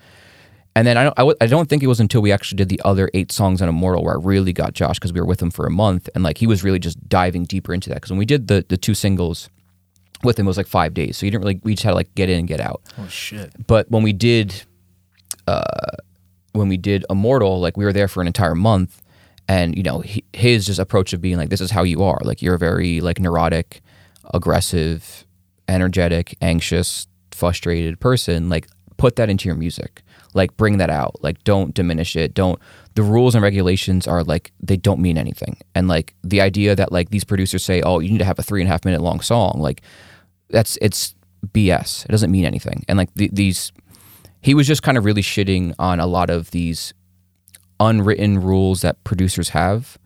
And 0.74 0.88
then 0.88 0.96
I 0.96 1.04
don't, 1.04 1.20
I, 1.20 1.24
w- 1.24 1.38
I 1.42 1.48
don't 1.48 1.68
think 1.68 1.84
it 1.84 1.88
was 1.88 2.00
until 2.00 2.22
we 2.22 2.32
actually 2.32 2.56
did 2.56 2.70
the 2.70 2.80
other 2.86 3.10
eight 3.14 3.34
songs 3.34 3.62
on 3.62 3.68
Immortal 3.68 4.06
where 4.06 4.14
I 4.14 4.22
really 4.24 4.54
got 4.54 4.72
Josh 4.72 5.00
because 5.00 5.12
we 5.12 5.20
were 5.20 5.28
with 5.28 5.42
him 5.42 5.52
for 5.52 5.68
a 5.68 5.70
month 5.70 6.08
and 6.16 6.24
like 6.24 6.38
he 6.38 6.48
was 6.48 6.64
really 6.64 6.80
just 6.80 7.10
diving 7.10 7.44
deeper 7.44 7.74
into 7.74 7.90
that. 7.90 7.96
Because 7.96 8.12
when 8.12 8.20
we 8.20 8.26
did 8.26 8.48
the 8.48 8.66
the 8.70 8.78
two 8.78 8.94
singles 8.94 9.50
with 10.24 10.38
him, 10.40 10.46
was 10.46 10.58
like 10.58 10.68
five 10.68 10.94
days, 10.94 11.18
so 11.18 11.26
you 11.26 11.32
didn't 11.32 11.44
really 11.44 11.60
we 11.64 11.74
just 11.74 11.84
had 11.84 11.92
to 11.92 11.96
like 11.96 12.14
get 12.16 12.30
in 12.30 12.40
and 12.40 12.48
get 12.48 12.60
out. 12.60 12.82
oh 12.98 13.08
shit 13.08 13.52
But 13.68 13.90
when 13.92 14.04
we 14.04 14.14
did, 14.14 14.64
uh, 15.48 15.62
when 16.54 16.68
we 16.70 16.78
did 16.78 17.06
Immortal, 17.10 17.60
like 17.60 17.78
we 17.78 17.86
were 17.86 17.94
there 17.94 18.08
for 18.08 18.22
an 18.22 18.28
entire 18.28 18.56
month, 18.56 19.02
and 19.48 19.76
you 19.76 19.84
know 19.84 20.00
he, 20.02 20.24
his 20.34 20.66
just 20.66 20.80
approach 20.80 21.14
of 21.14 21.22
being 21.22 21.38
like, 21.38 21.50
this 21.50 21.62
is 21.62 21.72
how 21.72 21.84
you 21.84 22.04
are. 22.04 22.20
Like 22.24 22.42
you're 22.42 22.56
a 22.56 22.60
very 22.60 23.02
like 23.02 23.20
neurotic, 23.20 23.82
aggressive, 24.34 25.26
energetic, 25.68 26.38
anxious, 26.42 27.08
frustrated 27.32 28.00
person. 28.00 28.50
Like 28.50 28.68
put 28.98 29.16
that 29.16 29.30
into 29.30 29.48
your 29.48 29.56
music. 29.56 30.02
Like 30.34 30.56
bring 30.58 30.78
that 30.78 30.90
out. 30.90 31.22
Like 31.24 31.44
don't 31.44 31.74
diminish 31.74 32.16
it. 32.16 32.34
Don't. 32.34 32.60
The 32.96 33.04
rules 33.04 33.36
and 33.36 33.44
regulations 33.44 34.08
are 34.08 34.24
like 34.24 34.52
they 34.62 34.78
don't 34.78 35.00
mean 35.02 35.18
anything. 35.18 35.58
And 35.76 35.88
like 35.88 36.14
the 36.24 36.42
idea 36.42 36.76
that 36.76 36.92
like 36.92 37.10
these 37.10 37.24
producers 37.24 37.64
say, 37.64 37.82
oh, 37.82 38.00
you 38.00 38.12
need 38.12 38.20
to 38.20 38.26
have 38.26 38.40
a 38.40 38.44
three 38.44 38.62
and 38.62 38.68
a 38.68 38.72
half 38.72 38.86
minute 38.86 39.02
long 39.02 39.22
song. 39.22 39.60
Like 39.60 39.82
that's 40.52 40.78
it's 40.82 41.16
BS. 41.47 42.06
It 42.06 42.12
doesn't 42.12 42.32
mean 42.32 42.45
anything. 42.45 42.84
And 42.88 42.97
like 42.97 43.14
the, 43.16 43.30
these, 43.34 43.72
he 44.41 44.54
was 44.54 44.68
just 44.68 44.84
kind 44.84 44.97
of 44.97 45.06
really 45.06 45.22
shitting 45.22 45.74
on 45.80 45.99
a 45.99 46.06
lot 46.06 46.30
of 46.30 46.52
these 46.52 46.93
unwritten 47.80 48.41
rules 48.41 48.82
that 48.82 49.04
producers 49.04 49.49
have. 49.49 49.97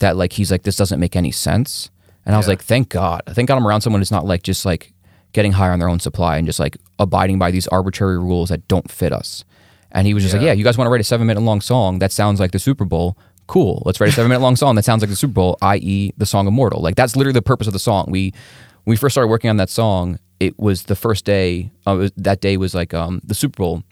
That 0.00 0.16
like 0.16 0.32
he's 0.34 0.50
like 0.50 0.64
this 0.64 0.76
doesn't 0.76 1.00
make 1.00 1.16
any 1.16 1.30
sense. 1.30 1.90
And 2.26 2.34
I 2.34 2.38
was 2.38 2.46
Yeah. 2.46 2.50
like, 2.52 2.62
thank 2.62 2.88
God. 2.88 3.22
Thank 3.28 3.48
God 3.48 3.56
I'm 3.56 3.66
around 3.66 3.82
someone 3.82 4.00
who's 4.00 4.10
not 4.10 4.26
like 4.26 4.42
just 4.42 4.64
like 4.64 4.92
getting 5.32 5.52
high 5.52 5.68
on 5.70 5.78
their 5.78 5.88
own 5.88 6.00
supply 6.00 6.36
and 6.36 6.46
just 6.46 6.58
like 6.60 6.76
abiding 6.98 7.38
by 7.38 7.50
these 7.50 7.66
arbitrary 7.68 8.18
rules 8.18 8.48
that 8.48 8.66
don't 8.68 8.90
fit 8.90 9.12
us. 9.12 9.44
And 9.92 10.06
he 10.06 10.14
was 10.14 10.22
just 10.22 10.34
like, 10.34 10.42
Yeah. 10.42 10.48
yeah, 10.48 10.52
you 10.54 10.64
guys 10.64 10.76
want 10.76 10.86
to 10.86 10.90
write 10.92 11.00
a 11.00 11.04
seven 11.04 11.26
minute 11.26 11.40
long 11.42 11.60
song 11.60 11.98
that 12.00 12.12
sounds 12.12 12.40
like 12.40 12.50
the 12.52 12.58
Super 12.58 12.84
Bowl. 12.84 13.16
Cool. 13.46 13.82
Let's 13.84 14.00
write 14.00 14.08
a 14.10 14.12
seven 14.12 14.28
minute 14.30 14.40
long 14.42 14.56
song 14.56 14.74
that 14.74 14.84
sounds 14.84 15.02
like 15.02 15.10
the 15.10 15.16
Super 15.16 15.34
Bowl, 15.34 15.58
i.e., 15.62 16.12
the 16.16 16.26
song 16.26 16.46
Immortal. 16.48 16.80
Like 16.82 16.96
that's 16.96 17.14
literally 17.14 17.34
the 17.34 17.42
purpose 17.42 17.66
of 17.66 17.72
the 17.72 17.78
song. 17.78 18.06
We 18.08 18.32
when 18.84 18.92
we 18.92 18.96
first 18.96 19.14
started 19.14 19.28
working 19.28 19.50
on 19.50 19.56
that 19.56 19.70
song, 19.70 20.18
it 20.40 20.58
was 20.58 20.84
the 20.84 20.96
first 20.96 21.24
day. 21.24 21.70
Uh, 21.86 21.96
was, 21.96 22.12
that 22.16 22.40
day 22.40 22.56
was 22.56 22.74
like 22.74 22.94
um, 22.94 23.20
the 23.24 23.34
Super 23.34 23.56
Bowl 23.58 23.82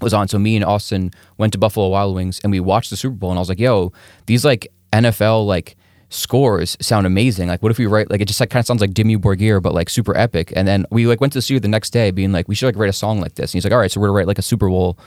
was 0.00 0.12
on. 0.12 0.28
So 0.28 0.38
me 0.38 0.56
and 0.56 0.64
Austin 0.64 1.12
went 1.38 1.52
to 1.52 1.58
Buffalo 1.58 1.88
Wild 1.88 2.14
Wings 2.14 2.40
and 2.42 2.50
we 2.50 2.60
watched 2.60 2.90
the 2.90 2.96
Super 2.96 3.14
Bowl. 3.14 3.30
And 3.30 3.38
I 3.38 3.40
was 3.40 3.48
like, 3.48 3.60
yo, 3.60 3.92
these 4.26 4.44
like 4.44 4.68
NFL 4.92 5.46
like 5.46 5.76
scores 6.10 6.76
sound 6.80 7.06
amazing. 7.06 7.48
Like, 7.48 7.62
what 7.62 7.70
if 7.70 7.78
we 7.78 7.86
write 7.86 8.10
like 8.10 8.20
it 8.20 8.26
just 8.26 8.40
like 8.40 8.50
kind 8.50 8.60
of 8.60 8.66
sounds 8.66 8.80
like 8.80 8.90
Dimmu 8.90 9.18
Borgir, 9.18 9.62
but 9.62 9.72
like 9.72 9.88
super 9.88 10.16
epic. 10.16 10.52
And 10.56 10.66
then 10.66 10.86
we 10.90 11.06
like 11.06 11.20
went 11.20 11.32
to 11.34 11.38
the 11.38 11.42
studio 11.42 11.60
the 11.60 11.68
next 11.68 11.90
day, 11.90 12.10
being 12.10 12.32
like, 12.32 12.48
we 12.48 12.54
should 12.54 12.66
like 12.66 12.76
write 12.76 12.90
a 12.90 12.94
song 12.94 13.20
like 13.20 13.34
this. 13.34 13.52
And 13.52 13.58
he's 13.58 13.64
like, 13.64 13.72
all 13.72 13.78
right, 13.78 13.90
so 13.90 14.00
we're 14.00 14.08
gonna 14.08 14.16
write 14.16 14.26
like 14.26 14.38
a 14.38 14.42
Super 14.42 14.68
Bowl 14.68 14.98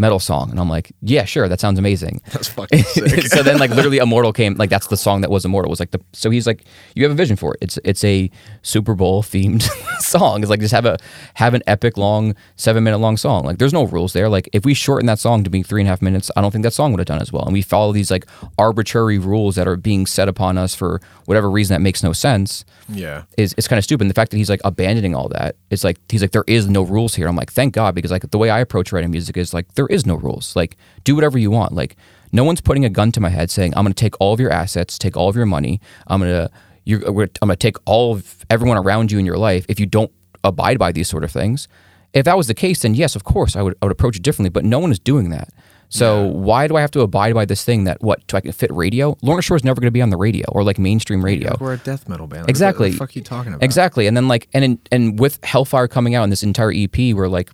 metal 0.00 0.18
song. 0.18 0.50
And 0.50 0.58
i'm 0.58 0.68
like 0.68 0.92
yeah 1.02 1.24
sure 1.24 1.48
that 1.48 1.60
sounds 1.60 1.78
amazing. 1.78 2.20
That's 2.32 2.48
fucking 2.48 2.82
sick. 2.94 3.26
so 3.26 3.42
then 3.42 3.58
like 3.58 3.70
literally 3.70 3.98
immortal 3.98 4.32
came 4.32 4.54
like 4.54 4.70
that's 4.70 4.86
the 4.88 4.96
song 4.96 5.20
that 5.20 5.30
was 5.30 5.44
immortal. 5.44 5.68
Was 5.70 5.80
like 5.80 5.90
the 5.90 6.00
so 6.12 6.30
he's 6.30 6.46
like 6.46 6.64
you 6.94 7.02
have 7.04 7.12
a 7.12 7.14
vision 7.14 7.36
for 7.36 7.54
it. 7.54 7.58
It's 7.60 7.78
it's 7.84 8.02
a 8.04 8.30
super 8.62 8.94
bowl 8.94 9.22
themed 9.22 9.62
song. 10.00 10.40
It's 10.42 10.50
like 10.50 10.60
just 10.60 10.72
have 10.72 10.86
a 10.86 10.96
have 11.34 11.54
an 11.54 11.62
epic 11.66 11.96
long 11.96 12.34
seven 12.56 12.82
minute 12.84 12.98
long 12.98 13.16
song. 13.16 13.44
Like 13.44 13.58
there's 13.58 13.72
no 13.72 13.84
rules 13.84 14.12
there. 14.12 14.28
Like 14.28 14.48
if 14.52 14.64
we 14.64 14.74
shorten 14.74 15.06
that 15.06 15.18
song 15.18 15.44
to 15.44 15.50
being 15.50 15.64
three 15.64 15.80
and 15.82 15.88
a 15.88 15.90
half 15.90 16.02
minutes 16.02 16.30
i 16.36 16.40
don't 16.40 16.50
think 16.50 16.64
that 16.64 16.72
song 16.72 16.92
would 16.92 17.00
have 17.00 17.06
done 17.06 17.20
as 17.20 17.32
well. 17.32 17.44
And 17.44 17.52
we 17.52 17.62
follow 17.62 17.92
these 17.92 18.10
like 18.10 18.26
arbitrary 18.58 19.18
rules 19.18 19.54
that 19.56 19.68
are 19.68 19.76
being 19.76 20.06
set 20.06 20.28
upon 20.28 20.56
us 20.58 20.74
for 20.74 21.00
whatever 21.26 21.50
reason 21.50 21.74
that 21.74 21.80
makes 21.82 22.02
no 22.02 22.12
sense. 22.12 22.64
Yeah. 22.88 23.22
is 23.36 23.52
is 23.54 23.68
kind 23.68 23.78
of 23.78 23.84
stupid. 23.84 24.04
And 24.04 24.10
the 24.10 24.14
fact 24.14 24.30
that 24.30 24.36
he's 24.38 24.50
like 24.50 24.60
abandoning 24.64 25.14
all 25.14 25.28
that, 25.28 25.56
it's 25.70 25.84
like 25.84 25.98
he's 26.08 26.22
like 26.22 26.32
there 26.32 26.44
is 26.46 26.68
no 26.68 26.82
rules 26.82 27.14
here. 27.14 27.28
I'm 27.28 27.36
like 27.36 27.52
thank 27.52 27.74
God 27.74 27.94
because 27.94 28.10
like 28.10 28.30
the 28.30 28.38
way 28.38 28.50
I 28.50 28.60
approach 28.60 28.92
writing 28.92 29.10
music 29.10 29.36
is 29.36 29.52
like 29.54 29.74
there 29.74 29.86
is 29.90 30.06
no 30.06 30.14
rules. 30.14 30.54
Like 30.56 30.76
do 31.04 31.14
whatever 31.14 31.38
you 31.38 31.50
want. 31.50 31.72
Like 31.72 31.96
no 32.32 32.44
one's 32.44 32.60
putting 32.60 32.84
a 32.84 32.90
gun 32.90 33.12
to 33.12 33.20
my 33.20 33.28
head 33.28 33.50
saying 33.50 33.74
I'm 33.76 33.84
going 33.84 33.92
to 33.92 34.00
take 34.00 34.14
all 34.20 34.32
of 34.32 34.40
your 34.40 34.50
assets, 34.50 34.98
take 34.98 35.16
all 35.16 35.28
of 35.28 35.36
your 35.36 35.46
money. 35.46 35.80
I'm 36.06 36.20
going 36.20 36.32
to 36.32 36.50
you're 36.84 37.00
I'm 37.08 37.14
going 37.14 37.50
to 37.50 37.56
take 37.56 37.76
all 37.84 38.12
of 38.12 38.44
everyone 38.48 38.78
around 38.78 39.12
you 39.12 39.18
in 39.18 39.26
your 39.26 39.38
life 39.38 39.66
if 39.68 39.78
you 39.78 39.86
don't 39.86 40.10
abide 40.44 40.78
by 40.78 40.92
these 40.92 41.08
sort 41.08 41.24
of 41.24 41.30
things. 41.30 41.68
If 42.12 42.24
that 42.24 42.36
was 42.36 42.46
the 42.48 42.54
case, 42.54 42.82
then 42.82 42.94
yes, 42.94 43.14
of 43.14 43.24
course 43.24 43.56
I 43.56 43.62
would 43.62 43.76
I 43.82 43.86
would 43.86 43.92
approach 43.92 44.16
it 44.16 44.22
differently. 44.22 44.50
But 44.50 44.64
no 44.64 44.78
one 44.78 44.90
is 44.90 44.98
doing 44.98 45.30
that. 45.30 45.50
So 45.92 46.26
why 46.26 46.68
do 46.68 46.76
I 46.76 46.80
have 46.80 46.92
to 46.92 47.00
abide 47.00 47.34
by 47.34 47.44
this 47.44 47.64
thing 47.64 47.82
that 47.84 48.00
what 48.00 48.22
so 48.30 48.36
I 48.36 48.40
can 48.40 48.52
fit 48.52 48.70
radio? 48.72 49.16
Lorna 49.22 49.42
Shore 49.42 49.56
is 49.56 49.64
never 49.64 49.80
going 49.80 49.88
to 49.88 49.92
be 49.92 50.00
on 50.00 50.10
the 50.10 50.16
radio 50.16 50.46
or 50.50 50.62
like 50.62 50.78
mainstream 50.78 51.24
radio. 51.24 51.56
We're 51.60 51.74
a 51.74 51.78
death 51.78 52.08
metal 52.08 52.28
band. 52.28 52.42
Like, 52.42 52.50
Exactly. 52.50 52.90
What 52.90 52.92
the 52.92 52.98
fuck 52.98 53.10
are 53.10 53.18
you 53.18 53.22
talking 53.24 53.52
about? 53.52 53.64
Exactly. 53.64 54.06
And 54.06 54.16
then 54.16 54.28
like 54.28 54.48
and 54.54 54.64
in, 54.64 54.78
and 54.92 55.18
with 55.18 55.44
Hellfire 55.44 55.88
coming 55.88 56.14
out 56.14 56.22
in 56.22 56.30
this 56.30 56.44
entire 56.44 56.72
EP 56.72 56.96
where 57.12 57.28
like 57.28 57.50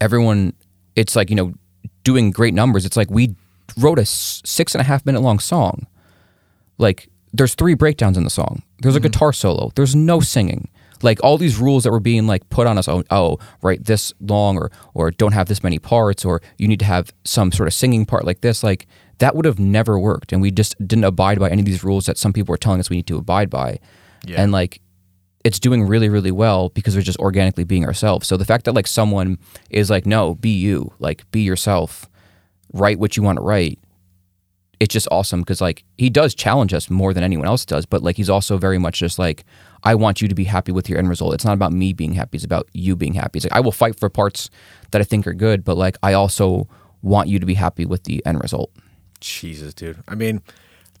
everyone 0.00 0.54
it's 0.96 1.14
like, 1.14 1.30
you 1.30 1.36
know, 1.36 1.54
doing 2.02 2.30
great 2.30 2.54
numbers. 2.54 2.84
It's 2.84 2.96
like 2.96 3.10
we 3.10 3.36
wrote 3.76 3.98
a 3.98 4.06
six 4.06 4.74
and 4.74 4.80
a 4.80 4.84
half 4.84 5.04
minute 5.06 5.20
long 5.20 5.38
song. 5.38 5.86
Like 6.78 7.08
there's 7.32 7.54
three 7.54 7.74
breakdowns 7.74 8.16
in 8.16 8.24
the 8.24 8.30
song. 8.30 8.62
There's 8.80 8.96
a 8.96 8.98
mm-hmm. 8.98 9.08
guitar 9.08 9.32
solo. 9.32 9.70
There's 9.74 9.94
no 9.94 10.20
singing. 10.20 10.68
Like 11.02 11.22
all 11.22 11.36
these 11.36 11.58
rules 11.58 11.84
that 11.84 11.90
were 11.90 12.00
being 12.00 12.26
like 12.26 12.48
put 12.48 12.66
on 12.66 12.78
us. 12.78 12.88
Oh, 12.88 13.04
oh, 13.10 13.38
write 13.60 13.84
this 13.84 14.14
long, 14.20 14.56
or 14.56 14.70
or 14.94 15.10
don't 15.10 15.32
have 15.32 15.46
this 15.46 15.62
many 15.62 15.78
parts, 15.78 16.24
or 16.24 16.40
you 16.56 16.66
need 16.66 16.78
to 16.78 16.86
have 16.86 17.12
some 17.24 17.52
sort 17.52 17.66
of 17.66 17.74
singing 17.74 18.06
part 18.06 18.24
like 18.24 18.40
this. 18.40 18.62
Like 18.62 18.86
that 19.18 19.34
would 19.34 19.44
have 19.44 19.58
never 19.58 19.98
worked, 19.98 20.32
and 20.32 20.40
we 20.40 20.50
just 20.50 20.74
didn't 20.86 21.04
abide 21.04 21.38
by 21.38 21.50
any 21.50 21.60
of 21.60 21.66
these 21.66 21.84
rules 21.84 22.06
that 22.06 22.16
some 22.16 22.32
people 22.32 22.52
were 22.52 22.56
telling 22.56 22.80
us 22.80 22.88
we 22.88 22.96
need 22.96 23.06
to 23.08 23.18
abide 23.18 23.50
by. 23.50 23.78
Yeah. 24.24 24.40
And 24.40 24.52
like 24.52 24.80
it's 25.46 25.60
doing 25.60 25.84
really 25.84 26.08
really 26.08 26.32
well 26.32 26.70
because 26.70 26.96
we're 26.96 27.02
just 27.02 27.20
organically 27.20 27.62
being 27.62 27.84
ourselves. 27.84 28.26
So 28.26 28.36
the 28.36 28.44
fact 28.44 28.64
that 28.64 28.72
like 28.72 28.88
someone 28.88 29.38
is 29.70 29.90
like, 29.90 30.04
no, 30.04 30.34
be 30.34 30.50
you, 30.50 30.92
like 30.98 31.30
be 31.30 31.40
yourself, 31.42 32.10
write 32.72 32.98
what 32.98 33.16
you 33.16 33.22
want 33.22 33.36
to 33.36 33.44
write. 33.44 33.78
It's 34.80 34.92
just 34.92 35.06
awesome 35.08 35.42
because 35.42 35.60
like 35.60 35.84
he 35.98 36.10
does 36.10 36.34
challenge 36.34 36.74
us 36.74 36.90
more 36.90 37.14
than 37.14 37.22
anyone 37.22 37.46
else 37.46 37.64
does, 37.64 37.86
but 37.86 38.02
like 38.02 38.16
he's 38.16 38.28
also 38.28 38.58
very 38.58 38.76
much 38.76 38.98
just 38.98 39.20
like 39.20 39.44
I 39.84 39.94
want 39.94 40.20
you 40.20 40.26
to 40.26 40.34
be 40.34 40.42
happy 40.42 40.72
with 40.72 40.88
your 40.88 40.98
end 40.98 41.08
result. 41.08 41.32
It's 41.32 41.44
not 41.44 41.54
about 41.54 41.72
me 41.72 41.92
being 41.92 42.14
happy; 42.14 42.38
it's 42.38 42.44
about 42.44 42.68
you 42.72 42.96
being 42.96 43.14
happy. 43.14 43.38
It's 43.38 43.46
like 43.46 43.56
I 43.56 43.60
will 43.60 43.70
fight 43.70 44.00
for 44.00 44.08
parts 44.08 44.50
that 44.90 45.00
I 45.00 45.04
think 45.04 45.28
are 45.28 45.32
good, 45.32 45.64
but 45.64 45.76
like 45.76 45.96
I 46.02 46.12
also 46.12 46.68
want 47.02 47.28
you 47.28 47.38
to 47.38 47.46
be 47.46 47.54
happy 47.54 47.86
with 47.86 48.02
the 48.02 48.20
end 48.26 48.42
result. 48.42 48.72
Jesus, 49.20 49.74
dude. 49.74 50.02
I 50.08 50.16
mean, 50.16 50.42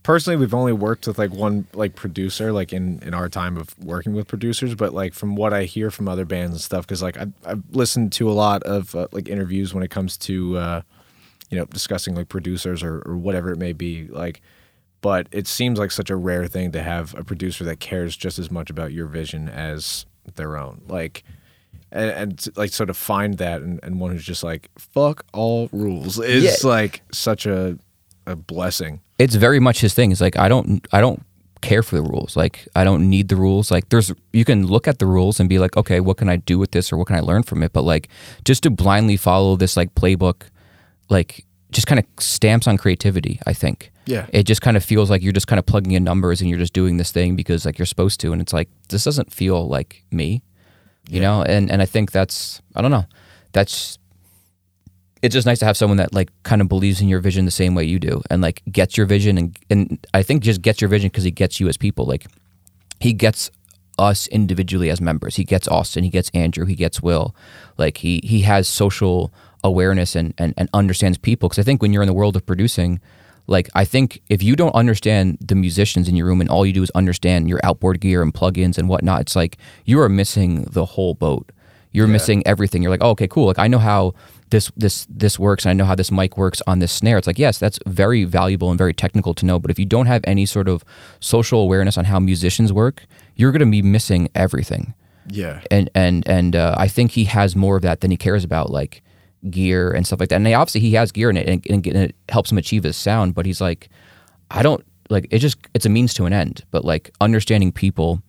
personally, 0.06 0.36
we've 0.36 0.54
only 0.54 0.72
worked 0.72 1.06
with 1.08 1.18
like 1.18 1.32
one 1.32 1.66
like 1.74 1.96
producer, 1.96 2.52
like 2.52 2.72
in 2.72 3.00
in 3.02 3.12
our 3.12 3.28
time 3.28 3.56
of 3.56 3.76
working 3.80 4.14
with 4.14 4.28
producers. 4.28 4.74
But 4.76 4.94
like 4.94 5.12
from 5.12 5.34
what 5.34 5.52
I 5.52 5.64
hear 5.64 5.90
from 5.90 6.08
other 6.08 6.24
bands 6.24 6.52
and 6.52 6.60
stuff, 6.62 6.86
because 6.86 7.02
like 7.02 7.16
I've, 7.18 7.32
I've 7.44 7.62
listened 7.72 8.12
to 8.12 8.30
a 8.30 8.32
lot 8.32 8.62
of 8.62 8.94
uh, 8.94 9.08
like 9.12 9.28
interviews 9.28 9.74
when 9.74 9.82
it 9.82 9.90
comes 9.90 10.16
to 10.18 10.56
uh, 10.56 10.82
you 11.50 11.58
know 11.58 11.64
discussing 11.66 12.14
like 12.14 12.28
producers 12.28 12.82
or 12.82 13.02
or 13.04 13.16
whatever 13.16 13.50
it 13.52 13.58
may 13.58 13.72
be, 13.72 14.06
like. 14.06 14.40
But 15.02 15.28
it 15.30 15.46
seems 15.46 15.78
like 15.78 15.90
such 15.90 16.08
a 16.10 16.16
rare 16.16 16.46
thing 16.48 16.72
to 16.72 16.82
have 16.82 17.14
a 17.14 17.22
producer 17.22 17.62
that 17.64 17.80
cares 17.80 18.16
just 18.16 18.38
as 18.38 18.50
much 18.50 18.70
about 18.70 18.92
your 18.92 19.06
vision 19.06 19.48
as 19.48 20.06
their 20.36 20.56
own. 20.56 20.80
Like, 20.88 21.22
and, 21.92 22.10
and 22.10 22.48
like 22.56 22.70
sort 22.72 22.90
of 22.90 22.96
find 22.96 23.38
that 23.38 23.60
and, 23.60 23.78
and 23.84 24.00
one 24.00 24.10
who's 24.10 24.24
just 24.24 24.42
like 24.42 24.70
fuck 24.78 25.24
all 25.32 25.68
rules 25.72 26.18
is 26.18 26.42
Yeah. 26.44 26.68
like 26.68 27.02
such 27.12 27.46
a 27.46 27.78
a 28.26 28.34
blessing. 28.36 29.00
It's 29.18 29.34
very 29.34 29.60
much 29.60 29.80
his 29.80 29.94
thing. 29.94 30.12
It's 30.12 30.20
like 30.20 30.36
I 30.36 30.48
don't 30.48 30.86
I 30.92 31.00
don't 31.00 31.22
care 31.62 31.82
for 31.82 31.96
the 31.96 32.02
rules. 32.02 32.36
Like 32.36 32.68
I 32.74 32.84
don't 32.84 33.08
need 33.08 33.28
the 33.28 33.36
rules. 33.36 33.70
Like 33.70 33.88
there's 33.88 34.12
you 34.32 34.44
can 34.44 34.66
look 34.66 34.86
at 34.86 34.98
the 34.98 35.06
rules 35.06 35.40
and 35.40 35.48
be 35.48 35.58
like, 35.58 35.76
okay, 35.76 36.00
what 36.00 36.16
can 36.16 36.28
I 36.28 36.36
do 36.36 36.58
with 36.58 36.72
this 36.72 36.92
or 36.92 36.96
what 36.96 37.06
can 37.06 37.16
I 37.16 37.20
learn 37.20 37.42
from 37.42 37.62
it? 37.62 37.72
But 37.72 37.82
like 37.82 38.08
just 38.44 38.62
to 38.64 38.70
blindly 38.70 39.16
follow 39.16 39.56
this 39.56 39.76
like 39.76 39.94
playbook, 39.94 40.42
like 41.08 41.44
just 41.70 41.86
kind 41.86 41.98
of 41.98 42.06
stamps 42.18 42.66
on 42.66 42.76
creativity. 42.76 43.40
I 43.46 43.52
think. 43.52 43.92
Yeah. 44.06 44.26
It 44.32 44.44
just 44.44 44.62
kind 44.62 44.76
of 44.76 44.84
feels 44.84 45.10
like 45.10 45.22
you're 45.22 45.32
just 45.32 45.48
kind 45.48 45.58
of 45.58 45.66
plugging 45.66 45.92
in 45.92 46.04
numbers 46.04 46.40
and 46.40 46.48
you're 46.48 46.60
just 46.60 46.72
doing 46.72 46.96
this 46.96 47.10
thing 47.10 47.34
because 47.34 47.66
like 47.66 47.76
you're 47.76 47.86
supposed 47.86 48.20
to, 48.20 48.32
and 48.32 48.40
it's 48.40 48.52
like 48.52 48.68
this 48.88 49.04
doesn't 49.04 49.32
feel 49.32 49.66
like 49.66 50.04
me, 50.12 50.42
you 51.08 51.20
know. 51.20 51.42
And 51.42 51.70
and 51.70 51.82
I 51.82 51.86
think 51.86 52.12
that's 52.12 52.62
I 52.74 52.82
don't 52.82 52.92
know, 52.92 53.06
that's 53.52 53.98
it's 55.22 55.32
just 55.32 55.46
nice 55.46 55.58
to 55.58 55.64
have 55.64 55.76
someone 55.76 55.96
that 55.96 56.12
like 56.12 56.30
kind 56.42 56.60
of 56.60 56.68
believes 56.68 57.00
in 57.00 57.08
your 57.08 57.20
vision 57.20 57.44
the 57.44 57.50
same 57.50 57.74
way 57.74 57.84
you 57.84 57.98
do 57.98 58.22
and 58.30 58.42
like 58.42 58.62
gets 58.70 58.96
your 58.96 59.06
vision 59.06 59.38
and 59.38 59.58
and 59.70 60.06
I 60.14 60.22
think 60.22 60.42
just 60.42 60.62
gets 60.62 60.80
your 60.80 60.88
vision 60.88 61.08
because 61.08 61.24
he 61.24 61.30
gets 61.30 61.58
you 61.60 61.68
as 61.68 61.76
people 61.76 62.04
like 62.04 62.26
he 63.00 63.12
gets 63.12 63.50
us 63.98 64.26
individually 64.28 64.90
as 64.90 65.00
members 65.00 65.36
he 65.36 65.44
gets 65.44 65.66
Austin 65.68 66.04
he 66.04 66.10
gets 66.10 66.30
Andrew 66.34 66.66
he 66.66 66.74
gets 66.74 67.00
Will 67.02 67.34
like 67.78 67.98
he 67.98 68.20
he 68.24 68.42
has 68.42 68.68
social 68.68 69.32
awareness 69.64 70.14
and 70.14 70.34
and, 70.38 70.52
and 70.56 70.68
understands 70.74 71.18
people 71.18 71.48
because 71.48 71.58
I 71.58 71.62
think 71.62 71.80
when 71.80 71.92
you're 71.92 72.02
in 72.02 72.08
the 72.08 72.14
world 72.14 72.36
of 72.36 72.44
producing 72.44 73.00
like 73.48 73.70
I 73.74 73.84
think 73.84 74.22
if 74.28 74.42
you 74.42 74.54
don't 74.54 74.74
understand 74.74 75.38
the 75.40 75.54
musicians 75.54 76.08
in 76.08 76.16
your 76.16 76.26
room 76.26 76.40
and 76.40 76.50
all 76.50 76.66
you 76.66 76.72
do 76.72 76.82
is 76.82 76.90
understand 76.90 77.48
your 77.48 77.60
outboard 77.62 78.00
gear 78.00 78.22
and 78.22 78.34
plugins 78.34 78.76
and 78.76 78.88
whatnot 78.88 79.22
it's 79.22 79.36
like 79.36 79.56
you 79.86 79.98
are 80.00 80.10
missing 80.10 80.64
the 80.64 80.84
whole 80.84 81.14
boat 81.14 81.50
you're 81.96 82.06
missing 82.06 82.42
everything. 82.46 82.82
You're 82.82 82.90
like, 82.90 83.02
oh, 83.02 83.10
okay, 83.10 83.26
cool. 83.26 83.46
Like 83.46 83.58
I 83.58 83.68
know 83.68 83.78
how 83.78 84.12
this 84.50 84.70
this 84.76 85.06
this 85.08 85.38
works, 85.38 85.64
and 85.64 85.70
I 85.70 85.72
know 85.74 85.84
how 85.84 85.94
this 85.94 86.10
mic 86.10 86.36
works 86.36 86.62
on 86.66 86.78
this 86.78 86.92
snare. 86.92 87.18
It's 87.18 87.26
like, 87.26 87.38
yes, 87.38 87.58
that's 87.58 87.78
very 87.86 88.24
valuable 88.24 88.70
and 88.70 88.78
very 88.78 88.94
technical 88.94 89.34
to 89.34 89.46
know. 89.46 89.58
But 89.58 89.70
if 89.70 89.78
you 89.78 89.84
don't 89.84 90.06
have 90.06 90.22
any 90.24 90.46
sort 90.46 90.68
of 90.68 90.84
social 91.20 91.60
awareness 91.60 91.98
on 91.98 92.04
how 92.04 92.18
musicians 92.18 92.72
work, 92.72 93.06
you're 93.34 93.52
going 93.52 93.60
to 93.60 93.70
be 93.70 93.82
missing 93.82 94.28
everything. 94.34 94.94
Yeah. 95.28 95.60
And 95.70 95.90
and 95.94 96.26
and 96.28 96.54
uh, 96.54 96.74
I 96.78 96.88
think 96.88 97.12
he 97.12 97.24
has 97.24 97.56
more 97.56 97.76
of 97.76 97.82
that 97.82 98.00
than 98.00 98.10
he 98.10 98.16
cares 98.16 98.44
about, 98.44 98.70
like 98.70 99.02
gear 99.50 99.90
and 99.90 100.06
stuff 100.06 100.20
like 100.20 100.28
that. 100.30 100.36
And 100.36 100.46
they, 100.46 100.54
obviously, 100.54 100.80
he 100.80 100.94
has 100.94 101.12
gear 101.12 101.30
in 101.30 101.36
it, 101.36 101.48
and, 101.48 101.66
and 101.68 101.86
it 101.86 102.16
helps 102.28 102.52
him 102.52 102.58
achieve 102.58 102.84
his 102.84 102.96
sound. 102.96 103.34
But 103.34 103.46
he's 103.46 103.60
like, 103.60 103.88
I 104.50 104.62
don't 104.62 104.84
like 105.10 105.26
it. 105.30 105.38
Just 105.38 105.58
it's 105.74 105.86
a 105.86 105.90
means 105.90 106.14
to 106.14 106.24
an 106.24 106.32
end. 106.32 106.64
But 106.70 106.84
like 106.84 107.10
understanding 107.20 107.72
people 107.72 108.22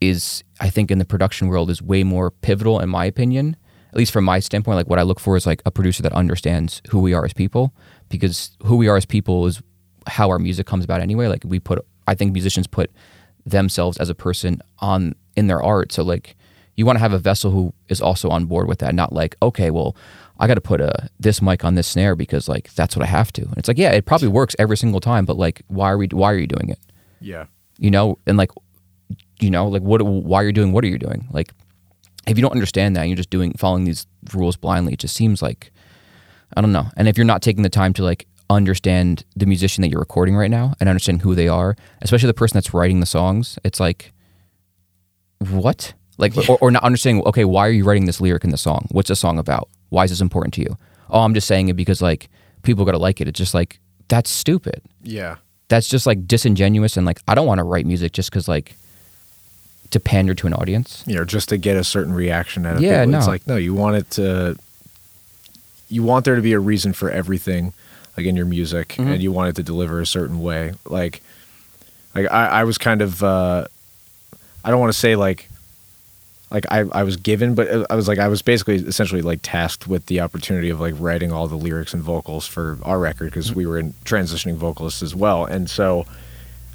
is 0.00 0.44
I 0.60 0.70
think 0.70 0.90
in 0.90 0.98
the 0.98 1.04
production 1.04 1.48
world 1.48 1.70
is 1.70 1.82
way 1.82 2.04
more 2.04 2.30
pivotal 2.30 2.80
in 2.80 2.88
my 2.88 3.04
opinion. 3.04 3.56
At 3.90 3.96
least 3.96 4.12
from 4.12 4.24
my 4.24 4.38
standpoint, 4.40 4.76
like 4.76 4.86
what 4.88 4.98
I 4.98 5.02
look 5.02 5.20
for 5.20 5.36
is 5.36 5.46
like 5.46 5.62
a 5.64 5.70
producer 5.70 6.02
that 6.02 6.12
understands 6.12 6.82
who 6.90 7.00
we 7.00 7.14
are 7.14 7.24
as 7.24 7.32
people, 7.32 7.72
because 8.08 8.50
who 8.64 8.76
we 8.76 8.88
are 8.88 8.96
as 8.96 9.06
people 9.06 9.46
is 9.46 9.62
how 10.06 10.28
our 10.30 10.38
music 10.38 10.66
comes 10.66 10.84
about 10.84 11.00
anyway. 11.00 11.26
Like 11.26 11.42
we 11.44 11.58
put, 11.58 11.84
I 12.06 12.14
think 12.14 12.32
musicians 12.32 12.66
put 12.66 12.90
themselves 13.46 13.98
as 13.98 14.08
a 14.10 14.14
person 14.14 14.60
on 14.80 15.14
in 15.36 15.46
their 15.46 15.62
art. 15.62 15.92
So 15.92 16.02
like 16.02 16.36
you 16.76 16.84
want 16.86 16.96
to 16.96 17.00
have 17.00 17.12
a 17.12 17.18
vessel 17.18 17.50
who 17.50 17.72
is 17.88 18.00
also 18.00 18.28
on 18.28 18.44
board 18.44 18.68
with 18.68 18.78
that, 18.80 18.94
not 18.94 19.12
like 19.12 19.36
okay, 19.42 19.70
well 19.70 19.96
I 20.38 20.46
got 20.46 20.54
to 20.54 20.60
put 20.60 20.80
a 20.80 21.08
this 21.18 21.42
mic 21.42 21.64
on 21.64 21.74
this 21.74 21.88
snare 21.88 22.14
because 22.14 22.48
like 22.48 22.72
that's 22.74 22.94
what 22.94 23.02
I 23.04 23.08
have 23.08 23.32
to. 23.32 23.42
And 23.42 23.58
it's 23.58 23.68
like 23.68 23.78
yeah, 23.78 23.90
it 23.92 24.04
probably 24.04 24.28
works 24.28 24.54
every 24.58 24.76
single 24.76 25.00
time, 25.00 25.24
but 25.24 25.36
like 25.36 25.62
why 25.68 25.90
are 25.90 25.98
we 25.98 26.06
why 26.08 26.32
are 26.32 26.38
you 26.38 26.46
doing 26.46 26.68
it? 26.68 26.78
Yeah. 27.20 27.46
you 27.78 27.90
know 27.90 28.18
and 28.26 28.36
like 28.38 28.50
you 29.40 29.50
know 29.50 29.66
like 29.66 29.82
what 29.82 30.02
why 30.02 30.40
are 30.40 30.44
you're 30.44 30.52
doing 30.52 30.72
what 30.72 30.84
are 30.84 30.88
you 30.88 30.98
doing 30.98 31.26
like 31.32 31.52
if 32.28 32.36
you 32.36 32.42
don't 32.42 32.52
understand 32.52 32.94
that 32.94 33.00
and 33.00 33.10
you're 33.10 33.16
just 33.16 33.30
doing 33.30 33.52
following 33.58 33.84
these 33.84 34.06
rules 34.34 34.56
blindly 34.56 34.92
it 34.92 34.98
just 34.98 35.14
seems 35.14 35.42
like 35.42 35.72
i 36.56 36.60
don't 36.60 36.72
know. 36.72 36.86
And 36.96 37.08
if 37.08 37.16
you're 37.16 37.24
not 37.24 37.42
taking 37.42 37.62
the 37.62 37.68
time 37.68 37.92
to 37.94 38.04
like 38.04 38.26
understand 38.50 39.24
the 39.36 39.44
musician 39.46 39.82
that 39.82 39.88
you're 39.88 40.00
recording 40.00 40.34
right 40.36 40.50
now 40.50 40.74
and 40.80 40.88
understand 40.88 41.20
who 41.22 41.34
they 41.34 41.48
are 41.48 41.76
especially 42.00 42.28
the 42.28 42.34
person 42.34 42.56
that's 42.56 42.72
writing 42.72 43.00
the 43.00 43.06
songs 43.06 43.58
it's 43.64 43.78
like 43.80 44.12
what? 45.50 45.94
Like 46.16 46.36
or, 46.48 46.58
or 46.60 46.70
not 46.70 46.82
understanding 46.82 47.22
okay 47.26 47.44
why 47.44 47.66
are 47.66 47.70
you 47.70 47.84
writing 47.84 48.06
this 48.06 48.20
lyric 48.20 48.44
in 48.44 48.50
the 48.50 48.56
song? 48.56 48.88
What's 48.90 49.08
the 49.08 49.16
song 49.16 49.38
about? 49.38 49.68
Why 49.90 50.04
is 50.04 50.10
this 50.10 50.20
important 50.20 50.54
to 50.54 50.62
you? 50.62 50.76
Oh 51.10 51.20
i'm 51.20 51.34
just 51.34 51.46
saying 51.46 51.68
it 51.68 51.76
because 51.76 52.02
like 52.02 52.28
people 52.62 52.84
gotta 52.84 52.98
like 52.98 53.20
it. 53.20 53.28
It's 53.28 53.38
just 53.38 53.54
like 53.54 53.78
that's 54.08 54.30
stupid. 54.30 54.82
Yeah. 55.02 55.36
that's 55.68 55.88
just 55.88 56.06
like 56.06 56.26
disingenuous 56.26 56.96
and 56.96 57.06
like 57.06 57.20
I 57.28 57.34
don't 57.34 57.46
want 57.46 57.58
to 57.58 57.64
write 57.64 57.86
music 57.86 58.12
just 58.12 58.30
because 58.30 58.48
like 58.48 58.76
to 59.90 60.00
pander 60.00 60.34
to 60.34 60.46
an 60.46 60.54
audience. 60.54 61.02
You 61.06 61.16
know, 61.16 61.24
just 61.24 61.48
to 61.50 61.56
get 61.56 61.76
a 61.76 61.84
certain 61.84 62.12
reaction 62.12 62.66
out 62.66 62.76
of 62.76 62.82
Yeah, 62.82 63.04
people. 63.04 63.18
It's 63.18 63.26
like, 63.28 63.46
no, 63.46 63.56
you 63.56 63.74
want 63.74 63.96
it 63.96 64.10
to 64.12 64.56
you 65.88 66.02
want 66.02 66.24
there 66.24 66.36
to 66.36 66.42
be 66.42 66.52
a 66.52 66.60
reason 66.60 66.92
for 66.92 67.10
everything, 67.10 67.72
like 68.16 68.26
in 68.26 68.36
your 68.36 68.46
music, 68.46 68.88
Mm-hmm. 68.88 69.08
and 69.12 69.22
you 69.22 69.32
want 69.32 69.48
it 69.50 69.56
to 69.56 69.62
deliver 69.62 70.00
a 70.00 70.06
certain 70.06 70.40
way. 70.40 70.74
Like 70.84 71.22
like 72.14 72.30
I, 72.30 72.46
I 72.60 72.64
was 72.64 72.76
kind 72.78 73.00
of 73.02 73.22
uh, 73.22 73.66
I 74.64 74.70
don't 74.70 74.80
want 74.80 74.92
to 74.92 74.98
say 74.98 75.16
like 75.16 75.48
like 76.50 76.64
I, 76.70 76.80
I 76.92 77.02
was 77.04 77.16
given, 77.16 77.54
but 77.54 77.90
I 77.90 77.94
was 77.94 78.08
like 78.08 78.18
I 78.18 78.28
was 78.28 78.42
basically 78.42 78.76
essentially 78.76 79.22
like 79.22 79.40
tasked 79.42 79.86
with 79.86 80.06
the 80.06 80.20
opportunity 80.20 80.68
of 80.70 80.80
like 80.80 80.94
writing 80.98 81.32
all 81.32 81.46
the 81.48 81.56
lyrics 81.56 81.92
and 81.94 82.02
vocals 82.02 82.46
for 82.46 82.78
our 82.82 82.98
record 82.98 83.26
because 83.26 83.54
we 83.54 83.66
were 83.66 83.78
in 83.78 83.92
transitioning 84.04 84.54
vocalists 84.56 85.02
as 85.02 85.14
well, 85.14 85.44
and 85.46 85.68
so 85.70 86.04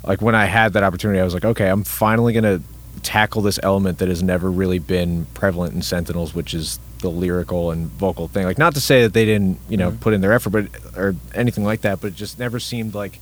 like 0.05 0.21
when 0.21 0.35
I 0.35 0.45
had 0.45 0.73
that 0.73 0.83
opportunity, 0.83 1.19
I 1.19 1.23
was 1.23 1.33
like, 1.33 1.45
okay, 1.45 1.67
I'm 1.69 1.83
finally 1.83 2.33
gonna 2.33 2.61
tackle 3.03 3.41
this 3.41 3.59
element 3.63 3.97
that 3.99 4.07
has 4.09 4.23
never 4.23 4.49
really 4.49 4.79
been 4.79 5.25
prevalent 5.33 5.73
in 5.73 5.81
Sentinels, 5.81 6.33
which 6.33 6.53
is 6.53 6.79
the 6.99 7.09
lyrical 7.09 7.69
and 7.71 7.87
vocal 7.87 8.27
thing. 8.27 8.45
Like 8.45 8.57
not 8.57 8.73
to 8.75 8.81
say 8.81 9.03
that 9.03 9.13
they 9.13 9.25
didn't 9.25 9.59
you 9.69 9.77
know 9.77 9.91
Mhm. 9.91 9.99
put 9.99 10.13
in 10.13 10.21
their 10.21 10.33
effort, 10.33 10.49
but 10.51 10.65
or 10.97 11.15
anything 11.35 11.65
like 11.65 11.81
that, 11.81 11.99
but 12.01 12.07
it 12.07 12.15
just 12.15 12.39
never 12.39 12.59
seemed 12.59 12.93
like 12.95 13.19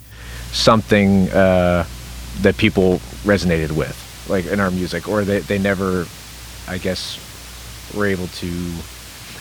something 0.51 1.29
uh, 1.31 1.85
that 2.41 2.57
people 2.57 2.99
resonated 3.23 3.71
with, 3.71 3.97
like 4.29 4.45
in 4.45 4.59
our 4.59 4.71
music, 4.71 5.07
or 5.07 5.23
they 5.23 5.39
they 5.39 5.57
never 5.57 6.05
I 6.67 6.77
guess 6.77 7.17
were 7.95 8.05
able 8.05 8.27
to. 8.27 8.47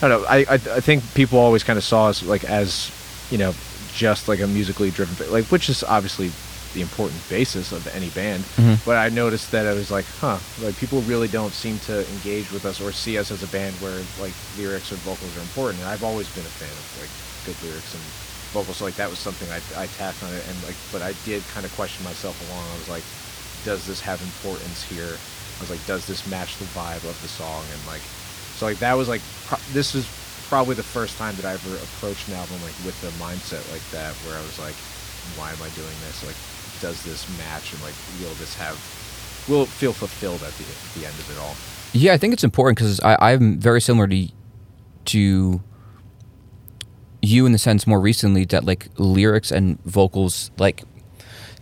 I 0.02 0.08
don't 0.08 0.22
know. 0.22 0.26
I 0.28 0.38
I, 0.48 0.54
I 0.54 0.80
think 0.80 1.02
people 1.14 1.38
always 1.38 1.62
kind 1.62 1.76
of 1.76 1.84
saw 1.84 2.08
us 2.08 2.22
like 2.22 2.44
as 2.44 2.90
you 3.30 3.38
know 3.38 3.54
just 3.92 4.28
like 4.28 4.40
a 4.40 4.46
musically 4.46 4.90
driven 4.90 5.14
like 5.32 5.44
which 5.46 5.68
is 5.68 5.82
obviously 5.84 6.30
the 6.74 6.80
important 6.82 7.20
basis 7.28 7.72
of 7.72 7.86
any 7.88 8.08
band. 8.10 8.44
Mhm. 8.56 8.78
But 8.84 8.96
I 8.96 9.08
noticed 9.08 9.50
that 9.50 9.66
I 9.66 9.72
was 9.72 9.90
like, 9.90 10.06
huh, 10.20 10.38
like 10.62 10.76
people 10.76 11.00
really 11.02 11.28
don't 11.28 11.52
seem 11.52 11.78
to 11.90 12.06
engage 12.10 12.50
with 12.52 12.64
us 12.64 12.80
or 12.80 12.92
see 12.92 13.18
us 13.18 13.30
as 13.30 13.42
a 13.42 13.48
band 13.48 13.74
where 13.80 14.00
like 14.20 14.32
lyrics 14.56 14.92
or 14.92 14.96
vocals 14.96 15.36
are 15.36 15.40
important. 15.40 15.80
And 15.80 15.88
I've 15.88 16.04
always 16.04 16.28
been 16.28 16.46
a 16.46 16.54
fan 16.60 16.70
of 16.70 16.86
like 17.00 17.10
good 17.46 17.58
lyrics 17.66 17.92
and 17.94 18.02
vocals. 18.52 18.76
So 18.78 18.84
like 18.84 18.94
that 18.96 19.10
was 19.10 19.18
something 19.18 19.48
I 19.50 19.60
I 19.76 19.86
tapped 19.98 20.22
on 20.22 20.32
it 20.32 20.44
and 20.48 20.56
like, 20.62 20.76
but 20.92 21.02
I 21.02 21.12
did 21.24 21.42
kind 21.52 21.66
of 21.66 21.74
question 21.74 22.04
myself 22.04 22.38
along. 22.48 22.64
I 22.70 22.78
was 22.78 22.88
like, 22.88 23.04
does 23.64 23.86
this 23.86 24.00
have 24.00 24.22
importance 24.22 24.82
here? 24.84 25.18
I 25.18 25.60
was 25.60 25.70
like, 25.70 25.84
does 25.86 26.06
this 26.06 26.26
match 26.26 26.56
the 26.58 26.64
vibe 26.72 27.04
of 27.04 27.18
the 27.20 27.28
song? 27.28 27.62
And 27.74 27.80
like, 27.86 28.00
so 28.56 28.66
like 28.66 28.78
that 28.78 28.94
was 28.94 29.08
like, 29.08 29.20
pro- 29.46 29.58
this 29.72 29.94
is 29.94 30.06
probably 30.48 30.74
the 30.74 30.82
first 30.82 31.18
time 31.18 31.34
that 31.36 31.44
I 31.44 31.52
ever 31.54 31.74
approached 31.76 32.26
an 32.28 32.34
album 32.34 32.56
like 32.62 32.74
with 32.86 32.98
the 33.02 33.10
mindset 33.22 33.62
like 33.70 33.84
that, 33.90 34.14
where 34.26 34.38
I 34.38 34.42
was 34.42 34.58
like, 34.58 34.74
why 35.36 35.50
am 35.52 35.60
I 35.62 35.68
doing 35.76 35.94
this? 36.08 36.24
Like, 36.26 36.34
does 36.80 37.02
this 37.04 37.28
match? 37.38 37.72
And 37.72 37.82
like, 37.82 37.94
will 38.20 38.34
this 38.34 38.54
have, 38.56 38.76
will 39.48 39.66
feel 39.66 39.92
fulfilled 39.92 40.42
at 40.42 40.52
the 40.54 40.64
the 40.98 41.06
end 41.06 41.14
of 41.18 41.30
it 41.30 41.38
all? 41.38 41.54
Yeah, 41.92 42.12
I 42.12 42.18
think 42.18 42.32
it's 42.32 42.44
important 42.44 42.78
because 42.78 43.00
I'm 43.02 43.58
very 43.58 43.80
similar 43.80 44.06
to 44.06 44.28
to 45.06 45.60
you 47.22 47.46
in 47.46 47.52
the 47.52 47.58
sense 47.58 47.86
more 47.86 48.00
recently 48.00 48.44
that 48.46 48.64
like 48.64 48.88
lyrics 48.96 49.50
and 49.50 49.82
vocals 49.84 50.50
like 50.58 50.82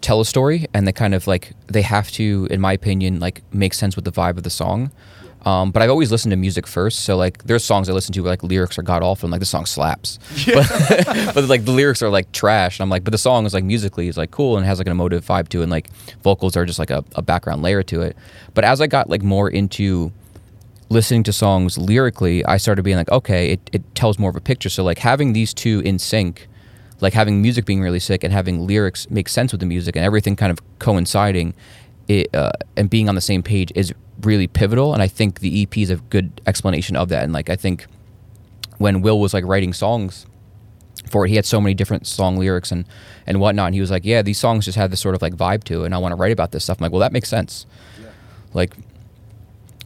tell 0.00 0.20
a 0.20 0.24
story 0.24 0.66
and 0.72 0.86
they 0.86 0.92
kind 0.92 1.14
of 1.14 1.26
like 1.26 1.52
they 1.66 1.82
have 1.82 2.10
to, 2.12 2.46
in 2.50 2.60
my 2.60 2.72
opinion, 2.72 3.20
like 3.20 3.42
make 3.52 3.74
sense 3.74 3.96
with 3.96 4.04
the 4.04 4.12
vibe 4.12 4.36
of 4.36 4.42
the 4.42 4.50
song. 4.50 4.92
Um, 5.44 5.70
but 5.70 5.82
I've 5.82 5.90
always 5.90 6.10
listened 6.10 6.32
to 6.32 6.36
music 6.36 6.66
first, 6.66 7.00
so 7.00 7.16
like 7.16 7.44
there's 7.44 7.64
songs 7.64 7.88
I 7.88 7.92
listen 7.92 8.12
to 8.14 8.20
where 8.20 8.30
like 8.30 8.42
lyrics 8.42 8.76
are 8.76 8.82
god 8.82 9.02
awful 9.02 9.26
and 9.26 9.30
like 9.30 9.40
the 9.40 9.46
song 9.46 9.66
slaps, 9.66 10.18
but, 10.46 10.66
but 11.34 11.44
like 11.44 11.64
the 11.64 11.70
lyrics 11.70 12.02
are 12.02 12.08
like 12.08 12.30
trash, 12.32 12.78
and 12.78 12.82
I'm 12.82 12.90
like, 12.90 13.04
but 13.04 13.12
the 13.12 13.18
song 13.18 13.46
is 13.46 13.54
like 13.54 13.64
musically 13.64 14.08
is 14.08 14.16
like 14.16 14.30
cool 14.30 14.56
and 14.56 14.66
has 14.66 14.78
like 14.78 14.86
an 14.86 14.92
emotive 14.92 15.24
vibe 15.24 15.48
to 15.50 15.60
it, 15.60 15.64
and 15.64 15.70
like 15.70 15.90
vocals 16.22 16.56
are 16.56 16.66
just 16.66 16.78
like 16.78 16.90
a, 16.90 17.04
a 17.14 17.22
background 17.22 17.62
layer 17.62 17.82
to 17.84 18.02
it. 18.02 18.16
But 18.54 18.64
as 18.64 18.80
I 18.80 18.88
got 18.88 19.08
like 19.08 19.22
more 19.22 19.48
into 19.48 20.12
listening 20.90 21.22
to 21.24 21.32
songs 21.32 21.78
lyrically, 21.78 22.44
I 22.44 22.56
started 22.56 22.82
being 22.82 22.96
like, 22.96 23.10
okay, 23.10 23.52
it, 23.52 23.70
it 23.72 23.94
tells 23.94 24.18
more 24.18 24.30
of 24.30 24.36
a 24.36 24.40
picture. 24.40 24.68
So 24.68 24.82
like 24.82 24.98
having 24.98 25.32
these 25.32 25.52
two 25.52 25.80
in 25.84 25.98
sync, 25.98 26.48
like 27.00 27.12
having 27.12 27.42
music 27.42 27.64
being 27.64 27.80
really 27.80 28.00
sick 28.00 28.24
and 28.24 28.32
having 28.32 28.66
lyrics 28.66 29.08
make 29.10 29.28
sense 29.28 29.52
with 29.52 29.60
the 29.60 29.66
music 29.66 29.96
and 29.96 30.04
everything 30.04 30.36
kind 30.36 30.50
of 30.50 30.58
coinciding, 30.78 31.54
it, 32.08 32.34
uh, 32.34 32.52
and 32.76 32.88
being 32.88 33.08
on 33.08 33.14
the 33.14 33.20
same 33.20 33.42
page 33.42 33.70
is 33.74 33.92
really 34.22 34.46
pivotal. 34.46 34.92
And 34.94 35.02
I 35.02 35.08
think 35.08 35.40
the 35.40 35.62
EP 35.62 35.78
is 35.78 35.90
a 35.90 35.96
good 35.96 36.40
explanation 36.46 36.96
of 36.96 37.08
that. 37.10 37.24
And 37.24 37.32
like 37.32 37.50
I 37.50 37.56
think 37.56 37.86
when 38.78 39.02
Will 39.02 39.20
was 39.20 39.34
like 39.34 39.44
writing 39.44 39.72
songs 39.72 40.26
for 41.10 41.24
it, 41.24 41.28
he 41.30 41.36
had 41.36 41.46
so 41.46 41.60
many 41.60 41.74
different 41.74 42.06
song 42.06 42.36
lyrics 42.36 42.72
and 42.72 42.84
and 43.26 43.40
whatnot. 43.40 43.66
And 43.66 43.74
he 43.74 43.80
was 43.80 43.90
like, 43.90 44.04
yeah, 44.04 44.22
these 44.22 44.38
songs 44.38 44.64
just 44.64 44.78
have 44.78 44.90
this 44.90 45.00
sort 45.00 45.14
of 45.14 45.22
like 45.22 45.34
vibe 45.34 45.64
to 45.64 45.82
it, 45.82 45.86
and 45.86 45.94
I 45.94 45.98
want 45.98 46.12
to 46.12 46.16
write 46.16 46.32
about 46.32 46.52
this 46.52 46.64
stuff. 46.64 46.80
I'm 46.80 46.84
like, 46.84 46.92
well, 46.92 47.00
that 47.00 47.12
makes 47.12 47.28
sense. 47.28 47.66
Like 48.54 48.74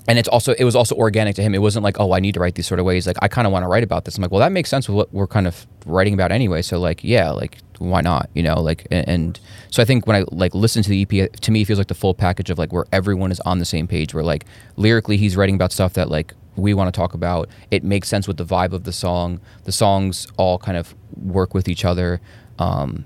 and 0.08 0.18
it's 0.18 0.28
also 0.28 0.52
it 0.54 0.64
was 0.64 0.74
also 0.74 0.94
organic 0.96 1.36
to 1.36 1.42
him. 1.42 1.54
It 1.54 1.62
wasn't 1.62 1.84
like, 1.84 2.00
oh, 2.00 2.12
I 2.12 2.20
need 2.20 2.34
to 2.34 2.40
write 2.40 2.56
these 2.56 2.66
sort 2.66 2.80
of 2.80 2.86
ways. 2.86 3.06
Like 3.06 3.16
I 3.22 3.28
kind 3.28 3.46
of 3.46 3.52
want 3.52 3.62
to 3.62 3.68
write 3.68 3.84
about 3.84 4.04
this. 4.04 4.16
I'm 4.16 4.22
like, 4.22 4.30
well, 4.30 4.40
that 4.40 4.52
makes 4.52 4.68
sense 4.68 4.88
with 4.88 4.96
what 4.96 5.12
we're 5.12 5.26
kind 5.26 5.46
of 5.46 5.66
writing 5.86 6.14
about 6.14 6.32
anyway. 6.32 6.62
So 6.62 6.78
like, 6.80 7.04
yeah, 7.04 7.30
like 7.30 7.58
why 7.78 8.00
not? 8.00 8.28
You 8.34 8.42
know, 8.42 8.60
like 8.60 8.86
and, 8.90 9.08
and 9.08 9.40
so 9.70 9.82
I 9.82 9.84
think 9.84 10.06
when 10.06 10.16
I 10.16 10.24
like 10.30 10.54
listen 10.54 10.82
to 10.82 10.90
the 10.90 11.02
EP, 11.02 11.32
to 11.32 11.50
me 11.50 11.62
it 11.62 11.66
feels 11.66 11.78
like 11.78 11.88
the 11.88 11.94
full 11.94 12.14
package 12.14 12.50
of 12.50 12.58
like 12.58 12.72
where 12.72 12.84
everyone 12.92 13.30
is 13.30 13.40
on 13.40 13.58
the 13.58 13.64
same 13.64 13.86
page. 13.86 14.12
Where 14.12 14.24
like 14.24 14.44
lyrically 14.76 15.16
he's 15.16 15.36
writing 15.36 15.54
about 15.54 15.72
stuff 15.72 15.92
that 15.94 16.08
like 16.08 16.34
we 16.56 16.74
want 16.74 16.92
to 16.92 16.98
talk 16.98 17.14
about. 17.14 17.48
It 17.70 17.84
makes 17.84 18.08
sense 18.08 18.26
with 18.26 18.38
the 18.38 18.44
vibe 18.44 18.72
of 18.72 18.84
the 18.84 18.92
song. 18.92 19.40
The 19.64 19.72
songs 19.72 20.26
all 20.36 20.58
kind 20.58 20.76
of 20.76 20.94
work 21.16 21.54
with 21.54 21.68
each 21.68 21.84
other. 21.84 22.20
Um, 22.58 23.04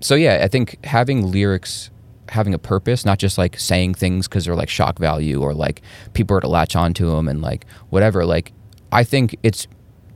so 0.00 0.14
yeah, 0.14 0.40
I 0.42 0.48
think 0.48 0.84
having 0.84 1.30
lyrics 1.30 1.90
having 2.30 2.54
a 2.54 2.58
purpose, 2.58 3.04
not 3.04 3.18
just 3.18 3.38
like 3.38 3.58
saying 3.58 3.94
things 3.94 4.28
because 4.28 4.44
they're 4.44 4.56
like 4.56 4.68
shock 4.68 4.98
value 4.98 5.40
or 5.40 5.54
like 5.54 5.82
people 6.14 6.36
are 6.36 6.40
to 6.40 6.48
latch 6.48 6.76
onto 6.76 7.10
them 7.10 7.28
and 7.28 7.42
like 7.42 7.66
whatever. 7.90 8.24
Like 8.24 8.52
I 8.92 9.04
think 9.04 9.36
it's 9.42 9.66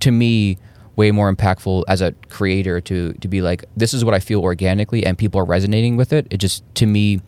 to 0.00 0.10
me 0.10 0.58
way 0.96 1.10
more 1.10 1.34
impactful 1.34 1.84
as 1.88 2.00
a 2.00 2.12
creator 2.28 2.80
to 2.80 3.12
to 3.14 3.28
be 3.28 3.40
like 3.40 3.64
this 3.76 3.94
is 3.94 4.04
what 4.04 4.14
I 4.14 4.20
feel 4.20 4.40
organically 4.42 5.04
and 5.04 5.16
people 5.16 5.40
are 5.40 5.44
resonating 5.44 5.96
with 5.96 6.12
it. 6.12 6.26
It 6.30 6.38
just 6.38 6.62
to 6.76 6.86
me 6.86 7.20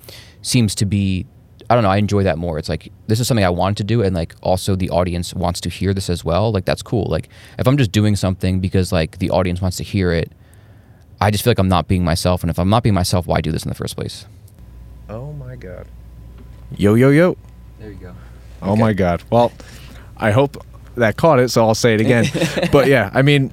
seems 0.43 0.75
to 0.77 0.87
be 0.87 1.27
I 1.71 1.75
don't 1.75 1.83
know, 1.83 1.91
I 1.91 1.97
enjoy 1.97 2.25
that 2.25 2.37
more. 2.37 2.59
It's 2.59 2.69
like 2.69 2.93
this 3.07 3.21
is 3.21 3.27
something 3.27 3.45
I 3.45 3.51
want 3.51 3.79
to 3.79 3.85
do 3.85 4.03
and 4.03 4.15
like 4.15 4.35
also 4.43 4.77
the 4.77 4.91
audience 4.91 5.33
wants 5.33 5.61
to 5.63 5.71
hear 5.71 5.95
this 5.95 6.11
as 6.11 6.25
well. 6.25 6.53
Like 6.53 6.67
that's 6.67 6.83
cool. 6.83 7.07
Like 7.09 7.29
if 7.59 7.67
I'm 7.67 7.79
just 7.79 7.93
doing 7.93 8.17
something 8.17 8.61
because 8.61 8.93
like 8.93 9.19
the 9.19 9.31
audience 9.31 9.63
wants 9.63 9.79
to 9.79 9.85
hear 9.85 10.13
it, 10.13 10.31
I 11.21 11.31
just 11.31 11.43
feel 11.43 11.53
like 11.53 11.59
I'm 11.59 11.69
not 11.69 11.89
being 11.89 12.05
myself 12.05 12.43
and 12.43 12.51
if 12.51 12.59
I'm 12.59 12.69
not 12.69 12.83
being 12.83 12.95
myself, 12.95 13.27
why 13.27 13.41
do 13.41 13.51
this 13.51 13.65
in 13.65 13.71
the 13.71 13.75
first 13.75 13.97
place? 13.97 14.27
Oh 15.09 15.33
my 15.33 15.57
god. 15.57 15.87
Yo 16.77 16.95
yo 16.95 17.11
yo. 17.11 17.37
There 17.79 17.91
you 17.91 17.97
go. 17.97 18.15
Oh 18.63 18.73
Okay. 18.73 18.81
my 18.81 18.93
god. 18.93 19.23
Well, 19.31 19.53
I 20.17 20.31
hope 20.31 20.57
that 20.97 21.17
caught 21.17 21.39
it, 21.41 21.51
so 21.51 21.67
I'll 21.67 21.75
say 21.75 21.95
it 21.95 22.01
again. 22.01 22.27
but 22.73 22.87
yeah, 22.89 23.11
I 23.13 23.23
mean 23.23 23.53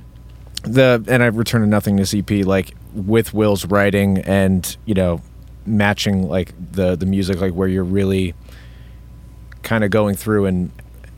the 0.63 1.03
and 1.07 1.23
I 1.23 1.27
return 1.27 1.61
to 1.61 1.67
nothingness 1.67 2.13
EP 2.13 2.29
like 2.45 2.73
with 2.93 3.33
Will's 3.33 3.65
writing 3.65 4.19
and, 4.19 4.77
you 4.85 4.93
know, 4.93 5.21
matching 5.65 6.27
like 6.29 6.53
the 6.71 6.95
the 6.95 7.05
music 7.05 7.39
like 7.41 7.53
where 7.53 7.67
you're 7.67 7.83
really 7.83 8.33
kind 9.63 9.83
of 9.83 9.91
going 9.91 10.15
through 10.15 10.45
and 10.45 10.71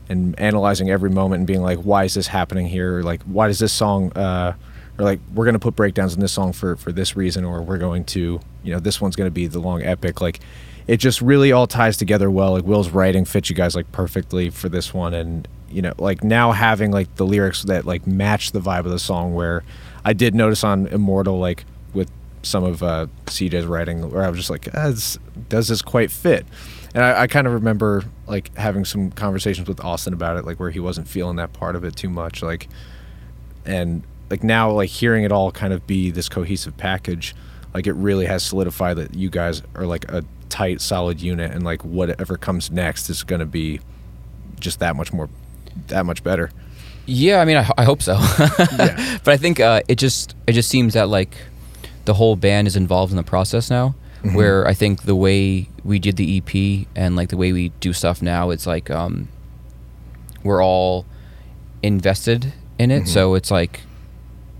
and 0.08 0.38
analyzing 0.38 0.90
every 0.90 1.08
moment 1.10 1.40
and 1.40 1.46
being 1.46 1.62
like 1.62 1.78
why 1.78 2.04
is 2.04 2.12
this 2.12 2.26
happening 2.26 2.66
here 2.66 3.00
like 3.00 3.22
why 3.22 3.46
does 3.48 3.58
this 3.58 3.72
song 3.72 4.12
uh 4.12 4.52
or 4.98 5.04
like 5.04 5.20
we're 5.34 5.44
going 5.44 5.54
to 5.54 5.60
put 5.60 5.74
breakdowns 5.74 6.14
in 6.14 6.20
this 6.20 6.32
song 6.32 6.52
for 6.52 6.76
for 6.76 6.92
this 6.92 7.16
reason 7.16 7.44
or 7.44 7.62
we're 7.62 7.78
going 7.78 8.04
to 8.04 8.40
you 8.62 8.72
know 8.72 8.80
this 8.80 9.00
one's 9.00 9.16
going 9.16 9.26
to 9.26 9.34
be 9.34 9.46
the 9.46 9.60
long 9.60 9.82
epic. 9.82 10.20
Like 10.20 10.40
it 10.86 10.98
just 10.98 11.20
really 11.20 11.52
all 11.52 11.66
ties 11.66 11.96
together 11.96 12.30
well. 12.30 12.52
Like 12.52 12.64
will's 12.64 12.90
writing 12.90 13.24
fits 13.24 13.50
you 13.50 13.56
guys 13.56 13.74
like 13.74 13.90
perfectly 13.92 14.50
for 14.50 14.68
this 14.68 14.94
one. 14.94 15.14
And 15.14 15.48
you 15.74 15.82
know 15.82 15.92
like 15.98 16.22
now 16.22 16.52
having 16.52 16.92
like 16.92 17.14
the 17.16 17.26
lyrics 17.26 17.64
that 17.64 17.84
like 17.84 18.06
match 18.06 18.52
the 18.52 18.60
vibe 18.60 18.80
of 18.80 18.92
the 18.92 18.98
song 18.98 19.34
where 19.34 19.64
i 20.04 20.12
did 20.12 20.34
notice 20.34 20.62
on 20.62 20.86
immortal 20.86 21.38
like 21.38 21.64
with 21.92 22.10
some 22.42 22.62
of 22.62 22.82
uh 22.82 23.06
cj's 23.26 23.66
writing 23.66 24.08
where 24.10 24.22
i 24.22 24.28
was 24.28 24.38
just 24.38 24.50
like 24.50 24.68
ah, 24.74 24.90
this, 24.90 25.18
does 25.48 25.68
this 25.68 25.82
quite 25.82 26.10
fit? 26.10 26.46
And 26.94 27.02
I, 27.02 27.22
I 27.22 27.26
kind 27.26 27.48
of 27.48 27.52
remember 27.52 28.04
like 28.28 28.56
having 28.56 28.84
some 28.84 29.10
conversations 29.10 29.66
with 29.66 29.80
austin 29.80 30.12
about 30.14 30.36
it 30.36 30.44
like 30.44 30.60
where 30.60 30.70
he 30.70 30.78
wasn't 30.78 31.08
feeling 31.08 31.36
that 31.36 31.52
part 31.52 31.74
of 31.74 31.84
it 31.84 31.96
too 31.96 32.08
much 32.08 32.40
like 32.40 32.68
and 33.66 34.04
like 34.34 34.42
now 34.42 34.70
like 34.70 34.90
hearing 34.90 35.22
it 35.24 35.30
all 35.32 35.52
kind 35.52 35.72
of 35.72 35.86
be 35.86 36.10
this 36.10 36.28
cohesive 36.28 36.76
package 36.76 37.34
like 37.74 37.86
it 37.86 37.92
really 37.94 38.26
has 38.26 38.42
solidified 38.42 38.96
that 38.96 39.14
you 39.14 39.30
guys 39.30 39.62
are 39.76 39.86
like 39.86 40.04
a 40.10 40.24
tight 40.48 40.80
solid 40.80 41.20
unit 41.20 41.50
and 41.52 41.62
like 41.64 41.84
whatever 41.84 42.36
comes 42.36 42.70
next 42.70 43.08
is 43.10 43.22
going 43.22 43.38
to 43.40 43.46
be 43.46 43.78
just 44.58 44.78
that 44.80 44.96
much 44.96 45.12
more 45.12 45.28
that 45.88 46.04
much 46.04 46.22
better 46.24 46.50
Yeah, 47.06 47.40
I 47.42 47.44
mean, 47.44 47.58
I, 47.58 47.68
I 47.76 47.84
hope 47.84 48.00
so. 48.02 48.14
Yeah. 48.78 49.18
But 49.24 49.32
I 49.34 49.36
think 49.36 49.60
uh, 49.60 49.80
it 49.88 49.96
just 49.98 50.34
it 50.48 50.52
just 50.54 50.68
seems 50.70 50.94
that 50.94 51.08
like 51.08 51.36
the 52.06 52.14
whole 52.14 52.34
band 52.36 52.66
is 52.66 52.76
involved 52.76 53.12
in 53.12 53.16
the 53.16 53.28
process 53.34 53.68
now. 53.70 53.94
Mhm. 54.22 54.34
Where 54.34 54.66
I 54.66 54.74
think 54.74 55.02
the 55.02 55.14
way 55.26 55.68
we 55.84 55.98
did 55.98 56.16
the 56.16 56.26
EP 56.38 56.86
and 56.96 57.14
like 57.16 57.28
the 57.28 57.36
way 57.36 57.52
we 57.52 57.68
do 57.80 57.92
stuff 57.92 58.22
now, 58.22 58.50
it's 58.50 58.66
like 58.66 58.90
um, 58.90 59.28
we're 60.42 60.64
all 60.64 61.04
invested 61.82 62.52
in 62.78 62.90
it. 62.90 63.02
Mhm. 63.04 63.08
So 63.08 63.34
it's 63.34 63.50
like 63.50 63.80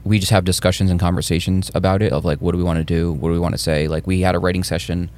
we 0.05 0.19
just 0.19 0.31
have 0.31 0.45
discussions 0.45 0.91
and 0.91 1.01
conversations 1.01 1.71
about 1.75 2.03
it 2.03 2.13
of 2.13 2.25
like 2.25 2.41
what 2.41 2.53
do 2.53 2.59
we 2.59 2.65
want 2.65 2.79
to 2.79 2.85
do, 2.85 3.13
what 3.13 3.31
do 3.31 3.33
we 3.33 3.39
want 3.39 3.55
to 3.55 3.59
say. 3.59 3.89
Like 3.89 4.07
we 4.07 4.21
had 4.21 4.35
a 4.35 4.39
writing 4.39 4.63
session 4.63 5.11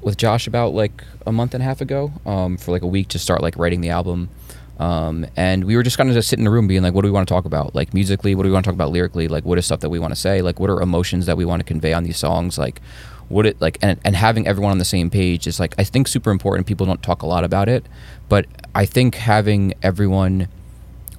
with 0.00 0.16
Josh 0.16 0.46
about 0.46 0.72
like 0.72 1.04
a 1.26 1.32
month 1.32 1.52
and 1.52 1.62
a 1.62 1.66
half 1.66 1.80
ago 1.80 2.12
um, 2.24 2.56
for 2.56 2.70
like 2.70 2.82
a 2.82 2.86
week 2.86 3.08
to 3.08 3.18
start 3.18 3.42
like 3.42 3.56
writing 3.56 3.82
the 3.82 3.90
album. 3.90 4.30
Um, 4.78 5.26
and 5.36 5.64
we 5.64 5.76
were 5.76 5.82
just 5.82 5.96
kind 5.96 6.08
of 6.08 6.14
just 6.14 6.28
sitting 6.28 6.42
in 6.42 6.44
the 6.44 6.50
room 6.50 6.66
being 6.66 6.82
like, 6.82 6.94
what 6.94 7.02
do 7.02 7.08
we 7.08 7.12
want 7.12 7.26
to 7.28 7.32
talk 7.32 7.44
about? 7.44 7.74
Like 7.74 7.92
musically, 7.92 8.34
what 8.34 8.44
do 8.44 8.48
we 8.48 8.52
want 8.52 8.64
to 8.64 8.68
talk 8.68 8.74
about 8.74 8.90
lyrically? 8.90 9.28
Like 9.28 9.44
what 9.44 9.58
is 9.58 9.66
stuff 9.66 9.80
that 9.80 9.90
we 9.90 9.98
want 9.98 10.14
to 10.14 10.20
say? 10.20 10.42
Like 10.42 10.60
what 10.60 10.70
are 10.70 10.80
emotions 10.80 11.26
that 11.26 11.36
we 11.36 11.44
want 11.44 11.60
to 11.60 11.64
convey 11.64 11.92
on 11.92 12.04
these 12.04 12.18
songs? 12.18 12.58
Like 12.58 12.80
what 13.28 13.46
it 13.46 13.60
like 13.60 13.78
and, 13.82 13.98
and 14.04 14.14
having 14.14 14.46
everyone 14.46 14.70
on 14.70 14.78
the 14.78 14.84
same 14.84 15.10
page 15.10 15.46
is 15.46 15.58
like 15.58 15.74
I 15.78 15.84
think 15.84 16.08
super 16.08 16.30
important. 16.30 16.66
People 16.66 16.86
don't 16.86 17.02
talk 17.02 17.22
a 17.22 17.26
lot 17.26 17.44
about 17.44 17.68
it, 17.68 17.84
but 18.28 18.46
I 18.74 18.86
think 18.86 19.16
having 19.16 19.74
everyone 19.82 20.48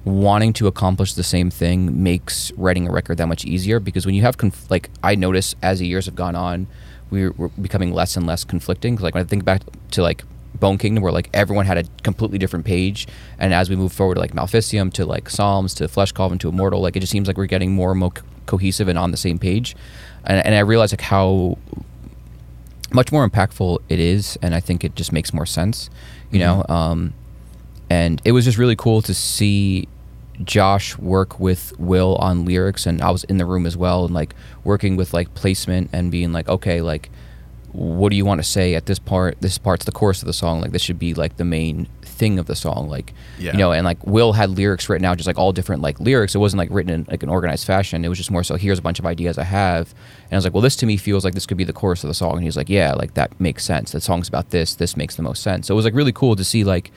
wanting 0.08 0.52
to 0.54 0.66
accomplish 0.66 1.14
the 1.14 1.22
same 1.22 1.50
thing 1.50 2.02
makes 2.02 2.50
writing 2.52 2.88
a 2.88 2.90
record 2.90 3.18
that 3.18 3.26
much 3.26 3.44
easier 3.44 3.80
because 3.80 4.06
when 4.06 4.14
you 4.14 4.22
have 4.22 4.36
conf- 4.36 4.70
like 4.70 4.90
I 5.02 5.14
notice 5.14 5.54
as 5.62 5.78
the 5.78 5.86
years 5.86 6.06
have 6.06 6.14
gone 6.14 6.34
on, 6.34 6.66
we're, 7.10 7.32
we're 7.32 7.48
becoming 7.48 7.92
less 7.92 8.16
and 8.16 8.26
less 8.26 8.44
conflicting. 8.44 8.96
Like 8.96 9.14
when 9.14 9.24
I 9.24 9.26
think 9.26 9.44
back 9.44 9.62
to 9.92 10.02
like 10.02 10.24
Bone 10.54 10.78
Kingdom, 10.78 11.02
where 11.02 11.12
like 11.12 11.30
everyone 11.32 11.66
had 11.66 11.78
a 11.78 11.84
completely 12.02 12.38
different 12.38 12.64
page, 12.64 13.06
and 13.38 13.54
as 13.54 13.70
we 13.70 13.76
move 13.76 13.92
forward, 13.92 14.18
like 14.18 14.32
Maleficium 14.32 14.92
to 14.94 15.06
like 15.06 15.30
Psalms 15.30 15.74
to 15.74 15.88
Flesh 15.88 16.12
Coffin 16.12 16.38
to 16.38 16.48
Immortal, 16.48 16.80
like 16.80 16.96
it 16.96 17.00
just 17.00 17.12
seems 17.12 17.28
like 17.28 17.36
we're 17.36 17.46
getting 17.46 17.72
more 17.72 17.90
and 17.90 18.00
more 18.00 18.10
co- 18.10 18.24
cohesive 18.46 18.88
and 18.88 18.98
on 18.98 19.10
the 19.10 19.16
same 19.16 19.38
page, 19.38 19.76
and, 20.24 20.44
and 20.44 20.54
I 20.54 20.60
realize 20.60 20.92
like 20.92 21.02
how 21.02 21.58
much 22.92 23.12
more 23.12 23.28
impactful 23.28 23.78
it 23.88 24.00
is, 24.00 24.38
and 24.42 24.54
I 24.54 24.60
think 24.60 24.84
it 24.84 24.94
just 24.96 25.12
makes 25.12 25.32
more 25.32 25.46
sense, 25.46 25.90
you 26.30 26.40
mm-hmm. 26.40 26.68
know. 26.68 26.74
Um, 26.74 27.14
and 27.90 28.20
it 28.24 28.32
was 28.32 28.44
just 28.44 28.58
really 28.58 28.76
cool 28.76 29.02
to 29.02 29.14
see 29.14 29.88
Josh 30.44 30.96
work 30.98 31.40
with 31.40 31.78
Will 31.78 32.16
on 32.16 32.44
lyrics, 32.44 32.86
and 32.86 33.02
I 33.02 33.10
was 33.10 33.24
in 33.24 33.38
the 33.38 33.46
room 33.46 33.66
as 33.66 33.76
well, 33.76 34.04
and 34.04 34.14
like 34.14 34.34
working 34.64 34.96
with 34.96 35.12
like 35.12 35.34
placement 35.34 35.90
and 35.92 36.10
being 36.10 36.32
like, 36.32 36.48
okay, 36.48 36.80
like 36.80 37.10
what 37.72 38.08
do 38.10 38.16
you 38.16 38.24
want 38.24 38.40
to 38.40 38.48
say 38.48 38.74
at 38.74 38.86
this 38.86 38.98
part? 38.98 39.40
This 39.40 39.58
part's 39.58 39.84
the 39.84 39.92
chorus 39.92 40.22
of 40.22 40.26
the 40.26 40.32
song. 40.32 40.60
Like 40.60 40.72
this 40.72 40.82
should 40.82 40.98
be 40.98 41.14
like 41.14 41.36
the 41.36 41.44
main 41.44 41.86
thing 42.02 42.38
of 42.38 42.46
the 42.46 42.56
song. 42.56 42.88
Like 42.88 43.12
yeah. 43.38 43.52
you 43.52 43.58
know, 43.58 43.72
and 43.72 43.84
like 43.84 44.04
Will 44.06 44.32
had 44.32 44.50
lyrics 44.50 44.88
written 44.88 45.04
out, 45.04 45.16
just 45.16 45.26
like 45.26 45.38
all 45.38 45.52
different 45.52 45.82
like 45.82 46.00
lyrics. 46.00 46.34
It 46.34 46.38
wasn't 46.38 46.58
like 46.58 46.70
written 46.70 46.92
in 46.92 47.06
like 47.08 47.22
an 47.22 47.28
organized 47.28 47.66
fashion. 47.66 48.04
It 48.04 48.08
was 48.08 48.18
just 48.18 48.30
more 48.30 48.42
so 48.42 48.56
here's 48.56 48.78
a 48.78 48.82
bunch 48.82 48.98
of 48.98 49.06
ideas 49.06 49.38
I 49.38 49.44
have, 49.44 49.94
and 50.24 50.32
I 50.32 50.36
was 50.36 50.44
like, 50.44 50.54
well, 50.54 50.62
this 50.62 50.76
to 50.76 50.86
me 50.86 50.96
feels 50.96 51.24
like 51.24 51.34
this 51.34 51.46
could 51.46 51.56
be 51.56 51.64
the 51.64 51.72
chorus 51.72 52.02
of 52.02 52.08
the 52.08 52.14
song. 52.14 52.34
And 52.34 52.44
he's 52.44 52.56
like, 52.56 52.68
yeah, 52.68 52.94
like 52.94 53.14
that 53.14 53.38
makes 53.40 53.64
sense. 53.64 53.92
The 53.92 54.00
song's 54.00 54.28
about 54.28 54.50
this. 54.50 54.74
This 54.74 54.96
makes 54.96 55.16
the 55.16 55.22
most 55.22 55.42
sense. 55.42 55.66
So 55.66 55.74
it 55.74 55.76
was 55.76 55.84
like 55.84 55.94
really 55.94 56.12
cool 56.12 56.36
to 56.36 56.44
see 56.44 56.64
like 56.64 56.90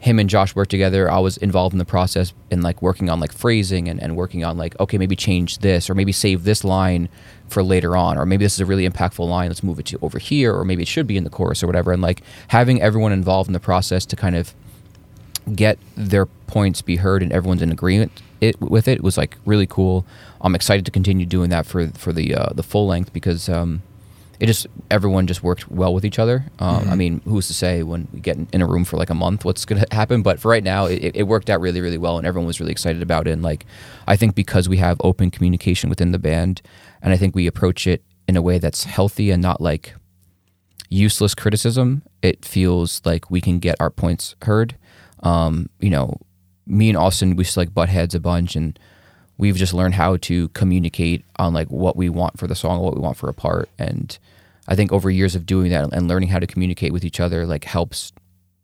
him 0.00 0.18
and 0.18 0.30
Josh 0.30 0.54
worked 0.56 0.70
together. 0.70 1.10
I 1.10 1.18
was 1.18 1.36
involved 1.36 1.74
in 1.74 1.78
the 1.78 1.84
process 1.84 2.32
in 2.50 2.62
like 2.62 2.80
working 2.80 3.10
on 3.10 3.20
like 3.20 3.32
phrasing 3.32 3.86
and, 3.86 4.02
and 4.02 4.16
working 4.16 4.44
on 4.44 4.56
like, 4.56 4.78
okay, 4.80 4.96
maybe 4.96 5.14
change 5.14 5.58
this 5.58 5.90
or 5.90 5.94
maybe 5.94 6.10
save 6.10 6.44
this 6.44 6.64
line 6.64 7.10
for 7.48 7.62
later 7.62 7.96
on, 7.96 8.16
or 8.16 8.24
maybe 8.24 8.44
this 8.44 8.54
is 8.54 8.60
a 8.60 8.66
really 8.66 8.88
impactful 8.88 9.28
line. 9.28 9.48
Let's 9.48 9.62
move 9.62 9.78
it 9.78 9.86
to 9.86 9.98
over 10.00 10.18
here, 10.18 10.54
or 10.54 10.64
maybe 10.64 10.82
it 10.82 10.88
should 10.88 11.06
be 11.06 11.18
in 11.18 11.24
the 11.24 11.30
chorus 11.30 11.62
or 11.62 11.66
whatever. 11.66 11.92
And 11.92 12.00
like 12.00 12.22
having 12.48 12.80
everyone 12.80 13.12
involved 13.12 13.48
in 13.48 13.52
the 13.52 13.60
process 13.60 14.06
to 14.06 14.16
kind 14.16 14.36
of 14.36 14.54
get 15.54 15.78
their 15.96 16.26
points 16.26 16.80
be 16.80 16.96
heard 16.96 17.22
and 17.22 17.32
everyone's 17.32 17.62
in 17.62 17.70
agreement 17.70 18.22
it 18.40 18.60
with 18.60 18.88
it 18.88 19.02
was 19.02 19.16
like 19.16 19.36
really 19.44 19.66
cool. 19.66 20.06
I'm 20.40 20.54
excited 20.54 20.84
to 20.86 20.90
continue 20.90 21.26
doing 21.26 21.50
that 21.50 21.66
for 21.66 21.88
for 21.88 22.12
the 22.12 22.34
uh, 22.34 22.50
the 22.54 22.62
full 22.62 22.86
length 22.86 23.12
because 23.12 23.48
um, 23.48 23.82
it 24.40 24.46
just 24.46 24.66
everyone 24.90 25.26
just 25.26 25.42
worked 25.42 25.70
well 25.70 25.92
with 25.92 26.04
each 26.04 26.18
other. 26.18 26.46
Um, 26.58 26.80
mm-hmm. 26.80 26.90
I 26.90 26.94
mean, 26.96 27.20
who's 27.24 27.46
to 27.48 27.54
say 27.54 27.82
when 27.82 28.08
we 28.12 28.20
get 28.20 28.38
in 28.52 28.62
a 28.62 28.66
room 28.66 28.84
for 28.84 28.96
like 28.96 29.10
a 29.10 29.14
month 29.14 29.44
what's 29.44 29.66
going 29.66 29.82
to 29.84 29.94
happen? 29.94 30.22
But 30.22 30.40
for 30.40 30.48
right 30.48 30.64
now, 30.64 30.86
it, 30.86 31.14
it, 31.14 31.22
worked 31.24 31.50
out 31.50 31.60
really, 31.60 31.82
really 31.82 31.98
well, 31.98 32.16
and 32.16 32.26
everyone 32.26 32.46
was 32.46 32.58
really 32.58 32.72
excited 32.72 33.02
about 33.02 33.28
it. 33.28 33.32
And 33.32 33.42
like, 33.42 33.66
I 34.06 34.16
think 34.16 34.34
because 34.34 34.68
we 34.68 34.78
have 34.78 34.98
open 35.04 35.30
communication 35.30 35.90
within 35.90 36.12
the 36.12 36.18
band, 36.18 36.62
and 37.02 37.12
I 37.12 37.18
think 37.18 37.34
we 37.34 37.46
approach 37.46 37.86
it 37.86 38.02
in 38.26 38.36
a 38.36 38.42
way 38.42 38.58
that's 38.58 38.84
healthy 38.84 39.30
and 39.30 39.42
not 39.42 39.60
like 39.60 39.94
useless 40.88 41.34
criticism. 41.34 42.02
It 42.22 42.44
feels 42.44 43.02
like 43.04 43.30
we 43.30 43.42
can 43.42 43.58
get 43.58 43.76
our 43.78 43.90
points 43.90 44.36
heard. 44.42 44.74
Um, 45.22 45.68
you 45.80 45.90
know, 45.90 46.18
me 46.66 46.88
and 46.88 46.96
Austin, 46.96 47.36
we 47.36 47.44
just 47.44 47.58
like 47.58 47.74
butt 47.74 47.90
heads 47.90 48.14
a 48.14 48.20
bunch, 48.20 48.56
and 48.56 48.78
we've 49.36 49.56
just 49.56 49.74
learned 49.74 49.94
how 49.94 50.16
to 50.16 50.48
communicate 50.50 51.26
on 51.38 51.52
like 51.52 51.68
what 51.68 51.94
we 51.94 52.08
want 52.08 52.38
for 52.38 52.46
the 52.46 52.54
song, 52.54 52.78
or 52.78 52.84
what 52.86 52.94
we 52.94 53.00
want 53.00 53.18
for 53.18 53.28
a 53.28 53.34
part, 53.34 53.68
and 53.78 54.18
I 54.70 54.76
think 54.76 54.92
over 54.92 55.10
years 55.10 55.34
of 55.34 55.44
doing 55.44 55.70
that 55.72 55.92
and 55.92 56.08
learning 56.08 56.28
how 56.28 56.38
to 56.38 56.46
communicate 56.46 56.92
with 56.92 57.04
each 57.04 57.18
other 57.18 57.44
like 57.44 57.64
helps 57.64 58.12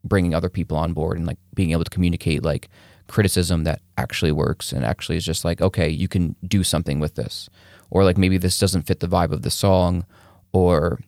bringing 0.05 0.33
other 0.33 0.49
people 0.49 0.77
on 0.77 0.93
board 0.93 1.17
and 1.17 1.27
like 1.27 1.37
being 1.53 1.71
able 1.71 1.83
to 1.83 1.89
communicate 1.89 2.43
like 2.43 2.69
criticism 3.07 3.65
that 3.65 3.81
actually 3.97 4.31
works 4.31 4.71
and 4.71 4.85
actually 4.85 5.17
is 5.17 5.25
just 5.25 5.43
like 5.43 5.61
okay 5.61 5.89
you 5.89 6.07
can 6.07 6.35
do 6.47 6.63
something 6.63 6.99
with 6.99 7.15
this. 7.15 7.49
Or 7.89 8.03
like 8.03 8.17
maybe 8.17 8.37
this 8.37 8.57
doesn't 8.57 8.83
fit 8.83 9.01
the 9.01 9.07
vibe 9.07 9.31
of 9.31 9.41
the 9.41 9.51
song 9.51 10.05
or 10.53 10.99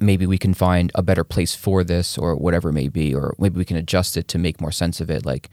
maybe 0.00 0.26
we 0.26 0.38
can 0.38 0.54
find 0.54 0.90
a 0.94 1.02
better 1.02 1.24
place 1.24 1.54
for 1.54 1.84
this 1.84 2.16
or 2.16 2.34
whatever 2.36 2.70
it 2.70 2.72
may 2.72 2.88
be 2.88 3.14
or 3.14 3.34
maybe 3.38 3.58
we 3.58 3.64
can 3.64 3.76
adjust 3.76 4.16
it 4.16 4.28
to 4.28 4.38
make 4.38 4.60
more 4.60 4.72
sense 4.72 5.00
of 5.00 5.10
it. 5.10 5.26
Like 5.26 5.50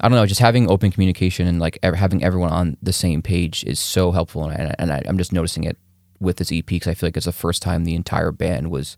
i 0.00 0.08
don't 0.08 0.16
know 0.16 0.26
just 0.26 0.40
having 0.40 0.70
open 0.70 0.90
communication 0.92 1.46
and 1.46 1.58
like 1.58 1.78
having 1.82 2.22
everyone 2.22 2.50
on 2.50 2.76
the 2.82 2.92
same 2.92 3.22
page 3.22 3.64
is 3.64 3.80
so 3.80 4.12
helpful 4.12 4.44
and, 4.44 4.74
and 4.78 4.92
I, 4.92 5.02
i'm 5.06 5.16
just 5.16 5.32
noticing 5.32 5.64
it 5.64 5.78
with 6.20 6.36
this 6.36 6.52
EP 6.52 6.66
because 6.66 6.88
I 6.88 6.94
feel 6.94 7.08
like 7.08 7.16
it's 7.16 7.26
the 7.26 7.32
first 7.32 7.62
time 7.62 7.84
the 7.84 7.94
entire 7.94 8.32
band 8.32 8.70
was 8.70 8.96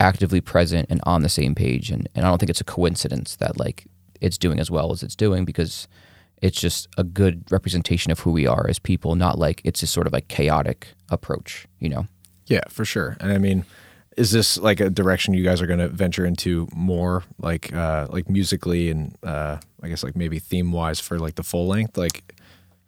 actively 0.00 0.40
present 0.40 0.86
and 0.90 1.00
on 1.04 1.22
the 1.22 1.28
same 1.28 1.54
page. 1.54 1.90
And, 1.90 2.08
and 2.14 2.26
I 2.26 2.28
don't 2.28 2.38
think 2.38 2.50
it's 2.50 2.60
a 2.60 2.64
coincidence 2.64 3.36
that 3.36 3.58
like 3.58 3.86
it's 4.20 4.38
doing 4.38 4.58
as 4.60 4.70
well 4.70 4.92
as 4.92 5.02
it's 5.02 5.16
doing 5.16 5.44
because 5.44 5.88
it's 6.40 6.60
just 6.60 6.88
a 6.98 7.04
good 7.04 7.44
representation 7.50 8.10
of 8.10 8.20
who 8.20 8.32
we 8.32 8.46
are 8.46 8.66
as 8.68 8.78
people, 8.78 9.14
not 9.14 9.38
like 9.38 9.60
it's 9.64 9.80
just 9.80 9.92
sort 9.92 10.06
of 10.06 10.12
like 10.12 10.28
chaotic 10.28 10.88
approach, 11.08 11.66
you 11.78 11.88
know? 11.88 12.06
Yeah, 12.46 12.62
for 12.68 12.84
sure. 12.84 13.16
And 13.20 13.32
I 13.32 13.38
mean, 13.38 13.64
is 14.16 14.32
this 14.32 14.58
like 14.58 14.80
a 14.80 14.90
direction 14.90 15.34
you 15.34 15.44
guys 15.44 15.62
are 15.62 15.66
going 15.66 15.78
to 15.78 15.88
venture 15.88 16.26
into 16.26 16.68
more 16.74 17.22
like 17.38 17.72
uh 17.72 18.06
like 18.10 18.28
musically 18.28 18.90
and 18.90 19.16
uh 19.22 19.58
I 19.82 19.88
guess 19.88 20.02
like 20.02 20.16
maybe 20.16 20.38
theme 20.38 20.72
wise 20.72 21.00
for 21.00 21.18
like 21.18 21.36
the 21.36 21.42
full 21.42 21.66
length 21.66 21.96
like 21.96 22.34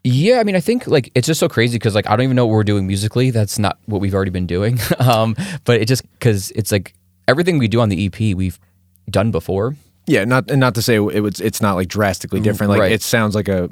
yeah, 0.04 0.38
I 0.38 0.44
mean, 0.44 0.54
I 0.54 0.60
think 0.60 0.86
like 0.86 1.10
it's 1.14 1.26
just 1.26 1.40
so 1.40 1.48
crazy 1.48 1.76
because 1.76 1.94
like 1.94 2.08
I 2.08 2.14
don't 2.14 2.24
even 2.24 2.36
know 2.36 2.46
what 2.46 2.52
we're 2.52 2.62
doing 2.64 2.86
musically. 2.86 3.30
That's 3.30 3.58
not 3.58 3.78
what 3.86 4.02
we've 4.02 4.14
already 4.14 4.30
been 4.30 4.46
doing. 4.46 4.78
um, 4.98 5.34
but 5.64 5.80
it 5.80 5.88
just 5.88 6.08
because 6.12 6.50
it's 6.50 6.70
like 6.70 6.94
everything 7.26 7.58
we 7.58 7.68
do 7.68 7.80
on 7.80 7.88
the 7.88 8.06
EP 8.06 8.36
we've 8.36 8.60
done 9.08 9.30
before. 9.30 9.76
Yeah, 10.06 10.26
not 10.26 10.50
and 10.50 10.60
not 10.60 10.74
to 10.74 10.82
say 10.82 10.96
it 10.96 11.20
was 11.22 11.40
it's 11.40 11.62
not 11.62 11.74
like 11.74 11.88
drastically 11.88 12.40
mm, 12.40 12.44
different. 12.44 12.70
Like 12.70 12.80
right. 12.80 12.92
it 12.92 13.02
sounds 13.02 13.34
like 13.34 13.48
a 13.48 13.70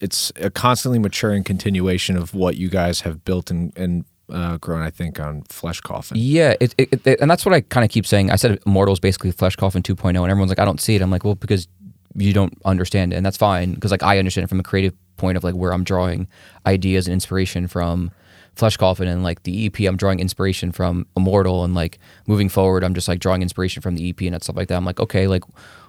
it's 0.00 0.30
a 0.36 0.50
constantly 0.50 0.98
maturing 0.98 1.44
continuation 1.44 2.16
of 2.16 2.34
what 2.34 2.56
you 2.56 2.68
guys 2.68 3.00
have 3.00 3.24
built 3.24 3.50
and 3.50 3.72
and 3.76 4.04
uh, 4.30 4.58
grown. 4.58 4.82
I 4.82 4.90
think 4.90 5.18
on 5.18 5.42
Flesh 5.44 5.80
Coffin. 5.80 6.18
Yeah, 6.20 6.56
it, 6.60 6.74
it, 6.76 7.06
it 7.06 7.20
and 7.20 7.30
that's 7.30 7.46
what 7.46 7.54
I 7.54 7.62
kind 7.62 7.84
of 7.84 7.90
keep 7.90 8.06
saying. 8.06 8.30
I 8.30 8.36
said 8.36 8.58
Immortal 8.66 8.92
is 8.92 9.00
basically 9.00 9.30
Flesh 9.32 9.56
Coffin 9.56 9.82
2.0, 9.82 10.08
and 10.08 10.16
everyone's 10.18 10.50
like, 10.50 10.58
I 10.58 10.64
don't 10.66 10.80
see 10.80 10.94
it. 10.94 11.02
I'm 11.02 11.10
like, 11.10 11.24
well, 11.24 11.34
because 11.34 11.68
you 12.14 12.32
don't 12.32 12.56
understand 12.64 13.12
it, 13.12 13.16
and 13.16 13.24
that's 13.24 13.36
fine 13.36 13.74
because 13.74 13.90
like 13.90 14.02
I 14.02 14.18
understand 14.18 14.44
it 14.44 14.48
from 14.48 14.60
a 14.60 14.64
creative 14.64 14.94
point 15.16 15.36
of 15.36 15.44
like 15.44 15.54
where 15.54 15.72
I'm 15.72 15.84
drawing 15.84 16.28
ideas 16.66 17.06
and 17.06 17.14
inspiration 17.14 17.68
from 17.68 18.10
Flesh 18.54 18.76
Coffin 18.76 19.08
and 19.08 19.22
like 19.22 19.42
the 19.44 19.66
EP, 19.66 19.80
I'm 19.80 19.96
drawing 19.96 20.20
inspiration 20.20 20.72
from 20.72 21.06
Immortal 21.16 21.64
and 21.64 21.74
like 21.74 21.98
moving 22.26 22.48
forward, 22.48 22.82
I'm 22.82 22.94
just 22.94 23.08
like 23.08 23.20
drawing 23.20 23.42
inspiration 23.42 23.82
from 23.82 23.96
the 23.96 24.10
EP 24.10 24.20
and 24.22 24.34
that 24.34 24.42
stuff 24.42 24.56
like 24.56 24.68
that. 24.68 24.76
I'm 24.76 24.84
like, 24.84 25.00
okay, 25.00 25.26
like 25.26 25.44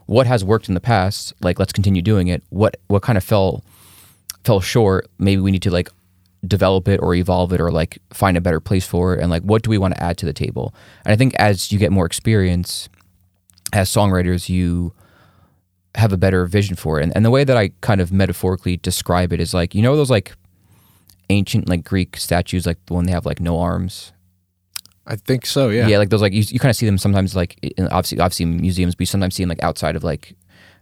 what 0.06 0.28
has 0.28 0.44
worked 0.44 0.68
in 0.68 0.74
the 0.74 0.82
past? 0.82 1.34
Like 1.42 1.60
let's 1.60 1.74
continue 1.74 2.02
doing 2.02 2.28
it. 2.28 2.44
What 2.50 2.78
what 2.88 3.02
kind 3.02 3.18
of 3.18 3.24
fell 3.24 3.64
fell 4.44 4.62
short? 4.62 5.10
Maybe 5.18 5.42
we 5.42 5.52
need 5.52 5.64
to 5.64 5.72
like 5.72 5.90
develop 6.46 6.88
it 6.88 7.00
or 7.02 7.14
evolve 7.14 7.54
it 7.54 7.62
or 7.62 7.72
like 7.72 8.00
find 8.12 8.36
a 8.36 8.42
better 8.42 8.60
place 8.60 8.86
for 8.86 9.16
it 9.16 9.22
and 9.22 9.30
like 9.30 9.44
what 9.44 9.62
do 9.62 9.70
we 9.70 9.78
want 9.78 9.94
to 9.94 10.04
add 10.04 10.18
to 10.20 10.26
the 10.26 10.34
table? 10.34 10.74
And 11.06 11.12
I 11.12 11.16
think 11.16 11.34
as 11.36 11.72
you 11.72 11.80
get 11.80 11.92
more 11.92 12.06
experience 12.06 12.90
as 13.74 13.90
songwriters, 13.90 14.50
you 14.50 14.94
have 15.96 16.14
a 16.14 16.18
better 16.18 16.46
vision 16.46 16.76
for 16.76 17.00
it. 17.00 17.04
And, 17.04 17.16
and 17.16 17.26
the 17.26 17.30
way 17.30 17.44
that 17.44 17.58
I 17.58 17.72
kind 17.82 18.00
of 18.02 18.12
metaphorically 18.12 18.78
describe 18.78 19.34
it 19.34 19.40
is 19.40 19.54
like, 19.54 19.76
you 19.76 19.82
know, 19.82 19.96
those 19.96 20.10
like 20.10 20.34
ancient 21.30 21.68
like 21.68 21.84
Greek 21.84 22.18
statues, 22.18 22.66
like 22.66 22.78
the 22.86 22.94
one 22.94 23.06
they 23.06 23.12
have 23.12 23.26
like 23.26 23.40
no 23.40 23.60
arms. 23.60 24.14
I 25.06 25.16
think 25.16 25.46
so. 25.46 25.70
Yeah. 25.70 25.88
Yeah. 25.88 25.98
Like 25.98 26.10
those, 26.10 26.22
like 26.22 26.34
you, 26.34 26.44
you 26.48 26.60
kind 26.60 26.70
of 26.70 26.76
see 26.76 26.86
them 26.86 26.98
sometimes 26.98 27.36
like 27.36 27.58
in, 27.62 27.88
obviously, 27.88 28.20
obviously 28.20 28.46
museums, 28.46 28.96
but 28.96 29.02
you 29.02 29.06
sometimes 29.08 29.36
see 29.36 29.44
them 29.44 29.50
like 29.50 29.64
outside 29.64 29.96
of 29.96 30.04
like 30.04 30.36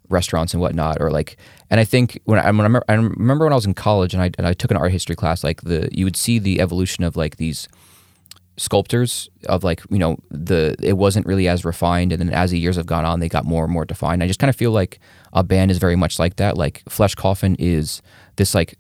restaurants 0.10 0.54
and 0.54 0.62
whatnot, 0.62 0.98
or 1.00 1.12
like, 1.12 1.38
and 1.70 1.80
I 1.80 1.86
think 1.86 2.20
when 2.26 2.40
I, 2.40 2.46
when 2.52 2.62
I, 2.62 2.64
remember, 2.64 2.84
I 2.90 2.94
remember 2.94 3.46
when 3.46 3.54
I 3.54 3.56
was 3.56 3.66
in 3.66 3.74
college 3.74 4.14
and 4.14 4.22
I, 4.22 4.32
and 4.38 4.46
I 4.46 4.54
took 4.54 4.72
an 4.72 4.78
art 4.78 4.92
history 4.92 5.16
class, 5.16 5.44
like 5.44 5.62
the, 5.62 5.90
you 5.92 6.04
would 6.06 6.16
see 6.16 6.40
the 6.40 6.62
evolution 6.62 7.04
of 7.04 7.16
like 7.16 7.38
these, 7.38 7.68
sculptors 8.60 9.30
of 9.48 9.64
like 9.64 9.82
you 9.90 9.98
know 9.98 10.18
the 10.30 10.76
it 10.84 10.94
wasn't 10.94 11.26
really 11.26 11.48
as 11.48 11.64
refined 11.64 12.12
and 12.12 12.20
then 12.20 12.30
as 12.30 12.52
the 12.52 12.60
years 12.60 12.76
have 12.76 12.86
gone 12.86 13.06
on 13.06 13.22
they 13.22 13.30
got 13.30 13.46
more 13.46 13.64
and 13.64 13.72
more 13.72 13.86
defined. 13.86 14.22
I 14.22 14.28
just 14.28 14.40
kind 14.40 14.50
of 14.50 14.56
feel 14.56 14.72
like 14.72 15.00
a 15.32 15.44
band 15.44 15.72
is 15.72 15.78
very 15.78 15.96
much 15.96 16.20
like 16.20 16.36
that. 16.36 16.58
Like 16.58 16.84
flesh 16.90 17.16
coffin 17.16 17.56
is 17.58 18.02
this 18.36 18.54
like 18.54 18.78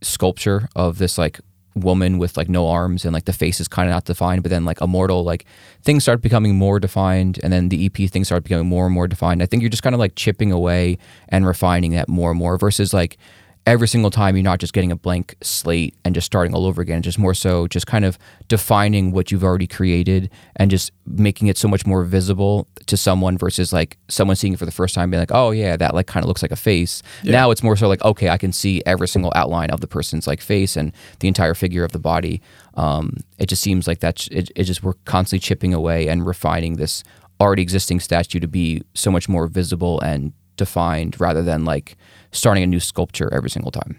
sculpture 0.00 0.68
of 0.76 0.98
this 0.98 1.18
like 1.18 1.40
woman 1.74 2.18
with 2.18 2.36
like 2.36 2.48
no 2.48 2.68
arms 2.68 3.04
and 3.04 3.12
like 3.12 3.24
the 3.24 3.32
face 3.32 3.60
is 3.60 3.68
kind 3.68 3.88
of 3.88 3.92
not 3.92 4.04
defined 4.04 4.42
but 4.42 4.50
then 4.50 4.64
like 4.64 4.80
immortal 4.80 5.22
like 5.22 5.44
things 5.82 6.02
start 6.02 6.20
becoming 6.20 6.56
more 6.56 6.80
defined 6.80 7.38
and 7.42 7.52
then 7.52 7.68
the 7.68 7.86
ep 7.86 7.96
things 8.10 8.28
start 8.28 8.42
becoming 8.44 8.66
more 8.66 8.86
and 8.86 8.94
more 8.94 9.08
defined. 9.08 9.42
I 9.42 9.46
think 9.46 9.62
you're 9.62 9.70
just 9.70 9.82
kind 9.82 9.94
of 9.94 9.98
like 9.98 10.14
chipping 10.14 10.52
away 10.52 10.98
and 11.28 11.44
refining 11.44 11.92
that 11.92 12.08
more 12.08 12.30
and 12.30 12.38
more 12.38 12.58
versus 12.58 12.94
like 12.94 13.18
every 13.66 13.86
single 13.86 14.10
time 14.10 14.36
you're 14.36 14.42
not 14.42 14.58
just 14.58 14.72
getting 14.72 14.90
a 14.90 14.96
blank 14.96 15.34
slate 15.42 15.94
and 16.04 16.14
just 16.14 16.26
starting 16.26 16.54
all 16.54 16.64
over 16.64 16.80
again. 16.80 17.02
Just 17.02 17.18
more 17.18 17.34
so, 17.34 17.68
just 17.68 17.86
kind 17.86 18.04
of 18.04 18.18
defining 18.48 19.12
what 19.12 19.30
you've 19.30 19.44
already 19.44 19.66
created 19.66 20.30
and 20.56 20.70
just 20.70 20.92
making 21.06 21.48
it 21.48 21.58
so 21.58 21.68
much 21.68 21.86
more 21.86 22.04
visible 22.04 22.66
to 22.86 22.96
someone 22.96 23.36
versus 23.36 23.72
like 23.72 23.98
someone 24.08 24.36
seeing 24.36 24.54
it 24.54 24.58
for 24.58 24.66
the 24.66 24.72
first 24.72 24.94
time, 24.94 25.10
being 25.10 25.20
like, 25.20 25.32
"Oh 25.32 25.50
yeah, 25.50 25.76
that 25.76 25.94
like 25.94 26.06
kind 26.06 26.24
of 26.24 26.28
looks 26.28 26.42
like 26.42 26.50
a 26.50 26.56
face." 26.56 27.02
Now 27.32 27.50
it's 27.50 27.62
more 27.62 27.76
so 27.76 27.88
like, 27.88 28.02
okay, 28.04 28.30
I 28.30 28.38
can 28.38 28.52
see 28.52 28.82
every 28.86 29.08
single 29.08 29.32
outline 29.34 29.70
of 29.70 29.80
the 29.80 29.86
person's 29.86 30.26
like 30.26 30.40
face 30.40 30.76
and 30.76 30.92
the 31.20 31.28
entire 31.28 31.54
figure 31.54 31.84
of 31.84 31.92
the 31.92 31.98
body. 31.98 32.40
Um, 32.74 33.18
it 33.38 33.46
just 33.46 33.62
seems 33.62 33.86
like 33.86 34.00
that's 34.00 34.26
it, 34.28 34.50
it. 34.56 34.64
Just 34.64 34.82
we're 34.82 34.94
constantly 35.04 35.40
chipping 35.40 35.74
away 35.74 36.08
and 36.08 36.26
refining 36.26 36.76
this 36.76 37.04
already 37.40 37.62
existing 37.62 38.00
statue 38.00 38.38
to 38.40 38.48
be 38.48 38.82
so 38.94 39.10
much 39.10 39.28
more 39.28 39.46
visible 39.46 40.00
and 40.00 40.32
defined 40.56 41.18
rather 41.18 41.42
than 41.42 41.64
like 41.64 41.96
starting 42.32 42.62
a 42.62 42.66
new 42.66 42.80
sculpture 42.80 43.32
every 43.32 43.50
single 43.50 43.70
time. 43.70 43.98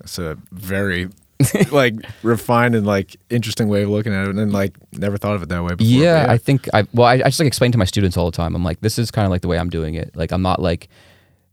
That's 0.00 0.18
a 0.18 0.36
very 0.52 1.08
like 1.70 1.94
refined 2.22 2.74
and 2.74 2.86
like 2.86 3.16
interesting 3.30 3.68
way 3.68 3.82
of 3.82 3.90
looking 3.90 4.12
at 4.12 4.28
it, 4.28 4.36
and 4.36 4.52
like 4.52 4.76
never 4.92 5.16
thought 5.16 5.34
of 5.34 5.42
it 5.42 5.48
that 5.48 5.62
way 5.62 5.74
before. 5.74 5.92
Yeah, 5.92 6.26
but 6.26 6.30
I 6.30 6.38
think 6.38 6.68
I 6.74 6.84
well, 6.92 7.06
I, 7.06 7.14
I 7.14 7.18
just 7.24 7.40
like 7.40 7.46
explain 7.46 7.72
to 7.72 7.78
my 7.78 7.84
students 7.84 8.16
all 8.16 8.30
the 8.30 8.36
time. 8.36 8.54
I'm 8.54 8.64
like, 8.64 8.80
this 8.80 8.98
is 8.98 9.10
kind 9.10 9.24
of 9.24 9.30
like 9.30 9.42
the 9.42 9.48
way 9.48 9.58
I'm 9.58 9.70
doing 9.70 9.94
it. 9.94 10.16
Like, 10.16 10.32
I'm 10.32 10.42
not 10.42 10.60
like 10.60 10.88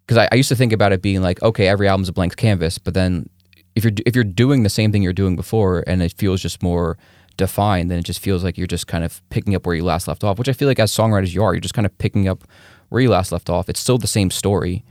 because 0.05 0.17
I, 0.17 0.29
I 0.31 0.35
used 0.35 0.49
to 0.49 0.55
think 0.55 0.73
about 0.73 0.91
it 0.91 1.01
being 1.01 1.21
like, 1.21 1.41
okay, 1.41 1.67
every 1.67 1.87
album's 1.87 2.09
a 2.09 2.13
blank 2.13 2.35
canvas, 2.35 2.77
but 2.77 2.93
then 2.93 3.29
if 3.75 3.83
you're 3.83 3.93
if 4.05 4.15
you're 4.15 4.23
doing 4.23 4.63
the 4.63 4.69
same 4.69 4.91
thing 4.91 5.03
you're 5.03 5.13
doing 5.13 5.35
before, 5.35 5.83
and 5.85 6.01
it 6.01 6.13
feels 6.13 6.41
just 6.41 6.63
more 6.63 6.97
defined, 7.37 7.91
then 7.91 7.99
it 7.99 8.05
just 8.05 8.19
feels 8.19 8.43
like 8.43 8.57
you're 8.57 8.67
just 8.67 8.87
kind 8.87 9.03
of 9.03 9.21
picking 9.29 9.53
up 9.55 9.65
where 9.65 9.75
you 9.75 9.83
last 9.83 10.07
left 10.07 10.23
off. 10.23 10.39
Which 10.39 10.49
I 10.49 10.53
feel 10.53 10.67
like 10.67 10.79
as 10.79 10.91
songwriters 10.91 11.33
you 11.33 11.43
are, 11.43 11.53
you're 11.53 11.61
just 11.61 11.73
kind 11.73 11.85
of 11.85 11.95
picking 11.97 12.27
up 12.27 12.43
where 12.89 13.01
you 13.01 13.09
last 13.09 13.31
left 13.31 13.49
off. 13.49 13.69
It's 13.69 13.79
still 13.79 13.97
the 13.97 14.07
same 14.07 14.31
story. 14.31 14.83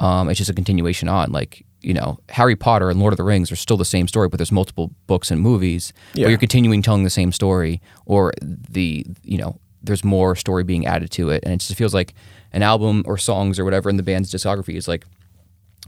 Um, 0.00 0.28
it's 0.28 0.38
just 0.38 0.50
a 0.50 0.54
continuation 0.54 1.08
on. 1.08 1.32
Like 1.32 1.64
you 1.82 1.94
know, 1.94 2.18
Harry 2.30 2.56
Potter 2.56 2.90
and 2.90 2.98
Lord 2.98 3.12
of 3.12 3.16
the 3.16 3.22
Rings 3.22 3.52
are 3.52 3.56
still 3.56 3.76
the 3.76 3.84
same 3.84 4.08
story, 4.08 4.28
but 4.28 4.38
there's 4.38 4.50
multiple 4.52 4.90
books 5.06 5.30
and 5.30 5.40
movies. 5.40 5.92
Yeah. 6.14 6.24
But 6.24 6.30
you're 6.30 6.38
continuing 6.38 6.82
telling 6.82 7.04
the 7.04 7.10
same 7.10 7.32
story, 7.32 7.80
or 8.06 8.32
the 8.40 9.06
you 9.22 9.38
know, 9.38 9.58
there's 9.82 10.04
more 10.04 10.34
story 10.36 10.64
being 10.64 10.86
added 10.86 11.10
to 11.12 11.30
it, 11.30 11.44
and 11.44 11.52
it 11.54 11.60
just 11.60 11.74
feels 11.76 11.94
like 11.94 12.14
an 12.52 12.62
album 12.62 13.02
or 13.06 13.18
songs 13.18 13.58
or 13.58 13.64
whatever 13.64 13.88
in 13.90 13.96
the 13.96 14.02
band's 14.02 14.32
discography 14.32 14.74
is 14.76 14.88
like 14.88 15.04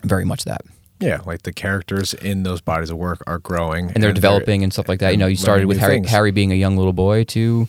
very 0.05 0.25
much 0.25 0.45
that. 0.45 0.61
yeah, 1.01 1.21
like 1.27 1.43
the 1.43 1.53
characters 1.53 2.15
in 2.15 2.43
those 2.43 2.61
bodies 2.61 2.91
of 2.91 2.99
work 2.99 3.23
are 3.27 3.39
growing 3.39 3.91
and 3.93 4.03
they're 4.03 4.13
developing 4.13 4.63
and 4.63 4.73
stuff 4.73 4.89
like 4.89 5.01
that. 5.01 5.11
You 5.11 5.17
know, 5.17 5.27
you 5.27 5.37
started 5.37 5.67
with 5.67 5.79
Harry, 5.79 5.95
things. 5.95 6.11
Harry 6.11 6.31
being 6.33 6.53
a 6.53 6.57
young 6.57 6.77
little 6.77 6.93
boy 6.93 7.25
to, 7.25 7.69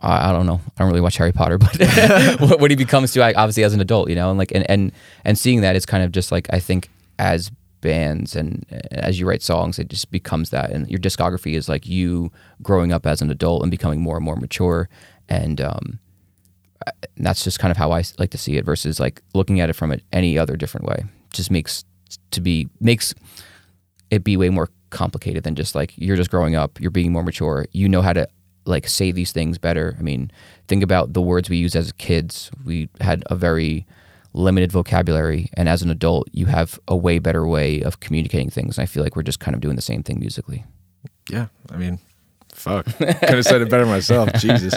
I 0.00 0.30
I 0.30 0.32
don't 0.32 0.46
know, 0.46 0.60
I 0.66 0.78
don't 0.82 0.88
really 0.88 1.00
watch 1.00 1.16
Harry 1.18 1.32
Potter, 1.32 1.58
but 1.58 1.76
what 2.40 2.60
what 2.60 2.70
he 2.70 2.76
becomes 2.76 3.12
to, 3.12 3.22
I- 3.22 3.34
obviously 3.34 3.64
as 3.64 3.74
an 3.74 3.80
adult, 3.80 4.08
you 4.08 4.14
know, 4.16 4.30
and 4.30 4.38
like 4.38 4.52
and 4.52 4.68
and 4.70 4.92
and 5.24 5.38
seeing 5.38 5.60
that 5.62 5.76
is 5.76 5.86
kind 5.86 6.02
of 6.04 6.12
just 6.12 6.32
like 6.32 6.46
I 6.52 6.58
think 6.58 6.88
as 7.18 7.50
bands 7.80 8.36
and 8.36 8.64
as 8.92 9.18
you 9.18 9.26
write 9.26 9.42
songs, 9.42 9.78
it 9.78 9.88
just 9.88 10.10
becomes 10.10 10.50
that, 10.50 10.70
and 10.70 10.88
your 10.88 10.98
discography 11.00 11.54
is 11.54 11.68
like 11.68 11.86
you 11.86 12.30
growing 12.62 12.92
up 12.92 13.06
as 13.06 13.22
an 13.22 13.30
adult 13.30 13.62
and 13.62 13.70
becoming 13.70 14.00
more 14.00 14.16
and 14.16 14.24
more 14.24 14.36
mature, 14.36 14.88
and 15.28 15.60
um, 15.60 15.98
and 17.16 17.26
that's 17.26 17.44
just 17.44 17.58
kind 17.58 17.70
of 17.70 17.76
how 17.76 17.92
I 17.92 18.02
like 18.18 18.30
to 18.30 18.38
see 18.38 18.56
it 18.56 18.64
versus 18.64 19.00
like 19.00 19.22
looking 19.34 19.60
at 19.60 19.70
it 19.70 19.74
from 19.74 19.94
any 20.12 20.38
other 20.38 20.56
different 20.56 20.86
way. 20.86 21.04
Just 21.32 21.50
makes 21.50 21.84
to 22.32 22.40
be 22.40 22.68
makes 22.80 23.14
it 24.10 24.24
be 24.24 24.36
way 24.36 24.48
more 24.50 24.68
complicated 24.90 25.44
than 25.44 25.54
just 25.54 25.74
like 25.74 25.92
you're 25.96 26.16
just 26.16 26.30
growing 26.30 26.56
up, 26.56 26.80
you're 26.80 26.90
being 26.90 27.12
more 27.12 27.22
mature, 27.22 27.66
you 27.72 27.88
know 27.88 28.02
how 28.02 28.12
to 28.12 28.26
like 28.64 28.88
say 28.88 29.12
these 29.12 29.32
things 29.32 29.58
better. 29.58 29.96
I 29.98 30.02
mean, 30.02 30.30
think 30.68 30.82
about 30.82 31.12
the 31.12 31.22
words 31.22 31.48
we 31.48 31.56
use 31.56 31.74
as 31.74 31.92
kids. 31.92 32.50
We 32.64 32.88
had 33.00 33.22
a 33.26 33.34
very 33.34 33.86
limited 34.32 34.70
vocabulary, 34.70 35.50
and 35.54 35.68
as 35.68 35.82
an 35.82 35.90
adult, 35.90 36.28
you 36.32 36.46
have 36.46 36.78
a 36.86 36.96
way 36.96 37.18
better 37.18 37.46
way 37.46 37.80
of 37.82 38.00
communicating 38.00 38.50
things. 38.50 38.78
And 38.78 38.82
I 38.82 38.86
feel 38.86 39.02
like 39.02 39.16
we're 39.16 39.22
just 39.22 39.40
kind 39.40 39.54
of 39.54 39.60
doing 39.60 39.76
the 39.76 39.82
same 39.82 40.02
thing 40.02 40.20
musically. 40.20 40.64
Yeah, 41.28 41.46
I 41.70 41.76
mean, 41.76 41.98
fuck. 42.54 42.84
Could 42.98 43.06
have 43.06 43.44
said 43.44 43.62
it 43.62 43.70
better 43.70 43.86
myself. 43.86 44.32
Jesus. 44.34 44.74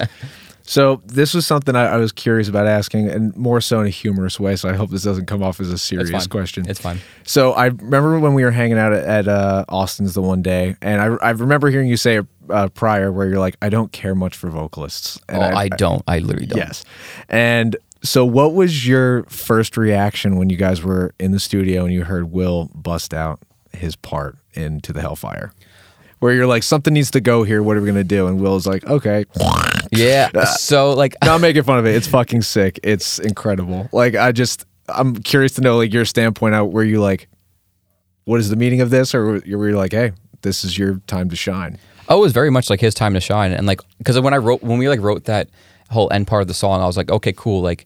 So 0.65 1.01
this 1.05 1.33
was 1.33 1.45
something 1.45 1.75
I, 1.75 1.87
I 1.87 1.97
was 1.97 2.11
curious 2.11 2.47
about 2.47 2.67
asking, 2.67 3.09
and 3.09 3.35
more 3.35 3.59
so 3.59 3.81
in 3.81 3.87
a 3.87 3.89
humorous 3.89 4.39
way. 4.39 4.55
So 4.55 4.69
I 4.69 4.73
hope 4.73 4.89
this 4.89 5.03
doesn't 5.03 5.25
come 5.25 5.43
off 5.43 5.59
as 5.59 5.69
a 5.69 5.77
serious 5.77 6.09
fine. 6.09 6.25
question. 6.27 6.69
It's 6.69 6.79
fine. 6.79 6.99
So 7.23 7.51
I 7.51 7.65
remember 7.65 8.19
when 8.19 8.33
we 8.33 8.43
were 8.43 8.51
hanging 8.51 8.77
out 8.77 8.93
at, 8.93 9.03
at 9.03 9.27
uh, 9.27 9.65
Austin's 9.67 10.13
the 10.13 10.21
one 10.21 10.41
day, 10.41 10.75
and 10.81 11.01
I, 11.01 11.27
I 11.27 11.29
remember 11.31 11.69
hearing 11.69 11.89
you 11.89 11.97
say 11.97 12.21
uh, 12.49 12.69
prior 12.69 13.11
where 13.11 13.27
you're 13.27 13.39
like, 13.39 13.57
I 13.61 13.69
don't 13.69 13.91
care 13.91 14.15
much 14.15 14.35
for 14.35 14.49
vocalists. 14.49 15.19
Oh, 15.29 15.33
And 15.33 15.43
I, 15.43 15.67
don't. 15.69 16.03
I 16.07 16.19
literally 16.19 16.47
don't. 16.47 16.57
Yes. 16.57 16.83
And 17.29 17.75
so, 18.01 18.25
what 18.25 18.53
was 18.53 18.87
your 18.87 19.23
first 19.25 19.77
reaction 19.77 20.37
when 20.37 20.49
you 20.49 20.57
guys 20.57 20.81
were 20.81 21.13
in 21.19 21.31
the 21.31 21.39
studio 21.39 21.85
and 21.85 21.93
you 21.93 22.03
heard 22.03 22.31
Will 22.31 22.69
bust 22.73 23.13
out 23.13 23.39
his 23.71 23.95
part 23.95 24.37
into 24.53 24.93
the 24.93 25.01
Hellfire? 25.01 25.53
Where 26.23 26.33
you're 26.33 26.47
like, 26.47 26.63
something 26.63 26.93
needs 26.93 27.11
to 27.11 27.19
go 27.19 27.43
here. 27.43 27.61
What 27.61 27.75
are 27.75 27.81
we 27.81 27.87
gonna 27.87 28.05
do? 28.05 28.27
And 28.27 28.39
Will's 28.39 28.65
like, 28.65 28.85
okay. 28.85 29.25
Yeah. 29.91 30.29
Uh, 30.33 30.45
so 30.45 30.93
like 30.93 31.17
Not 31.21 31.41
making 31.41 31.63
fun 31.63 31.79
of 31.79 31.85
it. 31.85 31.95
It's 31.95 32.07
fucking 32.07 32.43
sick. 32.43 32.79
It's 32.81 33.19
incredible. 33.19 33.89
Like, 33.91 34.15
I 34.15 34.31
just, 34.31 34.65
I'm 34.87 35.17
curious 35.17 35.51
to 35.55 35.61
know 35.61 35.75
like 35.75 35.91
your 35.91 36.05
standpoint 36.05 36.55
out 36.55 36.71
where 36.71 36.85
you 36.85 37.01
like, 37.01 37.27
what 38.23 38.39
is 38.39 38.49
the 38.49 38.55
meaning 38.55 38.79
of 38.79 38.89
this, 38.89 39.13
or 39.13 39.41
were 39.45 39.69
you 39.69 39.75
like, 39.75 39.91
hey, 39.91 40.13
this 40.43 40.63
is 40.63 40.77
your 40.77 41.01
time 41.07 41.29
to 41.29 41.35
shine? 41.35 41.77
Oh, 42.07 42.19
it 42.19 42.21
was 42.21 42.31
very 42.31 42.49
much 42.49 42.69
like 42.69 42.79
his 42.79 42.93
time 42.93 43.13
to 43.15 43.19
shine, 43.19 43.51
and 43.51 43.67
like 43.67 43.81
because 43.97 44.17
when 44.19 44.33
I 44.33 44.37
wrote 44.37 44.63
when 44.63 44.77
we 44.77 44.87
like 44.87 45.01
wrote 45.01 45.25
that 45.25 45.49
whole 45.89 46.07
end 46.13 46.27
part 46.27 46.41
of 46.41 46.47
the 46.47 46.53
song, 46.53 46.81
I 46.81 46.85
was 46.85 46.95
like, 46.95 47.11
okay, 47.11 47.33
cool. 47.33 47.61
Like 47.61 47.85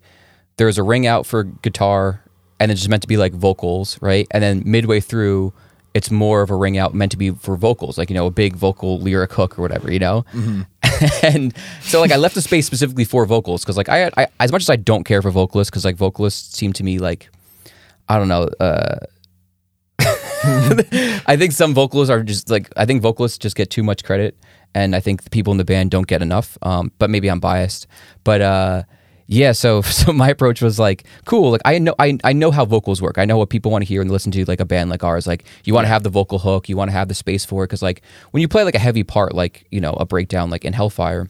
there's 0.58 0.78
a 0.78 0.84
ring 0.84 1.08
out 1.08 1.26
for 1.26 1.44
guitar, 1.44 2.24
and 2.60 2.72
it's 2.72 2.82
just 2.82 2.90
meant 2.90 3.02
to 3.02 3.08
be 3.08 3.18
like 3.18 3.34
vocals, 3.34 4.00
right? 4.00 4.28
And 4.30 4.44
then 4.44 4.62
midway 4.64 5.00
through, 5.00 5.54
it's 5.98 6.12
more 6.12 6.44
of 6.44 6.52
a 6.52 6.56
ring 6.56 6.78
out 6.78 6.94
meant 6.94 7.12
to 7.12 7.18
be 7.18 7.32
for 7.32 7.56
vocals, 7.56 7.98
like 7.98 8.12
you 8.12 8.14
know 8.14 8.28
a 8.28 8.32
big 8.32 8.56
vocal 8.56 9.00
lyric 9.00 9.34
hook 9.34 9.58
or 9.58 9.64
whatever, 9.64 9.92
you 9.92 9.98
know. 9.98 10.26
and 11.24 11.58
so 11.82 12.00
like 12.00 12.12
I 12.12 12.18
left 12.18 12.36
the 12.36 12.42
space 12.42 12.68
specifically 12.68 13.04
for 13.04 13.26
vocals 13.26 13.64
because 13.64 13.78
like 13.78 13.90
I, 13.90 14.12
I 14.16 14.28
as 14.40 14.52
much 14.52 14.62
as 14.62 14.70
I 14.70 14.76
don't 14.76 15.06
care 15.06 15.24
for 15.24 15.32
vocalists 15.32 15.72
because 15.72 15.84
like 15.86 15.96
vocalists 15.96 16.56
seem 16.56 16.72
to 16.74 16.84
me 16.84 17.00
like 17.00 17.30
I 18.08 18.20
don't 18.20 18.28
know. 18.28 18.44
Uh, 18.60 19.00
I 21.26 21.36
think 21.36 21.52
some 21.52 21.74
vocalists 21.74 22.12
are 22.12 22.22
just 22.22 22.52
like 22.52 22.72
I 22.78 22.86
think 22.86 23.02
vocalists 23.02 23.40
just 23.40 23.56
get 23.56 23.72
too 23.72 23.82
much 23.82 24.04
credit, 24.04 24.38
and 24.76 24.96
I 24.96 25.00
think 25.00 25.24
the 25.24 25.32
people 25.32 25.50
in 25.50 25.58
the 25.58 25.66
band 25.66 25.90
don't 25.90 26.06
get 26.06 26.22
enough. 26.22 26.60
Um, 26.62 26.92
but 27.00 27.10
maybe 27.10 27.28
I'm 27.28 27.40
biased. 27.40 27.88
But 28.24 28.42
uh, 28.42 28.84
yeah, 29.28 29.52
so 29.52 29.82
so 29.84 30.12
my 30.14 30.30
approach 30.30 30.62
was 30.62 30.80
like, 30.80 31.04
cool. 31.26 31.52
Like 31.52 31.62
I 31.66 31.78
know 31.78 31.94
I, 32.00 32.18
I 32.24 32.34
know 32.34 32.52
how 32.52 32.66
vocals 32.66 33.02
work. 33.02 33.18
I 33.18 33.26
know 33.26 33.38
what 33.38 33.50
people 33.50 33.72
want 33.72 33.84
to 33.84 33.88
hear 33.88 34.02
and 34.02 34.10
listen 34.10 34.32
to. 34.32 34.46
Like 34.46 34.60
a 34.60 34.66
band 34.66 34.90
like 34.90 35.04
ours, 35.04 35.28
like 35.28 35.46
you 35.66 35.74
want 35.74 35.86
to 35.86 35.90
have 35.90 36.04
the 36.04 36.10
vocal 36.10 36.40
hook, 36.40 36.70
you 36.70 36.78
want 36.78 36.90
to 36.90 36.94
have 36.94 37.08
the 37.08 37.14
space 37.14 37.46
for 37.46 37.64
it, 37.64 37.68
because 37.68 37.82
like 37.82 38.02
when 38.32 38.42
you 38.42 38.48
play 38.48 38.64
like 38.64 38.76
a 38.76 38.80
heavy 38.80 39.04
part, 39.04 39.36
like 39.36 39.68
you 39.70 39.82
know 39.82 39.94
a 39.94 40.06
breakdown, 40.06 40.50
like 40.50 40.66
in 40.66 40.74
Hellfire. 40.74 41.30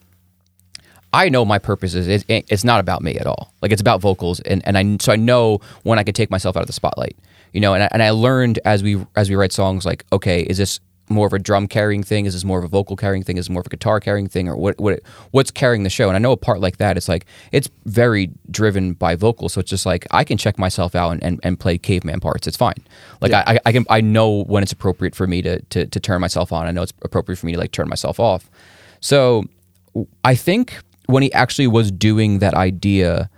I 1.10 1.30
know 1.30 1.42
my 1.46 1.58
purpose 1.58 1.94
is 1.94 2.06
it, 2.06 2.24
it's 2.28 2.64
not 2.64 2.80
about 2.80 3.00
me 3.00 3.16
at 3.16 3.26
all. 3.26 3.54
Like 3.62 3.72
it's 3.72 3.80
about 3.80 4.02
vocals, 4.02 4.40
and, 4.40 4.62
and 4.66 4.76
I 4.76 4.96
so 5.00 5.10
I 5.10 5.16
know 5.16 5.60
when 5.82 5.98
I 5.98 6.02
can 6.02 6.12
take 6.12 6.30
myself 6.30 6.54
out 6.54 6.60
of 6.60 6.66
the 6.66 6.74
spotlight. 6.74 7.16
You 7.54 7.62
know, 7.62 7.72
and 7.72 7.84
I, 7.84 7.88
and 7.92 8.02
I 8.02 8.10
learned 8.10 8.58
as 8.66 8.82
we 8.82 9.02
as 9.16 9.30
we 9.30 9.36
write 9.36 9.52
songs, 9.52 9.86
like 9.86 10.04
okay, 10.12 10.42
is 10.42 10.58
this 10.58 10.80
more 11.10 11.26
of 11.26 11.32
a 11.32 11.38
drum 11.38 11.68
carrying 11.68 12.02
thing? 12.02 12.26
Is 12.26 12.34
this 12.34 12.44
more 12.44 12.58
of 12.58 12.64
a 12.64 12.68
vocal 12.68 12.96
carrying 12.96 13.22
thing? 13.22 13.36
Is 13.36 13.48
it 13.48 13.52
more 13.52 13.60
of 13.60 13.66
a 13.66 13.70
guitar 13.70 14.00
carrying 14.00 14.28
thing, 14.28 14.48
or 14.48 14.56
what 14.56 14.78
what 14.78 15.00
what's 15.30 15.50
carrying 15.50 15.82
the 15.82 15.90
show? 15.90 16.08
And 16.08 16.16
I 16.16 16.18
know 16.18 16.32
a 16.32 16.36
part 16.36 16.60
like 16.60 16.78
that, 16.78 16.96
it's 16.96 17.08
like 17.08 17.26
it's 17.52 17.68
very 17.84 18.30
driven 18.50 18.92
by 18.92 19.14
vocals, 19.16 19.52
so 19.52 19.60
it's 19.60 19.70
just 19.70 19.86
like 19.86 20.06
I 20.10 20.24
can 20.24 20.38
check 20.38 20.58
myself 20.58 20.94
out 20.94 21.10
and, 21.10 21.22
and, 21.22 21.40
and 21.42 21.58
play 21.58 21.78
caveman 21.78 22.20
parts. 22.20 22.46
It's 22.46 22.56
fine. 22.56 22.76
Like 23.20 23.32
I, 23.32 23.42
I 23.46 23.58
I 23.66 23.72
can 23.72 23.84
I 23.90 24.00
know 24.00 24.44
when 24.44 24.62
it's 24.62 24.72
appropriate 24.72 25.14
for 25.14 25.26
me 25.26 25.42
to, 25.42 25.60
to 25.60 25.86
to 25.86 26.00
turn 26.00 26.20
myself 26.20 26.52
on. 26.52 26.66
I 26.66 26.70
know 26.70 26.82
it's 26.82 26.94
appropriate 27.02 27.38
for 27.38 27.46
me 27.46 27.52
to 27.52 27.58
like 27.58 27.72
turn 27.72 27.88
myself 27.88 28.20
off. 28.20 28.50
So 29.00 29.44
I 30.24 30.34
think 30.34 30.78
when 31.06 31.22
he 31.22 31.32
actually 31.32 31.66
was 31.66 31.90
doing 31.90 32.40
that 32.40 32.54
idea, 32.54 33.30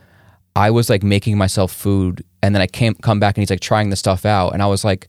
I 0.57 0.71
was 0.71 0.91
like 0.91 1.03
making 1.03 1.39
myself 1.39 1.73
food, 1.73 2.25
and 2.43 2.55
then 2.55 2.63
I 2.63 2.67
came 2.67 2.95
come 2.95 3.21
back 3.21 3.37
and 3.37 3.43
he's 3.43 3.51
like 3.51 3.61
trying 3.61 3.91
the 3.91 3.97
stuff 3.97 4.25
out, 4.27 4.51
and 4.51 4.63
I 4.63 4.67
was 4.67 4.85
like, 4.85 5.09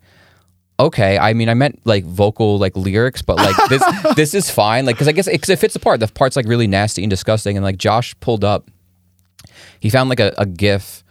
okay. 0.87 1.17
I 1.17 1.33
mean, 1.33 1.49
I 1.49 1.53
meant 1.53 1.79
like 1.85 2.03
vocal 2.05 2.57
like 2.57 2.75
lyrics, 2.75 3.21
but 3.21 3.37
like 3.37 3.55
this 3.69 3.83
this 4.15 4.33
is 4.33 4.49
fine, 4.49 4.85
like 4.85 4.95
because 4.95 5.07
I 5.07 5.11
guess 5.11 5.27
it, 5.27 5.39
'cause 5.41 5.49
it 5.49 5.59
fits 5.59 5.73
the 5.73 5.79
part. 5.79 5.99
The 5.99 6.07
part's 6.07 6.35
like 6.35 6.47
really 6.47 6.67
nasty 6.67 7.03
and 7.03 7.09
disgusting, 7.09 7.57
and 7.57 7.63
like 7.63 7.77
Josh 7.77 8.15
pulled 8.19 8.43
up, 8.43 8.69
he 9.79 9.89
found 9.89 10.09
like 10.09 10.19
a, 10.19 10.33
a 10.37 10.45
GIF 10.45 11.03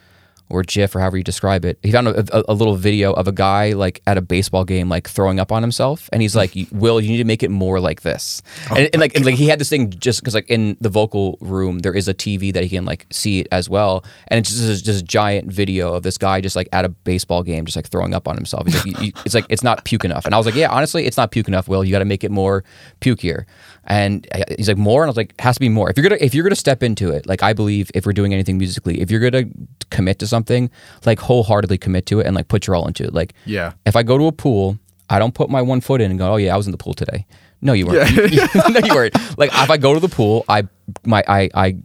or 0.51 0.63
GIF 0.63 0.95
or 0.95 1.01
however 1.01 1.17
you 1.17 1.25
describe 1.25 1.65
it. 1.65 1.79
He 1.83 1.93
found 1.93 2.09
a, 2.09 2.25
a, 2.37 2.45
a 2.49 2.55
little 2.55 2.77
video 2.77 3.13
of 3.13 3.29
a 3.29 3.33
guy 3.33 3.73
like 3.73 4.03
at 4.07 4.19
a 4.19 4.21
baseball 4.21 4.65
game, 4.65 4.89
like 4.89 5.09
throwing 5.09 5.41
up 5.41 5.53
on 5.53 5.63
himself, 5.63 6.09
and 6.13 6.21
he's 6.23 6.35
like, 6.37 6.53
"Will, 6.73 7.01
you 7.01 7.09
need 7.09 7.19
to 7.19 7.25
make 7.25 7.43
it 7.43 7.51
more 7.51 7.81
like 7.81 8.03
this." 8.03 8.43
Oh, 8.71 8.77
and, 8.77 8.89
and 8.93 9.01
like, 9.01 9.15
and 9.15 9.25
like 9.25 9.35
he 9.37 9.49
had 9.49 9.59
this 9.59 9.71
thing 9.71 9.91
just 9.91 10.21
because 10.21 10.35
like 10.35 10.49
in 10.51 10.77
the 10.81 10.89
vocal 10.89 11.39
room 11.41 11.79
there 11.81 11.95
is 11.95 12.09
a 12.09 12.15
TV 12.15 12.53
that 12.53 12.63
he 12.65 12.69
can 12.71 12.85
like 12.85 13.07
see 13.11 13.41
it 13.41 13.49
as 13.53 13.69
well, 13.69 14.05
and 14.29 14.39
it's 14.39 14.51
just 14.51 14.85
just 14.85 15.01
a 15.03 15.05
giant 15.05 15.51
video 15.53 15.95
of 15.95 16.03
this 16.03 16.19
guy 16.19 16.41
just 16.41 16.57
like 16.57 16.69
at 16.73 16.85
a 16.85 16.89
baseball 16.89 17.43
game, 17.43 17.65
just 17.65 17.77
like 17.77 17.89
throwing 17.89 18.15
up 18.15 18.27
on 18.29 18.37
himself. 18.37 18.67
He's 18.67 18.77
like, 18.77 18.87
"You- 18.87 19.07
you- 19.07 19.13
it's 19.25 19.35
like 19.35 19.47
it's 19.49 19.63
not 19.63 19.85
puke 19.85 20.05
enough, 20.05 20.25
and 20.27 20.35
I 20.35 20.39
was 20.39 20.47
like, 20.47 20.55
"Yeah, 20.55 20.71
honestly, 20.71 21.07
it's 21.07 21.17
not 21.17 21.31
puke 21.31 21.49
enough. 21.49 21.69
Will, 21.69 21.85
you 21.85 21.93
got 21.93 22.01
to 22.01 22.05
make 22.05 22.25
it 22.25 22.31
more 22.31 22.65
pukier." 23.01 23.45
And 23.85 24.27
uh, 24.35 24.43
he's 24.57 24.69
like, 24.69 24.77
"More," 24.77 25.03
and 25.03 25.09
I 25.09 25.11
was 25.11 25.17
like, 25.17 25.39
"Has 25.41 25.57
to 25.57 25.61
be 25.61 25.69
more. 25.69 25.91
If 25.91 25.97
you're 25.97 26.09
gonna 26.09 26.21
if 26.21 26.35
you're 26.35 26.45
gonna 26.45 26.55
step 26.57 26.83
into 26.83 27.11
it, 27.11 27.27
like 27.27 27.43
I 27.43 27.53
believe 27.53 27.91
if 27.95 28.05
we're 28.07 28.13
doing 28.13 28.33
anything 28.35 28.59
musically, 28.59 29.01
if 29.01 29.11
you're 29.11 29.21
gonna 29.21 29.45
commit 29.91 30.19
to 30.21 30.27
something." 30.27 30.40
Something, 30.41 30.71
like 31.05 31.19
wholeheartedly 31.21 31.79
commit 31.79 32.07
to 32.07 32.21
it 32.21 32.27
and 32.27 32.35
like 32.35 32.49
put 32.49 32.67
your 32.67 32.77
all 32.77 32.87
into 32.87 33.05
it. 33.05 33.15
Like 33.15 33.35
Yeah. 33.45 33.73
if 33.87 33.97
I 33.97 34.03
go 34.03 34.19
to 34.19 34.27
a 34.27 34.33
pool, 34.33 34.79
I 35.09 35.19
don't 35.19 35.35
put 35.35 35.51
my 35.51 35.63
one 35.63 35.81
foot 35.81 36.01
in 36.01 36.11
and 36.11 36.19
go, 36.19 36.33
"Oh 36.35 36.37
yeah, 36.37 36.55
I 36.55 36.57
was 36.57 36.67
in 36.67 36.73
the 36.73 36.79
pool 36.79 36.95
today." 36.95 37.27
No, 37.61 37.73
you 37.73 37.87
weren't. 37.87 38.17
no, 38.75 38.81
you 38.81 38.95
weren't. 38.95 39.15
Like 39.37 39.51
if 39.53 39.71
I 39.71 39.77
go 39.77 39.93
to 39.93 40.01
the 40.01 40.09
pool, 40.09 40.45
I 40.49 40.69
my 41.05 41.23
I 41.27 41.51
I 41.55 41.77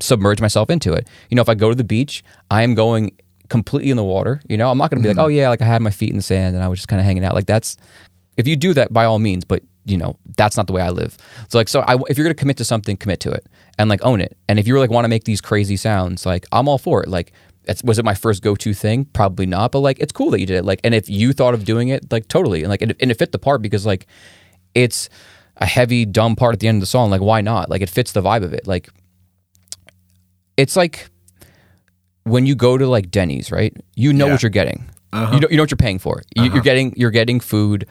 submerge 0.00 0.40
myself 0.40 0.70
into 0.70 0.92
it. 0.94 1.08
You 1.30 1.36
know, 1.36 1.42
if 1.42 1.48
I 1.48 1.54
go 1.54 1.68
to 1.68 1.74
the 1.74 1.84
beach, 1.84 2.24
I 2.50 2.62
am 2.62 2.74
going 2.74 3.12
completely 3.48 3.90
in 3.90 3.96
the 3.96 4.04
water. 4.04 4.40
You 4.48 4.56
know, 4.56 4.70
I'm 4.70 4.78
not 4.78 4.90
going 4.90 5.02
to 5.02 5.02
be 5.02 5.08
like, 5.08 5.18
mm-hmm. 5.18 5.26
"Oh 5.26 5.28
yeah, 5.28 5.50
like 5.50 5.62
I 5.62 5.66
had 5.66 5.82
my 5.82 5.90
feet 5.90 6.10
in 6.10 6.16
the 6.16 6.22
sand 6.22 6.56
and 6.56 6.64
I 6.64 6.68
was 6.68 6.78
just 6.78 6.88
kind 6.88 6.98
of 6.98 7.06
hanging 7.06 7.24
out." 7.24 7.34
Like 7.34 7.46
that's 7.46 7.76
if 8.38 8.48
you 8.48 8.56
do 8.56 8.72
that 8.74 8.92
by 8.92 9.04
all 9.04 9.18
means, 9.18 9.44
but 9.44 9.62
you 9.84 9.98
know 9.98 10.16
that's 10.36 10.56
not 10.56 10.66
the 10.66 10.72
way 10.72 10.82
I 10.82 10.90
live. 10.90 11.16
So 11.48 11.58
like, 11.58 11.68
so 11.68 11.80
I, 11.80 11.96
if 12.08 12.16
you're 12.16 12.24
gonna 12.24 12.34
commit 12.34 12.56
to 12.56 12.64
something, 12.64 12.96
commit 12.96 13.20
to 13.20 13.30
it 13.32 13.46
and 13.78 13.88
like 13.88 14.02
own 14.02 14.20
it. 14.20 14.36
And 14.48 14.58
if 14.58 14.66
you 14.66 14.78
like 14.78 14.90
want 14.90 15.04
to 15.04 15.08
make 15.08 15.24
these 15.24 15.40
crazy 15.40 15.76
sounds, 15.76 16.24
like 16.26 16.46
I'm 16.52 16.68
all 16.68 16.78
for 16.78 17.02
it. 17.02 17.08
Like, 17.08 17.32
it's, 17.66 17.82
was 17.82 17.98
it 17.98 18.04
my 18.04 18.14
first 18.14 18.42
go-to 18.42 18.72
thing? 18.74 19.06
Probably 19.06 19.46
not, 19.46 19.72
but 19.72 19.80
like 19.80 19.98
it's 19.98 20.12
cool 20.12 20.30
that 20.30 20.40
you 20.40 20.46
did 20.46 20.56
it. 20.58 20.64
Like, 20.64 20.80
and 20.84 20.94
if 20.94 21.08
you 21.08 21.32
thought 21.32 21.54
of 21.54 21.64
doing 21.64 21.88
it, 21.88 22.10
like 22.12 22.28
totally, 22.28 22.60
and 22.62 22.70
like 22.70 22.82
and, 22.82 22.94
and 23.00 23.10
it 23.10 23.18
fit 23.18 23.32
the 23.32 23.38
part 23.38 23.62
because 23.62 23.84
like 23.86 24.06
it's 24.74 25.08
a 25.58 25.66
heavy 25.66 26.04
dumb 26.04 26.36
part 26.36 26.52
at 26.54 26.60
the 26.60 26.68
end 26.68 26.76
of 26.76 26.80
the 26.80 26.86
song. 26.86 27.10
Like, 27.10 27.22
why 27.22 27.40
not? 27.40 27.70
Like, 27.70 27.80
it 27.80 27.88
fits 27.88 28.12
the 28.12 28.20
vibe 28.20 28.44
of 28.44 28.52
it. 28.52 28.66
Like, 28.66 28.90
it's 30.56 30.76
like 30.76 31.08
when 32.24 32.46
you 32.46 32.54
go 32.54 32.76
to 32.78 32.86
like 32.86 33.10
Denny's, 33.10 33.50
right? 33.50 33.74
You 33.94 34.12
know 34.12 34.26
Yeah. 34.26 34.32
what 34.32 34.42
you're 34.42 34.50
getting. 34.50 34.88
Uh-huh. 35.12 35.34
You 35.34 35.40
know, 35.40 35.48
you 35.50 35.56
know 35.56 35.62
what 35.62 35.70
you're 35.70 35.76
paying 35.76 35.98
for. 35.98 36.22
You, 36.34 36.44
You're 36.52 36.62
getting 36.62 36.92
you're 36.96 37.10
getting 37.10 37.40
food 37.40 37.86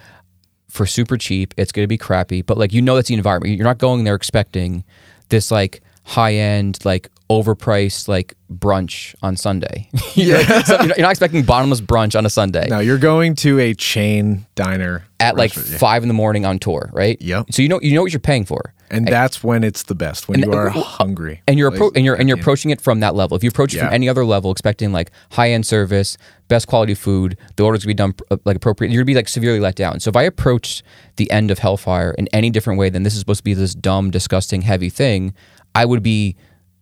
for 0.70 0.86
super 0.86 1.18
cheap. 1.18 1.54
It's 1.58 1.72
going 1.72 1.84
to 1.84 1.88
be 1.88 1.98
crappy, 1.98 2.42
but 2.42 2.58
like 2.58 2.74
you 2.74 2.82
know 2.82 2.96
that's 2.96 3.08
the 3.08 3.14
environment. 3.16 3.56
You're 3.56 3.64
not 3.66 3.78
going 3.78 4.04
there 4.04 4.16
expecting 4.16 4.84
this 5.30 5.50
like 5.50 5.82
high 6.04 6.34
end 6.36 6.78
like 6.86 7.10
overpriced 7.30 8.08
like 8.08 8.36
brunch 8.54 9.16
on 9.22 9.36
Sunday. 9.36 9.90
you're, 10.14 10.38
like, 10.38 10.66
so 10.66 10.74
you're 10.76 10.88
not- 10.88 10.98
you're 10.98 11.06
not 11.06 11.12
expecting 11.12 11.44
bottomless 11.44 11.82
brunch 11.82 12.16
on 12.18 12.26
a 12.26 12.30
Sunday 12.30 12.68
No, 12.70 12.80
you're 12.80 12.98
going 13.00 13.36
to 13.38 13.60
a 13.60 13.74
chain 13.74 14.46
diner 14.56 15.06
at 15.20 15.36
like 15.36 15.56
yeah. 15.56 15.64
five 15.78 16.04
in 16.04 16.08
the 16.08 16.14
morning 16.14 16.46
on 16.46 16.60
tour, 16.60 16.90
right? 16.94 17.20
Yep. 17.22 17.48
So 17.52 17.62
you 17.62 17.70
know 17.70 17.80
you 17.82 17.96
know 17.96 18.02
what 18.04 18.14
you're 18.14 18.20
paying 18.20 18.46
for. 18.46 18.74
and 18.92 19.08
that's 19.08 19.44
when 19.44 19.64
it's 19.64 19.84
the 19.84 19.96
best 19.96 20.28
when 20.30 20.40
you 20.44 20.54
are 20.54 20.70
hungry 20.70 21.42
and 21.48 21.58
you're 21.58 21.72
appro- 21.72 21.92
and 21.96 22.06
you're 22.06 22.14
and 22.16 22.28
you're 22.30 22.36
at 22.36 22.38
the 22.38 22.40
end. 22.40 22.42
approaching 22.42 22.72
it 22.72 22.80
from 22.82 23.00
that 23.00 23.16
level. 23.16 23.36
If 23.36 23.44
you 23.44 23.50
approach 23.50 23.74
it 23.74 23.78
Yeah. 23.78 23.86
from 23.86 23.94
any 23.96 24.08
other 24.08 24.24
level, 24.24 24.52
expecting 24.52 24.92
like 24.92 25.10
high 25.32 25.50
end 25.52 25.66
service, 25.66 26.18
best 26.48 26.68
quality 26.68 26.94
food, 26.94 27.38
the 27.56 27.64
order's 27.64 27.84
gonna 27.84 27.90
be 27.90 27.94
done 27.96 28.14
like 28.46 28.56
appropriate. 28.58 28.92
You're 28.92 29.00
gonna 29.02 29.06
be 29.08 29.16
like 29.16 29.28
severely 29.28 29.60
let 29.60 29.76
down. 29.76 30.00
So 30.00 30.10
if 30.10 30.16
I 30.16 30.24
approached 30.24 30.84
the 31.16 31.30
end 31.32 31.50
of 31.50 31.58
Hellfire 31.60 32.12
in 32.18 32.28
any 32.34 32.52
different 32.52 32.78
way 32.78 32.90
than 32.90 33.02
this 33.02 33.14
is 33.14 33.20
supposed 33.20 33.40
to 33.40 33.44
be 33.44 33.56
this 33.56 33.74
dumb, 33.74 34.12
disgusting, 34.12 34.62
heavy 34.62 34.90
thing, 34.90 35.34
I 35.74 35.86
would 35.86 36.04
be 36.04 36.36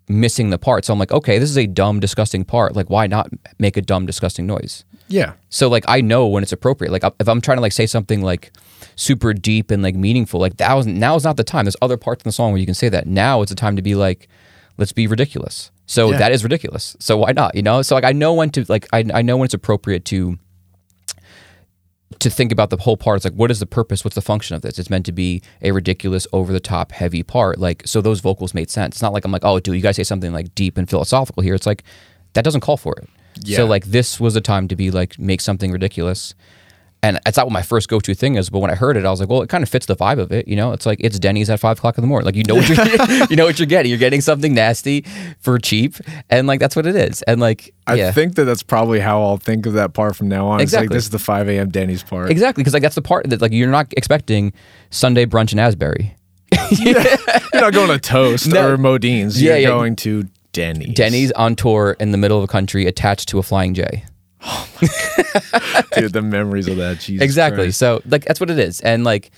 missing 0.08 0.50
the 0.50 0.58
part. 0.58 0.86
So 0.86 0.94
I'm 0.94 1.00
like, 1.00 1.12
okay, 1.12 1.40
this 1.40 1.50
is 1.50 1.58
a 1.58 1.66
dumb, 1.68 2.00
disgusting 2.00 2.44
part. 2.44 2.76
Like, 2.76 2.90
why 2.90 3.08
not 3.08 3.30
make 3.60 3.78
a 3.78 3.82
dumb, 3.82 4.06
disgusting 4.06 4.46
noise? 4.46 4.84
yeah 5.10 5.34
So 5.50 5.68
like 5.70 5.84
I 5.88 6.02
know 6.02 6.28
when 6.28 6.44
it's 6.44 6.54
appropriate. 6.54 6.92
Like 6.92 7.04
if 7.20 7.28
I'm 7.28 7.42
trying 7.42 7.58
to 7.58 7.62
like 7.62 7.74
say 7.74 7.86
something 7.86 8.22
like 8.22 8.52
super 8.96 9.34
deep 9.34 9.70
and 9.72 9.84
like 9.84 9.96
meaningful, 9.96 10.40
like 10.40 10.58
that 10.58 10.74
was 10.74 10.86
now 10.88 11.16
is 11.16 11.24
not 11.24 11.38
the 11.38 11.44
time. 11.44 11.66
There's 11.66 11.76
other 11.82 11.98
parts 11.98 12.24
in 12.24 12.30
the 12.30 12.34
song 12.34 12.52
where 12.52 12.60
you 12.60 12.66
can 12.66 12.76
say 12.76 12.90
that. 12.90 13.06
Now 13.08 13.42
it's 13.42 13.52
a 13.52 13.56
time 13.56 13.76
to 13.76 13.82
be 13.82 13.96
like, 13.96 14.28
let's 14.78 14.92
be 14.94 15.06
ridiculous. 15.08 15.72
So 15.86 16.12
Yeah. 16.12 16.18
that 16.20 16.32
is 16.32 16.44
ridiculous. 16.44 16.96
So 17.00 17.18
why 17.18 17.34
not? 17.34 17.54
You 17.56 17.62
know. 17.62 17.82
So 17.82 17.96
like 17.96 18.06
I 18.06 18.14
know 18.14 18.34
when 18.34 18.50
to 18.52 18.66
like 18.70 18.88
I 18.94 19.04
I 19.14 19.22
know 19.22 19.36
when 19.38 19.46
it's 19.46 19.54
appropriate 19.54 20.06
to 20.06 20.38
to 22.24 22.30
think 22.30 22.52
about 22.52 22.70
the 22.70 22.78
whole 22.78 22.98
part. 22.98 23.18
It's 23.18 23.26
like 23.26 23.34
what 23.34 23.52
is 23.52 23.60
the 23.60 23.66
purpose? 23.66 24.04
What's 24.04 24.16
the 24.16 24.22
function 24.22 24.56
of 24.56 24.62
this? 24.62 24.80
It's 24.80 24.90
meant 24.90 25.06
to 25.06 25.12
be 25.12 25.42
a 25.62 25.72
ridiculous, 25.72 26.28
over 26.34 26.52
the 26.52 26.60
top, 26.60 26.92
heavy 26.92 27.24
part. 27.24 27.60
Like 27.60 27.84
so 27.86 28.02
those 28.02 28.20
vocals 28.20 28.54
made 28.54 28.70
sense. 28.70 28.96
It's 28.96 29.02
not 29.02 29.14
like 29.14 29.26
I'm 29.26 29.32
like 29.32 29.46
oh 29.46 29.60
dude 29.60 29.76
you 29.76 29.82
guys 29.82 29.96
say 29.96 30.04
something 30.04 30.34
like 30.34 30.56
deep 30.56 30.78
and 30.78 30.90
philosophical 30.90 31.44
here. 31.44 31.56
It's 31.56 31.68
like 31.68 31.84
that 32.34 32.44
doesn't 32.44 32.62
call 32.62 32.78
for 32.78 32.96
it. 32.98 33.10
Yeah. 33.42 33.58
So 33.58 33.66
like 33.66 33.86
this 33.86 34.20
was 34.20 34.36
a 34.36 34.42
time 34.42 34.68
to 34.68 34.76
be 34.76 34.92
like 34.92 35.18
make 35.20 35.42
something 35.42 35.72
ridiculous. 35.72 36.36
And 37.04 37.20
it's 37.26 37.36
not 37.38 37.46
what 37.46 37.52
my 37.54 37.62
first 37.62 37.90
go-to 37.90 38.16
thing 38.16 38.36
is, 38.36 38.50
but 38.50 38.60
when 38.60 38.72
I 38.72 38.76
heard 38.76 38.96
it, 38.96 39.06
I 39.06 39.12
was 39.12 39.20
like, 39.20 39.28
"Well, 39.28 39.42
it 39.42 39.50
kind 39.50 39.62
of 39.62 39.68
fits 39.70 39.86
the 39.88 39.96
vibe 39.96 40.20
of 40.20 40.32
it, 40.32 40.48
you 40.48 40.56
know. 40.56 40.72
It's 40.72 40.86
like 40.86 41.00
it's 41.02 41.20
Denny's 41.20 41.50
at 41.50 41.60
five 41.60 41.78
o'clock 41.78 41.98
in 41.98 42.02
the 42.02 42.08
morning. 42.08 42.26
Like 42.26 42.36
you 42.36 42.44
know 42.46 42.56
what 42.56 42.70
you're, 42.70 43.26
you 43.30 43.36
know 43.36 43.46
what 43.46 43.60
you're 43.60 43.66
getting. 43.66 43.90
You're 43.90 44.00
getting 44.00 44.22
something 44.22 44.54
nasty 44.54 45.02
for 45.42 45.60
cheap, 45.60 45.96
and 46.30 46.48
like 46.48 46.62
that's 46.62 46.76
what 46.78 46.88
it 46.88 46.96
is. 46.96 47.22
And 47.24 47.42
like, 47.42 47.74
I 47.88 47.96
yeah, 47.96 48.12
think 48.12 48.36
that 48.36 48.46
that's 48.46 48.64
probably 48.64 49.02
how 49.02 49.22
I'll 49.22 49.36
think 49.38 49.66
of 49.66 49.74
that 49.74 49.94
part 49.94 50.16
from 50.16 50.30
now 50.30 50.48
on. 50.48 50.62
It's 50.62 50.72
like 50.72 50.84
Exactly. 50.86 50.96
this 50.96 51.04
is 51.04 51.10
the 51.10 51.20
5 51.20 51.50
a.m. 51.50 51.70
Denny's 51.70 52.04
part. 52.04 52.32
exactly 52.32 52.62
because 52.62 52.74
like 52.74 52.84
that's 52.84 52.96
the 52.96 53.02
part 53.02 53.30
that 53.30 53.42
like 53.42 53.52
you're 53.52 53.70
not 53.70 53.94
expecting 53.98 54.54
Sunday 54.90 55.26
brunch 55.26 55.52
in 55.52 55.60
Asbury. 55.60 56.16
You're 56.72 57.02
not 57.56 57.74
going 57.74 57.90
to 57.90 58.00
Toast 58.00 58.48
No. 58.48 58.70
or 58.70 58.78
Modine's. 58.78 59.42
Yeah, 59.42 59.54
You're 59.54 59.60
yeah. 59.60 59.68
going 59.68 59.96
to 59.98 60.24
Denny's. 60.54 60.94
Denny's 60.94 61.32
on 61.34 61.56
tour 61.56 61.98
in 62.00 62.12
the 62.12 62.18
middle 62.18 62.38
of 62.38 62.44
a 62.44 62.48
country 62.48 62.86
attached 62.86 63.28
to 63.30 63.40
a 63.40 63.44
flying 63.44 63.74
J. 63.74 64.06
Oh 64.46 64.70
Dude, 65.96 66.14
the 66.14 66.22
memories 66.22 66.68
of 66.68 66.78
that. 66.78 67.00
Jesus 67.00 67.24
exactly. 67.24 67.66
Christ. 67.66 67.80
So 67.80 68.02
like 68.06 68.26
that's 68.26 68.40
what 68.40 68.50
it 68.50 68.60
is. 68.60 68.82
And 68.82 69.04
like 69.04 69.32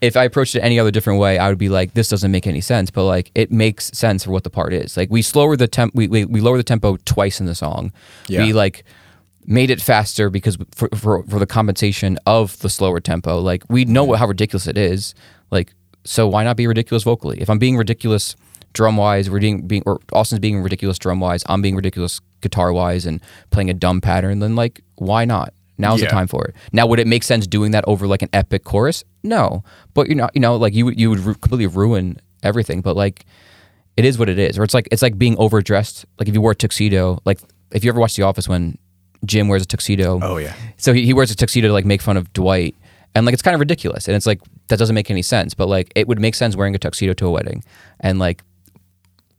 if 0.00 0.16
I 0.16 0.24
approached 0.24 0.54
it 0.54 0.60
any 0.60 0.78
other 0.78 0.90
different 0.90 1.20
way, 1.20 1.38
I 1.38 1.48
would 1.48 1.58
be 1.58 1.68
like, 1.68 1.94
this 1.94 2.08
doesn't 2.08 2.30
make 2.30 2.46
any 2.46 2.60
sense. 2.60 2.90
But 2.90 3.04
like 3.04 3.30
it 3.34 3.52
makes 3.52 3.86
sense 3.96 4.24
for 4.24 4.30
what 4.30 4.44
the 4.44 4.50
part 4.50 4.72
is. 4.72 4.96
Like 4.96 5.10
we 5.10 5.22
slower 5.22 5.56
the 5.56 5.68
temp 5.68 5.94
we, 5.94 6.08
we, 6.08 6.24
we 6.24 6.40
lower 6.40 6.56
the 6.56 6.62
tempo 6.62 6.96
twice 7.04 7.40
in 7.40 7.46
the 7.46 7.54
song. 7.54 7.92
Yeah. 8.28 8.44
We 8.44 8.52
like 8.52 8.84
made 9.46 9.70
it 9.70 9.80
faster 9.80 10.30
because 10.30 10.58
for, 10.72 10.88
for 10.94 11.22
for 11.24 11.38
the 11.38 11.46
compensation 11.46 12.18
of 12.26 12.58
the 12.60 12.70
slower 12.70 13.00
tempo. 13.00 13.40
Like 13.40 13.64
we 13.68 13.84
know 13.84 14.12
how 14.14 14.26
ridiculous 14.26 14.66
it 14.66 14.78
is. 14.78 15.14
Like 15.50 15.72
so 16.04 16.26
why 16.28 16.44
not 16.44 16.56
be 16.56 16.66
ridiculous 16.66 17.02
vocally? 17.02 17.40
If 17.40 17.50
I'm 17.50 17.58
being 17.58 17.76
ridiculous 17.76 18.36
drum 18.76 18.96
wise, 18.96 19.28
we're 19.30 19.40
being, 19.40 19.66
being 19.66 19.82
or 19.86 19.98
Austin's 20.12 20.40
being 20.40 20.60
ridiculous 20.62 20.98
drum 20.98 21.18
wise, 21.20 21.42
I'm 21.48 21.62
being 21.62 21.76
ridiculous 21.76 22.20
guitar 22.42 22.72
wise 22.72 23.06
and 23.06 23.20
playing 23.50 23.70
a 23.70 23.74
dumb 23.74 24.00
pattern, 24.00 24.38
then 24.40 24.54
like 24.54 24.82
why 24.96 25.24
not? 25.24 25.52
Now's 25.78 26.00
Yeah. 26.00 26.06
the 26.06 26.12
time 26.12 26.26
for 26.26 26.44
it. 26.46 26.54
Now, 26.72 26.86
would 26.86 26.98
it 26.98 27.06
make 27.06 27.22
sense 27.22 27.46
doing 27.46 27.70
that 27.72 27.84
over 27.86 28.06
like 28.06 28.22
an 28.22 28.28
epic 28.32 28.64
chorus? 28.64 29.04
No, 29.22 29.62
but 29.94 30.08
you 30.08 30.14
know, 30.14 30.28
you 30.34 30.40
know, 30.40 30.56
like 30.56 30.74
you 30.74 30.84
would 30.86 31.00
you 31.00 31.10
would 31.10 31.22
completely 31.40 31.66
ruin 31.66 32.16
everything. 32.42 32.80
But 32.82 32.96
like, 32.96 33.24
it 33.96 34.04
is 34.04 34.18
what 34.18 34.28
it 34.28 34.38
is. 34.38 34.58
Or 34.58 34.62
it's 34.64 34.74
like 34.74 34.88
it's 34.92 35.02
like 35.02 35.16
being 35.18 35.36
overdressed. 35.38 36.04
Like 36.18 36.28
if 36.28 36.34
you 36.34 36.40
wore 36.40 36.52
a 36.52 36.54
tuxedo, 36.54 37.18
like 37.24 37.40
if 37.72 37.82
you 37.84 37.90
ever 37.90 38.00
watch 38.00 38.14
The 38.16 38.22
Office 38.22 38.48
when 38.48 38.78
Jim 39.24 39.48
wears 39.48 39.62
a 39.62 39.66
tuxedo. 39.66 40.18
Oh, 40.22 40.36
yeah. 40.38 40.54
So 40.76 40.92
he, 40.92 41.04
he 41.04 41.12
wears 41.12 41.30
a 41.30 41.36
tuxedo 41.36 41.66
to 41.68 41.72
like 41.74 41.84
make 41.86 42.00
fun 42.02 42.16
of 42.16 42.32
Dwight, 42.32 42.74
and 43.14 43.26
like 43.26 43.32
it's 43.34 43.42
kind 43.42 43.54
of 43.54 43.60
ridiculous, 43.60 44.08
and 44.08 44.16
it's 44.16 44.26
like 44.26 44.40
that 44.68 44.78
doesn't 44.78 44.94
make 44.94 45.10
any 45.10 45.22
sense. 45.22 45.52
But 45.54 45.68
like 45.68 45.92
it 45.94 46.06
would 46.08 46.20
make 46.20 46.34
sense 46.34 46.56
wearing 46.56 46.74
a 46.74 46.78
tuxedo 46.78 47.12
to 47.14 47.26
a 47.26 47.30
wedding, 47.30 47.62
and 48.00 48.18
like 48.18 48.42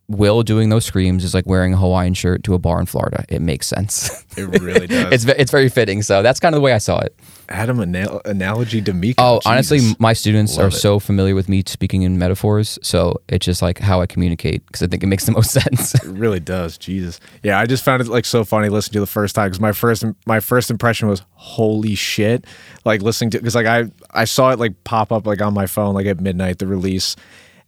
Will 0.10 0.42
doing 0.42 0.70
those 0.70 0.86
screams 0.86 1.26
is 1.26 1.34
like 1.34 1.46
wearing 1.46 1.74
a 1.74 1.78
Hawaiian 1.78 2.14
shirt 2.14 2.44
to 2.46 2.54
a 2.54 2.60
bar 2.60 2.80
in 2.80 2.86
Florida. 2.86 3.26
It 3.28 3.42
makes 3.42 3.68
sense. 3.68 4.24
It 4.38 4.44
really 4.62 4.88
does. 4.88 5.12
it's 5.12 5.26
it's 5.26 5.52
very 5.52 5.68
fitting. 5.68 6.02
So 6.02 6.22
that's 6.22 6.40
kind 6.40 6.56
of 6.56 6.58
the 6.58 6.62
way 6.64 6.72
I 6.72 6.78
saw 6.78 7.00
it. 7.00 7.14
Adam 7.50 7.82
anal- 7.82 8.22
analogy 8.26 8.80
De 8.82 8.94
Micco. 8.94 9.22
Oh, 9.22 9.40
honestly, 9.46 9.80
my 10.00 10.14
students 10.14 10.56
Love 10.58 10.66
are 10.66 10.68
it. 10.70 10.80
so 10.80 11.00
familiar 11.00 11.36
with 11.36 11.50
me 11.50 11.64
speaking 11.66 12.04
in 12.04 12.18
metaphors, 12.18 12.78
so 12.82 13.20
it's 13.28 13.46
just 13.46 13.62
like 13.62 13.80
how 13.80 14.00
I 14.02 14.06
communicate 14.06 14.66
because 14.68 14.82
I 14.84 14.88
think 14.88 15.04
it 15.04 15.08
makes 15.08 15.26
the 15.26 15.32
most 15.40 15.52
sense. 15.52 15.96
It 15.96 16.04
really 16.06 16.40
does. 16.40 16.78
Jesus. 16.78 17.20
Yeah, 17.44 17.60
I 17.60 17.66
just 17.66 17.84
found 17.84 18.02
it 18.02 18.08
like 18.08 18.24
so 18.26 18.46
funny 18.46 18.70
listening 18.70 18.94
to 18.94 19.00
the 19.02 19.08
first 19.08 19.36
time 19.36 19.48
because 19.50 19.60
my 19.60 19.74
first 19.74 20.06
my 20.26 20.40
first 20.40 20.72
impression 20.72 21.10
was 21.10 21.22
holy 21.34 21.96
shit. 21.96 22.46
Like 22.86 23.02
listening 23.02 23.32
to 23.32 23.40
because 23.40 23.56
like 23.56 23.66
I 23.68 23.92
I 24.12 24.24
saw 24.24 24.52
it 24.52 24.60
like 24.60 24.84
pop 24.86 25.12
up 25.12 25.28
like 25.28 25.42
on 25.42 25.54
my 25.54 25.66
phone 25.68 25.94
like 25.96 26.06
at 26.06 26.22
midnight 26.22 26.60
the 26.60 26.68
release, 26.68 27.16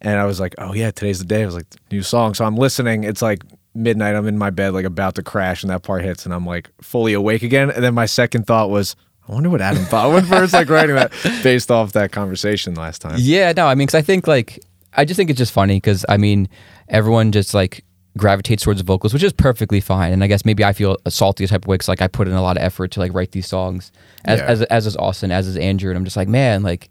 and 0.02 0.20
I 0.20 0.26
was 0.26 0.40
like, 0.40 0.56
oh 0.58 0.74
yeah, 0.74 0.92
today's 0.92 1.20
the 1.20 1.26
day. 1.26 1.44
I 1.44 1.46
was 1.46 1.56
like 1.56 1.68
new 1.92 2.02
song. 2.04 2.34
So 2.34 2.46
I'm 2.46 2.56
listening. 2.56 3.04
It's 3.04 3.22
like 3.22 3.44
midnight. 3.76 4.16
I'm 4.16 4.28
in 4.28 4.38
my 4.38 4.50
bed 4.50 4.74
like 4.74 4.86
about 4.86 5.16
to 5.16 5.24
crash, 5.24 5.64
and 5.64 5.70
that 5.70 5.84
part 5.84 6.04
hits, 6.04 6.26
and 6.26 6.34
I'm 6.34 6.46
like 6.46 6.70
fully 6.82 7.14
awake 7.14 7.44
again. 7.44 7.70
And 7.70 7.84
then 7.84 7.94
my 7.94 8.06
second 8.06 8.46
thought 8.48 8.70
was. 8.70 8.96
I 9.28 9.32
wonder 9.34 9.52
what 9.52 9.62
Adam 9.62 9.84
thought 9.86 10.12
when 10.12 10.26
first 10.26 10.54
like 10.54 10.70
writing 10.70 10.96
that 10.96 11.12
based 11.44 11.70
off 11.70 11.92
that 11.92 12.12
conversation 12.12 12.74
last 12.74 13.00
time. 13.00 13.14
Yeah, 13.20 13.54
no, 13.56 13.68
I 13.68 13.76
mean, 13.76 13.86
because 13.86 13.94
I 14.00 14.02
think 14.02 14.26
like 14.26 14.60
I 14.96 15.06
just 15.06 15.18
think 15.18 15.30
it's 15.30 15.38
just 15.38 15.52
funny 15.54 15.76
because 15.76 16.04
I 16.10 16.18
mean, 16.18 16.50
everyone 16.88 17.32
just 17.32 17.54
like 17.54 17.86
gravitates 18.18 18.64
towards 18.64 18.80
the 18.80 18.84
vocals, 18.84 19.14
which 19.14 19.22
is 19.22 19.32
perfectly 19.32 19.82
fine. 19.82 20.14
And 20.14 20.24
I 20.24 20.28
guess 20.28 20.46
maybe 20.46 20.64
I 20.64 20.74
feel 20.74 20.98
a 21.06 21.12
salty 21.12 21.46
type 21.46 21.64
of 21.66 21.68
way 21.68 21.76
because 21.76 21.88
like 21.88 22.02
I 22.02 22.08
put 22.08 22.28
in 22.28 22.34
a 22.34 22.42
lot 22.42 22.58
of 22.58 22.64
effort 22.64 22.90
to 22.94 23.00
like 23.00 23.14
write 23.14 23.32
these 23.32 23.46
songs, 23.46 23.92
as 24.26 24.40
Yeah. 24.40 24.46
as, 24.48 24.62
as 24.64 24.88
is 24.88 24.98
Austin, 24.98 25.32
as 25.32 25.46
is 25.48 25.58
Andrew, 25.58 25.92
and 25.92 25.98
I'm 26.00 26.06
just 26.06 26.18
like, 26.18 26.28
man, 26.28 26.64
like 26.64 26.90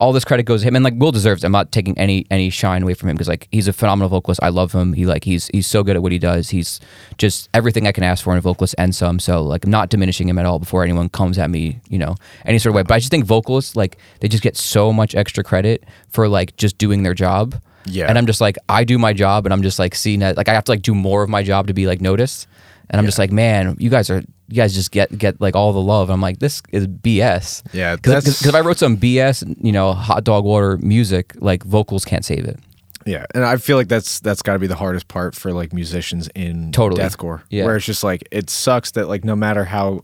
all 0.00 0.12
this 0.12 0.24
credit 0.24 0.44
goes 0.44 0.62
to 0.62 0.68
him, 0.68 0.76
and 0.76 0.84
like 0.84 0.94
Will 0.96 1.10
deserves. 1.10 1.42
it. 1.42 1.46
I'm 1.46 1.52
not 1.52 1.72
taking 1.72 1.98
any 1.98 2.24
any 2.30 2.50
shine 2.50 2.82
away 2.82 2.94
from 2.94 3.08
him 3.08 3.16
because 3.16 3.28
like 3.28 3.48
he's 3.50 3.66
a 3.66 3.72
phenomenal 3.72 4.08
vocalist. 4.08 4.40
I 4.42 4.48
love 4.48 4.72
him. 4.72 4.92
He 4.92 5.06
like 5.06 5.24
he's 5.24 5.48
he's 5.48 5.66
so 5.66 5.82
good 5.82 5.96
at 5.96 6.02
what 6.02 6.12
he 6.12 6.18
does. 6.18 6.50
He's 6.50 6.80
just 7.16 7.48
everything 7.52 7.86
I 7.86 7.92
can 7.92 8.04
ask 8.04 8.22
for 8.22 8.32
in 8.32 8.38
a 8.38 8.40
vocalist 8.40 8.74
and 8.78 8.94
some. 8.94 9.18
So 9.18 9.42
like 9.42 9.64
I'm 9.64 9.70
not 9.70 9.90
diminishing 9.90 10.28
him 10.28 10.38
at 10.38 10.46
all 10.46 10.58
before 10.58 10.84
anyone 10.84 11.08
comes 11.08 11.36
at 11.38 11.50
me, 11.50 11.80
you 11.88 11.98
know, 11.98 12.14
any 12.44 12.58
sort 12.58 12.70
of 12.72 12.76
way. 12.76 12.82
But 12.82 12.94
I 12.94 12.98
just 12.98 13.10
think 13.10 13.24
vocalists 13.24 13.74
like 13.74 13.98
they 14.20 14.28
just 14.28 14.42
get 14.42 14.56
so 14.56 14.92
much 14.92 15.14
extra 15.16 15.42
credit 15.42 15.84
for 16.08 16.28
like 16.28 16.56
just 16.56 16.78
doing 16.78 17.02
their 17.02 17.14
job. 17.14 17.60
Yeah. 17.86 18.06
And 18.08 18.18
I'm 18.18 18.26
just 18.26 18.40
like 18.40 18.56
I 18.68 18.84
do 18.84 18.98
my 18.98 19.12
job, 19.12 19.46
and 19.46 19.52
I'm 19.52 19.62
just 19.62 19.78
like 19.78 19.94
seeing 19.94 20.20
that 20.20 20.36
like 20.36 20.48
I 20.48 20.54
have 20.54 20.64
to 20.64 20.72
like 20.72 20.82
do 20.82 20.94
more 20.94 21.22
of 21.22 21.28
my 21.28 21.42
job 21.42 21.66
to 21.66 21.74
be 21.74 21.86
like 21.86 22.00
noticed. 22.00 22.46
And 22.90 22.98
I'm 22.98 23.04
just 23.04 23.18
like, 23.18 23.32
man, 23.32 23.76
you 23.78 23.90
guys 23.90 24.08
are 24.10 24.22
you 24.48 24.56
guys 24.56 24.74
just 24.74 24.90
get 24.90 25.16
get 25.16 25.40
like 25.40 25.54
all 25.54 25.72
the 25.72 25.80
love. 25.80 26.10
I'm 26.10 26.20
like, 26.20 26.38
this 26.38 26.62
is 26.70 26.86
BS. 26.86 27.62
Yeah, 27.72 27.96
Because 27.96 28.44
if 28.44 28.54
I 28.54 28.60
wrote 28.60 28.78
some 28.78 28.96
BS, 28.96 29.56
you 29.62 29.72
know, 29.72 29.92
hot 29.92 30.24
dog 30.24 30.44
water 30.44 30.78
music, 30.78 31.34
like 31.36 31.62
vocals 31.64 32.04
can't 32.04 32.24
save 32.24 32.44
it. 32.44 32.58
Yeah, 33.06 33.24
and 33.34 33.44
I 33.44 33.56
feel 33.56 33.76
like 33.76 33.88
that's 33.88 34.20
that's 34.20 34.42
got 34.42 34.54
to 34.54 34.58
be 34.58 34.66
the 34.66 34.76
hardest 34.76 35.08
part 35.08 35.34
for 35.34 35.52
like 35.52 35.72
musicians 35.72 36.28
in 36.34 36.72
Totally. 36.72 37.02
deathcore. 37.02 37.42
Yeah. 37.48 37.64
where 37.64 37.76
it's 37.76 37.86
just 37.86 38.04
like 38.04 38.26
it 38.30 38.50
sucks 38.50 38.90
that 38.92 39.08
like 39.08 39.24
no 39.24 39.34
matter 39.36 39.64
how 39.64 40.00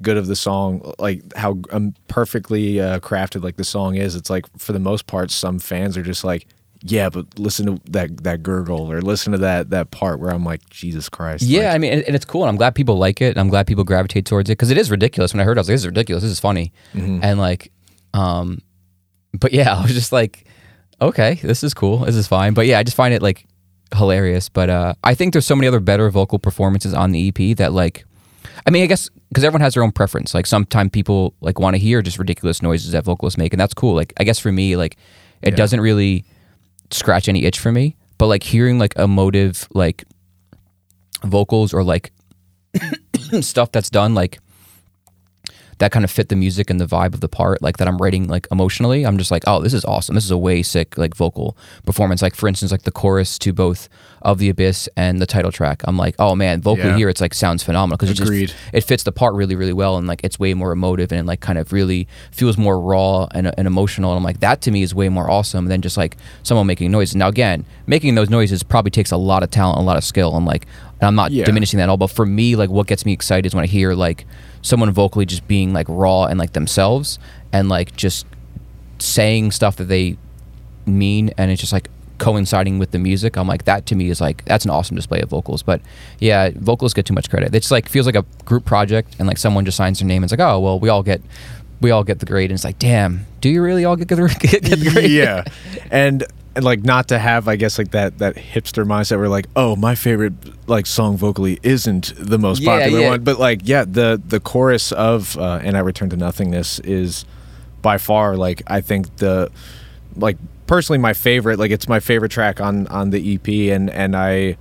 good 0.00 0.16
of 0.16 0.26
the 0.26 0.36
song, 0.36 0.92
like 0.98 1.22
how 1.36 1.60
um, 1.70 1.94
perfectly 2.08 2.80
uh, 2.80 2.98
crafted 3.00 3.42
like 3.42 3.56
the 3.56 3.64
song 3.64 3.94
is, 3.96 4.14
it's 4.16 4.28
like 4.30 4.46
for 4.58 4.72
the 4.72 4.78
most 4.80 5.06
part, 5.06 5.30
some 5.30 5.58
fans 5.58 5.96
are 5.96 6.02
just 6.02 6.24
like, 6.24 6.46
yeah, 6.84 7.08
but 7.10 7.38
listen 7.38 7.66
to 7.66 7.80
that 7.92 8.24
that 8.24 8.42
gurgle 8.42 8.90
or 8.90 9.00
listen 9.00 9.32
to 9.32 9.38
that 9.38 9.70
that 9.70 9.90
part 9.90 10.18
where 10.20 10.30
I'm 10.30 10.44
like, 10.44 10.68
Jesus 10.70 11.08
Christ. 11.08 11.44
Yeah, 11.44 11.66
like, 11.66 11.74
I 11.74 11.78
mean, 11.78 11.92
and, 11.92 12.02
and 12.02 12.14
it's 12.16 12.24
cool, 12.24 12.42
and 12.42 12.48
I'm 12.48 12.56
glad 12.56 12.74
people 12.74 12.96
like 12.98 13.20
it. 13.20 13.28
And 13.30 13.38
I'm 13.38 13.48
glad 13.48 13.66
people 13.66 13.84
gravitate 13.84 14.26
towards 14.26 14.50
it 14.50 14.52
because 14.52 14.70
it 14.70 14.78
is 14.78 14.90
ridiculous. 14.90 15.32
When 15.32 15.40
I 15.40 15.44
heard, 15.44 15.56
it, 15.56 15.60
I 15.60 15.62
was 15.62 15.68
like, 15.68 15.74
"This 15.74 15.82
is 15.82 15.86
ridiculous. 15.86 16.22
This 16.22 16.32
is 16.32 16.40
funny," 16.40 16.72
Mm-hmm. 16.94 17.20
and 17.22 17.38
like, 17.38 17.70
um, 18.14 18.60
but 19.38 19.52
yeah, 19.52 19.74
I 19.78 19.82
was 19.82 19.92
just 19.92 20.12
like, 20.12 20.46
"Okay, 21.00 21.34
this 21.42 21.62
is 21.64 21.74
cool. 21.74 21.98
This 21.98 22.16
is 22.16 22.26
fine." 22.26 22.54
But 22.54 22.66
yeah, 22.66 22.78
I 22.78 22.82
just 22.82 22.96
find 22.96 23.14
it 23.14 23.22
like 23.22 23.46
hilarious. 23.94 24.48
But 24.48 24.70
uh, 24.70 24.94
I 25.04 25.14
think 25.14 25.32
there's 25.34 25.46
so 25.46 25.54
many 25.56 25.68
other 25.68 25.80
better 25.80 26.10
vocal 26.10 26.38
performances 26.38 26.94
on 26.94 27.12
the 27.12 27.28
EP 27.28 27.56
that 27.58 27.72
like, 27.72 28.04
I 28.66 28.70
mean, 28.70 28.82
I 28.82 28.86
guess 28.86 29.08
because 29.28 29.44
everyone 29.44 29.62
has 29.62 29.74
their 29.74 29.82
own 29.82 29.92
preference. 29.92 30.34
Like, 30.34 30.46
sometimes 30.46 30.90
people 30.90 31.34
like 31.40 31.58
want 31.58 31.74
to 31.74 31.78
hear 31.78 32.02
just 32.02 32.18
ridiculous 32.18 32.60
noises 32.60 32.92
that 32.92 33.04
vocalists 33.04 33.38
make, 33.38 33.52
and 33.52 33.60
that's 33.60 33.74
cool. 33.74 33.94
Like, 33.94 34.12
I 34.18 34.24
guess 34.24 34.38
for 34.38 34.50
me, 34.52 34.76
like, 34.76 34.96
it 35.42 35.50
Yeah. 35.52 35.56
doesn't 35.56 35.80
really 35.80 36.24
scratch 36.92 37.28
any 37.28 37.44
itch 37.44 37.58
for 37.58 37.72
me. 37.72 37.96
But 38.18 38.26
like 38.26 38.42
hearing 38.42 38.78
like 38.78 38.96
emotive 38.96 39.68
like 39.72 40.04
vocals 41.24 41.72
or 41.72 41.82
like 41.82 42.12
stuff 43.40 43.72
that's 43.72 43.90
done 43.90 44.14
like 44.14 44.40
that 45.82 45.90
kind 45.90 46.04
of 46.04 46.10
fit 46.10 46.28
the 46.28 46.36
music 46.36 46.70
and 46.70 46.80
the 46.80 46.86
vibe 46.86 47.12
of 47.12 47.20
the 47.20 47.28
part 47.28 47.60
like 47.60 47.76
that 47.78 47.88
I'm 47.88 47.98
writing 47.98 48.28
like 48.28 48.46
emotionally 48.52 49.04
I'm 49.04 49.18
just 49.18 49.30
like 49.32 49.42
oh 49.48 49.60
this 49.60 49.74
is 49.74 49.84
awesome 49.84 50.14
this 50.14 50.24
is 50.24 50.30
a 50.30 50.38
way 50.38 50.62
sick 50.62 50.96
like 50.96 51.14
vocal 51.16 51.56
performance 51.84 52.22
like 52.22 52.36
for 52.36 52.46
instance 52.48 52.70
like 52.70 52.82
the 52.82 52.92
chorus 52.92 53.36
to 53.40 53.52
both 53.52 53.88
of 54.22 54.38
the 54.38 54.48
abyss 54.48 54.88
and 54.96 55.20
the 55.20 55.26
title 55.26 55.50
track 55.50 55.82
I'm 55.84 55.96
like 55.96 56.14
oh 56.20 56.36
man 56.36 56.60
vocally 56.62 56.90
Yeah. 56.90 56.96
here 56.96 57.08
it's 57.08 57.20
like 57.20 57.34
sounds 57.34 57.62
phenomenal 57.64 57.96
because 57.96 58.10
it 58.10 58.14
just 58.14 58.54
it 58.72 58.84
fits 58.84 59.02
the 59.02 59.10
part 59.10 59.34
really 59.34 59.56
really 59.56 59.72
well 59.72 59.96
and 59.96 60.06
like 60.06 60.20
it's 60.22 60.38
way 60.38 60.54
more 60.54 60.70
emotive 60.70 61.10
and 61.12 61.26
like 61.26 61.40
kind 61.40 61.58
of 61.58 61.72
really 61.72 62.06
feels 62.30 62.56
more 62.56 62.80
raw 62.80 63.26
and, 63.34 63.52
and 63.58 63.66
emotional 63.66 64.10
and 64.12 64.18
I'm 64.18 64.24
like 64.24 64.38
that 64.40 64.60
to 64.62 64.70
me 64.70 64.82
is 64.82 64.94
way 64.94 65.08
more 65.08 65.28
awesome 65.28 65.64
than 65.66 65.82
just 65.82 65.96
like 65.96 66.16
someone 66.44 66.66
making 66.68 66.92
noises 66.92 67.16
now 67.16 67.26
again 67.28 67.64
making 67.86 68.14
those 68.14 68.30
noises 68.30 68.62
probably 68.62 68.92
takes 68.92 69.10
a 69.10 69.16
lot 69.16 69.42
of 69.42 69.50
talent 69.50 69.78
and 69.78 69.84
a 69.84 69.86
lot 69.86 69.96
of 69.96 70.04
skill 70.04 70.36
and 70.36 70.46
like 70.46 70.66
and 71.00 71.08
I'm 71.08 71.16
not 71.16 71.32
Yeah. 71.32 71.44
diminishing 71.44 71.78
that 71.78 71.84
at 71.84 71.88
all 71.88 71.96
but 71.96 72.12
for 72.12 72.24
me 72.24 72.54
like 72.54 72.70
what 72.70 72.86
gets 72.86 73.04
me 73.04 73.12
excited 73.12 73.46
is 73.46 73.54
when 73.54 73.64
I 73.64 73.66
hear 73.66 73.94
like 73.94 74.24
someone 74.62 74.90
vocally 74.90 75.26
just 75.26 75.46
being 75.46 75.72
like 75.72 75.86
raw 75.88 76.24
and 76.24 76.38
like 76.38 76.52
themselves 76.52 77.18
and 77.52 77.68
like 77.68 77.94
just 77.96 78.26
saying 78.98 79.50
stuff 79.50 79.76
that 79.76 79.84
they 79.84 80.16
mean 80.86 81.30
and 81.36 81.50
it's 81.50 81.60
just 81.60 81.72
like 81.72 81.88
coinciding 82.18 82.78
with 82.78 82.92
the 82.92 82.98
music 82.98 83.36
i'm 83.36 83.48
like 83.48 83.64
that 83.64 83.84
to 83.84 83.96
me 83.96 84.08
is 84.08 84.20
like 84.20 84.44
that's 84.44 84.64
an 84.64 84.70
awesome 84.70 84.94
display 84.94 85.20
of 85.20 85.28
vocals. 85.28 85.62
But 85.62 85.80
yeah 86.20 86.50
vocals 86.54 86.94
get 86.94 87.06
too 87.06 87.14
much 87.14 87.28
credit. 87.28 87.54
It's 87.54 87.70
like 87.70 87.88
feels 87.88 88.06
like 88.06 88.14
a 88.14 88.24
group 88.44 88.64
project 88.64 89.16
and 89.18 89.26
like 89.26 89.38
someone 89.38 89.64
just 89.64 89.76
signs 89.76 89.98
their 89.98 90.06
name 90.06 90.22
and 90.22 90.30
it's 90.30 90.38
like 90.38 90.46
oh 90.46 90.60
well 90.60 90.78
we 90.78 90.88
all 90.88 91.02
get 91.02 91.20
we 91.80 91.90
all 91.90 92.04
get 92.04 92.20
the 92.20 92.26
grade. 92.26 92.50
And 92.50 92.56
it's 92.56 92.64
like 92.64 92.78
damn 92.78 93.26
do 93.40 93.48
you 93.48 93.62
really 93.62 93.84
all 93.84 93.96
get 93.96 94.08
the, 94.08 94.14
get 94.40 94.62
the 94.62 94.90
grade? 94.92 95.10
Yeah, 95.10 95.44
and 95.90 96.24
and 96.54 96.64
like 96.64 96.82
not 96.84 97.08
to 97.08 97.18
have 97.18 97.48
I 97.48 97.56
guess 97.56 97.78
like 97.78 97.92
that 97.92 98.18
that 98.18 98.36
hipster 98.36 98.84
mindset 98.86 99.18
where 99.18 99.28
like 99.28 99.46
oh 99.56 99.76
my 99.76 99.94
favorite 99.94 100.32
like 100.68 100.86
song 100.86 101.16
vocally 101.16 101.58
isn't 101.62 102.12
the 102.16 102.38
most 102.38 102.60
Yeah, 102.62 102.78
popular 102.78 103.00
yeah. 103.00 103.08
one, 103.10 103.24
but 103.24 103.38
like 103.38 103.60
yeah 103.64 103.84
the 103.84 104.20
the 104.26 104.40
chorus 104.40 104.92
of 104.92 105.36
uh, 105.38 105.60
and 105.62 105.76
I 105.76 105.80
return 105.80 106.10
to 106.10 106.16
nothingness 106.16 106.78
is 106.80 107.24
by 107.80 107.98
far 107.98 108.36
like 108.36 108.62
I 108.66 108.80
think 108.80 109.16
the 109.16 109.50
like 110.16 110.36
personally 110.66 110.98
my 110.98 111.12
favorite 111.14 111.58
like 111.58 111.70
it's 111.70 111.88
my 111.88 112.00
favorite 112.00 112.30
track 112.30 112.60
on 112.60 112.86
on 112.88 113.10
the 113.10 113.34
EP 113.34 113.74
and 113.74 113.90
and 113.90 114.16
I. 114.16 114.56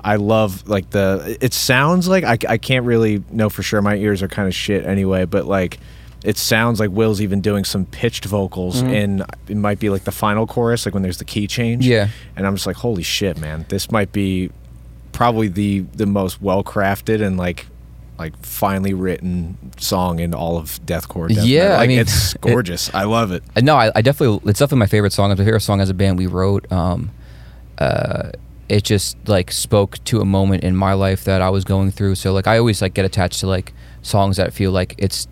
I 0.00 0.14
love 0.14 0.68
like 0.68 0.90
the. 0.90 1.36
It 1.40 1.52
sounds 1.52 2.06
like 2.06 2.22
I, 2.22 2.38
I 2.48 2.56
can't 2.56 2.86
really 2.86 3.22
know 3.32 3.50
for 3.50 3.64
sure. 3.64 3.82
My 3.82 3.96
ears 3.96 4.22
are 4.22 4.28
kind 4.28 4.46
of 4.46 4.54
shit 4.54 4.86
anyway, 4.86 5.24
but 5.24 5.44
like 5.44 5.80
it 6.24 6.36
sounds 6.36 6.80
like 6.80 6.90
Will's 6.90 7.20
even 7.20 7.40
doing 7.40 7.64
some 7.64 7.86
pitched 7.86 8.24
vocals 8.24 8.82
in 8.82 9.24
it 9.48 9.56
might 9.56 9.78
be 9.78 9.88
like 9.90 10.04
the 10.04 10.12
final 10.12 10.46
chorus, 10.46 10.84
like 10.86 10.94
when 10.94 11.02
there's 11.02 11.18
the 11.18 11.24
key 11.24 11.46
change. 11.46 11.86
Yeah. 11.86 12.08
and 12.36 12.46
I'm 12.46 12.56
just 12.56 12.66
like, 12.66 12.76
holy 12.76 13.02
shit, 13.02 13.38
man! 13.38 13.66
This 13.68 13.90
might 13.90 14.12
be 14.12 14.50
probably 15.12 15.48
the 15.48 15.80
the 15.94 16.06
most 16.06 16.40
well 16.42 16.62
crafted 16.64 17.20
and 17.24 17.36
like 17.36 17.66
like 18.18 18.36
finely 18.44 18.94
written 18.94 19.56
song 19.78 20.18
in 20.18 20.34
all 20.34 20.58
of 20.58 20.80
deathcore. 20.84 21.28
Death 21.32 21.44
Yeah, 21.44 21.68
metal. 21.68 21.80
I 21.80 21.86
mean, 21.86 21.98
it's 22.00 22.34
gorgeous. 22.34 22.92
I 22.92 23.04
love 23.04 23.30
it. 23.30 23.44
No, 23.62 23.76
I, 23.76 23.92
I 23.94 24.02
definitely 24.02 24.50
it's 24.50 24.58
definitely 24.58 24.80
my 24.80 24.86
favorite 24.86 25.12
song. 25.12 25.30
It's 25.30 25.38
my 25.38 25.44
favorite 25.44 25.60
song 25.60 25.80
as 25.80 25.88
a 25.88 25.94
band 25.94 26.18
we 26.18 26.26
wrote. 26.26 26.70
Um, 26.72 27.10
uh, 27.78 28.32
it 28.68 28.82
just 28.84 29.16
like 29.28 29.52
spoke 29.52 30.02
to 30.04 30.20
a 30.20 30.24
moment 30.24 30.64
in 30.64 30.76
my 30.76 30.94
life 30.94 31.24
that 31.24 31.40
I 31.40 31.50
was 31.50 31.64
going 31.64 31.90
through. 31.92 32.16
So 32.16 32.32
like 32.32 32.46
I 32.46 32.58
always 32.58 32.82
like 32.82 32.94
get 32.94 33.04
attached 33.04 33.40
to 33.40 33.46
like 33.46 33.72
songs 34.02 34.36
that 34.36 34.52
feel 34.52 34.72
like 34.72 34.94
it's 34.98 35.28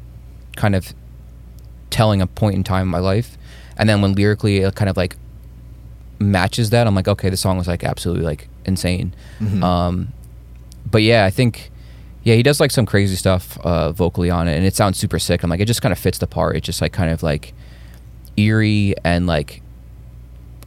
kind 0.56 0.74
of 0.74 0.94
telling 1.90 2.20
a 2.20 2.26
point 2.26 2.56
in 2.56 2.64
time 2.64 2.82
in 2.82 2.88
my 2.88 2.98
life, 2.98 3.38
and 3.76 3.88
then 3.88 4.02
when 4.02 4.14
lyrically 4.14 4.58
it 4.58 4.74
kind 4.74 4.88
of 4.88 4.96
like 4.96 5.16
matches 6.18 6.70
that, 6.70 6.86
I'm 6.86 6.94
like, 6.94 7.08
okay, 7.08 7.28
the 7.30 7.36
song 7.36 7.58
was 7.58 7.68
like 7.68 7.84
absolutely 7.84 8.24
like 8.24 8.48
insane. 8.64 9.14
Um, 9.62 10.12
but 10.90 11.02
yeah, 11.02 11.24
I 11.24 11.30
think 11.30 11.70
yeah, 12.22 12.34
he 12.34 12.42
does 12.42 12.58
like 12.58 12.70
some 12.72 12.86
crazy 12.86 13.14
stuff 13.16 13.58
uh, 13.60 13.92
vocally 13.92 14.30
on 14.30 14.48
it, 14.48 14.56
and 14.56 14.66
it 14.66 14.74
sounds 14.74 14.98
super 14.98 15.18
sick. 15.18 15.42
I'm 15.42 15.50
like, 15.50 15.60
it 15.60 15.66
just 15.66 15.82
kind 15.82 15.92
of 15.92 15.98
fits 15.98 16.18
the 16.18 16.26
part. 16.26 16.56
It's 16.56 16.66
just 16.66 16.80
like 16.80 16.92
kind 16.92 17.10
of 17.10 17.22
like 17.22 17.54
eerie 18.36 18.94
and 19.04 19.26
like 19.26 19.62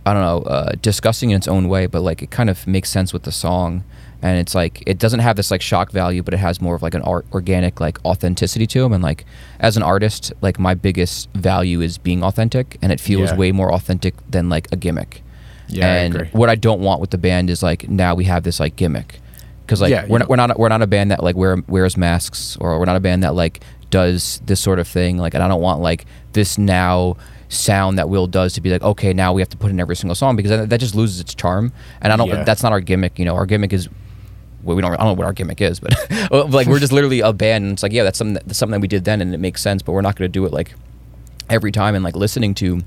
I 0.06 0.14
don't 0.14 0.22
know, 0.24 0.50
uh, 0.50 0.72
disgusting 0.82 1.32
in 1.32 1.38
its 1.38 1.48
own 1.48 1.68
way, 1.68 1.86
but 1.86 2.02
like 2.02 2.22
it 2.22 2.32
kind 2.32 2.50
of 2.50 2.66
makes 2.66 2.90
sense 2.90 3.12
with 3.14 3.24
the 3.24 3.32
song. 3.32 3.84
And 4.22 4.38
it's 4.38 4.54
like 4.54 4.84
it 4.86 4.98
doesn't 5.00 5.22
have 5.22 5.36
this 5.38 5.50
like 5.50 5.62
shock 5.62 5.92
value, 5.92 6.22
but 6.24 6.34
it 6.34 6.38
has 6.38 6.60
more 6.62 6.76
of 6.76 6.82
like 6.82 6.94
an 6.94 7.02
art, 7.04 7.26
organic 7.32 7.80
like 7.80 8.04
authenticity 8.06 8.68
to 8.68 8.82
them 8.82 8.92
And 8.94 9.02
like 9.04 9.26
as 9.60 9.78
an 9.78 9.84
artist, 9.84 10.34
like 10.42 10.60
my 10.60 10.74
biggest 10.74 11.30
value 11.36 11.80
is 11.82 11.98
being 11.98 12.22
authentic, 12.24 12.78
and 12.82 12.92
it 12.92 13.00
feels 13.00 13.32
Yeah. 13.32 13.38
way 13.38 13.52
more 13.54 13.72
authentic 13.74 14.14
than 14.30 14.50
like 14.50 14.68
a 14.72 14.76
gimmick. 14.76 15.24
Yeah, 15.70 15.86
I 15.86 15.90
and 16.00 16.16
agree. 16.16 16.30
what 16.34 16.50
I 16.50 16.56
don't 16.56 16.82
want 16.82 17.00
with 17.00 17.12
the 17.12 17.18
band 17.18 17.50
is 17.50 17.64
like 17.64 17.88
now 17.88 18.14
we 18.16 18.26
have 18.26 18.44
this 18.44 18.60
like 18.60 18.76
gimmick 18.76 19.20
because 19.66 19.80
like 19.82 19.92
Yeah, 19.92 20.02
we're 20.08 20.16
you 20.16 20.20
not, 20.20 20.30
we're 20.30 20.36
not 20.36 20.60
we're 20.60 20.70
not 20.70 20.82
a 20.82 20.88
band 20.88 21.12
that 21.12 21.24
like 21.24 21.36
wear, 21.36 21.58
wears 21.68 21.96
masks 21.96 22.58
or 22.60 22.78
we're 22.80 22.86
not 22.86 22.96
a 22.98 23.00
band 23.00 23.24
that 23.24 23.36
like 23.36 23.62
does 23.92 24.42
this 24.46 24.60
sort 24.60 24.80
of 24.80 24.88
thing 24.88 25.18
like 25.18 25.34
and 25.34 25.42
I 25.44 25.48
don't 25.48 25.62
want 25.62 25.80
like 25.80 26.06
this 26.34 26.58
now 26.58 27.16
sound 27.50 27.98
that 27.98 28.10
Will 28.10 28.28
does 28.28 28.54
to 28.54 28.62
be 28.62 28.70
like 28.70 28.82
okay 28.84 29.14
now 29.14 29.32
we 29.34 29.42
have 29.42 29.50
to 29.50 29.58
put 29.58 29.72
in 29.72 29.80
every 29.80 29.96
single 29.96 30.16
song 30.16 30.36
because 30.36 30.50
that, 30.52 30.70
that 30.70 30.80
just 30.80 30.94
loses 30.96 31.20
its 31.20 31.34
charm 31.34 31.72
and 32.02 32.12
I 32.14 32.16
don't 32.18 32.28
Yeah. 32.28 32.44
that's 32.44 32.62
not 32.64 32.72
our 32.72 32.82
gimmick 32.82 33.18
you 33.18 33.26
know 33.26 33.36
our 33.36 33.46
gimmick 33.46 33.72
is 33.74 33.90
well, 34.64 34.76
we 34.76 34.82
don't 34.82 34.94
I 34.94 34.98
don't 34.98 35.08
know 35.08 35.14
what 35.14 35.26
our 35.26 35.34
gimmick 35.34 35.62
is 35.62 35.80
but 35.80 35.94
like 36.50 36.68
we're 36.68 36.80
just 36.80 36.92
literally 36.94 37.20
a 37.22 37.34
band 37.34 37.64
and 37.66 37.74
it's 37.74 37.84
like 37.84 37.92
yeah 37.94 38.04
that's 38.04 38.18
something 38.18 38.34
that, 38.34 38.46
that's 38.46 38.60
something 38.60 38.74
that 38.74 38.82
we 38.82 38.88
did 38.88 39.06
then 39.06 39.22
and 39.22 39.34
it 39.34 39.40
makes 39.40 39.62
sense 39.62 39.82
but 39.82 39.92
we're 39.94 40.02
not 40.02 40.16
going 40.16 40.30
to 40.30 40.32
do 40.32 40.46
it 40.46 40.52
like 40.52 40.74
every 41.50 41.72
time 41.72 41.96
and 41.96 42.04
like 42.04 42.16
listening 42.16 42.54
to 42.56 42.82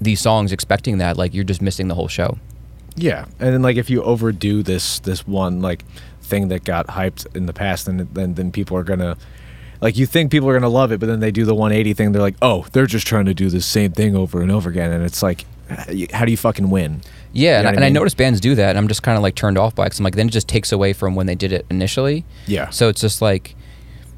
these 0.00 0.20
songs 0.20 0.52
expecting 0.52 0.98
that 0.98 1.16
like 1.16 1.32
you're 1.34 1.44
just 1.44 1.62
missing 1.62 1.88
the 1.88 1.94
whole 1.94 2.08
show 2.08 2.38
Yeah, 2.96 3.24
and 3.40 3.52
then 3.52 3.62
like 3.62 3.76
if 3.76 3.90
you 3.90 4.02
overdo 4.02 4.62
this 4.62 5.00
this 5.00 5.26
one 5.26 5.60
like 5.60 5.84
thing 6.22 6.48
that 6.48 6.64
got 6.64 6.86
hyped 6.86 7.26
in 7.34 7.46
the 7.46 7.52
past, 7.52 7.86
then 7.86 8.08
then 8.12 8.34
then 8.34 8.52
people 8.52 8.76
are 8.76 8.84
gonna 8.84 9.16
like 9.80 9.96
you 9.96 10.06
think 10.06 10.30
people 10.30 10.48
are 10.48 10.54
gonna 10.54 10.68
love 10.68 10.92
it, 10.92 11.00
but 11.00 11.06
then 11.06 11.18
they 11.20 11.32
do 11.32 11.44
the 11.44 11.54
180 11.54 11.92
thing. 11.94 12.12
They're 12.12 12.22
like, 12.22 12.36
oh, 12.40 12.66
they're 12.72 12.86
just 12.86 13.06
trying 13.06 13.24
to 13.26 13.34
do 13.34 13.50
the 13.50 13.60
same 13.60 13.90
thing 13.92 14.14
over 14.14 14.42
and 14.42 14.52
over 14.52 14.70
again, 14.70 14.92
and 14.92 15.04
it's 15.04 15.22
like, 15.22 15.44
how 16.12 16.24
do 16.24 16.30
you 16.30 16.36
fucking 16.36 16.70
win? 16.70 17.02
Yeah, 17.34 17.50
You 17.50 17.56
and, 17.56 17.64
know 17.64 17.68
I, 17.68 17.72
I 17.72 17.74
and 17.74 17.84
I 17.84 17.88
mean? 17.88 17.92
notice 17.94 18.14
bands 18.14 18.40
do 18.40 18.54
that, 18.54 18.70
and 18.70 18.78
I'm 18.78 18.88
just 18.88 19.02
kind 19.02 19.16
of 19.16 19.22
like 19.22 19.34
turned 19.34 19.58
off 19.58 19.74
by 19.74 19.84
it. 19.86 19.90
Cause 19.90 19.98
I'm 19.98 20.04
like, 20.04 20.14
then 20.16 20.28
it 20.28 20.32
just 20.32 20.48
takes 20.48 20.72
away 20.72 20.92
from 20.94 21.14
when 21.14 21.26
they 21.26 21.34
did 21.34 21.52
it 21.52 21.66
initially. 21.68 22.24
Yeah. 22.46 22.70
So 22.70 22.88
it's 22.88 23.00
just 23.00 23.20
like, 23.20 23.54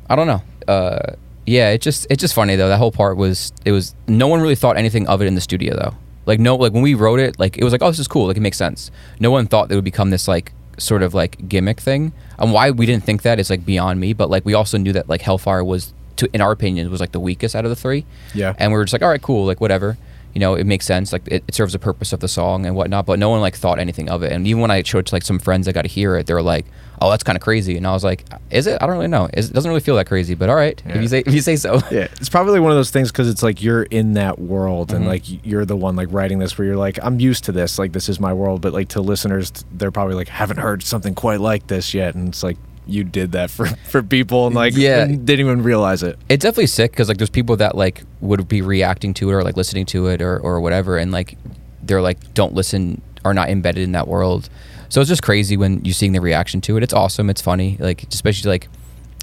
I 0.08 0.14
don't 0.14 0.26
know. 0.28 0.42
Uh, 0.68 1.14
yeah, 1.46 1.70
it 1.70 1.80
just 1.80 2.06
it's 2.10 2.20
just 2.20 2.34
funny 2.34 2.56
though. 2.56 2.68
That 2.68 2.78
whole 2.78 2.92
part 2.92 3.16
was 3.16 3.52
it 3.64 3.72
was 3.72 3.94
no 4.06 4.28
one 4.28 4.40
really 4.40 4.54
thought 4.56 4.76
anything 4.76 5.06
of 5.08 5.22
it 5.22 5.26
in 5.26 5.34
the 5.34 5.40
studio 5.40 5.74
though. 5.74 5.94
Like 6.26 6.40
no, 6.40 6.56
like 6.56 6.72
when 6.72 6.82
we 6.82 6.94
wrote 6.94 7.20
it, 7.20 7.38
like 7.38 7.56
it 7.56 7.64
was 7.64 7.72
like, 7.72 7.82
oh, 7.82 7.88
this 7.90 8.00
is 8.00 8.08
cool. 8.08 8.26
Like 8.26 8.36
it 8.36 8.40
makes 8.40 8.56
sense. 8.56 8.90
No 9.20 9.30
one 9.30 9.46
thought 9.46 9.70
it 9.70 9.74
would 9.76 9.84
become 9.84 10.10
this 10.10 10.26
like 10.26 10.52
sort 10.76 11.02
of 11.02 11.14
like 11.14 11.48
gimmick 11.48 11.80
thing. 11.80 12.12
And 12.38 12.52
why 12.52 12.70
we 12.72 12.84
didn't 12.84 13.04
think 13.04 13.22
that 13.22 13.38
is 13.38 13.48
like 13.48 13.64
beyond 13.64 14.00
me. 14.00 14.12
But 14.12 14.28
like 14.28 14.44
we 14.44 14.52
also 14.54 14.76
knew 14.76 14.92
that 14.92 15.08
like 15.08 15.22
Hellfire 15.22 15.62
was, 15.64 15.94
to 16.16 16.28
in 16.34 16.40
our 16.40 16.50
opinion, 16.50 16.90
was 16.90 17.00
like 17.00 17.12
the 17.12 17.20
weakest 17.20 17.54
out 17.54 17.64
of 17.64 17.70
the 17.70 17.76
three. 17.76 18.04
Yeah. 18.34 18.54
And 18.58 18.72
we 18.72 18.78
were 18.78 18.84
just 18.84 18.92
like, 18.92 19.02
all 19.02 19.08
right, 19.08 19.22
cool, 19.22 19.46
like 19.46 19.60
whatever. 19.60 19.96
You 20.36 20.40
know, 20.40 20.52
it 20.54 20.66
makes 20.66 20.84
sense. 20.84 21.14
Like 21.14 21.26
it, 21.28 21.42
it 21.48 21.54
serves 21.54 21.72
the 21.72 21.78
purpose 21.78 22.12
of 22.12 22.20
the 22.20 22.28
song 22.28 22.66
and 22.66 22.76
whatnot. 22.76 23.06
But 23.06 23.18
no 23.18 23.30
one 23.30 23.40
like 23.40 23.54
thought 23.56 23.78
anything 23.78 24.10
of 24.10 24.22
it. 24.22 24.32
And 24.32 24.46
even 24.46 24.60
when 24.60 24.70
I 24.70 24.82
showed 24.82 24.98
it 24.98 25.06
to 25.06 25.14
like 25.14 25.22
some 25.22 25.38
friends 25.38 25.64
that 25.64 25.72
got 25.72 25.82
to 25.82 25.88
hear 25.88 26.14
it, 26.16 26.26
they 26.26 26.34
were 26.34 26.42
like, 26.42 26.66
"Oh, 27.00 27.08
that's 27.10 27.22
kind 27.24 27.36
of 27.38 27.42
crazy." 27.42 27.74
And 27.78 27.86
I 27.86 27.92
was 27.92 28.04
like, 28.04 28.26
"Is 28.50 28.66
it? 28.66 28.76
I 28.82 28.86
don't 28.86 28.96
really 28.96 29.08
know. 29.08 29.24
It's- 29.32 29.48
It 29.48 29.54
doesn't 29.54 29.68
really 29.70 29.80
feel 29.80 29.96
that 29.96 30.06
crazy, 30.06 30.34
but 30.34 30.50
all 30.50 30.56
right, 30.56 30.78
if 30.84 31.00
you 31.00 31.08
say 31.08 31.20
if 31.26 31.32
you 31.32 31.40
say 31.40 31.56
so." 31.56 31.80
Yeah, 31.90 32.08
it's 32.20 32.28
probably 32.28 32.60
one 32.60 32.70
of 32.70 32.76
those 32.76 32.90
things 32.90 33.10
because 33.10 33.30
it's 33.30 33.42
like 33.42 33.62
you're 33.62 33.84
in 33.84 34.12
that 34.12 34.38
world 34.38 34.88
Mm-hmm. 34.88 34.96
and 34.96 35.06
like 35.06 35.22
you're 35.46 35.64
the 35.64 35.76
one 35.76 35.96
like 35.96 36.08
writing 36.12 36.38
this 36.38 36.58
where 36.58 36.66
you're 36.66 36.76
like 36.76 36.98
I'm 37.02 37.18
used 37.18 37.44
to 37.44 37.52
this 37.52 37.78
like 37.78 37.92
this 37.92 38.08
is 38.10 38.20
my 38.20 38.34
world 38.34 38.60
but 38.60 38.74
like 38.74 38.88
to 38.88 39.00
listeners 39.00 39.50
they're 39.72 39.90
probably 39.90 40.16
like 40.16 40.28
haven't 40.28 40.58
heard 40.58 40.82
something 40.82 41.14
quite 41.14 41.40
like 41.40 41.66
this 41.68 41.94
yet 41.94 42.14
and 42.14 42.28
it's 42.28 42.42
like 42.42 42.58
you 42.86 43.02
did 43.04 43.32
that 43.32 43.50
for 43.50 43.66
for 43.90 44.02
people 44.02 44.46
and 44.46 44.54
like 44.54 44.74
Yeah. 44.76 45.06
didn't 45.06 45.30
even 45.40 45.62
realize 45.62 46.02
it. 46.02 46.18
It's 46.28 46.42
definitely 46.42 46.66
sick 46.68 46.92
because 46.92 47.08
like 47.08 47.18
there's 47.18 47.30
people 47.30 47.56
that 47.56 47.76
like 47.76 48.02
would 48.20 48.46
be 48.48 48.62
reacting 48.62 49.12
to 49.14 49.30
it 49.30 49.32
or 49.34 49.42
like 49.42 49.56
listening 49.56 49.86
to 49.86 50.06
it 50.08 50.22
or 50.22 50.38
or 50.38 50.60
whatever, 50.60 50.96
and 50.96 51.10
like 51.12 51.36
they're 51.82 52.02
like 52.02 52.34
don't 52.34 52.54
listen 52.54 53.00
are 53.24 53.34
not 53.34 53.48
embedded 53.48 53.82
in 53.82 53.92
that 53.92 54.06
world. 54.08 54.48
So 54.88 55.00
it's 55.00 55.08
just 55.08 55.22
crazy 55.22 55.56
when 55.56 55.84
you're 55.84 55.94
seeing 55.94 56.12
the 56.12 56.20
reaction 56.20 56.60
to 56.62 56.76
it. 56.76 56.82
It's 56.84 56.94
awesome. 56.94 57.28
It's 57.28 57.42
funny. 57.42 57.76
Like 57.80 58.04
especially 58.12 58.50
like 58.50 58.68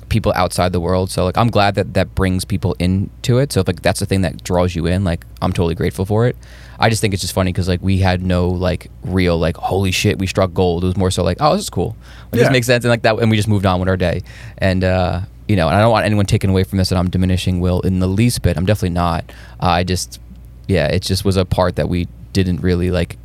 people 0.09 0.33
outside 0.35 0.71
the 0.73 0.79
world. 0.79 1.09
So 1.11 1.23
like 1.25 1.37
I'm 1.37 1.49
glad 1.49 1.75
that 1.75 1.93
that 1.93 2.15
brings 2.15 2.45
people 2.45 2.75
into 2.79 3.37
it. 3.39 3.51
So 3.51 3.61
if 3.61 3.67
like 3.67 3.81
that's 3.81 3.99
the 3.99 4.05
thing 4.05 4.21
that 4.21 4.43
draws 4.43 4.75
you 4.75 4.85
in, 4.85 5.03
like 5.03 5.25
I'm 5.41 5.53
totally 5.53 5.75
grateful 5.75 6.05
for 6.05 6.27
it. 6.27 6.35
I 6.79 6.89
just 6.89 7.01
think 7.01 7.13
it's 7.13 7.21
just 7.21 7.33
funny 7.33 7.51
because 7.51 7.67
like 7.67 7.81
we 7.81 7.99
had 7.99 8.21
no 8.21 8.49
like 8.49 8.89
real 9.03 9.37
like 9.37 9.57
holy 9.57 9.91
shit 9.91 10.19
we 10.19 10.27
struck 10.27 10.53
gold. 10.53 10.83
It 10.83 10.87
was 10.87 10.97
more 10.97 11.11
so 11.11 11.23
like 11.23 11.37
oh 11.39 11.53
this 11.53 11.63
is 11.63 11.69
cool. 11.69 11.95
Like, 12.31 12.39
Yeah. 12.39 12.43
This 12.43 12.51
makes 12.51 12.67
sense 12.67 12.83
and 12.83 12.89
like 12.89 13.03
that 13.03 13.17
and 13.19 13.29
we 13.29 13.37
just 13.37 13.47
moved 13.47 13.65
on 13.65 13.79
with 13.79 13.89
our 13.89 13.97
day. 13.97 14.23
And 14.57 14.83
uh, 14.83 15.21
you 15.47 15.55
know 15.55 15.67
and 15.67 15.75
I 15.77 15.81
don't 15.81 15.91
want 15.91 16.05
anyone 16.05 16.25
taken 16.25 16.49
away 16.49 16.63
from 16.63 16.77
this 16.77 16.89
that 16.89 16.97
I'm 16.97 17.09
diminishing 17.09 17.59
Will 17.59 17.81
in 17.81 17.99
the 17.99 18.07
least 18.07 18.41
bit. 18.41 18.57
I'm 18.57 18.65
definitely 18.65 18.89
not. 18.95 19.25
Uh, 19.61 19.67
I 19.67 19.83
just 19.83 20.19
yeah 20.67 20.87
it 20.87 21.01
just 21.01 21.25
was 21.25 21.37
a 21.37 21.45
part 21.45 21.75
that 21.75 21.89
we 21.89 22.07
didn't 22.33 22.61
really 22.61 22.89
like 22.91 23.17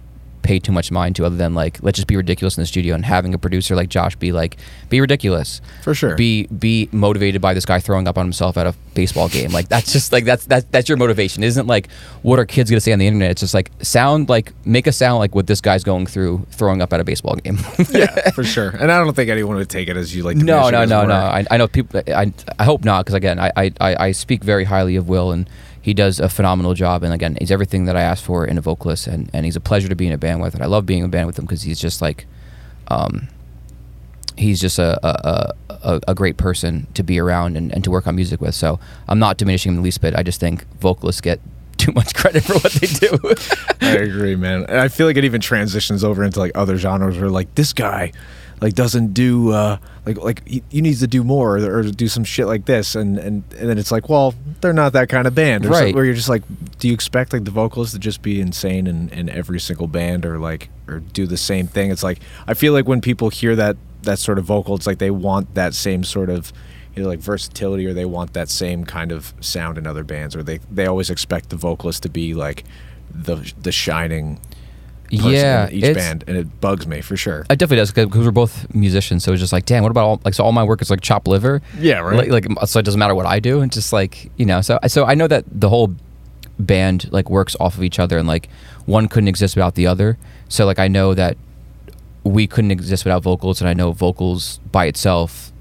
pay 0.48 0.58
too 0.58 0.72
much 0.72 0.90
mind 0.90 1.14
to 1.14 1.26
other 1.26 1.36
than 1.36 1.52
like 1.54 1.78
let's 1.82 1.96
just 1.96 2.08
be 2.08 2.16
ridiculous 2.16 2.56
in 2.56 2.62
the 2.62 2.66
studio 2.66 2.94
and 2.94 3.04
having 3.04 3.34
a 3.34 3.38
producer 3.38 3.76
like 3.76 3.90
Josh 3.90 4.16
be 4.16 4.32
like 4.32 4.56
be 4.88 4.98
ridiculous 4.98 5.60
For 5.82 5.94
sure. 5.94 6.16
be 6.16 6.46
be 6.46 6.88
motivated 6.90 7.42
by 7.42 7.52
this 7.52 7.66
guy 7.66 7.80
throwing 7.80 8.08
up 8.08 8.16
on 8.16 8.24
himself 8.24 8.56
at 8.56 8.66
a 8.66 8.74
baseball 8.94 9.28
game 9.28 9.50
like 9.50 9.68
that's 9.68 9.92
just 9.92 10.10
like 10.10 10.24
that's 10.24 10.46
that's 10.46 10.64
that's 10.70 10.88
your 10.88 10.96
motivation 10.96 11.42
it 11.42 11.48
isn't 11.48 11.66
like 11.66 11.90
what 12.22 12.38
are 12.38 12.46
kids 12.46 12.70
gonna 12.70 12.80
say 12.80 12.94
on 12.94 12.98
the 12.98 13.06
internet 13.06 13.30
it's 13.30 13.42
just 13.42 13.52
like 13.52 13.70
sound 13.82 14.30
like 14.30 14.54
make 14.64 14.86
a 14.86 14.92
sound 14.92 15.18
like 15.18 15.34
what 15.34 15.46
this 15.46 15.60
guy's 15.60 15.84
going 15.84 16.06
through 16.06 16.46
throwing 16.50 16.80
up 16.80 16.94
at 16.94 16.98
a 17.00 17.04
baseball 17.04 17.36
game 17.36 17.58
yeah, 17.90 18.30
for 18.30 18.42
sure. 18.42 18.70
And 18.70 18.90
I 18.90 19.04
don't 19.04 19.14
think 19.14 19.28
anyone 19.28 19.56
would 19.56 19.68
take 19.68 19.88
it 19.88 19.98
as 19.98 20.16
you 20.16 20.22
like. 20.22 20.38
no 20.38 20.70
no 20.70 20.86
no 20.86 21.04
no. 21.04 21.14
I, 21.14 21.44
I 21.50 21.58
know 21.58 21.68
people 21.68 22.00
I, 22.08 22.32
I 22.58 22.64
hope 22.64 22.84
not 22.86 23.04
because 23.04 23.14
again 23.14 23.38
I 23.38 23.52
I 23.56 23.70
I 23.80 24.12
speak 24.12 24.42
very 24.42 24.64
highly 24.64 24.96
of 24.96 25.10
Will 25.10 25.30
and 25.30 25.48
he 25.80 25.94
does 25.94 26.20
a 26.20 26.28
phenomenal 26.28 26.74
job 26.74 27.02
and 27.02 27.12
again 27.12 27.36
he's 27.40 27.50
everything 27.50 27.84
that 27.86 27.96
I 27.96 28.02
asked 28.02 28.24
for 28.24 28.44
in 28.44 28.59
a 28.59 28.60
vocalist 28.60 29.06
and 29.06 29.30
and 29.32 29.44
he's 29.44 29.56
a 29.56 29.60
pleasure 29.60 29.88
to 29.88 29.96
be 29.96 30.06
in 30.06 30.12
a 30.12 30.18
band 30.18 30.40
with 30.40 30.55
and 30.55 30.62
I 30.62 30.66
love 30.66 30.86
being 30.86 31.00
in 31.00 31.06
a 31.06 31.09
band 31.09 31.26
with 31.26 31.38
him 31.38 31.44
because 31.44 31.62
he's 31.62 31.80
just 31.80 32.02
like 32.02 32.26
um 32.88 33.28
he's 34.38 34.60
just 34.60 34.78
a, 34.78 34.98
a, 35.06 35.55
a, 35.82 36.00
a 36.09 36.14
great 36.14 36.36
person 36.36 36.86
to 36.94 37.02
be 37.02 37.18
around 37.18 37.56
and, 37.56 37.72
and 37.74 37.84
to 37.84 37.90
work 37.90 38.06
on 38.06 38.16
music 38.16 38.40
with. 38.40 38.55
So 38.55 38.80
I'm 39.09 39.18
not 39.18 39.36
diminishing 39.36 39.72
him 39.72 39.76
the 39.76 39.82
least 39.82 40.00
bit. 40.00 40.14
I 40.14 40.22
just 40.22 40.40
think 40.40 40.66
vocalists 40.78 41.20
get 41.20 41.40
too 41.76 41.92
much 41.92 42.14
credit 42.14 42.44
for 42.44 42.55
what 42.55 42.72
they 42.72 42.86
do. 42.86 43.18
I 43.80 44.02
agree, 44.02 44.34
man. 44.34 44.64
And 44.68 44.78
I 44.78 44.88
feel 44.88 45.06
like 45.06 45.16
it 45.16 45.24
even 45.24 45.40
transitions 45.40 46.02
over 46.02 46.24
into 46.24 46.38
like 46.38 46.52
other 46.55 46.76
genres 46.76 47.18
where 47.18 47.30
like 47.30 47.55
this 47.55 47.72
guy 47.72 48.12
like 48.60 48.74
doesn't 48.74 49.14
do 49.14 49.52
uh 49.52 49.78
like 50.06 50.16
like 50.18 50.47
he, 50.48 50.62
he 50.70 50.80
needs 50.80 51.01
to 51.01 51.06
do 51.06 51.22
more 51.24 51.59
or, 51.59 51.78
or 51.78 51.82
do 51.85 52.09
some 52.09 52.24
shit 52.24 52.47
like 52.47 52.64
this. 52.66 52.94
And 52.94 53.18
and 53.18 53.44
and 53.59 53.68
then 53.68 53.78
it's 53.78 53.90
like 53.93 54.09
well 54.09 54.35
they're 54.60 54.72
not 54.72 54.93
that 54.94 55.09
kind 55.09 55.26
of 55.26 55.35
band. 55.35 55.66
Or 55.66 55.70
Right. 55.70 55.94
where 55.94 56.05
you're 56.05 56.14
just 56.14 56.28
like 56.28 56.43
do 56.78 56.89
you 56.89 56.94
expect 56.94 57.32
like 57.32 57.44
the 57.44 57.51
vocalist 57.51 57.93
to 57.94 57.98
just 57.98 58.22
be 58.22 58.40
insane 58.40 58.86
in, 58.86 59.09
in 59.10 59.28
every 59.28 59.60
single 59.60 59.86
band 59.86 60.24
or 60.26 60.39
like 60.39 60.68
or 60.86 61.01
do 61.01 61.26
the 61.26 61.36
same 61.36 61.66
thing? 61.66 61.90
It's 61.90 62.02
like 62.02 62.20
I 62.47 62.55
feel 62.55 62.72
like 62.72 62.89
when 62.89 63.01
people 63.01 63.30
hear 63.30 63.55
that 63.56 63.76
that 64.02 64.18
sort 64.18 64.39
of 64.39 64.44
vocal 64.44 64.74
it's 64.76 64.86
like 64.86 64.98
they 64.98 65.10
want 65.10 65.55
that 65.55 65.74
same 65.74 66.05
sort 66.05 66.30
of 66.30 66.52
either 66.97 67.06
like 67.06 67.18
versatility 67.18 67.85
or 67.86 67.93
they 67.93 68.05
want 68.05 68.32
that 68.32 68.48
same 68.48 68.85
kind 68.85 69.12
of 69.12 69.35
sound 69.40 69.76
in 69.78 69.86
other 69.86 70.05
bands 70.05 70.35
or 70.35 70.43
they 70.43 70.59
they 70.70 70.86
always 70.86 71.10
expect 71.10 71.51
the 71.51 71.56
vocalist 71.56 72.02
to 72.05 72.09
be 72.09 72.32
like 72.35 72.64
the 73.10 73.36
the 73.60 73.72
shining 73.72 74.40
person 75.09 75.30
yeah, 75.32 75.68
in 75.68 75.74
each 75.74 75.94
band 75.94 76.24
and 76.26 76.36
it 76.36 76.60
bugs 76.60 76.86
me 76.86 77.01
for 77.01 77.16
sure 77.16 77.40
It 77.51 77.59
definitely 77.59 77.76
does 77.78 77.93
because 77.93 78.24
we're 78.24 78.30
both 78.30 78.72
musicians. 78.74 79.24
So 79.24 79.32
it's 79.32 79.40
just 79.40 79.52
like, 79.52 79.66
damn, 79.66 79.82
what 79.82 79.90
about 79.90 80.05
all 80.05 80.20
like 80.24 80.35
so 80.35 80.44
all 80.44 80.52
my 80.52 80.64
work 80.64 80.82
is 80.82 80.90
like 80.90 81.01
chop 81.01 81.26
liver. 81.26 81.62
Yeah, 81.78 82.01
right. 82.01 82.28
Like, 82.30 82.47
like 82.47 82.68
so 82.68 82.78
it 82.78 82.85
doesn't 82.85 82.98
matter 82.98 83.14
what 83.14 83.26
I 83.26 83.40
do. 83.40 83.60
And 83.60 83.72
just 83.72 83.93
like 83.93 84.30
you 84.36 84.47
know, 84.47 84.60
so 84.60 84.78
so 84.86 85.05
I 85.05 85.14
know 85.14 85.26
that 85.28 85.44
the 85.48 85.68
whole 85.68 85.94
band 86.59 87.10
like 87.12 87.30
works 87.30 87.56
off 87.60 87.76
of 87.76 87.85
each 87.85 87.98
other 87.98 88.18
and 88.18 88.26
like 88.26 88.48
one 88.86 89.09
couldn't 89.09 89.28
exist 89.28 89.56
without 89.56 89.74
the 89.74 89.86
other. 89.86 90.18
So 90.48 90.66
like 90.66 90.78
I 90.78 90.89
know 90.89 91.14
that 91.14 91.36
we 92.24 92.47
couldn't 92.47 92.70
exist 92.70 93.05
without 93.05 93.22
vocals, 93.22 93.60
and 93.60 93.68
I 93.68 93.74
know 93.74 93.93
vocals 93.93 94.59
by 94.70 94.86
itself. 94.86 95.52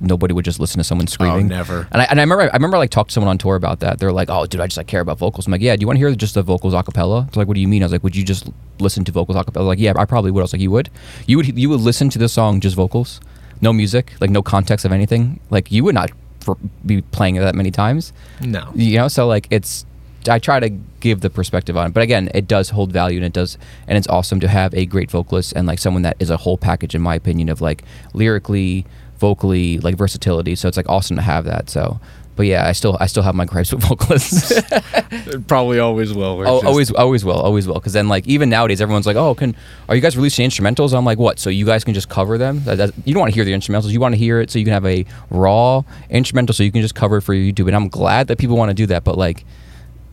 Nobody 0.00 0.34
would 0.34 0.44
just 0.44 0.60
listen 0.60 0.78
to 0.78 0.84
someone 0.84 1.06
oh, 1.08 1.10
screaming. 1.10 1.46
Oh, 1.52 1.56
never. 1.56 1.88
And 1.92 2.02
I, 2.02 2.04
and 2.04 2.20
I 2.20 2.22
remember 2.22 2.42
I 2.42 2.56
remember 2.56 2.78
like 2.78 2.90
talked 2.90 3.10
to 3.10 3.14
someone 3.14 3.30
on 3.30 3.38
tour 3.38 3.56
about 3.56 3.80
that. 3.80 3.98
They're 3.98 4.12
like, 4.12 4.28
"Oh, 4.28 4.44
dude, 4.46 4.60
I 4.60 4.66
just 4.66 4.76
like 4.76 4.86
care 4.86 5.00
about 5.00 5.18
vocals." 5.18 5.46
I'm 5.46 5.52
like, 5.52 5.60
"Yeah, 5.60 5.76
do 5.76 5.80
you 5.80 5.86
want 5.86 5.98
to 5.98 6.00
hear 6.00 6.14
just 6.14 6.34
the 6.34 6.42
vocals 6.42 6.74
a 6.74 6.82
cappella?" 6.82 7.28
They're 7.32 7.40
like, 7.42 7.48
"What 7.48 7.54
do 7.54 7.60
you 7.60 7.68
mean?" 7.68 7.82
I 7.82 7.86
was 7.86 7.92
like, 7.92 8.02
"Would 8.02 8.16
you 8.16 8.24
just 8.24 8.50
listen 8.80 9.04
to 9.04 9.12
vocals 9.12 9.36
a 9.36 9.44
cappella?" 9.44 9.66
Like, 9.66 9.78
"Yeah, 9.78 9.92
I 9.96 10.04
probably 10.04 10.30
would." 10.30 10.40
I 10.40 10.42
was 10.42 10.52
like, 10.52 10.62
"You 10.62 10.72
would? 10.72 10.90
You 11.26 11.36
would? 11.38 11.58
You 11.58 11.68
would 11.70 11.80
listen 11.80 12.10
to 12.10 12.18
the 12.18 12.28
song 12.28 12.60
just 12.60 12.76
vocals, 12.76 13.20
no 13.60 13.72
music, 13.72 14.12
like 14.20 14.30
no 14.30 14.42
context 14.42 14.84
of 14.84 14.92
anything? 14.92 15.40
Like 15.50 15.70
you 15.70 15.84
would 15.84 15.94
not 15.94 16.10
be 16.84 17.00
playing 17.00 17.36
it 17.36 17.40
that 17.40 17.54
many 17.54 17.70
times, 17.70 18.12
no 18.40 18.70
you 18.74 18.98
know? 18.98 19.08
So 19.08 19.26
like 19.26 19.46
it's." 19.50 19.86
I 20.26 20.38
try 20.38 20.58
to 20.58 20.70
give 21.00 21.20
the 21.20 21.28
perspective 21.28 21.76
on 21.76 21.88
it, 21.88 21.92
but 21.92 22.02
again, 22.02 22.30
it 22.34 22.48
does 22.48 22.70
hold 22.70 22.90
value, 22.90 23.18
and 23.18 23.26
it 23.26 23.34
does, 23.34 23.58
and 23.86 23.98
it's 23.98 24.08
awesome 24.08 24.40
to 24.40 24.48
have 24.48 24.72
a 24.72 24.86
great 24.86 25.10
vocalist 25.10 25.52
and 25.54 25.66
like 25.66 25.78
someone 25.78 26.00
that 26.00 26.16
is 26.18 26.30
a 26.30 26.38
whole 26.38 26.56
package, 26.56 26.94
in 26.94 27.02
my 27.02 27.14
opinion, 27.14 27.50
of 27.50 27.60
like 27.60 27.84
lyrically, 28.14 28.86
vocally, 29.28 29.78
like 29.86 29.96
versatility. 29.96 30.54
So 30.54 30.68
it's 30.68 30.76
like 30.76 30.88
awesome 30.88 31.16
to 31.16 31.22
have 31.22 31.44
that. 31.46 31.70
So, 31.70 31.98
but 32.36 32.46
yeah, 32.46 32.66
I 32.70 32.72
still 32.72 32.96
I 33.00 33.06
still 33.06 33.22
have 33.22 33.34
my 33.34 33.46
gripes 33.46 33.72
with 33.72 33.82
vocalists. 33.90 34.52
Probably 35.46 35.78
always 35.78 36.12
will 36.12 36.42
oh, 36.46 36.54
just- 36.60 36.64
always 36.66 36.90
always 36.92 37.24
will, 37.24 37.40
always 37.48 37.66
will. 37.66 37.74
Because 37.80 37.92
then 37.94 38.08
like 38.08 38.26
even 38.26 38.50
nowadays, 38.50 38.80
everyone's 38.80 39.06
like, 39.06 39.16
oh, 39.16 39.34
can 39.34 39.56
are 39.88 39.94
you 39.96 40.02
guys 40.02 40.16
releasing 40.16 40.48
instrumentals? 40.48 40.92
I'm 40.96 41.04
like, 41.04 41.18
what? 41.18 41.38
So 41.38 41.48
you 41.48 41.64
guys 41.64 41.84
can 41.84 41.94
just 41.94 42.08
cover 42.08 42.36
them? 42.36 42.62
That, 42.64 42.76
that- 42.78 42.92
you 43.06 43.14
don't 43.14 43.20
want 43.20 43.32
to 43.32 43.34
hear 43.34 43.44
the 43.44 43.52
instrumentals. 43.52 43.90
You 43.90 44.00
want 44.00 44.14
to 44.14 44.18
hear 44.18 44.40
it 44.40 44.50
so 44.50 44.58
you 44.58 44.64
can 44.64 44.74
have 44.74 44.84
a 44.86 45.06
raw 45.30 45.82
instrumental, 46.10 46.54
so 46.54 46.62
you 46.62 46.72
can 46.72 46.82
just 46.82 46.94
cover 46.94 47.18
it 47.18 47.22
for 47.22 47.32
your 47.34 47.44
YouTube. 47.52 47.66
And 47.68 47.76
I'm 47.76 47.88
glad 47.88 48.26
that 48.28 48.36
people 48.38 48.56
want 48.56 48.70
to 48.70 48.74
do 48.74 48.86
that. 48.86 49.04
But 49.04 49.16
like, 49.16 49.44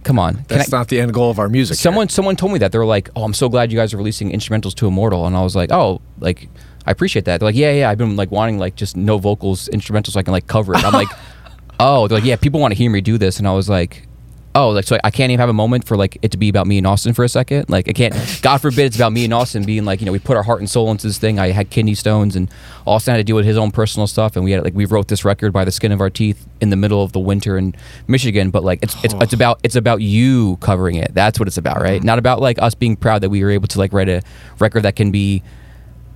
come 0.04 0.18
on, 0.20 0.46
that's 0.48 0.72
I- 0.74 0.78
not 0.78 0.88
the 0.88 1.00
end 1.02 1.14
goal 1.14 1.30
of 1.32 1.40
our 1.40 1.50
music 1.50 1.78
here. 1.78 1.82
someone 1.84 2.08
someone 2.10 2.36
told 2.36 2.52
me 2.54 2.60
that 2.60 2.72
they 2.72 2.78
were 2.78 2.86
like, 2.98 3.10
"Oh, 3.16 3.24
I'm 3.24 3.34
so 3.34 3.50
glad 3.50 3.72
you 3.72 3.78
guys 3.78 3.94
are 3.94 3.98
releasing 3.98 4.32
instrumentals 4.32 4.74
to 4.76 4.88
Immortal," 4.88 5.26
and 5.28 5.36
I 5.36 5.42
was 5.42 5.56
like, 5.56 5.72
"Oh, 5.72 6.02
like 6.20 6.50
I 6.86 6.92
appreciate 6.92 7.26
that." 7.26 7.40
They're 7.40 7.48
like, 7.48 7.56
"Yeah, 7.56 7.72
yeah, 7.72 7.90
I've 7.90 7.98
been 7.98 8.16
like 8.16 8.32
wanting 8.32 8.58
like 8.58 8.76
just 8.76 8.98
no 8.98 9.18
vocals 9.18 9.70
instrumentals 9.70 10.12
so 10.12 10.20
I 10.20 10.24
can 10.24 10.34
like 10.34 10.48
cover 10.48 10.74
it." 10.74 10.84
I'm 10.84 10.94
like, 10.94 11.10
"Oh," 11.80 12.08
they're 12.08 12.18
like, 12.18 12.26
"Yeah, 12.26 12.36
people 12.36 12.60
want 12.60 12.72
to 12.72 12.78
hear 12.78 12.90
me 12.90 13.02
do 13.02 13.18
this," 13.18 13.40
and 13.40 13.48
I 13.48 13.54
was 13.54 13.70
like. 13.70 14.08
Oh, 14.54 14.72
like 14.72 14.84
so 14.84 14.98
I 15.04 15.12
can't 15.12 15.32
even 15.32 15.40
have 15.40 15.48
a 15.48 15.54
moment 15.54 15.86
for 15.86 15.96
like 15.96 16.18
it 16.22 16.32
to 16.32 16.38
be 16.38 16.50
about 16.50 16.68
me 16.68 16.78
and 16.78 16.86
Austin 16.86 17.14
for 17.14 17.24
a 17.24 17.30
second. 17.30 17.70
Like 17.70 17.88
I 17.88 17.94
can't. 17.94 18.14
God 18.42 18.58
forbid 18.58 18.86
it's 18.86 18.98
about 18.98 19.14
me 19.14 19.24
and 19.24 19.34
Austin 19.34 19.64
being 19.64 19.86
like 19.86 20.02
you 20.02 20.06
know 20.06 20.12
we 20.12 20.20
put 20.20 20.36
our 20.36 20.44
heart 20.44 20.60
and 20.60 20.70
soul 20.70 20.92
into 20.92 21.08
this 21.08 21.18
thing. 21.18 21.40
I 21.40 21.52
had 21.52 21.70
kidney 21.70 21.96
stones 21.96 22.36
and 22.36 22.52
Austin 22.86 23.14
had 23.14 23.18
to 23.20 23.24
deal 23.24 23.38
with 23.38 23.46
his 23.46 23.58
own 23.58 23.72
personal 23.72 24.08
stuff, 24.08 24.36
and 24.36 24.44
we 24.44 24.52
had 24.52 24.64
like 24.64 24.74
we 24.74 24.84
wrote 24.84 25.08
this 25.08 25.24
record 25.24 25.54
by 25.54 25.64
the 25.64 25.72
skin 25.72 25.94
of 25.94 26.02
our 26.02 26.10
teeth 26.10 26.46
in 26.60 26.70
the 26.70 26.76
middle 26.76 27.02
of 27.02 27.14
the 27.14 27.20
winter 27.20 27.58
in 27.58 27.74
Michigan. 28.08 28.50
But 28.50 28.66
like 28.66 28.84
it's 28.84 29.02
it's, 29.06 29.14
it's 29.14 29.34
about 29.34 29.62
it's 29.64 29.78
about 29.78 30.02
you 30.02 30.58
covering 30.58 30.96
it. 30.96 31.14
That's 31.14 31.40
what 31.40 31.48
it's 31.48 31.58
about, 31.58 31.80
right? 31.82 32.00
Mm-hmm. 32.00 32.08
Not 32.08 32.20
about 32.20 32.42
like 32.42 32.62
us 32.62 32.76
being 32.76 32.98
proud 32.98 33.22
that 33.22 33.30
we 33.30 33.44
were 33.46 33.52
able 33.52 33.70
to 33.70 33.80
like 33.80 33.94
write 33.94 34.10
a 34.10 34.22
record 34.60 34.84
that 34.84 34.98
can 34.98 35.12
be, 35.12 35.44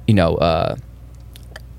you 0.08 0.14
know, 0.14 0.36
uh, 0.36 0.76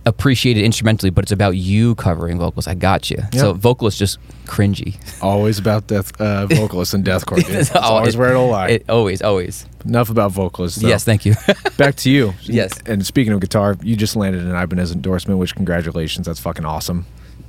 appreciated 0.05 0.65
instrumentally, 0.65 1.11
but 1.11 1.25
it's 1.25 1.33
about 1.33 1.57
you 1.57 1.97
covering 1.97 2.39
vocals. 2.39 2.69
I 2.69 2.75
got 2.75 3.11
you. 3.11 3.19
So 3.33 3.49
Yep. 3.49 3.57
vocal 3.57 3.89
is 3.89 3.99
just 3.99 4.19
cringy. 4.45 4.95
always 5.21 5.59
about 5.59 5.89
death 5.89 6.19
uh, 6.21 6.47
vocalists 6.51 6.95
and 6.95 7.05
deathcore 7.05 7.43
Oh, 7.75 7.81
always 7.81 8.15
it- 8.15 8.19
where 8.19 8.31
it'll 8.31 8.49
lie 8.49 8.69
It 8.69 8.85
always, 8.89 9.21
always. 9.21 9.67
enough 9.85 10.09
about 10.09 10.31
vocalists 10.31 10.81
though. 10.81 10.87
Yes, 10.89 11.03
thank 11.03 11.27
you. 11.27 11.35
back 11.77 11.97
to 11.97 12.11
you 12.11 12.35
Yes. 12.43 12.73
and 12.87 13.05
speaking 13.05 13.33
of 13.33 13.41
guitar 13.41 13.77
you 13.83 13.97
just 13.97 14.15
landed 14.15 14.43
an 14.43 14.55
Ibanez 14.55 14.93
endorsement 14.93 15.41
which 15.41 15.57
congratulations 15.57 16.27
that's 16.29 16.39
fucking 16.41 16.65
awesome 16.65 17.05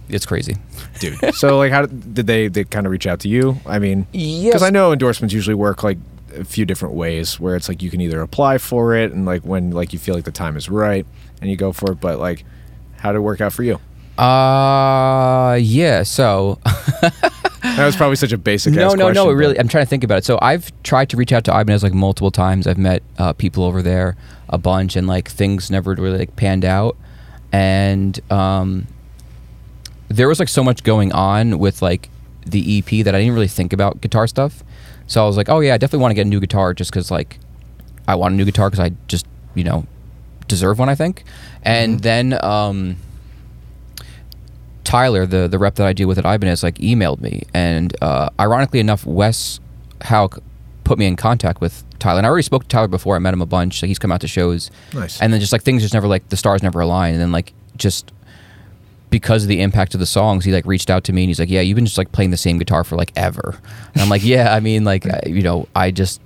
it's 0.09 0.25
crazy. 0.25 0.55
dude 0.99 1.35
so 1.35 1.57
like 1.59 1.71
how 1.71 1.81
did 1.85 2.13
did 2.15 2.25
they 2.27 2.47
they 2.47 2.63
kind 2.63 2.87
of 2.87 2.91
reach 2.91 3.05
out 3.05 3.19
to 3.19 3.27
you 3.29 3.57
I 3.67 3.77
mean 3.77 4.07
Yes. 4.13 4.45
because 4.53 4.63
I 4.63 4.71
know 4.71 4.91
endorsements 4.91 5.31
usually 5.33 5.53
work 5.55 5.83
like 5.83 5.99
a 6.35 6.43
few 6.43 6.65
different 6.65 6.95
ways 6.95 7.39
where 7.39 7.55
it's 7.55 7.69
like 7.69 7.81
you 7.81 7.89
can 7.89 8.01
either 8.01 8.21
apply 8.21 8.57
for 8.57 8.95
it 8.95 9.11
and 9.11 9.25
like 9.25 9.43
when 9.43 9.71
like 9.71 9.93
you 9.93 9.99
feel 9.99 10.15
like 10.15 10.25
the 10.25 10.31
time 10.31 10.57
is 10.57 10.69
right 10.69 11.05
and 11.41 11.49
you 11.49 11.55
go 11.57 11.71
for 11.71 11.91
it 11.91 11.99
but 12.01 12.19
like 12.19 12.43
how 12.97 13.11
did 13.11 13.17
it 13.17 13.21
work 13.21 13.41
out 13.41 13.53
for 13.53 13.63
you 13.63 13.79
Uh, 14.17 15.53
yeah. 15.61 16.01
So 16.03 16.59
that 16.63 17.85
was 17.85 17.95
probably 17.95 18.15
such 18.15 18.31
a 18.31 18.37
basic 18.37 18.73
no, 18.73 18.93
no, 18.95 19.11
no. 19.11 19.29
It 19.29 19.33
really. 19.33 19.59
I'm 19.59 19.67
trying 19.67 19.85
to 19.85 19.89
think 19.89 20.03
about 20.03 20.17
it. 20.19 20.25
So 20.25 20.39
I've 20.41 20.71
tried 20.81 21.09
to 21.09 21.17
reach 21.17 21.31
out 21.31 21.43
to 21.45 21.51
Ibanez 21.51 21.83
like 21.83 21.93
multiple 21.93 22.31
times. 22.31 22.65
I've 22.65 22.79
met 22.79 23.03
uh, 23.19 23.33
people 23.33 23.63
over 23.63 23.83
there 23.83 24.15
a 24.49 24.57
bunch, 24.57 24.95
and 24.95 25.05
like 25.05 25.29
things 25.29 25.69
never 25.69 25.93
really 25.93 26.17
like 26.17 26.35
panned 26.35 26.65
out. 26.65 26.97
And 27.51 28.19
um, 28.31 28.87
there 30.07 30.27
was 30.27 30.39
like 30.39 30.49
so 30.49 30.63
much 30.63 30.83
going 30.83 31.11
on 31.11 31.59
with 31.59 31.83
like 31.83 32.09
the 32.43 32.79
EP 32.79 33.05
that 33.05 33.13
I 33.13 33.19
didn't 33.19 33.35
really 33.35 33.47
think 33.47 33.71
about 33.71 34.01
guitar 34.01 34.25
stuff. 34.25 34.63
So 35.07 35.23
I 35.23 35.27
was 35.27 35.37
like, 35.37 35.49
oh 35.49 35.59
yeah, 35.61 35.73
I 35.73 35.77
definitely 35.77 36.03
want 36.03 36.11
to 36.11 36.15
get 36.15 36.25
a 36.25 36.29
new 36.29 36.39
guitar 36.39 36.73
just 36.73 36.91
because 36.91 37.09
like 37.09 37.39
I 38.07 38.15
want 38.15 38.33
a 38.33 38.37
new 38.37 38.45
guitar 38.45 38.69
because 38.69 38.79
I 38.85 38.91
just 39.07 39.25
you 39.55 39.63
know 39.63 39.85
deserve 40.47 40.79
one. 40.79 40.89
I 40.89 40.95
think. 40.95 41.23
And 41.63 41.99
then. 42.01 42.37
Um, 42.43 42.97
Tyler, 44.83 45.25
the 45.25 45.49
the 45.49 45.59
rep 45.59 45.75
that 45.75 45.85
I 45.85 45.91
deal 45.91 46.07
with 46.07 46.17
at 46.17 46.25
Ibanez, 46.25 46.63
like 46.63 46.75
emailed 46.75 47.19
me, 47.19 47.43
and 47.53 47.93
uh, 48.01 48.29
ironically 48.39 48.79
enough, 48.79 49.05
Wes 49.05 49.59
Hauch 50.03 50.39
put 50.85 50.97
me 50.97 51.05
in 51.05 51.17
contact 51.17 51.59
with 51.59 51.83
Tyler. 51.99 52.19
And 52.19 52.25
I 52.25 52.29
already 52.29 52.43
spoke 52.43 52.63
to 52.63 52.69
Tyler 52.69 52.87
before. 52.87 53.17
I 53.17 53.19
met 53.19 53.33
him 53.33 53.41
a 53.41 53.45
bunch. 53.45 53.81
Like 53.81 53.87
he's 53.87 53.99
come 53.99 54.13
out 54.13 54.21
to 54.21 54.29
shows, 54.29 54.71
Nice. 54.93 55.19
and 55.21 55.33
then 55.33 55.41
just 55.41 55.51
like 55.51 55.61
things 55.63 55.81
just 55.81 55.93
never 55.93 56.07
like 56.07 56.29
the 56.29 56.37
stars 56.37 56.63
never 56.63 56.79
align. 56.79 57.13
And 57.13 57.21
then 57.21 57.33
like 57.33 57.51
just 57.75 58.13
because 59.09 59.43
of 59.43 59.49
the 59.49 59.61
impact 59.61 59.93
of 59.93 59.99
the 59.99 60.05
songs, 60.05 60.43
he 60.45 60.51
like 60.51 60.65
reached 60.65 60.89
out 60.89 61.03
to 61.05 61.13
me 61.13 61.23
and 61.23 61.29
he's 61.29 61.39
like, 61.39 61.49
"Yeah, 61.49 61.61
you've 61.61 61.75
been 61.75 61.85
just 61.85 61.97
like 61.97 62.11
playing 62.11 62.31
the 62.31 62.37
same 62.37 62.57
guitar 62.57 62.83
for 62.83 62.95
like 62.95 63.11
ever." 63.15 63.57
And 63.93 64.01
I'm 64.01 64.09
like, 64.09 64.23
"Yeah, 64.23 64.53
I 64.53 64.59
mean, 64.59 64.83
like 64.83 65.05
I- 65.05 65.23
you 65.27 65.41
know, 65.41 65.67
I 65.75 65.91
just 65.91 66.19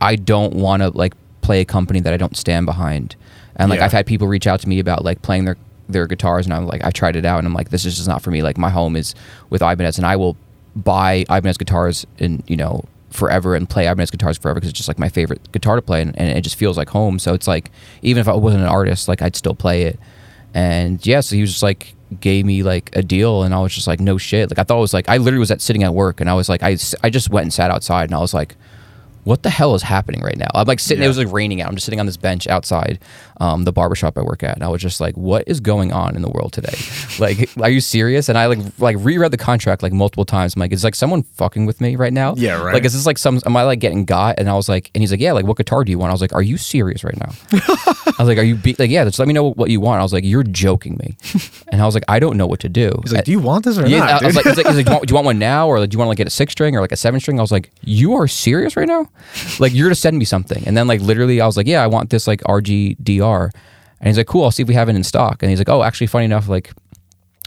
I 0.00 0.16
don't 0.16 0.54
want 0.54 0.82
to 0.82 0.90
like." 0.90 1.14
play 1.42 1.62
a 1.62 1.64
company 1.64 1.98
that 2.00 2.12
I 2.12 2.16
don't 2.18 2.36
stand 2.36 2.66
behind. 2.66 3.16
And 3.56 3.70
like 3.70 3.78
Yeah. 3.78 3.86
I've 3.86 3.92
had 3.92 4.04
people 4.06 4.28
reach 4.28 4.46
out 4.46 4.60
to 4.60 4.68
me 4.68 4.78
about 4.78 5.04
like 5.04 5.22
playing 5.22 5.46
their 5.46 5.56
their 5.88 6.06
guitars, 6.06 6.44
and 6.46 6.52
I'm 6.52 6.66
like 6.66 6.84
I 6.84 6.90
tried 6.90 7.16
it 7.16 7.24
out, 7.24 7.38
and 7.38 7.46
I'm 7.46 7.54
like 7.54 7.70
this 7.70 7.86
is 7.86 7.96
just 7.96 8.06
not 8.06 8.20
for 8.20 8.30
me. 8.30 8.42
Like 8.42 8.58
my 8.58 8.68
home 8.68 8.94
is 8.94 9.14
with 9.48 9.62
Ibanez, 9.62 9.96
and 9.96 10.06
I 10.06 10.16
will 10.16 10.36
buy 10.76 11.24
Ibanez 11.30 11.56
guitars 11.56 12.06
and 12.18 12.44
you 12.46 12.56
know 12.56 12.84
forever 13.08 13.56
and 13.56 13.68
play 13.68 13.86
Ibanez 13.88 14.10
guitars 14.10 14.36
forever 14.36 14.56
because 14.60 14.68
it's 14.68 14.76
just 14.76 14.86
like 14.86 14.98
my 14.98 15.08
favorite 15.08 15.50
guitar 15.50 15.76
to 15.76 15.82
play, 15.82 16.02
and, 16.02 16.16
and 16.18 16.28
it 16.28 16.42
just 16.42 16.56
feels 16.56 16.76
like 16.76 16.90
home. 16.90 17.18
So 17.18 17.32
it's 17.32 17.48
like 17.48 17.70
even 18.02 18.20
if 18.20 18.28
I 18.28 18.34
wasn't 18.34 18.62
an 18.62 18.68
artist, 18.68 19.08
like 19.08 19.22
I'd 19.22 19.34
still 19.34 19.54
play 19.54 19.84
it. 19.84 19.98
And 20.52 21.04
yeah, 21.06 21.20
so 21.20 21.34
he 21.34 21.40
was 21.40 21.50
just 21.50 21.62
like 21.62 21.94
gave 22.18 22.44
me 22.44 22.62
like 22.62 22.90
a 22.94 23.02
deal, 23.02 23.42
and 23.42 23.54
I 23.54 23.60
was 23.60 23.74
just 23.74 23.86
like 23.86 24.00
no 24.00 24.18
shit. 24.18 24.50
Like 24.50 24.58
I 24.58 24.64
thought 24.64 24.78
it 24.78 24.80
was 24.80 24.94
like 24.94 25.08
I 25.08 25.18
literally 25.18 25.40
was 25.40 25.50
at 25.50 25.60
sitting 25.60 25.84
at 25.84 25.94
work, 25.94 26.20
and 26.20 26.28
I 26.28 26.34
was 26.34 26.48
like 26.48 26.62
I, 26.62 26.76
I 27.02 27.10
just 27.10 27.30
went 27.30 27.44
and 27.44 27.52
sat 27.52 27.70
outside, 27.70 28.04
and 28.04 28.14
I 28.14 28.20
was 28.20 28.34
like 28.34 28.56
what 29.24 29.42
the 29.42 29.50
hell 29.50 29.74
is 29.74 29.82
happening 29.82 30.20
right 30.22 30.36
now? 30.36 30.48
I'm 30.54 30.66
like 30.66 30.80
sitting, 30.80 31.02
Yeah. 31.02 31.06
it 31.06 31.08
was 31.08 31.18
like 31.18 31.32
raining 31.32 31.60
out. 31.60 31.68
I'm 31.68 31.74
just 31.74 31.84
sitting 31.84 32.00
on 32.00 32.06
this 32.06 32.16
bench 32.16 32.46
outside 32.46 32.98
um, 33.40 33.64
the 33.64 33.72
barbershop 33.72 34.16
I 34.18 34.22
work 34.22 34.42
at. 34.42 34.54
And 34.54 34.64
I 34.64 34.68
was 34.68 34.80
just 34.82 35.00
like, 35.00 35.14
what 35.16 35.44
is 35.46 35.60
going 35.60 35.92
on 35.92 36.16
in 36.16 36.22
the 36.22 36.28
world 36.30 36.52
today? 36.52 36.74
like, 37.18 37.48
are 37.60 37.70
you 37.70 37.80
serious? 37.80 38.28
And 38.28 38.36
I 38.38 38.46
like 38.46 38.58
like 38.78 38.96
reread 38.98 39.30
the 39.30 39.36
contract 39.36 39.82
like 39.82 39.92
multiple 39.92 40.24
times. 40.24 40.54
I'm 40.56 40.60
like, 40.60 40.72
is 40.72 40.84
like 40.84 40.94
someone 40.94 41.22
fucking 41.22 41.66
with 41.66 41.80
me 41.80 41.96
right 41.96 42.12
now? 42.12 42.34
Yeah, 42.36 42.62
right. 42.62 42.74
Like, 42.74 42.84
is 42.84 42.92
this 42.92 43.06
like 43.06 43.18
some, 43.18 43.40
am 43.46 43.56
I 43.56 43.62
like 43.64 43.78
getting 43.80 44.04
got? 44.04 44.38
And 44.38 44.48
I 44.48 44.54
was 44.54 44.68
like, 44.68 44.90
and 44.94 45.02
he's 45.02 45.10
like, 45.10 45.20
yeah, 45.20 45.32
like 45.32 45.44
what 45.46 45.56
guitar 45.56 45.84
do 45.84 45.90
you 45.90 45.98
want? 45.98 46.10
I 46.10 46.14
was 46.14 46.20
like, 46.20 46.32
are 46.34 46.42
you 46.42 46.56
serious 46.56 47.04
right 47.04 47.16
now? 47.18 47.30
I 47.52 48.14
was 48.18 48.28
like, 48.28 48.38
are 48.38 48.42
you 48.42 48.56
be-? 48.56 48.76
like, 48.78 48.90
yeah, 48.90 49.04
just 49.04 49.18
let 49.18 49.28
me 49.28 49.34
know 49.34 49.50
what 49.52 49.70
you 49.70 49.80
want. 49.80 50.00
I 50.00 50.02
was 50.02 50.12
like, 50.12 50.24
you're 50.24 50.42
joking 50.44 50.96
me. 51.02 51.16
And 51.72 51.80
I 51.80 51.86
was 51.86 51.94
like, 51.94 52.02
I 52.08 52.18
don't 52.18 52.36
know 52.36 52.48
what 52.48 52.58
to 52.60 52.68
do. 52.68 52.90
He's 53.04 53.12
like, 53.12 53.24
do 53.26 53.30
you 53.30 53.38
want 53.38 53.64
this 53.64 53.78
or 53.78 53.86
Yeah, 53.86 54.00
not? 54.00 54.22
I 54.24 54.26
was 54.26 54.34
dude?" 54.34 54.44
like, 54.44 54.44
he's 54.44 54.56
like, 54.56 54.66
he's 54.66 54.76
like, 54.78 54.86
do, 54.86 54.90
you 54.90 54.94
want, 54.96 55.06
do 55.06 55.12
you 55.12 55.14
want 55.14 55.24
one 55.24 55.38
now, 55.38 55.68
or 55.68 55.78
like, 55.78 55.88
do 55.90 55.94
you 55.94 55.98
want 56.00 56.06
to 56.06 56.10
like 56.10 56.18
get 56.18 56.26
a 56.26 56.30
six 56.30 56.50
string 56.50 56.74
or 56.76 56.80
like 56.80 56.90
a 56.90 56.96
seven 56.96 57.20
string? 57.20 57.38
I 57.38 57.42
was 57.42 57.52
like, 57.52 57.70
you 57.82 58.14
are 58.14 58.26
serious 58.26 58.76
right 58.76 58.88
now? 58.88 59.08
Like, 59.58 59.74
you're 59.74 59.88
to 59.88 59.94
send 59.94 60.18
me 60.18 60.24
something, 60.24 60.62
and 60.66 60.76
then 60.76 60.86
like 60.86 61.00
literally, 61.00 61.40
I 61.40 61.46
was 61.46 61.56
like, 61.56 61.66
yeah, 61.66 61.82
I 61.82 61.86
want 61.86 62.10
this 62.10 62.26
like 62.26 62.40
RGDR, 62.42 63.50
and 64.00 64.06
he's 64.06 64.16
like, 64.16 64.26
cool, 64.26 64.44
I'll 64.44 64.50
see 64.50 64.62
if 64.62 64.68
we 64.68 64.74
have 64.74 64.88
it 64.88 64.96
in 64.96 65.04
stock, 65.04 65.42
and 65.42 65.50
he's 65.50 65.58
like, 65.58 65.68
oh, 65.68 65.82
actually, 65.82 66.08
funny 66.08 66.24
enough, 66.24 66.48
like 66.48 66.72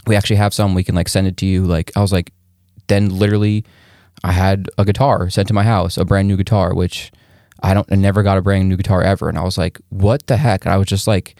we 0.06 0.16
actually 0.16 0.36
have 0.36 0.54
some, 0.54 0.74
we 0.74 0.84
can 0.84 0.94
like 0.94 1.08
send 1.08 1.26
it 1.26 1.36
to 1.38 1.46
you. 1.46 1.64
Like, 1.64 1.92
I 1.96 2.00
was 2.00 2.12
like, 2.12 2.32
then 2.86 3.08
literally, 3.10 3.64
I 4.22 4.32
had 4.32 4.68
a 4.78 4.84
guitar 4.84 5.28
sent 5.30 5.48
to 5.48 5.54
my 5.54 5.64
house, 5.64 5.98
a 5.98 6.04
brand 6.04 6.28
new 6.28 6.36
guitar, 6.36 6.74
which 6.74 7.12
I 7.62 7.74
don't, 7.74 7.90
I 7.90 7.96
never 7.96 8.22
got 8.22 8.38
a 8.38 8.42
brand 8.42 8.68
new 8.68 8.76
guitar 8.76 9.02
ever, 9.02 9.28
and 9.28 9.38
I 9.38 9.42
was 9.42 9.58
like, 9.58 9.78
what 9.90 10.26
the 10.26 10.36
heck? 10.36 10.64
And 10.64 10.72
I 10.72 10.76
was 10.76 10.86
just 10.86 11.06
like 11.06 11.36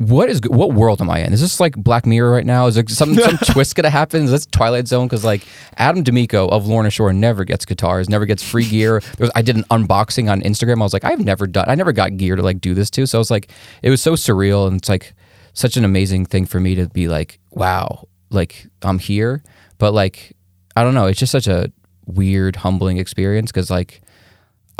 what 0.00 0.30
is 0.30 0.40
what 0.46 0.72
world 0.72 1.02
am 1.02 1.10
I 1.10 1.18
in? 1.18 1.34
Is 1.34 1.42
this 1.42 1.60
like 1.60 1.76
Black 1.76 2.06
Mirror 2.06 2.32
right 2.32 2.46
now? 2.46 2.66
Is 2.66 2.74
there 2.74 2.84
some 2.88 3.14
some 3.14 3.36
twist 3.52 3.74
gonna 3.74 3.90
happen? 3.90 4.22
Is 4.24 4.30
this 4.30 4.46
Twilight 4.46 4.88
Zone? 4.88 5.06
Because 5.06 5.26
like 5.26 5.42
Adam 5.76 6.02
De 6.02 6.10
Micco 6.10 6.48
of 6.48 6.66
Lorna 6.66 6.88
Shore 6.88 7.12
never 7.12 7.44
gets 7.44 7.66
guitars, 7.66 8.08
never 8.08 8.24
gets 8.24 8.42
free 8.42 8.64
gear. 8.66 9.02
There 9.20 9.24
was, 9.24 9.30
I 9.34 9.42
did 9.42 9.56
an 9.56 9.64
unboxing 9.64 10.30
on 10.30 10.40
Instagram. 10.40 10.80
I 10.80 10.84
was 10.84 10.94
like, 10.94 11.04
I've 11.04 11.20
never 11.20 11.46
done. 11.46 11.66
I 11.68 11.74
never 11.74 11.92
got 11.92 12.16
gear 12.16 12.34
to 12.34 12.42
like 12.42 12.62
do 12.62 12.72
this 12.72 12.88
to. 12.90 13.06
So 13.06 13.18
I 13.18 13.20
was 13.20 13.30
like, 13.30 13.50
it 13.82 13.90
was 13.90 14.00
so 14.00 14.12
surreal 14.14 14.66
and 14.66 14.78
it's 14.78 14.88
like 14.88 15.12
such 15.52 15.76
an 15.76 15.84
amazing 15.84 16.24
thing 16.24 16.46
for 16.46 16.60
me 16.60 16.74
to 16.76 16.88
be 16.88 17.06
like, 17.06 17.38
wow, 17.50 18.08
like 18.30 18.68
I'm 18.80 18.98
here. 18.98 19.42
But 19.76 19.92
like, 19.92 20.34
I 20.76 20.82
don't 20.82 20.94
know. 20.94 21.08
It's 21.08 21.18
just 21.18 21.32
such 21.32 21.46
a 21.46 21.70
weird, 22.06 22.56
humbling 22.56 22.96
experience 22.96 23.52
because 23.52 23.70
like. 23.70 24.00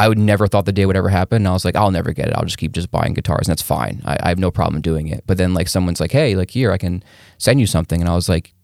I 0.01 0.09
would 0.09 0.19
never 0.19 0.47
thought 0.47 0.65
the 0.65 0.73
day 0.73 0.87
would 0.87 0.97
ever 0.97 1.09
happen. 1.09 1.37
And 1.37 1.49
I 1.49 1.53
was 1.53 1.65
like, 1.65 1.77
I'll 1.77 1.91
never 1.91 2.13
get 2.13 2.29
it. 2.29 2.35
I'll 2.35 2.45
just 2.45 2.59
keep 2.59 2.73
just 2.73 2.91
buying 2.91 3.13
guitars, 3.15 3.47
and 3.47 3.53
that's 3.53 3.63
fine. 3.63 4.03
I, 4.05 4.17
I 4.23 4.29
have 4.29 4.39
no 4.39 4.51
problem 4.51 4.81
doing 4.81 5.09
it. 5.09 5.25
But 5.27 5.37
then 5.39 5.53
like 5.55 5.69
someone's 5.69 6.01
like, 6.01 6.13
hey, 6.13 6.37
like 6.37 6.51
here, 6.51 6.73
I 6.73 6.79
can 6.79 7.05
send 7.39 7.61
you 7.61 7.67
something, 7.67 8.01
and 8.01 8.09
I 8.09 8.15
was 8.15 8.29
like, 8.29 8.55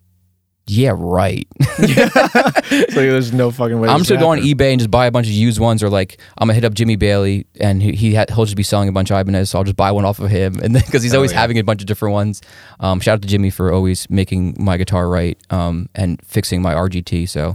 yeah, 0.66 0.92
right. 0.96 1.46
Like, 2.68 2.94
there's 2.94 3.32
no 3.32 3.50
fucking 3.50 3.78
way. 3.78 3.88
I'm 3.88 3.98
just 3.98 4.10
gonna 4.10 4.20
go 4.20 4.30
on 4.30 4.38
eBay 4.38 4.72
and 4.72 4.80
just 4.80 4.90
buy 4.90 5.06
a 5.06 5.10
bunch 5.10 5.26
of 5.28 5.32
used 5.32 5.60
ones, 5.60 5.82
or 5.82 5.88
like 5.88 6.18
I'm 6.36 6.48
gonna 6.48 6.54
hit 6.54 6.64
up 6.64 6.74
Jimmy 6.74 6.96
Bailey, 6.96 7.46
and 7.60 7.80
he, 7.80 7.92
he 7.92 8.14
ha- 8.14 8.24
he'll 8.28 8.44
just 8.44 8.56
be 8.56 8.64
selling 8.64 8.88
a 8.88 8.92
bunch 8.92 9.10
of 9.10 9.18
Ibanez, 9.18 9.50
so 9.50 9.58
I'll 9.58 9.64
just 9.64 9.76
buy 9.76 9.92
one 9.92 10.04
off 10.04 10.18
of 10.18 10.30
him, 10.30 10.58
and 10.62 10.74
then 10.74 10.82
because 10.84 11.02
he's 11.02 11.12
Hell 11.12 11.20
always 11.20 11.32
yeah. 11.32 11.40
having 11.40 11.58
a 11.58 11.64
bunch 11.64 11.82
of 11.82 11.86
different 11.86 12.12
ones. 12.14 12.42
Um, 12.80 12.98
shout 13.00 13.14
out 13.14 13.22
to 13.22 13.28
Jimmy 13.28 13.50
for 13.50 13.72
always 13.72 14.10
making 14.10 14.56
my 14.58 14.76
guitar 14.76 15.08
right, 15.08 15.38
um, 15.50 15.88
and 15.94 16.20
fixing 16.24 16.60
my 16.60 16.74
RGT. 16.74 17.28
So, 17.28 17.54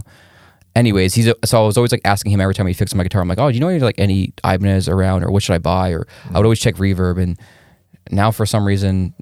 anyways, 0.76 1.14
he's 1.14 1.26
a, 1.28 1.34
so 1.44 1.62
I 1.62 1.66
was 1.66 1.76
always 1.76 1.92
like 1.92 2.02
asking 2.04 2.32
him 2.32 2.40
every 2.40 2.54
time 2.54 2.66
he 2.66 2.72
fixed 2.72 2.94
my 2.94 3.02
guitar. 3.02 3.20
I'm 3.22 3.28
like, 3.28 3.38
oh, 3.38 3.48
do 3.50 3.54
you 3.54 3.60
know 3.60 3.68
any 3.68 3.80
like 3.80 3.98
any 3.98 4.32
Ibanez 4.44 4.88
around, 4.88 5.24
or 5.24 5.30
what 5.30 5.42
should 5.42 5.54
I 5.54 5.58
buy? 5.58 5.90
Or 5.90 6.06
I 6.32 6.38
would 6.38 6.46
always 6.46 6.60
check 6.60 6.76
Reverb, 6.76 7.20
and 7.22 7.38
now 8.10 8.30
for 8.30 8.46
some 8.46 8.64
reason. 8.66 9.14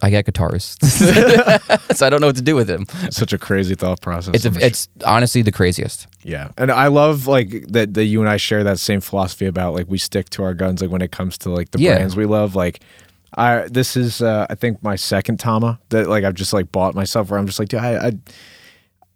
I 0.00 0.10
get 0.10 0.26
guitars, 0.26 0.76
so 0.82 2.06
I 2.06 2.08
don't 2.08 2.20
know 2.20 2.28
what 2.28 2.36
to 2.36 2.42
do 2.42 2.54
with 2.54 2.68
them. 2.68 2.86
Such 3.10 3.32
a 3.32 3.38
crazy 3.38 3.74
thought 3.74 4.00
process. 4.00 4.32
It's 4.32 4.44
a, 4.56 4.64
it's 4.64 4.88
honestly 5.04 5.42
the 5.42 5.50
craziest. 5.50 6.06
Yeah, 6.22 6.52
and 6.56 6.70
I 6.70 6.86
love 6.86 7.26
like 7.26 7.66
that 7.72 7.94
that 7.94 8.04
you 8.04 8.20
and 8.20 8.30
I 8.30 8.36
share 8.36 8.62
that 8.62 8.78
same 8.78 9.00
philosophy 9.00 9.46
about 9.46 9.74
like 9.74 9.86
we 9.88 9.98
stick 9.98 10.30
to 10.30 10.44
our 10.44 10.54
guns 10.54 10.80
like 10.80 10.90
when 10.92 11.02
it 11.02 11.10
comes 11.10 11.36
to 11.38 11.50
like 11.50 11.72
the 11.72 11.80
Yeah. 11.80 11.96
brands 11.96 12.14
we 12.16 12.26
love. 12.26 12.54
Like, 12.54 12.80
I 13.36 13.66
this 13.68 13.96
is 13.96 14.22
uh, 14.22 14.46
I 14.48 14.54
think 14.54 14.82
my 14.84 14.94
second 14.94 15.40
Tama 15.40 15.80
that 15.88 16.08
like 16.08 16.22
I've 16.22 16.34
just 16.34 16.52
like 16.52 16.70
bought 16.70 16.94
myself 16.94 17.30
where 17.30 17.38
I'm 17.40 17.46
just 17.46 17.58
like, 17.58 17.68
dude, 17.68 17.80
I, 17.80 18.06
I 18.06 18.12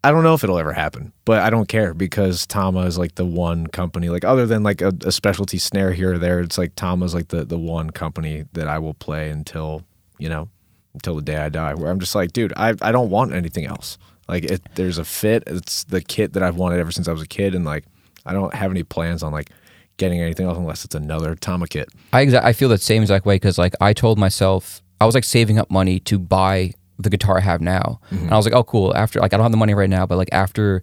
I 0.04 0.10
don't 0.10 0.24
know 0.24 0.34
if 0.34 0.42
it'll 0.42 0.58
ever 0.58 0.72
happen, 0.72 1.12
but 1.24 1.42
I 1.42 1.50
don't 1.50 1.68
care 1.68 1.94
because 1.94 2.44
Tama 2.46 2.80
is 2.80 2.98
like 2.98 3.14
the 3.14 3.24
one 3.24 3.68
company 3.68 4.08
like 4.08 4.24
other 4.24 4.46
than 4.46 4.64
like 4.64 4.80
a, 4.80 4.92
a 5.04 5.12
specialty 5.12 5.58
snare 5.58 5.92
here 5.92 6.14
or 6.14 6.18
there. 6.18 6.40
It's 6.40 6.58
like 6.58 6.74
Tama's 6.74 7.14
like 7.14 7.28
the 7.28 7.44
the 7.44 7.58
one 7.58 7.90
company 7.90 8.44
that 8.54 8.66
I 8.66 8.78
will 8.78 8.94
play 8.94 9.30
until 9.30 9.84
you 10.18 10.28
know 10.28 10.48
until 10.94 11.14
the 11.14 11.22
day 11.22 11.36
I 11.36 11.48
die. 11.48 11.74
Where 11.74 11.90
I'm 11.90 12.00
just 12.00 12.14
like, 12.16 12.32
dude, 12.32 12.52
I 12.56 12.74
I 12.82 12.90
don't 12.90 13.10
want 13.10 13.32
anything 13.32 13.64
else. 13.64 13.96
Like 14.28 14.44
it, 14.44 14.62
there's 14.74 14.98
a 14.98 15.04
fit. 15.04 15.44
It's 15.46 15.84
the 15.84 16.00
kit 16.00 16.32
that 16.32 16.42
I've 16.42 16.56
wanted 16.56 16.80
ever 16.80 16.90
since 16.90 17.06
I 17.06 17.12
was 17.12 17.22
a 17.22 17.26
kid, 17.28 17.54
and 17.54 17.64
like 17.64 17.84
I 18.26 18.32
don't 18.32 18.54
have 18.54 18.70
any 18.72 18.82
plans 18.82 19.22
on 19.22 19.32
like 19.32 19.50
getting 19.98 20.20
anything 20.20 20.46
else 20.46 20.58
unless 20.58 20.84
it's 20.84 20.94
another 20.96 21.36
Tama 21.36 21.68
kit. 21.68 21.88
I 22.12 22.26
exa- 22.26 22.42
I 22.42 22.52
feel 22.52 22.68
that 22.70 22.80
same 22.80 23.02
exact 23.02 23.24
way 23.24 23.36
because 23.36 23.56
like 23.56 23.74
I 23.80 23.92
told 23.92 24.18
myself 24.18 24.82
I 25.00 25.06
was 25.06 25.14
like 25.14 25.24
saving 25.24 25.58
up 25.58 25.70
money 25.70 26.00
to 26.00 26.18
buy 26.18 26.72
the 27.02 27.10
guitar 27.10 27.38
I 27.38 27.40
have 27.40 27.60
now, 27.60 28.00
and 28.10 28.20
mm-hmm. 28.20 28.32
I 28.32 28.36
was 28.36 28.46
like, 28.46 28.54
oh 28.54 28.64
cool. 28.64 28.94
After 28.96 29.20
like 29.20 29.32
I 29.32 29.36
don't 29.36 29.44
have 29.44 29.52
the 29.52 29.58
money 29.58 29.74
right 29.74 29.90
now, 29.90 30.06
but 30.06 30.16
like 30.16 30.30
after 30.32 30.82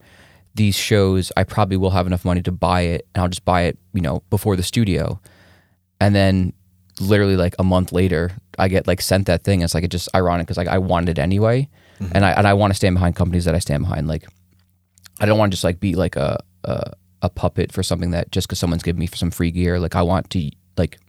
these 0.56 0.76
shows, 0.76 1.32
I 1.38 1.44
probably 1.44 1.78
will 1.78 1.92
have 1.92 2.08
enough 2.08 2.26
money 2.26 2.42
to 2.44 2.52
buy 2.52 2.82
it, 2.82 3.08
and 3.14 3.22
I'll 3.22 3.30
just 3.30 3.46
buy 3.46 3.64
it, 3.64 3.78
you 3.94 4.02
know, 4.02 4.24
before 4.30 4.56
the 4.56 4.64
studio, 4.64 5.20
and 6.00 6.14
then 6.16 6.54
literally 7.00 7.38
like 7.38 7.56
a 7.60 7.64
month 7.64 7.92
later, 7.92 8.32
I 8.58 8.68
get 8.68 8.88
like 8.88 9.02
sent 9.02 9.28
that 9.28 9.44
thing. 9.44 9.62
It's 9.62 9.74
like 9.74 9.84
it 9.84 9.92
just 9.92 10.10
ironic 10.14 10.48
because 10.48 10.58
like 10.58 10.68
I 10.68 10.78
wanted 10.78 11.18
it 11.18 11.22
anyway, 11.22 11.70
mm-hmm. 12.00 12.12
and 12.14 12.26
I 12.26 12.32
and 12.32 12.48
I 12.48 12.54
want 12.54 12.72
to 12.72 12.76
stand 12.76 12.96
behind 12.96 13.16
companies 13.16 13.46
that 13.46 13.56
I 13.56 13.60
stand 13.60 13.84
behind. 13.84 14.08
Like 14.08 14.26
I 15.20 15.26
don't 15.26 15.38
want 15.38 15.52
to 15.52 15.56
just 15.56 15.64
like 15.64 15.80
be 15.80 15.96
like 15.96 16.16
a 16.16 16.40
a, 16.64 16.94
a 17.22 17.30
puppet 17.30 17.72
for 17.72 17.84
something 17.84 18.12
that 18.12 18.32
just 18.32 18.48
because 18.48 18.60
someone's 18.60 18.84
giving 18.84 19.00
me 19.00 19.08
some 19.08 19.32
free 19.32 19.52
gear. 19.52 19.80
Like 19.80 19.96
I 19.96 20.02
want 20.02 20.30
to 20.32 20.52
like 20.78 21.00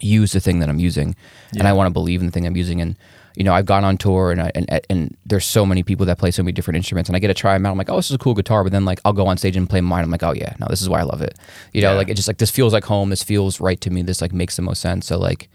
use 0.00 0.32
the 0.32 0.40
thing 0.40 0.60
that 0.60 0.68
I'm 0.68 0.78
using, 0.78 1.16
and 1.52 1.66
I 1.66 1.72
want 1.72 1.86
to 1.86 1.92
believe 1.92 2.20
in 2.20 2.26
the 2.26 2.32
thing 2.32 2.46
I'm 2.46 2.56
using. 2.56 2.80
And 2.80 2.96
you 3.38 3.44
know, 3.44 3.54
I've 3.54 3.66
gone 3.66 3.84
on 3.84 3.96
tour, 3.96 4.32
and 4.32 4.42
I, 4.42 4.50
and 4.56 4.66
and 4.90 5.16
there's 5.24 5.44
so 5.46 5.64
many 5.64 5.82
people 5.84 6.04
that 6.06 6.18
play 6.18 6.30
so 6.32 6.42
many 6.42 6.52
different 6.52 6.76
instruments, 6.76 7.08
and 7.08 7.16
I 7.16 7.20
get 7.20 7.28
to 7.28 7.34
try 7.34 7.54
them 7.54 7.64
out. 7.64 7.70
I'm 7.72 7.78
like, 7.78 7.88
oh, 7.88 7.96
this 7.96 8.10
is 8.10 8.14
a 8.16 8.18
cool 8.18 8.34
guitar, 8.34 8.64
but 8.64 8.72
then 8.72 8.84
like 8.84 9.00
I'll 9.04 9.12
go 9.12 9.26
on 9.28 9.36
stage 9.38 9.56
and 9.56 9.70
play 9.70 9.80
mine. 9.80 10.02
I'm 10.04 10.10
like, 10.10 10.24
oh 10.24 10.32
yeah, 10.32 10.54
no, 10.58 10.66
this 10.68 10.82
is 10.82 10.88
why 10.88 10.98
I 11.00 11.04
love 11.04 11.22
it. 11.22 11.38
You 11.72 11.80
know, 11.82 11.92
Yeah. 11.92 11.96
like 11.98 12.08
it 12.10 12.14
just 12.14 12.26
like 12.28 12.38
this 12.38 12.50
feels 12.50 12.72
like 12.72 12.84
home. 12.84 13.10
This 13.10 13.22
feels 13.22 13.60
right 13.60 13.80
to 13.80 13.90
me. 13.90 14.02
This 14.02 14.20
like 14.20 14.32
makes 14.32 14.56
the 14.56 14.62
most 14.62 14.80
sense. 14.82 15.06
So 15.06 15.18
like. 15.18 15.48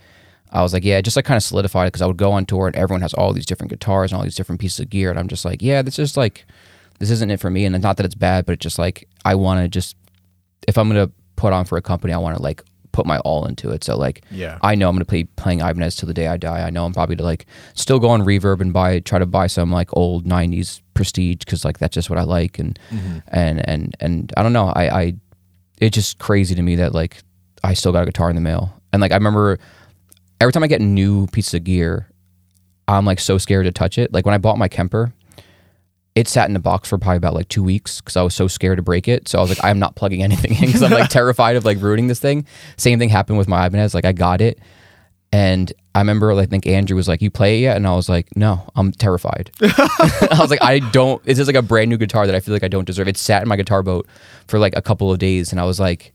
I 0.55 0.61
was 0.61 0.71
like, 0.71 0.83
yeah, 0.85 0.99
it 0.99 1.01
just 1.01 1.15
like 1.15 1.25
kind 1.25 1.35
of 1.35 1.41
solidified 1.41 1.87
because 1.87 2.03
I 2.03 2.05
would 2.05 2.17
go 2.17 2.31
on 2.31 2.45
tour 2.45 2.67
and 2.67 2.75
everyone 2.75 3.01
has 3.01 3.15
all 3.15 3.33
these 3.33 3.47
different 3.47 3.71
guitars 3.71 4.11
and 4.11 4.17
all 4.19 4.23
these 4.23 4.35
different 4.35 4.61
pieces 4.61 4.81
of 4.81 4.89
gear, 4.91 5.09
and 5.09 5.17
I'm 5.17 5.27
just 5.27 5.45
like, 5.45 5.63
yeah, 5.63 5.81
this 5.81 5.97
is 5.97 6.15
like, 6.15 6.45
this 6.99 7.09
isn't 7.09 7.31
it 7.31 7.39
for 7.39 7.49
me. 7.49 7.65
And 7.65 7.81
not 7.81 7.97
that 7.97 8.05
it's 8.05 8.13
bad, 8.13 8.45
but 8.45 8.51
it's 8.53 8.61
just 8.61 8.77
like 8.77 9.07
I 9.25 9.33
want 9.33 9.61
to 9.63 9.67
just, 9.67 9.95
if 10.67 10.77
I'm 10.77 10.87
gonna 10.89 11.09
put 11.37 11.53
on 11.53 11.65
for 11.65 11.75
a 11.79 11.81
company, 11.81 12.13
I 12.13 12.17
want 12.19 12.37
to 12.37 12.43
like 12.43 12.61
put 12.93 13.05
my 13.05 13.19
all 13.19 13.45
into 13.45 13.71
it. 13.71 13.83
So 13.83 13.97
like, 13.97 14.23
Yeah. 14.31 14.57
I 14.61 14.75
know 14.75 14.87
I'm 14.87 14.95
gonna 14.95 15.03
play 15.03 15.25
playing 15.25 15.59
Ibanez 15.59 15.97
till 15.97 16.07
the 16.07 16.13
day 16.13 16.27
I 16.27 16.37
die. 16.37 16.61
I 16.65 16.69
know 16.69 16.85
I'm 16.85 16.93
probably 16.93 17.17
to 17.17 17.23
like 17.23 17.45
still 17.73 17.99
go 17.99 18.09
on 18.09 18.21
Reverb 18.21 18.61
and 18.61 18.71
buy 18.71 19.01
try 19.01 19.19
to 19.19 19.25
buy 19.25 19.47
some 19.47 19.71
like 19.71 19.89
old 19.97 20.25
'90s 20.25 20.81
Prestige 20.93 21.39
because 21.39 21.65
like 21.65 21.79
that's 21.79 21.93
just 21.93 22.09
what 22.09 22.17
I 22.17 22.23
like 22.23 22.59
and 22.59 22.79
mm-hmm. 22.89 23.17
and 23.27 23.67
and 23.67 23.97
and 23.99 24.33
I 24.37 24.43
don't 24.43 24.53
know. 24.53 24.71
I 24.73 25.01
I 25.01 25.13
it's 25.81 25.95
just 25.95 26.19
crazy 26.19 26.55
to 26.55 26.61
me 26.61 26.75
that 26.77 26.93
like 26.93 27.17
I 27.63 27.73
still 27.73 27.91
got 27.91 28.03
a 28.03 28.05
guitar 28.05 28.29
in 28.29 28.35
the 28.35 28.41
mail 28.41 28.73
and 28.93 29.01
like 29.01 29.11
I 29.11 29.15
remember 29.15 29.59
every 30.39 30.53
time 30.53 30.63
I 30.63 30.67
get 30.67 30.81
new 30.81 31.27
pieces 31.27 31.55
of 31.55 31.63
gear, 31.63 32.07
I'm 32.87 33.05
like 33.05 33.19
so 33.19 33.37
scared 33.37 33.65
to 33.65 33.71
touch 33.71 33.97
it. 33.97 34.13
Like 34.13 34.25
when 34.25 34.35
I 34.35 34.37
bought 34.37 34.57
my 34.57 34.67
Kemper, 34.67 35.13
it 36.15 36.27
sat 36.27 36.47
in 36.47 36.53
the 36.53 36.59
box 36.59 36.89
for 36.89 36.97
probably 36.97 37.17
about 37.17 37.33
like 37.33 37.47
two 37.49 37.63
weeks 37.63 37.99
because 37.99 38.15
I 38.15 38.21
was 38.21 38.35
so 38.35 38.47
scared 38.47 38.77
to 38.77 38.83
break 38.83 39.07
it. 39.07 39.27
So 39.27 39.39
I 39.39 39.41
was 39.41 39.49
like, 39.49 39.63
I'm 39.63 39.79
not 39.79 39.95
plugging 39.95 40.21
anything 40.29 40.53
in 40.53 40.65
because 40.67 40.83
I'm 40.83 40.91
like 40.91 41.09
terrified 41.19 41.55
of 41.55 41.65
like 41.65 41.81
ruining 41.81 42.07
this 42.07 42.19
thing. 42.19 42.45
Same 42.77 42.99
thing 42.99 43.09
happened 43.09 43.37
with 43.39 43.47
my 43.47 43.65
Ibanez. 43.65 43.93
Like 43.95 44.05
I 44.05 44.11
got 44.11 44.39
it, 44.41 44.59
and 45.31 45.73
I 45.95 45.99
remember 45.99 46.33
like, 46.35 46.47
I 46.47 46.49
think 46.49 46.67
Andrew 46.67 46.95
was 46.95 47.07
like, 47.07 47.21
"You 47.21 47.31
play 47.31 47.57
it 47.57 47.61
yet?" 47.61 47.77
And 47.77 47.87
I 47.87 47.95
was 47.95 48.09
like, 48.09 48.35
"No, 48.35 48.69
I'm 48.75 48.91
terrified." 48.91 49.49
I 49.61 50.37
was 50.39 50.49
like, 50.51 50.61
"I 50.63 50.79
don't." 50.91 51.21
It's 51.25 51.37
just 51.37 51.47
like 51.47 51.55
a 51.55 51.61
brand 51.63 51.89
new 51.89 51.97
guitar 51.97 52.25
that 52.27 52.35
I 52.35 52.39
feel 52.39 52.53
like 52.53 52.63
I 52.63 52.67
don't 52.67 52.85
deserve. 52.85 53.07
It 53.07 53.17
sat 53.17 53.41
in 53.41 53.47
my 53.47 53.55
guitar 53.55 53.81
boat 53.83 54.07
for 54.47 54.59
like 54.59 54.75
a 54.75 54.81
couple 54.81 55.11
of 55.11 55.17
days, 55.19 55.51
and 55.51 55.59
I 55.59 55.65
was 55.65 55.79
like, 55.79 56.13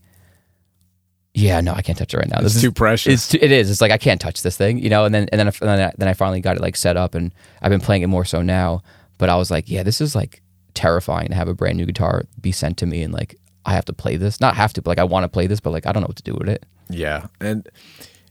"Yeah, 1.33 1.61
no, 1.61 1.73
I 1.73 1.81
can't 1.81 1.97
touch 1.97 2.13
it 2.13 2.17
right 2.17 2.27
now. 2.29 2.37
It's 2.39 2.53
This 2.53 2.61
too 2.61 2.69
is, 2.69 2.73
precious. 2.73 3.13
it's 3.13 3.27
too, 3.29 3.39
it 3.41 3.51
is. 3.51 3.69
It's 3.69 3.81
like 3.81 3.91
I 3.91 3.97
can't 3.97 4.19
touch 4.19 4.41
this 4.41 4.57
thing, 4.57 4.79
you 4.79 4.89
know. 4.89 5.05
And 5.05 5.13
then 5.13 5.27
and 5.31 5.39
then 5.39 5.47
and 5.47 5.55
then, 5.61 5.81
I, 5.89 5.93
then 5.97 6.07
I 6.07 6.13
finally 6.13 6.41
got 6.41 6.55
it 6.55 6.61
like 6.61 6.75
set 6.75 6.95
up, 6.97 7.15
and 7.15 7.33
I've 7.61 7.71
been 7.71 7.81
playing 7.81 8.01
it 8.01 8.07
more 8.07 8.25
so 8.25 8.41
now. 8.41 8.81
But 9.19 9.29
I 9.29 9.35
was 9.35 9.51
like, 9.51 9.69
yeah, 9.69 9.83
this 9.83 10.01
is 10.01 10.15
like 10.15 10.41
terrifying 10.73 11.27
to 11.27 11.35
have 11.35 11.47
a 11.47 11.53
brand 11.53 11.77
new 11.77 11.85
guitar 11.85 12.23
be 12.41 12.51
sent 12.51 12.77
to 12.77 12.87
me, 12.87 13.03
and 13.03 13.13
like 13.13 13.35
I 13.65 13.73
have 13.73 13.85
to 13.85 13.93
play 13.93 14.17
this. 14.17 14.41
Not 14.41 14.55
have 14.55 14.73
to, 14.73 14.81
but 14.81 14.89
like 14.89 14.99
I 14.99 15.03
want 15.03 15.25
to 15.25 15.27
play 15.27 15.45
this, 15.45 15.59
but 15.59 15.69
like 15.69 15.85
I 15.85 15.91
don't 15.91 16.01
know 16.01 16.07
what 16.07 16.17
to 16.17 16.23
do 16.23 16.33
with 16.33 16.49
it. 16.49 16.65
Yeah, 16.89 17.27
and 17.39 17.69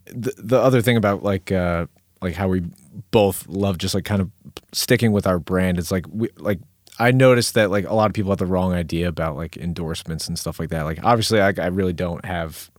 the 0.06 0.34
the 0.36 0.58
other 0.60 0.82
thing 0.82 0.96
about 0.96 1.22
like 1.22 1.52
uh 1.52 1.86
like 2.20 2.34
how 2.34 2.48
we 2.48 2.62
both 3.10 3.46
love 3.46 3.78
just 3.78 3.94
like 3.94 4.04
kind 4.04 4.20
of 4.20 4.30
sticking 4.72 5.12
with 5.12 5.26
our 5.26 5.38
brand 5.38 5.78
is 5.78 5.92
like 5.92 6.06
we 6.10 6.28
like 6.36 6.58
I 6.98 7.12
noticed 7.12 7.54
that 7.54 7.70
like 7.70 7.86
a 7.86 7.94
lot 7.94 8.06
of 8.06 8.14
people 8.14 8.32
have 8.32 8.38
the 8.38 8.46
wrong 8.46 8.72
idea 8.72 9.08
about 9.08 9.36
like 9.36 9.56
endorsements 9.56 10.26
and 10.26 10.38
stuff 10.38 10.58
like 10.58 10.70
that. 10.70 10.82
Like 10.82 11.04
obviously 11.04 11.40
I, 11.40 11.52
I 11.58 11.66
really 11.66 11.92
don't 11.92 12.24
have 12.24 12.70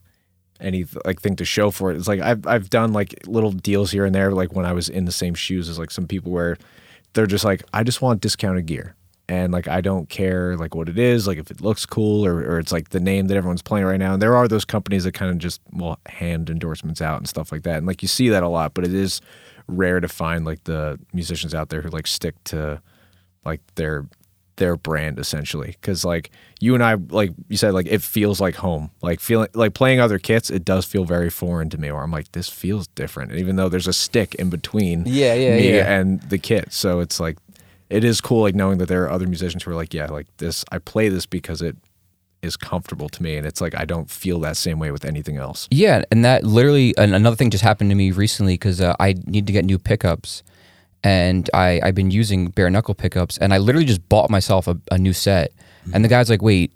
any 0.60 0.86
like 1.06 1.22
thing 1.22 1.38
to 1.38 1.46
show 1.46 1.72
for 1.72 1.92
it. 1.92 1.98
It's 1.98 2.08
like 2.08 2.20
I've 2.20 2.46
I've 2.46 2.70
done 2.70 2.92
like 2.92 3.26
little 3.28 3.52
deals 3.52 3.92
here 3.92 4.06
and 4.06 4.14
there 4.14 4.32
like 4.32 4.54
when 4.54 4.66
I 4.66 4.74
was 4.74 4.90
in 4.90 5.06
the 5.06 5.12
same 5.12 5.36
shoes 5.36 5.70
as 5.70 5.80
like 5.80 5.92
some 5.92 6.08
people 6.08 6.32
where 6.32 6.58
they're 7.14 7.28
just 7.28 7.46
like 7.46 7.64
I 7.74 7.84
just 7.84 8.02
want 8.02 8.22
discounted 8.22 8.66
gear 8.66 8.96
and 9.30 9.54
like 9.54 9.68
I 9.68 9.82
don't 9.82 10.10
care 10.10 10.58
like 10.58 10.74
what 10.76 10.90
it 10.90 10.98
is, 10.98 11.28
like 11.28 11.38
if 11.38 11.52
it 11.52 11.62
looks 11.62 11.86
cool 11.86 12.26
or, 12.26 12.40
or 12.40 12.60
it's 12.60 12.72
like 12.72 12.90
the 12.90 13.00
name 13.00 13.28
that 13.28 13.38
everyone's 13.38 13.62
playing 13.62 13.86
right 13.86 14.00
now. 14.00 14.14
And 14.14 14.22
there 14.22 14.36
are 14.36 14.48
those 14.48 14.66
companies 14.66 15.04
that 15.04 15.14
kind 15.14 15.32
of 15.32 15.38
just 15.38 15.62
will 15.72 16.00
hand 16.08 16.50
endorsements 16.50 17.02
out 17.02 17.18
and 17.20 17.30
stuff 17.30 17.52
like 17.52 17.62
that. 17.64 17.78
And 17.78 17.86
like 17.86 18.02
you 18.02 18.08
see 18.08 18.30
that 18.30 18.44
a 18.44 18.50
lot, 18.50 18.74
but 18.74 18.86
it 18.86 18.94
is 18.94 19.22
rare 19.68 20.00
to 20.00 20.08
find 20.08 20.46
like 20.46 20.64
the 20.64 21.00
musicians 21.14 21.54
out 21.54 21.70
there 21.70 21.82
who 21.82 21.90
like 21.90 22.08
stick 22.08 22.36
to 22.46 22.82
like 23.46 23.62
their 23.76 24.08
their 24.60 24.76
brand 24.78 25.18
essentially. 25.18 25.76
Because 25.82 26.06
like 26.06 26.30
you 26.62 26.76
and 26.76 26.84
i 26.84 26.94
like 26.94 27.32
you 27.48 27.58
said 27.58 27.74
like 27.74 27.88
it 27.88 28.02
feels 28.04 28.40
like 28.40 28.56
home. 28.56 28.92
Like 29.02 29.20
feeling 29.20 29.50
like 29.56 29.74
playing 29.74 30.00
other 30.00 30.20
kits 30.20 30.50
it 30.52 30.64
does 30.64 30.86
feel 30.86 31.06
very 31.06 31.32
foreign 31.32 31.70
to 31.72 31.78
me 31.80 31.92
where 31.92 32.04
i'm 32.04 32.12
like 32.12 32.32
this 32.34 32.48
feels 32.50 32.86
different 32.90 33.32
even 33.34 33.56
though 33.56 33.70
there's 33.70 33.88
a 33.88 33.94
stick 33.94 34.36
in 34.36 34.50
between 34.52 35.04
Yeah, 35.08 35.34
yeah, 35.34 35.56
me 35.58 35.76
yeah. 35.78 35.92
and 36.00 36.22
the 36.30 36.38
kit 36.38 36.72
so 36.72 37.00
it's 37.00 37.20
like 37.20 37.38
it 37.90 38.04
is 38.04 38.22
cool 38.22 38.42
like 38.44 38.54
knowing 38.56 38.78
that 38.78 38.88
there 38.90 39.04
are 39.06 39.10
other 39.10 39.26
musicians 39.26 39.64
who 39.64 39.72
are 39.72 39.76
like 39.76 39.94
yeah 39.94 40.06
like 40.08 40.28
this 40.38 40.64
i 40.72 40.78
play 40.78 41.10
this 41.10 41.26
because 41.26 41.62
it 41.62 41.76
is 42.42 42.56
comfortable 42.56 43.10
to 43.10 43.24
me 43.24 43.36
and 43.38 43.46
it's 43.48 43.60
like 43.62 43.74
i 43.76 43.84
don't 43.86 44.10
feel 44.10 44.40
that 44.42 44.56
same 44.58 44.80
way 44.80 44.92
with 44.92 45.04
anything 45.06 45.38
else. 45.38 45.68
Yeah, 45.72 46.04
and 46.12 46.24
that 46.24 46.44
literally 46.46 46.96
and 46.98 47.14
another 47.16 47.36
thing 47.36 47.50
just 47.50 47.64
happened 47.64 47.90
to 47.92 47.96
me 47.96 48.12
recently 48.12 48.54
because 48.54 48.80
uh, 48.80 48.96
I 49.00 49.16
need 49.26 49.46
to 49.48 49.54
get 49.54 49.66
new 49.66 49.78
pickups, 49.80 50.44
and 51.04 51.50
I 51.54 51.80
I've 51.84 51.96
been 51.96 52.12
using 52.12 52.48
bare 52.48 52.70
knuckle 52.70 52.94
pickups, 52.94 53.38
and 53.38 53.54
I 53.54 53.58
literally 53.58 53.86
just 53.86 54.08
bought 54.10 54.30
myself 54.30 54.68
a, 54.68 54.78
a 54.92 54.98
new 54.98 55.14
set, 55.14 55.54
and 55.86 55.94
the 55.94 56.00
mm-hmm. 56.00 56.08
guy's 56.08 56.30
like, 56.30 56.42
"Wait, 56.42 56.74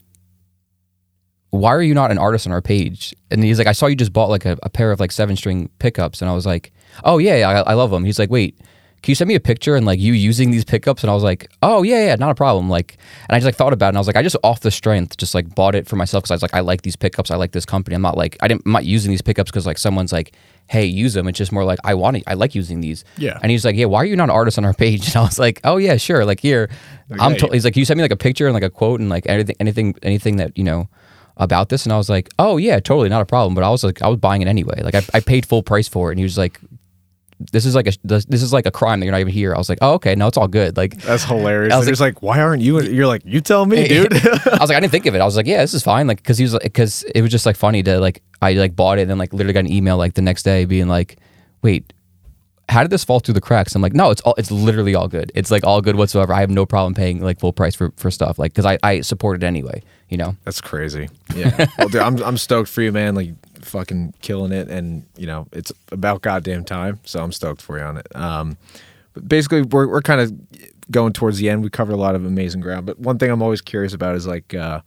why 1.50 1.74
are 1.74 1.82
you 1.82 1.94
not 1.94 2.12
an 2.12 2.18
artist 2.18 2.48
on 2.48 2.54
our 2.54 2.62
page?" 2.62 3.14
And 3.32 3.44
he's 3.44 3.58
like, 3.58 3.68
"I 3.68 3.74
saw 3.74 3.88
you 3.88 3.95
just 3.95 4.14
bought 4.14 4.30
like 4.30 4.45
a, 4.45 4.58
a 4.64 4.70
pair 4.70 4.91
of 4.91 5.00
like 5.00 5.12
seven 5.12 5.36
string 5.36 5.70
pickups," 5.80 6.22
and 6.22 6.30
I 6.30 6.34
was 6.34 6.45
like, 6.45 6.72
"Oh 7.04 7.18
yeah, 7.18 7.38
yeah 7.38 7.50
I, 7.50 7.72
I 7.72 7.74
love 7.74 7.91
them." 7.91 8.06
He's 8.06 8.20
like, 8.20 8.30
"Wait." 8.30 8.60
Can 9.04 9.12
you 9.12 9.16
send 9.16 9.28
me 9.28 9.36
a 9.36 9.41
picture 9.41 9.76
and 9.76 9.86
like 9.86 10.00
you 10.00 10.14
using 10.14 10.52
these 10.52 10.64
pickups? 10.64 11.04
And 11.04 11.12
I 11.12 11.14
was 11.14 11.24
like, 11.24 11.52
oh 11.62 11.84
yeah, 11.84 12.06
yeah, 12.06 12.16
not 12.16 12.32
a 12.32 12.36
problem. 12.36 12.70
Like, 12.70 12.98
and 13.28 13.36
I 13.36 13.38
just 13.40 13.45
like 13.45 13.56
thought 13.56 13.74
about 13.74 13.88
it 13.88 13.90
and 13.90 13.98
I 13.98 14.00
was 14.00 14.08
like, 14.08 14.16
I 14.16 14.24
just 14.24 14.38
off 14.45 14.62
the 14.62 14.72
strength 14.72 15.18
just 15.18 15.36
like 15.36 15.54
bought 15.54 15.76
it 15.76 15.90
for 15.90 15.98
myself 15.98 16.24
because 16.24 16.32
I 16.32 16.36
was 16.36 16.41
like, 16.41 16.54
I 16.54 16.62
like 16.62 16.84
these 16.84 16.95
pickups, 16.95 17.30
I 17.30 17.36
like 17.36 17.52
this 17.52 17.66
company. 17.66 17.95
I'm 17.95 18.02
not 18.02 18.16
like 18.16 18.38
I 18.40 18.48
didn't 18.48 18.62
I'm 18.66 18.72
not 18.72 18.86
using 18.86 19.12
these 19.12 19.22
pickups 19.22 19.52
because 19.52 19.66
like 19.66 19.78
someone's 19.78 20.14
like, 20.14 20.34
hey, 20.74 20.86
use 20.86 21.14
them. 21.14 21.28
It's 21.28 21.38
just 21.38 21.52
more 21.52 21.64
like 21.64 21.80
I 21.84 21.94
want 21.94 22.18
to, 22.18 22.24
I 22.28 22.34
like 22.34 22.56
using 22.56 22.82
these. 22.82 23.06
Yeah. 23.18 23.38
And 23.41 23.52
he's 23.52 23.64
like, 23.64 23.76
yeah, 23.76 23.86
why 23.86 24.00
are 24.02 24.06
you 24.06 24.16
not 24.16 24.26
an 24.26 24.30
artist 24.32 24.58
on 24.58 24.66
our 24.66 24.74
page? 24.74 25.06
And 25.14 25.18
I 25.18 25.22
was 25.22 25.38
like, 25.38 25.62
oh 25.64 25.78
yeah, 25.78 25.98
sure. 25.98 26.26
Like 26.26 26.40
here, 26.40 26.70
I'm. 27.20 27.34
yeah, 27.34 27.38
To-. 27.38 27.48
He's 27.54 27.64
like, 27.64 27.78
you 27.78 27.86
send 27.86 27.98
me 28.00 28.04
like 28.04 28.12
a 28.12 28.18
picture 28.18 28.48
and 28.48 28.54
like 28.54 28.64
a 28.64 28.70
quote 28.70 29.00
and 29.00 29.10
like 29.10 29.26
anything, 29.28 29.56
anything, 29.60 29.95
anything 30.02 30.38
that 30.38 30.58
you 30.58 30.64
know 30.64 30.90
about 31.38 31.70
this. 31.70 31.86
And 31.86 31.94
I 31.94 31.98
was 31.98 32.10
like, 32.10 32.30
oh 32.40 32.58
yeah, 32.58 32.80
totally, 32.80 33.10
not 33.10 33.22
a 33.22 33.26
problem. 33.26 33.54
But 33.56 33.64
I 33.64 33.70
was 33.70 33.84
like, 33.84 34.02
I 34.02 34.08
was 34.08 34.18
buying 34.18 34.41
it 34.41 34.48
anyway. 34.48 34.82
Like 34.82 34.95
I, 34.95 35.04
I 35.14 35.20
paid 35.20 35.45
full 35.45 35.64
price 35.64 35.88
for 35.88 36.10
it. 36.10 36.14
And 36.14 36.20
he 36.20 36.24
was 36.24 36.38
like, 36.38 36.60
this 37.52 37.65
is 37.65 37.76
like 37.76 37.88
a 37.88 37.94
this 38.03 38.26
is 38.30 38.53
like 38.53 38.65
a 38.65 38.72
crime 38.72 38.99
that 38.99 39.06
you're 39.06 39.11
not 39.11 39.22
even 39.22 39.34
here. 39.34 39.53
I 39.53 39.57
was 39.57 39.70
like, 39.70 39.80
oh 39.82 39.94
okay, 39.94 40.15
no, 40.15 40.28
it's 40.28 40.38
all 40.38 40.48
good. 40.48 40.78
Like 40.78 40.98
that's 41.02 41.24
hilarious 41.24 41.74
I 41.74 41.78
was 41.78 41.86
They're 41.86 41.91
just 41.91 42.02
like 42.02 42.22
why 42.22 42.40
aren't 42.40 42.61
you 42.61 42.82
you're 42.82 43.07
like 43.07 43.24
you 43.26 43.41
tell 43.41 43.65
me 43.65 43.88
dude 43.88 44.14
I 44.24 44.57
was 44.60 44.70
like, 44.70 44.78
I 44.78 44.80
didn't 44.80 44.91
think 44.91 45.06
of 45.06 45.15
it. 45.15 45.22
I 45.22 45.26
was 45.26 45.36
like, 45.36 45.48
yeah, 45.48 45.61
this 45.61 45.74
is 45.74 45.84
fine. 45.84 46.07
Like, 46.07 46.18
because 46.18 46.38
he 46.38 46.44
was 46.44 46.53
like, 46.53 46.64
because 46.64 47.03
it 47.03 47.22
was 47.22 47.32
just 47.32 47.45
like 47.45 47.56
funny 47.56 47.84
to 47.84 47.99
like, 47.99 48.22
I 48.41 48.53
like 48.53 48.76
bought 48.76 48.98
it 48.98 49.02
and 49.02 49.11
then 49.11 49.18
like 49.18 49.34
literally 49.34 49.53
got 49.53 49.61
an 49.61 49.72
email 49.72 49.98
like 49.98 50.14
the 50.14 50.22
next 50.22 50.44
day 50.44 50.65
being 50.65 50.88
like, 50.88 51.18
wait, 51.61 51.94
how 52.70 52.82
did 52.82 52.91
this 52.91 53.03
fall 53.03 53.20
through 53.20 53.34
the 53.34 53.41
cracks? 53.41 53.76
I'm 53.76 53.82
like, 53.82 53.94
no, 53.94 54.10
it's 54.10 54.22
all, 54.22 54.36
it's 54.38 54.52
literally 54.52 54.95
all 54.95 55.07
good. 55.07 55.32
It's 55.36 55.52
like 55.52 55.64
all 55.65 55.82
good 55.82 55.95
whatsoever. 55.95 56.34
I 56.34 56.40
have 56.40 56.49
no 56.49 56.65
problem 56.65 56.94
paying 56.94 57.22
like 57.22 57.40
full 57.40 57.53
price 57.53 57.76
for, 57.76 57.91
for 57.98 58.10
stuff. 58.10 58.40
Like, 58.40 58.53
cause 58.53 58.65
I, 58.65 58.78
I 58.84 59.02
support 59.02 59.41
it 59.41 59.45
anyway, 59.45 59.84
you 60.10 60.18
know? 60.18 60.36
That's 60.44 60.61
crazy. 60.61 61.10
Yeah. 61.36 61.68
well, 61.78 61.90
dude, 61.90 62.02
I'm 62.02 62.22
I'm 62.24 62.38
stoked 62.38 62.70
for 62.70 62.82
you, 62.82 62.91
man. 62.91 63.15
Like 63.15 63.30
fucking 63.64 64.14
killing 64.22 64.52
it, 64.52 64.69
and 64.69 65.06
you 65.18 65.27
know 65.27 65.48
it's 65.52 65.72
about 65.91 66.22
goddamn 66.22 66.64
time. 66.65 66.99
So 67.06 67.23
I'm 67.23 67.31
stoked 67.31 67.61
for 67.61 67.77
you 67.77 67.84
on 67.84 67.98
it. 67.98 68.15
Um, 68.15 68.57
but 69.14 69.27
basically, 69.27 69.61
we're 69.61 69.88
we're 69.88 70.02
kind 70.02 70.22
of 70.22 70.34
going 70.91 71.14
towards 71.14 71.38
the 71.38 71.49
end. 71.49 71.64
We 71.64 71.69
covered 71.69 71.94
a 71.94 71.98
lot 71.98 72.15
of 72.15 72.26
amazing 72.26 72.61
ground, 72.61 72.85
but 72.85 72.99
one 72.99 73.18
thing 73.18 73.31
I'm 73.31 73.41
always 73.41 73.61
curious 73.61 73.94
about 73.94 74.15
is 74.15 74.27
like, 74.27 74.53
uh, 74.53 74.81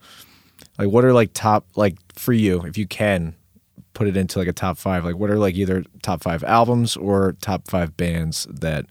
like 0.77 0.89
what 0.89 1.03
are 1.05 1.13
like 1.13 1.31
top 1.33 1.65
like 1.75 1.97
for 2.13 2.33
you 2.33 2.61
if 2.63 2.77
you 2.77 2.87
can 2.87 3.35
put 3.97 4.07
it 4.07 4.15
into 4.15 4.37
like 4.37 4.47
a 4.47 4.53
top 4.53 4.77
five. 4.77 5.03
Like 5.03 5.15
what 5.15 5.31
are 5.31 5.39
like 5.39 5.55
either 5.55 5.83
top 6.03 6.21
five 6.21 6.43
albums 6.43 6.95
or 6.95 7.35
top 7.41 7.67
five 7.67 7.97
bands 7.97 8.45
that 8.49 8.85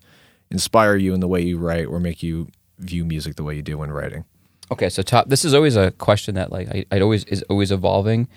inspire 0.51 0.97
you 0.97 1.13
in 1.13 1.21
the 1.21 1.27
way 1.27 1.41
you 1.41 1.57
write 1.57 1.87
or 1.87 1.99
make 1.99 2.21
you 2.21 2.49
view 2.77 3.05
music 3.05 3.35
the 3.35 3.43
way 3.43 3.55
you 3.55 3.61
do 3.61 3.77
when 3.77 3.91
writing. 3.91 4.25
Okay, 4.69 4.89
so 4.89 5.01
top. 5.01 5.29
This 5.29 5.45
is 5.45 5.53
always 5.53 5.77
a 5.77 5.91
question 5.91 6.35
that 6.35 6.51
like 6.51 6.67
I, 6.67 6.85
it 6.91 7.01
always 7.01 7.23
is 7.25 7.41
always 7.43 7.71
evolving, 7.71 8.27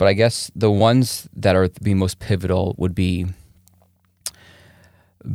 but 0.00 0.08
I 0.08 0.14
guess 0.14 0.50
the 0.56 0.70
ones 0.70 1.28
that 1.36 1.54
are 1.54 1.68
the 1.68 1.92
most 1.92 2.20
pivotal 2.20 2.74
would 2.78 2.94
be 2.94 3.26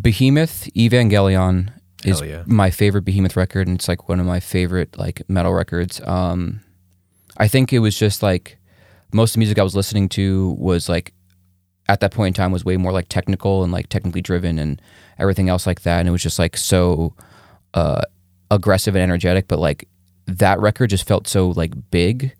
Behemoth 0.01 0.67
Evangelion 0.73 1.71
is 2.03 2.19
yeah. 2.21 2.41
my 2.47 2.71
favorite 2.71 3.03
Behemoth 3.03 3.35
record, 3.37 3.67
and 3.67 3.77
it's 3.77 3.87
like 3.87 4.09
one 4.09 4.19
of 4.19 4.25
my 4.25 4.39
favorite 4.39 4.97
like 4.97 5.21
metal 5.29 5.53
records. 5.53 6.01
Um, 6.01 6.61
I 7.37 7.47
think 7.47 7.73
it 7.73 7.77
was 7.77 7.95
just 7.95 8.23
like 8.23 8.57
most 9.13 9.29
of 9.29 9.33
the 9.33 9.39
music 9.41 9.59
I 9.59 9.63
was 9.63 9.75
listening 9.75 10.09
to 10.09 10.55
was 10.57 10.89
like 10.89 11.13
at 11.87 11.99
that 11.99 12.11
point 12.11 12.35
in 12.35 12.41
time 12.41 12.51
was 12.51 12.65
way 12.65 12.75
more 12.75 12.91
like 12.91 13.07
technical 13.07 13.63
and 13.63 13.71
like 13.71 13.89
technically 13.89 14.23
driven 14.23 14.57
and 14.57 14.81
everything 15.19 15.47
else 15.47 15.67
like 15.67 15.83
that, 15.83 15.99
and 15.99 16.07
it 16.07 16.11
was 16.11 16.23
just 16.23 16.39
like 16.39 16.57
so 16.57 17.13
uh, 17.75 18.01
aggressive 18.49 18.95
and 18.95 19.03
energetic, 19.03 19.47
but 19.47 19.59
like 19.59 19.87
that 20.25 20.59
record 20.59 20.89
just 20.89 21.07
felt 21.07 21.27
so 21.27 21.49
like 21.51 21.91
big 21.91 22.33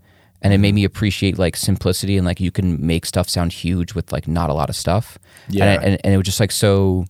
and 0.46 0.54
it 0.54 0.60
made 0.60 0.76
me 0.76 0.84
appreciate 0.84 1.40
like 1.40 1.56
simplicity 1.56 2.18
and 2.18 2.26
like 2.26 2.40
you 2.40 2.52
can 2.52 2.86
make 2.86 3.08
stuff 3.08 3.28
sound 3.28 3.52
huge 3.52 3.96
with 3.96 4.12
like 4.12 4.28
not 4.28 4.52
a 4.52 4.54
lot 4.54 4.70
of 4.70 4.76
stuff. 4.76 5.18
Yeah. 5.50 5.66
And, 5.66 5.84
and, 5.84 6.02
and 6.04 6.14
it 6.14 6.18
was 6.18 6.26
just 6.26 6.40
like 6.40 6.52
so 6.52 7.06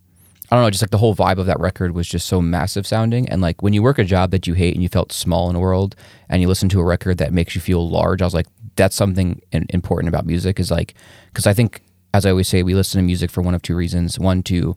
I 0.50 0.56
don't 0.56 0.64
know, 0.64 0.70
just 0.70 0.82
like 0.82 0.92
the 0.92 1.00
whole 1.00 1.14
vibe 1.14 1.38
of 1.38 1.46
that 1.48 1.60
record 1.60 1.94
was 1.94 2.08
just 2.08 2.28
so 2.28 2.40
massive 2.40 2.88
sounding. 2.88 3.28
And 3.28 3.42
like 3.42 3.62
when 3.62 3.74
you 3.74 3.84
work 3.84 4.00
a 4.00 4.06
job 4.06 4.32
that 4.32 4.48
you 4.48 4.54
hate 4.54 4.74
and 4.74 4.82
you 4.82 4.88
felt 4.88 5.12
small 5.12 5.50
in 5.50 5.54
the 5.54 5.60
world 5.60 5.98
and 6.30 6.42
you 6.42 6.48
listen 6.48 6.70
to 6.70 6.80
a 6.80 6.86
record 6.86 7.18
that 7.18 7.34
makes 7.34 7.56
you 7.56 7.62
feel 7.62 7.90
large, 7.90 8.22
I 8.22 8.26
was 8.26 8.34
like, 8.34 8.48
that's 8.78 8.96
something 8.96 9.42
in, 9.52 9.66
important 9.70 10.08
about 10.08 10.26
music 10.26 10.58
is 10.58 10.72
like, 10.72 10.94
because 11.34 11.46
I 11.46 11.54
think, 11.54 11.82
as 12.14 12.26
I 12.26 12.30
always 12.30 12.48
say, 12.48 12.64
we 12.64 12.74
listen 12.74 13.02
to 13.02 13.06
music 13.06 13.32
for 13.32 13.42
one 13.42 13.54
of 13.54 13.64
two 13.64 13.76
reasons. 13.76 14.18
One, 14.18 14.44
to 14.44 14.76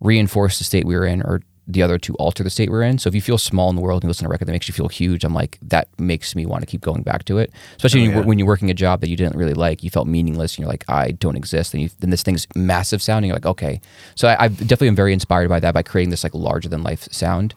reinforce 0.00 0.58
the 0.58 0.64
state 0.64 0.84
we 0.84 0.94
were 0.94 1.06
in, 1.06 1.22
or 1.22 1.40
the 1.66 1.82
other, 1.82 1.98
to 1.98 2.14
alter 2.16 2.44
the 2.44 2.50
state 2.50 2.70
we're 2.70 2.82
in. 2.82 2.98
So 2.98 3.08
if 3.08 3.14
you 3.14 3.22
feel 3.22 3.38
small 3.38 3.70
in 3.70 3.76
the 3.76 3.82
world 3.82 4.02
and 4.02 4.04
you 4.04 4.08
listen 4.08 4.24
to 4.24 4.28
a 4.28 4.30
record 4.30 4.48
that 4.48 4.52
makes 4.52 4.68
you 4.68 4.74
feel 4.74 4.88
huge, 4.88 5.24
I'm 5.24 5.32
like, 5.32 5.58
that 5.62 5.88
makes 5.98 6.36
me 6.36 6.44
want 6.44 6.60
to 6.60 6.66
keep 6.66 6.82
going 6.82 7.02
back 7.02 7.24
to 7.24 7.38
it. 7.38 7.50
Especially 7.76 8.02
when, 8.02 8.10
yeah. 8.10 8.16
you, 8.18 8.22
when 8.22 8.38
you're 8.38 8.48
working 8.48 8.70
a 8.70 8.74
job 8.74 9.00
that 9.00 9.08
you 9.08 9.16
didn't 9.16 9.36
really 9.36 9.54
like, 9.54 9.82
you 9.82 9.90
felt 9.90 10.06
meaningless, 10.06 10.54
and 10.54 10.60
you're 10.60 10.68
like, 10.68 10.84
I 10.88 11.12
don't 11.12 11.36
exist. 11.36 11.72
And, 11.72 11.82
you, 11.82 11.90
then 12.00 12.10
this 12.10 12.22
thing's 12.22 12.46
massive 12.54 13.00
sounding. 13.00 13.28
You're 13.28 13.36
like, 13.36 13.46
okay. 13.46 13.80
So 14.14 14.28
I, 14.28 14.44
I've 14.44 14.58
definitely 14.58 14.88
been 14.88 14.96
very 14.96 15.12
inspired 15.12 15.48
by 15.48 15.60
that 15.60 15.72
by 15.72 15.82
creating 15.82 16.10
this 16.10 16.22
like 16.22 16.34
larger 16.34 16.68
than 16.68 16.82
life 16.82 17.08
sound, 17.10 17.54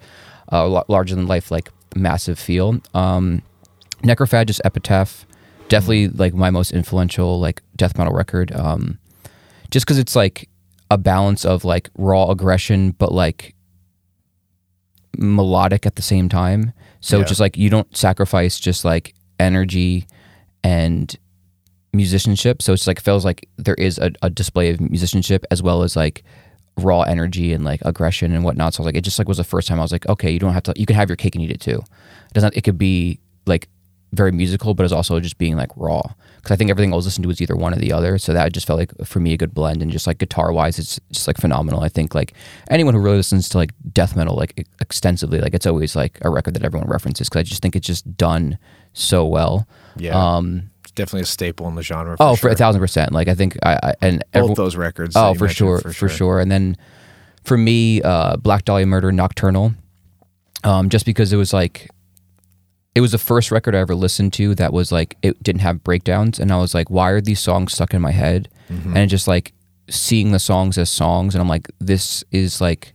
uh, 0.51 0.67
la- 0.67 0.83
larger 0.87 1.15
than 1.15 1.27
life 1.27 1.51
like 1.51 1.69
massive 1.95 2.39
feel. 2.39 2.79
Um, 2.93 3.41
Necrophagist 4.03 4.61
Epitaph, 4.63 5.25
definitely 5.67 6.07
like 6.07 6.33
my 6.33 6.49
most 6.49 6.71
influential 6.71 7.39
like 7.39 7.61
death 7.75 7.97
metal 7.97 8.13
record. 8.13 8.53
Um, 8.53 8.99
just 9.69 9.85
because 9.85 9.99
it's 9.99 10.15
like 10.15 10.47
a 10.89 10.97
balance 10.97 11.43
of 11.43 11.65
like 11.65 11.89
raw 11.97 12.29
aggression, 12.29 12.91
but 12.91 13.11
like 13.11 13.53
melodic 15.17 15.85
at 15.85 15.95
the 15.95 16.01
same 16.01 16.29
time. 16.29 16.73
So 17.01 17.19
Yeah. 17.19 17.25
just 17.25 17.39
like 17.39 17.57
you 17.57 17.69
don't 17.69 17.95
sacrifice 17.95 18.59
just 18.59 18.83
like 18.85 19.13
energy 19.39 20.07
and 20.63 21.15
musicianship. 21.93 22.61
So 22.61 22.73
it's 22.73 22.87
like 22.87 22.99
feels 23.01 23.25
like 23.25 23.47
there 23.57 23.75
is 23.75 23.97
a, 23.97 24.11
a 24.21 24.29
display 24.29 24.69
of 24.69 24.79
musicianship 24.81 25.45
as 25.51 25.61
well 25.63 25.83
as 25.83 25.95
like 25.95 26.23
raw 26.77 27.01
energy 27.01 27.53
and 27.53 27.63
like 27.63 27.81
aggression 27.83 28.33
and 28.33 28.43
whatnot. 28.43 28.73
So 28.73 28.79
I 28.79 28.81
was 28.81 28.85
like, 28.87 28.95
it 28.97 29.01
just 29.03 29.17
like 29.19 29.27
was 29.27 29.37
the 29.37 29.43
first 29.43 29.67
time 29.67 29.79
I 29.79 29.83
was 29.83 29.91
like, 29.91 30.07
okay, 30.07 30.29
you 30.31 30.39
don't 30.39 30.53
have 30.53 30.63
to. 30.63 30.73
You 30.75 30.85
can 30.85 30.95
have 30.95 31.09
your 31.09 31.15
cake 31.15 31.35
and 31.35 31.43
eat 31.43 31.51
it 31.51 31.61
too. 31.61 31.79
It 31.79 32.33
doesn't. 32.33 32.55
It 32.55 32.61
could 32.63 32.77
be 32.77 33.19
like 33.45 33.67
very 34.13 34.31
musical, 34.31 34.73
but 34.73 34.83
it's 34.83 34.93
also 34.93 35.19
just 35.19 35.37
being 35.37 35.55
like 35.57 35.69
raw. 35.75 36.01
Because 36.37 36.51
I 36.51 36.55
think 36.55 36.69
everything 36.69 36.93
I 36.93 36.95
was 36.95 37.05
listening 37.05 37.23
to 37.23 37.27
was 37.27 37.41
either 37.41 37.55
one 37.57 37.73
or 37.73 37.77
the 37.77 37.91
other. 37.91 38.17
So 38.17 38.31
that 38.33 38.53
just 38.53 38.65
felt 38.65 38.79
like 38.79 38.91
for 39.05 39.19
me 39.19 39.33
a 39.33 39.37
good 39.37 39.53
blend. 39.53 39.81
And 39.81 39.91
just 39.91 40.07
like 40.07 40.17
guitar 40.17 40.51
wise, 40.53 40.79
it's 40.79 40.99
just 41.11 41.27
like 41.27 41.37
phenomenal. 41.37 41.81
I 41.81 41.89
think 41.89 42.15
like 42.15 42.33
anyone 42.69 42.93
who 42.93 43.01
really 43.01 43.17
listens 43.17 43.49
to 43.49 43.57
like 43.57 43.71
death 43.91 44.15
metal 44.15 44.35
like 44.35 44.65
extensively, 44.79 45.41
like 45.41 45.53
it's 45.53 45.65
always 45.65 45.95
like 45.95 46.19
a 46.21 46.29
record 46.29 46.53
that 46.53 46.63
everyone 46.63 46.87
references 46.87 47.27
because 47.27 47.39
I 47.41 47.43
just 47.43 47.61
think 47.61 47.75
it's 47.75 47.85
just 47.87 48.15
done 48.17 48.57
so 48.93 49.25
well. 49.25 49.67
Yeah. 49.97 50.15
Um. 50.17 50.69
definitely 50.95 51.21
a 51.21 51.25
staple 51.25 51.67
in 51.67 51.75
the 51.75 51.83
genre. 51.83 52.15
For 52.17 52.23
Oh, 52.23 52.35
sure. 52.35 52.49
for 52.49 52.53
a 52.53 52.55
thousand 52.55 52.79
percent. 52.81 53.11
Like 53.11 53.27
I 53.27 53.35
think 53.35 53.57
I, 53.63 53.77
I 53.83 53.93
and 54.01 54.19
Both 54.19 54.23
everyone- 54.33 54.53
those 54.55 54.75
records. 54.77 55.15
Oh, 55.17 55.33
you 55.33 55.37
for 55.39 55.49
sure, 55.49 55.79
for 55.81 56.07
sure, 56.09 56.39
And 56.39 56.49
then 56.49 56.77
for 57.43 57.57
me, 57.57 58.01
uh, 58.01 58.37
Black 58.37 58.63
Dahlia 58.65 58.85
Murder, 58.85 59.11
Nocturnal, 59.11 59.73
um, 60.63 60.89
just 60.89 61.05
because 61.05 61.31
it 61.33 61.37
was 61.37 61.53
like, 61.53 61.89
it 62.97 63.01
was 63.01 63.11
the 63.11 63.19
first 63.19 63.51
record 63.51 63.75
I 63.75 63.77
ever 63.77 63.93
listened 63.93 64.33
to 64.33 64.55
that 64.55 64.73
was 64.73 64.91
like 64.91 65.17
it 65.21 65.41
didn't 65.43 65.61
have 65.61 65.83
breakdowns, 65.83 66.39
and 66.39 66.51
I 66.51 66.57
was 66.57 66.73
like, 66.73 66.89
why 66.89 67.11
are 67.11 67.21
these 67.21 67.39
songs 67.39 67.73
stuck 67.73 67.93
in 67.93 68.01
my 68.01 68.09
head? 68.09 68.49
Mm-hmm. 68.71 68.97
And 68.97 69.07
just 69.07 69.27
like 69.27 69.53
seeing 69.87 70.31
the 70.31 70.39
songs 70.39 70.79
as 70.79 70.89
songs, 70.89 71.35
and 71.35 71.41
I'm 71.43 71.47
like, 71.47 71.67
this 71.77 72.23
is 72.31 72.59
like 72.59 72.93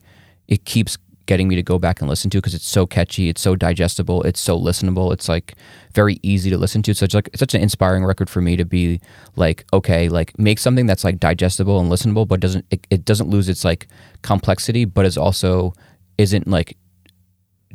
it 0.49 0.65
keeps 0.65 0.99
getting 1.27 1.47
me 1.47 1.55
to 1.55 1.63
go 1.63 1.79
back 1.79 2.01
and 2.01 2.11
listen 2.11 2.31
to 2.31 2.39
because 2.39 2.53
it's 2.53 2.67
so 2.67 2.85
catchy, 2.85 3.29
it's 3.29 3.41
so 3.41 3.55
digestible, 3.55 4.25
it's 4.25 4.41
so 4.41 4.59
listenable, 4.59 5.13
it's 5.13 5.29
like 5.29 5.55
very 5.95 6.19
easy 6.25 6.51
to 6.51 6.59
listen 6.59 6.83
to. 6.83 6.95
So 6.95 7.05
it's 7.05 7.15
like 7.15 7.29
it's 7.29 7.39
such 7.39 7.55
an 7.55 7.63
inspiring 7.63 8.05
record 8.05 8.29
for 8.29 8.41
me 8.41 8.57
to 8.57 8.65
be 8.65 9.01
like, 9.37 9.65
okay, 9.73 10.09
like 10.09 10.37
make 10.37 10.59
something 10.59 10.87
that's 10.87 11.05
like 11.05 11.21
digestible 11.21 11.79
and 11.79 11.93
listenable, 11.93 12.27
but 12.27 12.41
doesn't 12.41 12.65
it, 12.73 12.89
it 12.91 13.05
doesn't 13.05 13.31
lose 13.31 13.49
its 13.49 13.65
like 13.65 13.87
complexity, 14.23 14.85
but 14.85 15.07
is 15.07 15.17
also 15.17 15.75
isn't 16.19 16.49
like 16.49 16.77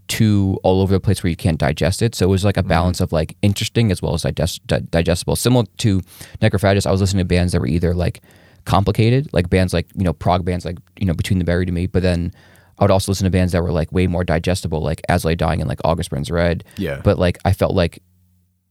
too 0.07 0.59
all 0.63 0.81
over 0.81 0.93
the 0.93 0.99
place 0.99 1.23
where 1.23 1.29
you 1.29 1.35
can't 1.35 1.57
digest 1.57 2.01
it. 2.01 2.15
So 2.15 2.25
it 2.25 2.29
was 2.29 2.45
like 2.45 2.57
a 2.57 2.61
mm-hmm. 2.61 2.69
balance 2.69 3.01
of 3.01 3.11
like 3.11 3.35
interesting 3.41 3.91
as 3.91 4.01
well 4.01 4.13
as 4.13 4.23
digest, 4.23 4.65
di- 4.67 4.79
digestible. 4.79 5.35
Similar 5.35 5.65
to 5.77 6.01
Necrophagist, 6.41 6.85
I 6.85 6.91
was 6.91 7.01
listening 7.01 7.21
to 7.21 7.27
bands 7.27 7.53
that 7.53 7.59
were 7.59 7.67
either 7.67 7.93
like 7.93 8.21
complicated, 8.65 9.29
like 9.33 9.49
bands 9.49 9.73
like 9.73 9.87
you 9.95 10.03
know 10.03 10.13
prog 10.13 10.45
bands 10.45 10.65
like 10.65 10.77
you 10.99 11.05
know 11.05 11.13
Between 11.13 11.39
the 11.39 11.45
Buried 11.45 11.67
and 11.67 11.75
Me, 11.75 11.87
but 11.87 12.03
then 12.03 12.31
I 12.79 12.83
would 12.83 12.91
also 12.91 13.11
listen 13.11 13.25
to 13.25 13.31
bands 13.31 13.53
that 13.53 13.63
were 13.63 13.71
like 13.71 13.91
way 13.91 14.07
more 14.07 14.23
digestible, 14.23 14.81
like 14.81 15.01
As 15.09 15.25
Lay 15.25 15.35
Dying 15.35 15.61
and 15.61 15.67
like 15.67 15.81
August 15.83 16.09
Burns 16.09 16.29
Red. 16.29 16.63
Yeah. 16.77 17.01
But 17.03 17.17
like 17.17 17.39
I 17.43 17.53
felt 17.53 17.73
like 17.73 18.03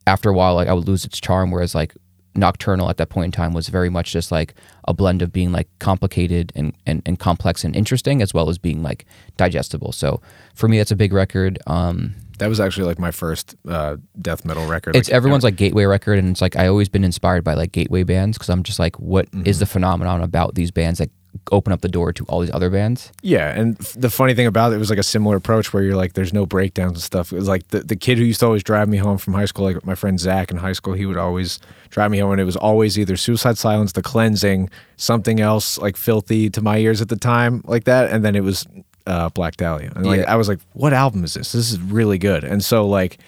after 0.07 0.31
a 0.31 0.35
while, 0.35 0.55
like 0.55 0.69
I 0.69 0.73
would 0.73 0.87
lose 0.87 1.05
its 1.05 1.21
charm. 1.21 1.51
Whereas 1.51 1.75
like 1.75 1.95
Nocturnal 2.37 2.91
at 2.91 2.97
that 2.99 3.09
point 3.09 3.27
in 3.27 3.33
time 3.33 3.53
was 3.53 3.69
very 3.69 3.89
much 3.91 4.13
just 4.13 4.31
like 4.31 4.55
a 4.87 4.95
blend 4.95 5.23
of 5.23 5.33
being 5.33 5.53
like 5.53 5.69
complicated 5.79 6.53
and, 6.55 6.75
and, 6.87 7.03
and 7.07 7.19
complex 7.19 7.65
and 7.65 7.75
interesting 7.75 8.23
as 8.23 8.35
well 8.35 8.49
as 8.49 8.59
being 8.59 8.83
like 8.83 9.07
digestible. 9.37 9.93
So 9.93 10.21
for 10.55 10.69
me, 10.69 10.79
that's 10.79 10.91
a 10.91 10.97
big 10.97 11.13
record. 11.13 11.59
Um, 11.67 12.15
That 12.39 12.49
was 12.49 12.61
actually 12.61 12.87
like 12.87 12.99
my 12.99 13.11
first 13.11 13.55
uh, 13.69 13.97
death 14.21 14.45
metal 14.45 14.67
record. 14.67 14.95
it's 14.95 15.09
Like, 15.09 15.15
everyone's 15.17 15.45
like 15.45 15.57
gateway 15.57 15.85
record, 15.85 16.19
and 16.19 16.29
it's 16.29 16.43
like 16.43 16.57
I 16.57 16.67
always 16.69 16.89
been 16.89 17.05
inspired 17.05 17.45
by 17.45 17.55
like 17.55 17.73
gateway 17.73 18.03
bands 18.03 18.37
because 18.37 18.51
I'm 18.51 18.63
just 18.63 18.79
like, 18.79 18.99
what 19.01 19.27
is 19.45 19.59
the 19.59 19.67
phenomenon 19.67 20.23
about 20.23 20.55
these 20.55 20.71
bands 20.71 20.99
that 20.99 21.11
open 21.51 21.73
up 21.73 21.81
the 21.81 21.89
door 21.89 22.13
to 22.13 22.25
all 22.25 22.41
these 22.41 22.51
other 22.53 22.71
bands? 22.71 23.13
Yeah, 23.23 23.51
and 23.59 23.77
the 23.97 24.11
funny 24.11 24.35
thing 24.35 24.47
about 24.47 24.73
it 24.73 24.79
was 24.79 24.91
like 24.91 24.99
a 24.99 25.03
similar 25.03 25.37
approach 25.37 25.73
where 25.73 25.83
you're 25.83 25.97
like, 25.97 26.15
there's 26.15 26.33
no 26.33 26.47
breakdowns 26.47 26.93
and 26.93 27.03
stuff. 27.03 27.33
It 27.33 27.37
was 27.37 27.49
like 27.49 27.69
the, 27.69 27.81
the 27.81 27.97
kid 27.97 28.19
who 28.19 28.25
used 28.25 28.41
to 28.41 28.47
always 28.47 28.63
drive 28.63 28.89
me 28.89 28.97
home 28.97 29.19
from 29.19 29.35
high 29.35 29.45
school, 29.45 29.65
like 29.65 29.85
my 29.85 29.95
friend 29.95 30.19
Zach 30.21 30.51
in 30.51 30.57
high 30.57 30.73
school, 30.73 30.95
he 30.95 31.07
would 31.07 31.17
always 31.17 31.59
drive 31.91 32.11
me 32.11 32.19
home, 32.19 32.33
and 32.33 32.41
it 32.41 32.45
was 32.45 32.57
always 32.57 32.99
either 32.99 33.17
Suicide 33.17 33.59
Silence, 33.59 33.93
The 33.93 34.03
Cleansing, 34.03 34.71
something 34.97 35.41
else 35.41 35.79
like 35.79 35.97
filthy 35.97 36.51
to 36.51 36.61
my 36.61 36.79
ears 36.79 37.01
at 37.01 37.09
the 37.09 37.17
time, 37.17 37.63
like 37.65 37.85
that, 37.85 38.11
and 38.11 38.25
then 38.25 38.37
it 38.37 38.43
was 38.43 38.67
uh, 39.07 39.29
Black 39.31 39.57
Dahlia. 39.57 39.93
And 39.95 40.05
like 40.07 40.21
Yeah. 40.21 40.33
I 40.33 40.37
was 40.37 40.49
like, 40.49 40.61
what 40.73 40.93
album 40.93 41.25
is 41.25 41.35
this? 41.35 41.53
This 41.53 41.71
is 41.71 41.81
really 41.81 42.19
good. 42.19 42.45
And 42.45 42.65
so 42.65 42.87
like. 42.87 43.19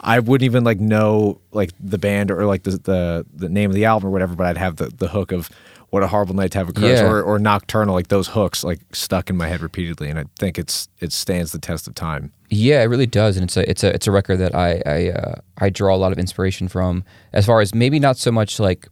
I 0.00 0.20
wouldn't 0.20 0.44
even 0.44 0.62
like 0.62 0.78
know 0.78 1.40
like 1.50 1.72
the 1.80 1.98
band 1.98 2.30
or 2.30 2.46
like 2.46 2.62
the 2.62 2.70
the, 2.78 3.26
the 3.34 3.48
name 3.48 3.68
of 3.68 3.74
the 3.74 3.84
album 3.86 4.08
or 4.08 4.12
whatever, 4.12 4.36
but 4.36 4.46
I'd 4.46 4.56
have 4.56 4.76
the, 4.76 4.90
the 4.96 5.08
hook 5.08 5.32
of 5.32 5.50
what 5.90 6.02
a 6.02 6.06
horrible 6.08 6.34
night 6.34 6.50
to 6.52 6.58
have 6.58 6.68
a 6.68 6.72
curse 6.72 7.00
Yeah. 7.00 7.06
or, 7.10 7.22
or 7.22 7.38
nocturnal 7.38 7.94
like 7.94 8.08
those 8.08 8.28
hooks 8.28 8.62
like 8.62 8.80
stuck 8.92 9.30
in 9.30 9.36
my 9.36 9.48
head 9.48 9.60
repeatedly 9.62 10.10
and 10.10 10.18
i 10.18 10.24
think 10.38 10.58
it's 10.58 10.88
it 11.00 11.12
stands 11.12 11.52
the 11.52 11.58
test 11.58 11.86
of 11.88 11.94
time 11.94 12.32
Yeah, 12.50 12.82
it 12.82 12.86
really 12.86 13.06
does, 13.06 13.36
and 13.36 13.44
it's 13.44 13.56
a 13.56 13.68
it's 13.70 13.84
a 13.84 13.94
it's 13.94 14.06
a 14.06 14.10
record 14.12 14.36
that 14.38 14.54
I 14.54 14.82
I 14.86 15.10
uh, 15.10 15.34
I 15.58 15.68
draw 15.70 15.94
a 15.94 16.00
lot 16.04 16.12
of 16.12 16.18
inspiration 16.18 16.66
from. 16.68 17.04
As 17.32 17.44
far 17.44 17.60
as 17.60 17.74
maybe 17.74 17.98
not 17.98 18.16
so 18.16 18.30
much 18.32 18.58
like 18.58 18.88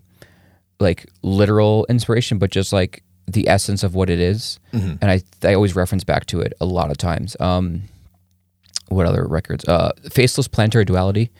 like 0.79 1.07
literal 1.23 1.87
inspiration, 1.89 2.39
but 2.39 2.51
just 2.51 2.71
like 2.73 3.03
the 3.27 3.49
essence 3.49 3.83
of 3.83 3.95
what 3.95 4.11
it 4.11 4.21
is. 4.21 4.61
And 4.73 5.05
I 5.11 5.23
I 5.43 5.55
always 5.55 5.75
reference 5.75 6.05
back 6.05 6.27
to 6.27 6.41
it 6.41 6.53
a 6.61 6.67
lot 6.67 6.91
of 6.91 6.99
times. 6.99 7.35
Um, 7.41 7.83
what 8.89 9.07
other 9.07 9.27
records? 9.27 9.65
Uh, 9.67 9.93
Faceless 10.13 10.49
Planetary 10.49 10.85
Duality. 10.85 11.31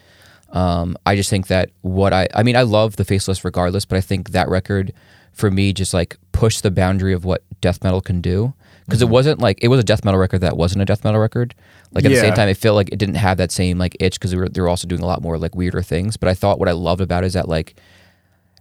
Um, 0.49 0.97
I 1.05 1.15
just 1.15 1.29
think 1.29 1.47
that 1.47 1.69
what 1.81 2.13
I 2.13 2.27
I 2.33 2.41
mean 2.43 2.55
I 2.55 2.63
love 2.63 2.95
the 2.95 3.05
Faceless 3.05 3.45
regardless, 3.45 3.85
but 3.85 3.97
I 3.97 4.01
think 4.01 4.31
that 4.31 4.49
record 4.49 4.91
for 5.37 5.51
me 5.51 5.71
just 5.71 5.93
like 5.93 6.17
pushed 6.31 6.63
the 6.63 6.71
boundary 6.71 7.13
of 7.13 7.23
what 7.23 7.43
death 7.61 7.83
metal 7.83 8.01
can 8.01 8.21
do. 8.21 8.53
Because 8.85 9.01
it 9.01 9.09
wasn't 9.09 9.39
like 9.39 9.59
it 9.61 9.67
was 9.67 9.81
a 9.81 9.83
death 9.83 10.05
metal 10.05 10.19
record 10.19 10.39
that 10.39 10.55
wasn't 10.55 10.81
a 10.81 10.85
death 10.85 11.03
metal 11.03 11.19
record. 11.19 11.53
Like 11.91 12.05
at 12.05 12.09
the 12.09 12.15
same 12.15 12.33
time, 12.33 12.47
it 12.47 12.55
felt 12.55 12.75
like 12.75 12.89
it 12.89 12.97
didn't 12.97 13.15
have 13.15 13.37
that 13.37 13.51
same 13.51 13.77
like 13.77 13.97
itch 13.99 14.15
because 14.15 14.31
they 14.31 14.37
were 14.37 14.47
they 14.47 14.61
were 14.61 14.69
also 14.69 14.87
doing 14.87 15.01
a 15.01 15.05
lot 15.05 15.21
more 15.21 15.37
like 15.37 15.55
weirder 15.55 15.81
things. 15.81 16.15
But 16.15 16.29
I 16.29 16.33
thought 16.33 16.57
what 16.57 16.69
I 16.69 16.71
loved 16.71 17.01
about 17.01 17.23
it 17.23 17.27
is 17.27 17.33
that 17.33 17.49
like 17.49 17.75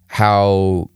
how 0.08 0.90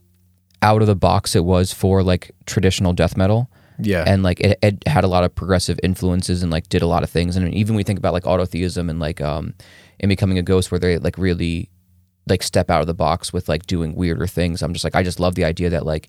out 0.62 0.82
of 0.82 0.88
the 0.88 0.96
box 0.96 1.36
it 1.36 1.44
was 1.44 1.72
for 1.72 2.02
like 2.02 2.32
traditional 2.46 2.92
death 2.92 3.16
metal. 3.16 3.48
Yeah. 3.78 4.04
And 4.06 4.24
like 4.24 4.40
it, 4.40 4.58
it 4.62 4.86
had 4.88 5.04
a 5.04 5.08
lot 5.08 5.22
of 5.22 5.34
progressive 5.34 5.78
influences 5.82 6.42
and 6.42 6.50
like 6.50 6.68
did 6.68 6.82
a 6.82 6.86
lot 6.86 7.04
of 7.04 7.08
things. 7.08 7.36
And 7.36 7.54
even 7.54 7.74
when 7.74 7.78
we 7.78 7.84
think 7.84 8.00
about 8.00 8.12
like 8.12 8.24
autotheism 8.24 8.90
and 8.90 8.98
like 8.98 9.20
um 9.20 9.54
and 10.00 10.08
becoming 10.08 10.38
a 10.38 10.42
ghost 10.42 10.72
where 10.72 10.80
they 10.80 10.98
like 10.98 11.16
really 11.18 11.70
like 12.28 12.42
step 12.42 12.70
out 12.70 12.80
of 12.80 12.86
the 12.86 12.94
box 12.94 13.32
with 13.32 13.48
like 13.48 13.66
doing 13.66 13.94
weirder 13.94 14.26
things 14.26 14.62
i'm 14.62 14.72
just 14.72 14.84
like 14.84 14.94
i 14.94 15.02
just 15.02 15.18
love 15.20 15.34
the 15.34 15.44
idea 15.44 15.68
that 15.70 15.84
like 15.86 16.08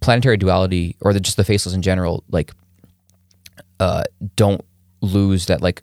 planetary 0.00 0.36
duality 0.36 0.94
or 1.00 1.12
the, 1.12 1.20
just 1.20 1.36
the 1.36 1.44
faceless 1.44 1.74
in 1.74 1.82
general 1.82 2.22
like 2.30 2.52
uh 3.80 4.04
don't 4.36 4.64
lose 5.00 5.46
that 5.46 5.60
like 5.60 5.82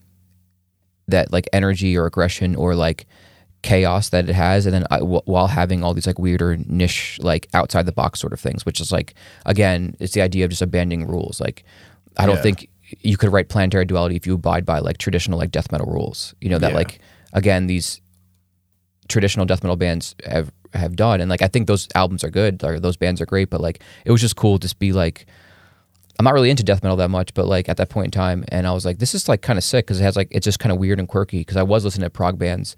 that 1.08 1.32
like 1.32 1.48
energy 1.54 1.98
or 1.98 2.06
aggression 2.06 2.56
or 2.56 2.76
like 2.76 3.06
chaos 3.62 4.10
that 4.10 4.30
it 4.30 4.34
has 4.34 4.66
and 4.66 4.76
then 4.76 4.86
I, 4.92 5.00
w- 5.00 5.22
while 5.26 5.48
having 5.48 5.84
all 5.84 5.94
these 5.94 6.06
like 6.06 6.20
weirder 6.20 6.58
niche 6.68 7.18
like 7.22 7.48
outside 7.54 7.86
the 7.88 7.92
box 7.92 8.20
sort 8.20 8.32
of 8.34 8.40
things 8.40 8.66
which 8.66 8.80
is 8.80 8.92
like 8.92 9.16
again 9.46 9.96
it's 10.00 10.14
the 10.14 10.22
idea 10.22 10.46
of 10.46 10.52
just 10.52 10.62
abandoning 10.62 11.08
rules 11.08 11.42
like 11.42 11.64
i 12.18 12.26
don't 12.26 12.36
Yeah. 12.38 12.42
think 12.44 12.70
you 13.02 13.18
could 13.18 13.32
write 13.32 13.50
planetary 13.50 13.86
duality 13.86 14.16
if 14.16 14.28
you 14.28 14.36
abide 14.36 14.66
by 14.66 14.80
like 14.80 15.00
traditional 15.00 15.40
like 15.40 15.50
death 15.52 15.72
metal 15.72 15.88
rules 15.88 16.36
you 16.42 16.50
know 16.50 16.60
that 16.60 16.72
Yeah. 16.72 16.78
like 16.78 17.00
again 17.34 17.66
these 17.66 18.02
traditional 19.08 19.46
death 19.46 19.64
metal 19.64 19.76
bands 19.76 20.16
have 20.26 20.52
have 20.74 20.96
done 20.96 21.22
and 21.22 21.30
like 21.30 21.42
i 21.42 21.48
think 21.48 21.68
those 21.68 21.88
albums 21.96 22.24
are 22.24 22.30
good 22.30 22.64
or 22.64 22.80
those 22.80 22.98
bands 22.98 23.22
are 23.22 23.26
great 23.26 23.50
but 23.50 23.62
like 23.62 23.82
it 24.04 24.12
was 24.12 24.22
just 24.22 24.36
cool 24.36 24.58
to 24.60 24.76
be 24.78 24.92
like 24.92 25.26
I'm 26.18 26.24
not 26.24 26.34
really 26.34 26.50
into 26.50 26.64
death 26.64 26.82
metal 26.82 26.96
that 26.98 27.10
much, 27.10 27.34
but 27.34 27.46
like 27.46 27.68
at 27.68 27.78
that 27.78 27.90
point 27.90 28.06
in 28.06 28.12
time, 28.12 28.46
and 28.48 28.66
I 28.66 28.72
was 28.72 28.86
like, 28.86 29.00
this 29.00 29.14
is 29.14 29.28
like 29.28 29.42
kind 29.42 29.58
of 29.58 29.64
sick 29.64 29.86
because 29.86 30.00
it 30.00 30.04
has 30.04 30.16
like 30.16 30.30
it's 30.32 30.46
just 30.46 30.60
kind 30.60 30.72
of 30.72 30.80
weird 30.80 31.00
and 31.00 31.08
quirky. 31.08 31.40
Because 31.40 31.58
I 31.58 31.64
was 31.64 31.84
listening 31.84 32.06
to 32.06 32.10
prog 32.10 32.40
bands, 32.40 32.76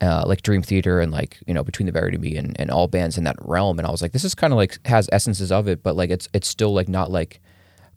uh, 0.00 0.24
like 0.26 0.42
Dream 0.42 0.62
Theater 0.62 1.00
and 1.00 1.12
like 1.12 1.38
you 1.46 1.52
know 1.52 1.62
Between 1.62 1.86
the 1.86 1.92
Buried 1.92 2.14
and 2.14 2.22
Me 2.22 2.36
and, 2.36 2.58
and 2.58 2.70
all 2.70 2.88
bands 2.88 3.18
in 3.18 3.24
that 3.24 3.36
realm, 3.40 3.78
and 3.78 3.86
I 3.86 3.90
was 3.90 4.00
like, 4.00 4.12
this 4.12 4.24
is 4.24 4.34
kind 4.34 4.52
of 4.52 4.56
like 4.56 4.78
has 4.86 5.08
essences 5.12 5.52
of 5.52 5.68
it, 5.68 5.82
but 5.82 5.94
like 5.94 6.10
it's 6.10 6.28
it's 6.32 6.48
still 6.48 6.72
like 6.72 6.88
not 6.88 7.10
like 7.10 7.40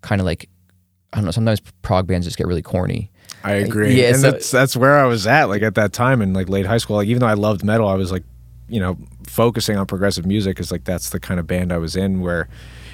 kind 0.01 0.19
of 0.19 0.25
like 0.25 0.49
I 1.13 1.17
don't 1.17 1.25
know. 1.25 1.31
Sometimes 1.31 1.61
prog 1.81 2.05
bands 2.05 2.27
just 2.27 2.37
get 2.37 2.47
really 2.47 2.61
corny. 2.61 3.09
I 3.43 3.53
agree. 3.53 3.93
Yeah, 4.01 4.09
and 4.09 4.17
so- 4.17 4.31
that's 4.31 4.49
that's 4.51 4.75
where 4.77 4.97
i 4.99 5.05
was 5.05 5.27
at 5.27 5.45
like 5.49 5.61
at 5.61 5.75
that 5.75 5.93
time 5.93 6.21
in 6.21 6.33
like 6.33 6.49
late 6.49 6.65
high 6.65 6.77
school. 6.77 6.95
Like 6.97 7.07
even 7.07 7.19
though 7.21 7.27
i 7.27 7.33
loved 7.33 7.63
metal 7.63 7.87
i 7.87 7.95
was 7.95 8.11
like 8.11 8.23
you 8.69 8.79
know 8.79 8.97
focusing 9.27 9.77
on 9.77 9.85
progressive 9.85 10.25
music 10.25 10.55
because 10.55 10.71
like 10.71 10.83
that's 10.85 11.09
the 11.09 11.19
kind 11.19 11.39
of 11.39 11.45
band 11.47 11.71
i 11.73 11.77
was 11.77 11.95
in 11.95 12.21
where 12.21 12.47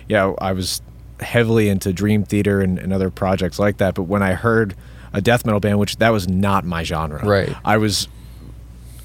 you 0.08 0.16
know 0.16 0.36
i 0.42 0.52
was 0.52 0.82
heavily 1.20 1.70
into 1.70 1.92
dream 1.94 2.24
theater 2.24 2.62
and, 2.62 2.80
and 2.80 2.94
other 2.94 3.10
projects 3.10 3.60
like 3.60 3.78
that. 3.78 3.94
But 3.96 4.04
when 4.04 4.24
i 4.24 4.34
heard 4.34 4.76
a 5.14 5.22
death 5.22 5.46
metal 5.46 5.60
band 5.60 5.78
which 5.80 5.98
that 5.98 6.10
was 6.10 6.28
not 6.28 6.66
my 6.66 6.84
genre 6.84 7.24
Right. 7.26 7.56
i 7.66 7.78
was 7.78 8.08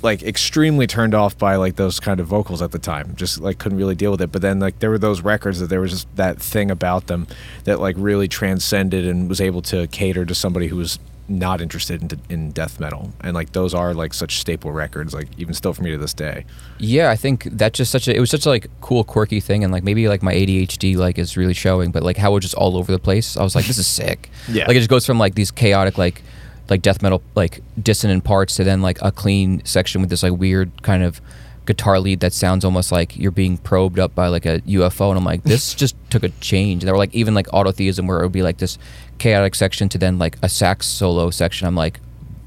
like 0.02 0.22
extremely 0.22 0.86
turned 0.86 1.14
off 1.14 1.36
by 1.38 1.56
like 1.56 1.76
those 1.76 1.98
kind 1.98 2.20
of 2.20 2.26
vocals 2.26 2.60
at 2.60 2.72
the 2.72 2.78
time. 2.78 3.14
Just 3.16 3.40
like 3.40 3.58
couldn't 3.58 3.78
really 3.78 3.94
deal 3.94 4.10
with 4.10 4.20
it. 4.20 4.30
But 4.30 4.42
then 4.42 4.60
like 4.60 4.78
there 4.80 4.90
were 4.90 4.98
those 4.98 5.22
records 5.22 5.60
that 5.60 5.68
there 5.68 5.80
was 5.80 5.92
just 5.92 6.16
that 6.16 6.38
thing 6.42 6.70
about 6.70 7.06
them 7.06 7.26
that 7.64 7.80
like 7.80 7.96
really 7.98 8.28
transcended 8.28 9.06
and 9.06 9.30
was 9.30 9.40
able 9.40 9.62
to 9.62 9.86
cater 9.86 10.26
to 10.26 10.34
somebody 10.34 10.66
who 10.66 10.76
was 10.76 10.98
not 11.28 11.60
interested 11.60 12.12
in, 12.12 12.20
in 12.28 12.50
death 12.50 12.78
metal 12.78 13.12
and 13.22 13.34
like 13.34 13.52
those 13.52 13.72
are 13.72 13.94
like 13.94 14.12
such 14.12 14.38
staple 14.38 14.72
records 14.72 15.14
like 15.14 15.28
even 15.38 15.54
still 15.54 15.72
for 15.72 15.82
me 15.82 15.90
to 15.90 15.98
this 15.98 16.12
day 16.12 16.44
Yeah, 16.78 17.10
I 17.10 17.16
think 17.16 17.44
that's 17.44 17.76
just 17.76 17.90
such 17.90 18.08
a 18.08 18.14
it 18.14 18.20
was 18.20 18.30
such 18.30 18.46
a 18.46 18.48
like 18.48 18.68
cool 18.80 19.04
quirky 19.04 19.40
thing 19.40 19.64
and 19.64 19.72
like 19.72 19.84
maybe 19.84 20.08
like 20.08 20.22
my 20.22 20.34
ADHD 20.34 20.96
like 20.96 21.18
is 21.18 21.36
really 21.36 21.54
showing, 21.54 21.90
but 21.92 22.02
like 22.02 22.16
how 22.16 22.32
it 22.32 22.34
was 22.34 22.42
just 22.44 22.54
all 22.54 22.76
over 22.76 22.90
the 22.90 22.98
place. 22.98 23.36
I 23.36 23.42
was 23.42 23.54
like, 23.54 23.66
this 23.66 23.78
is 23.78 23.86
sick. 24.00 24.30
Yeah. 24.48 24.66
Like 24.66 24.76
it 24.76 24.80
just 24.80 24.90
goes 24.90 25.06
from 25.06 25.18
like 25.18 25.34
these 25.34 25.50
chaotic 25.50 25.98
like 25.98 26.22
like 26.68 26.82
death 26.82 27.02
metal 27.02 27.22
like 27.34 27.60
dissonant 27.80 28.24
parts 28.24 28.56
to 28.56 28.64
then 28.64 28.82
like 28.82 28.98
a 29.02 29.12
clean 29.12 29.64
section 29.64 30.00
with 30.00 30.10
this 30.10 30.22
like 30.22 30.32
weird 30.32 30.82
kind 30.82 31.02
of 31.02 31.20
guitar 31.66 31.98
lead 31.98 32.20
that 32.20 32.32
sounds 32.32 32.64
almost 32.64 32.92
like 32.92 33.16
you're 33.16 33.30
being 33.30 33.56
probed 33.56 33.98
up 33.98 34.14
by 34.14 34.28
like 34.28 34.44
a 34.44 34.60
UFO 34.60 35.08
and 35.10 35.18
I'm 35.18 35.24
like 35.24 35.42
this 35.44 35.74
just 35.82 35.96
took 36.10 36.22
a 36.22 36.28
change. 36.40 36.82
And 36.82 36.88
there 36.88 36.94
were 36.94 36.98
like 36.98 37.14
even 37.14 37.34
like 37.34 37.46
autotheism 37.48 38.06
where 38.06 38.20
it 38.20 38.22
would 38.24 38.32
be 38.32 38.42
like 38.42 38.58
this 38.58 38.78
chaotic 39.18 39.54
section 39.54 39.88
to 39.90 39.98
then 39.98 40.18
like 40.18 40.36
a 40.42 40.48
sax 40.48 40.86
solo 40.86 41.30
section. 41.30 41.66
I'm 41.66 41.74
like 41.76 42.00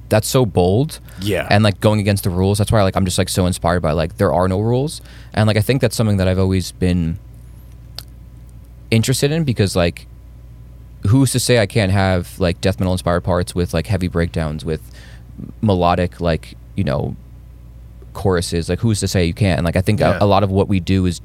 that's 0.09 0.27
so 0.27 0.45
bold 0.45 0.99
Yeah. 1.19 1.45
and 1.51 1.63
like 1.65 1.81
going 1.81 1.99
against 1.99 2.23
the 2.23 2.29
rules 2.29 2.57
that's 2.59 2.71
why 2.71 2.81
like 2.81 2.95
i'm 2.95 3.03
just 3.03 3.17
like 3.17 3.27
so 3.27 3.45
inspired 3.45 3.81
by 3.81 3.91
like 3.91 4.15
there 4.15 4.31
are 4.31 4.47
no 4.47 4.61
rules 4.61 5.01
and 5.33 5.47
like 5.47 5.57
i 5.57 5.61
think 5.61 5.81
that's 5.81 5.97
something 5.97 6.15
that 6.15 6.29
i've 6.29 6.39
always 6.39 6.71
been 6.71 7.19
interested 8.89 9.31
in 9.31 9.43
because 9.43 9.75
like 9.75 10.07
who's 11.07 11.31
to 11.33 11.39
say 11.41 11.59
i 11.59 11.65
can't 11.65 11.91
have 11.91 12.39
like 12.39 12.61
death 12.61 12.79
metal 12.79 12.93
inspired 12.93 13.19
parts 13.21 13.53
with 13.53 13.73
like 13.73 13.87
heavy 13.87 14.07
breakdowns 14.07 14.63
with 14.63 14.81
melodic 15.61 16.21
like 16.21 16.55
you 16.75 16.85
know 16.85 17.13
choruses 18.13 18.69
like 18.69 18.79
who's 18.79 19.01
to 19.01 19.07
say 19.09 19.25
you 19.25 19.33
can't 19.33 19.57
and 19.59 19.65
like 19.65 19.75
i 19.75 19.81
think 19.81 19.99
Yeah. 19.99 20.17
a, 20.21 20.23
a 20.23 20.25
lot 20.27 20.41
of 20.43 20.49
what 20.49 20.69
we 20.69 20.79
do 20.79 21.05
is 21.05 21.19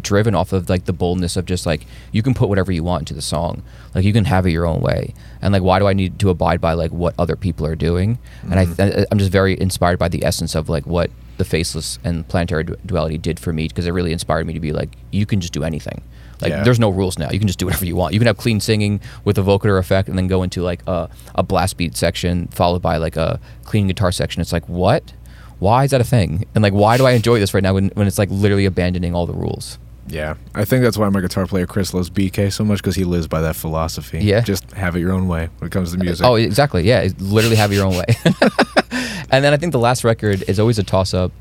driven 0.00 0.34
off 0.34 0.52
of 0.52 0.68
like 0.68 0.86
the 0.86 0.92
boldness 0.92 1.36
of 1.36 1.44
just 1.44 1.66
like 1.66 1.86
you 2.12 2.22
can 2.22 2.34
put 2.34 2.48
whatever 2.48 2.72
you 2.72 2.82
want 2.82 3.02
into 3.02 3.14
the 3.14 3.22
song. 3.22 3.62
Like 3.94 4.04
you 4.04 4.12
can 4.12 4.24
have 4.24 4.46
it 4.46 4.50
your 4.50 4.66
own 4.66 4.80
way. 4.80 5.14
And 5.40 5.52
like 5.52 5.62
why 5.62 5.78
do 5.78 5.86
i 5.86 5.92
need 5.92 6.18
to 6.20 6.30
abide 6.30 6.60
by 6.60 6.72
like 6.72 6.90
what 6.92 7.14
other 7.18 7.36
people 7.36 7.66
are 7.66 7.76
doing? 7.76 8.18
And 8.42 8.54
I, 8.54 8.66
mm-hmm. 8.66 9.04
i'm 9.10 9.18
just 9.18 9.32
very 9.32 9.60
inspired 9.60 9.98
by 9.98 10.08
the 10.08 10.24
essence 10.24 10.54
of 10.54 10.68
like 10.68 10.86
what 10.86 11.10
the 11.38 11.44
faceless 11.44 11.98
and 12.04 12.26
planetary 12.28 12.64
Du- 12.64 12.76
duality 12.86 13.18
did 13.18 13.40
for 13.40 13.52
me 13.52 13.68
because 13.68 13.86
it 13.86 13.90
really 13.90 14.12
inspired 14.12 14.46
me 14.46 14.52
to 14.52 14.60
be 14.60 14.72
like 14.72 14.90
you 15.10 15.26
can 15.26 15.40
just 15.40 15.52
do 15.52 15.64
anything. 15.64 16.02
Like 16.40 16.50
Yeah. 16.50 16.64
there's 16.64 16.80
no 16.80 16.90
rules 16.90 17.18
now. 17.18 17.30
You 17.30 17.38
can 17.38 17.48
just 17.48 17.58
do 17.58 17.66
whatever 17.66 17.84
you 17.84 17.96
want. 17.96 18.14
You 18.14 18.20
can 18.20 18.26
have 18.26 18.36
clean 18.36 18.60
singing 18.60 19.00
with 19.24 19.38
a 19.38 19.42
vocoder 19.42 19.78
effect 19.78 20.08
and 20.08 20.18
then 20.18 20.26
go 20.26 20.42
into 20.42 20.62
like 20.62 20.82
a, 20.86 21.08
a 21.34 21.42
blast 21.42 21.76
beat 21.76 21.96
section 21.96 22.48
followed 22.48 22.82
by 22.82 22.96
like 22.96 23.16
a 23.16 23.40
clean 23.64 23.86
guitar 23.86 24.12
section. 24.12 24.40
It's 24.40 24.52
like 24.52 24.68
what? 24.68 25.12
Why 25.58 25.84
is 25.84 25.92
that 25.92 26.00
a 26.00 26.04
thing? 26.04 26.44
And 26.54 26.62
like 26.62 26.72
why 26.72 26.96
do 26.96 27.06
i 27.06 27.12
enjoy 27.12 27.38
this 27.38 27.54
right 27.54 27.62
now 27.62 27.74
when, 27.74 27.88
when 27.94 28.06
it's 28.06 28.18
like 28.18 28.30
literally 28.30 28.66
abandoning 28.66 29.14
all 29.14 29.26
the 29.26 29.34
rules 29.34 29.78
Yeah, 30.08 30.34
I 30.54 30.64
think 30.64 30.82
that's 30.82 30.98
why 30.98 31.08
my 31.08 31.20
guitar 31.20 31.46
player 31.46 31.66
Chris 31.66 31.94
loves 31.94 32.10
BK 32.10 32.52
so 32.52 32.64
much 32.64 32.78
because 32.78 32.96
he 32.96 33.04
lives 33.04 33.28
by 33.28 33.40
that 33.42 33.56
philosophy. 33.56 34.18
Yeah. 34.18 34.40
just 34.40 34.70
have 34.72 34.96
it 34.96 35.00
your 35.00 35.12
own 35.12 35.28
way 35.28 35.48
when 35.58 35.68
it 35.68 35.70
comes 35.70 35.92
to 35.92 35.98
music. 35.98 36.26
Oh, 36.26 36.34
exactly. 36.34 36.82
Yeah, 36.82 37.08
literally 37.18 37.56
have 37.56 37.70
it 37.72 37.76
your 37.76 37.86
own 37.86 37.96
way. 37.96 38.04
and 39.30 39.44
then 39.44 39.52
I 39.52 39.56
think 39.56 39.72
the 39.72 39.78
last 39.78 40.02
record 40.04 40.42
is 40.48 40.58
always 40.58 40.78
a 40.78 40.82
toss 40.82 41.14
up. 41.14 41.32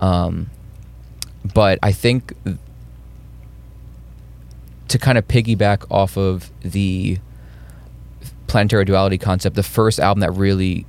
Um, 0.00 0.50
but 1.54 1.78
I 1.82 1.92
think 1.92 2.34
to 4.88 4.98
kind 4.98 5.16
of 5.16 5.26
piggyback 5.26 5.86
off 5.90 6.18
of 6.18 6.50
the 6.60 7.18
planetary 8.46 8.84
duality 8.84 9.16
concept, 9.16 9.56
the 9.56 9.62
first 9.62 9.98
album 9.98 10.20
that 10.20 10.32
really 10.32 10.84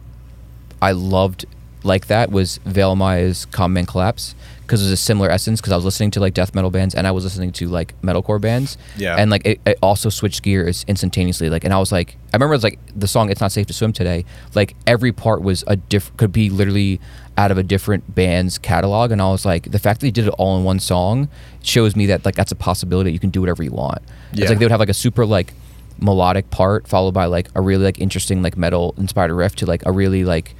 I 0.82 0.91
loved 0.91 1.45
like 1.84 2.08
that 2.08 2.32
was 2.32 2.58
Veil 2.66 2.95
Maya's 2.95 3.45
Common 3.45 3.74
Man 3.74 3.86
Collapse 3.86 4.36
because 4.65 4.81
it 4.81 4.85
was 4.85 4.91
a 4.91 4.98
similar 4.98 5.30
essence 5.30 5.60
because 5.60 5.73
I 5.73 5.76
was 5.76 5.85
listening 5.85 6.11
to 6.11 6.19
like 6.19 6.34
death 6.34 6.56
metal 6.56 6.72
bands 6.72 6.95
and 6.95 7.06
I 7.06 7.11
was 7.11 7.23
listening 7.23 7.52
to 7.53 7.68
like 7.68 7.99
metalcore 8.02 8.40
bands. 8.40 8.77
Yeah. 8.98 9.15
And 9.18 9.30
like 9.30 9.45
it, 9.45 9.61
it 9.65 9.77
also 9.81 10.10
switched 10.10 10.41
gears 10.44 10.85
instantaneously. 10.88 11.49
Like 11.49 11.64
and 11.64 11.73
I 11.73 11.80
was 11.80 11.91
like 11.91 12.18
I 12.34 12.38
remember 12.38 12.53
it 12.53 12.57
was 12.57 12.64
like 12.64 12.80
the 12.95 13.07
song 13.07 13.30
It's 13.30 13.41
Not 13.41 13.52
Safe 13.52 13.68
to 13.68 13.73
Swim 13.73 13.94
Today, 13.94 14.26
like 14.56 14.76
every 14.88 15.11
part 15.11 15.41
was 15.41 15.64
a 15.68 15.76
diff 15.76 16.15
could 16.18 16.31
be 16.31 16.49
literally 16.49 16.99
out 17.38 17.52
of 17.52 17.57
a 17.57 17.64
different 17.64 18.14
band's 18.14 18.57
catalog 18.57 19.11
and 19.11 19.22
I 19.22 19.30
was 19.31 19.45
like 19.45 19.72
the 19.72 19.80
fact 19.80 19.99
that 19.99 20.07
they 20.07 20.11
did 20.11 20.27
it 20.27 20.35
all 20.38 20.57
in 20.57 20.64
one 20.64 20.80
song 20.80 21.30
shows 21.61 21.95
me 21.95 22.06
that 22.07 22.26
like 22.26 22.35
that's 22.35 22.52
a 22.52 22.56
possibility 22.56 23.11
you 23.11 23.19
can 23.19 23.31
do 23.31 23.41
whatever 23.41 23.64
you 23.64 23.72
want. 23.72 24.02
Yeah. 24.34 24.44
It's 24.44 24.49
like 24.49 24.60
they 24.60 24.65
would 24.65 24.72
have 24.72 24.80
like 24.80 24.90
a 24.90 24.94
super 24.94 25.26
like 25.26 25.53
melodic 25.99 26.49
part 26.49 26.88
followed 26.88 27.14
by 27.14 27.26
like 27.26 27.49
a 27.56 27.61
really 27.61 27.84
like 27.84 27.99
interesting 27.99 28.41
like 28.41 28.57
metal 28.57 28.95
inspired 28.98 29.31
riff 29.31 29.56
to 29.56 29.65
like 29.65 29.85
a 29.85 29.91
really 29.91 30.23
like 30.23 30.56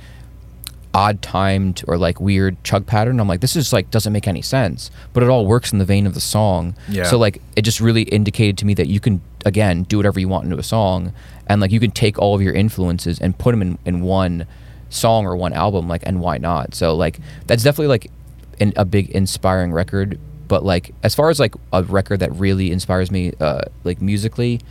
odd 0.94 1.22
timed 1.22 1.84
or 1.88 1.98
like 1.98 2.22
weird 2.22 2.62
chug 2.64 2.86
pattern. 2.86 3.20
I'm 3.20 3.28
like, 3.28 3.42
this 3.42 3.56
is 3.56 3.74
like 3.74 3.90
doesn't 3.90 4.14
make 4.14 4.28
any 4.28 4.42
sense, 4.42 4.92
but 5.12 5.24
it 5.24 5.30
all 5.30 5.46
works 5.46 5.72
in 5.74 5.80
the 5.80 5.86
vein 5.86 6.06
of 6.06 6.14
the 6.14 6.22
song. 6.22 6.76
Yeah. 6.88 7.04
So 7.04 7.18
like 7.18 7.42
it 7.56 7.64
just 7.64 7.80
really 7.80 8.04
indicated 8.04 8.58
to 8.60 8.66
me 8.66 8.74
that 8.76 8.88
you 8.88 9.00
can 9.00 9.22
again 9.46 9.84
do 9.84 9.98
whatever 9.98 10.20
you 10.20 10.28
want 10.28 10.46
into 10.46 10.58
a 10.58 10.64
song, 10.64 11.14
and 11.48 11.62
like 11.62 11.72
you 11.72 11.80
can 11.80 11.92
take 11.92 12.20
all 12.20 12.36
of 12.36 12.42
your 12.42 12.54
influences 12.54 13.20
and 13.20 13.38
put 13.38 13.52
them 13.52 13.62
in 13.62 13.78
in 13.86 14.02
one 14.02 14.46
song 14.90 15.26
or 15.26 15.36
one 15.36 15.54
album. 15.54 15.88
Like, 15.88 16.04
and 16.06 16.22
why 16.22 16.38
not? 16.38 16.76
So 16.76 16.96
like 16.96 17.20
that's 17.48 17.64
definitely 17.64 17.88
like 17.88 18.12
an, 18.60 18.74
a 18.76 18.86
big 18.86 19.10
inspiring 19.12 19.74
record. 19.74 20.20
But 20.48 20.64
like 20.64 20.94
as 21.02 21.16
far 21.16 21.30
as 21.30 21.40
like 21.40 21.56
a 21.72 21.84
record 21.84 22.20
that 22.20 22.32
really 22.34 22.72
inspires 22.72 23.10
me, 23.10 23.34
uh, 23.40 23.64
like 23.84 24.02
musically. 24.02 24.62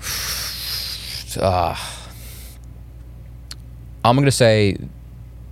Uh, 1.38 1.76
I'm 4.04 4.16
gonna 4.16 4.30
say, 4.30 4.76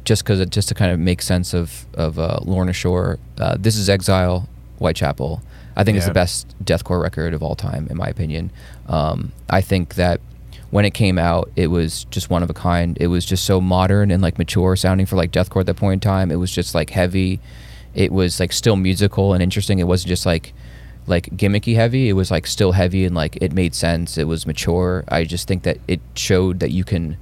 just 0.05 0.25
because 0.25 0.45
just 0.47 0.69
to 0.69 0.75
kind 0.75 0.93
of 0.93 0.99
make 0.99 1.23
sense 1.23 1.55
of 1.55 1.87
of 1.95 2.19
uh, 2.19 2.39
Lorna 2.43 2.73
Shore, 2.73 3.19
uh, 3.39 3.57
this 3.59 3.77
is 3.77 3.89
Exile, 3.89 4.49
Whitechapel. 4.79 5.43
I 5.77 5.85
think 5.85 5.99
it's 5.99 6.07
the 6.07 6.15
best 6.15 6.55
deathcore 6.65 7.03
record 7.03 7.35
of 7.35 7.43
all 7.43 7.55
time, 7.55 7.87
in 7.91 7.99
my 7.99 8.09
opinion. 8.09 8.51
Um, 8.89 9.33
I 9.51 9.61
think 9.61 9.97
that 9.97 10.23
when 10.71 10.87
it 10.87 10.95
came 10.95 11.19
out, 11.19 11.51
it 11.55 11.67
was 11.67 12.05
just 12.05 12.31
one 12.31 12.43
of 12.43 12.49
a 12.49 12.55
kind. 12.55 12.97
It 12.99 13.09
was 13.09 13.27
just 13.27 13.45
so 13.45 13.61
modern 13.61 14.11
and 14.11 14.23
like 14.23 14.39
mature 14.39 14.75
sounding 14.75 15.07
for 15.07 15.17
like 15.17 15.33
deathcore 15.33 15.61
at 15.61 15.67
that 15.67 15.77
point 15.77 15.95
in 15.95 16.01
time. 16.01 16.31
It 16.31 16.37
was 16.37 16.51
just 16.51 16.75
like 16.75 16.91
heavy. 16.91 17.41
It 17.95 18.11
was 18.11 18.41
like 18.41 18.53
still 18.53 18.77
musical 18.77 19.35
and 19.35 19.43
interesting. 19.43 19.79
It 19.79 19.87
wasn't 19.87 20.09
just 20.09 20.25
like 20.25 20.55
like 21.07 21.27
gimmicky 21.37 21.75
heavy. 21.75 22.09
It 22.09 22.15
was 22.15 22.31
like 22.31 22.47
still 22.47 22.73
heavy 22.73 23.05
and 23.05 23.15
like 23.15 23.37
it 23.41 23.53
made 23.53 23.75
sense. 23.75 24.17
It 24.17 24.25
was 24.25 24.47
mature. 24.47 25.05
I 25.09 25.25
just 25.25 25.47
think 25.47 25.63
that 25.65 25.79
it 25.87 26.01
showed 26.15 26.61
that 26.61 26.71
you 26.71 26.85
can 26.85 27.17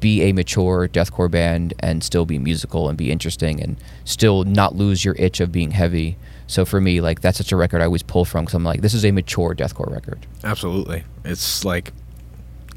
be 0.00 0.22
a 0.22 0.32
mature 0.32 0.88
deathcore 0.88 1.30
band 1.30 1.74
and 1.80 2.02
still 2.02 2.24
be 2.24 2.38
musical 2.38 2.88
and 2.88 2.96
be 2.96 3.10
interesting 3.10 3.60
and 3.60 3.76
still 4.04 4.44
not 4.44 4.76
lose 4.76 5.04
your 5.04 5.14
itch 5.18 5.40
of 5.40 5.50
being 5.52 5.72
heavy. 5.72 6.16
So 6.46 6.64
for 6.64 6.80
me, 6.80 7.00
like 7.00 7.20
that's 7.20 7.38
such 7.38 7.52
a 7.52 7.56
record 7.56 7.80
I 7.82 7.84
always 7.84 8.02
pull 8.02 8.24
from 8.24 8.44
because 8.44 8.54
I'm 8.54 8.64
like, 8.64 8.80
this 8.80 8.94
is 8.94 9.04
a 9.04 9.10
mature 9.10 9.54
deathcore 9.54 9.92
record. 9.92 10.26
Absolutely, 10.44 11.04
it's 11.24 11.64
like 11.64 11.92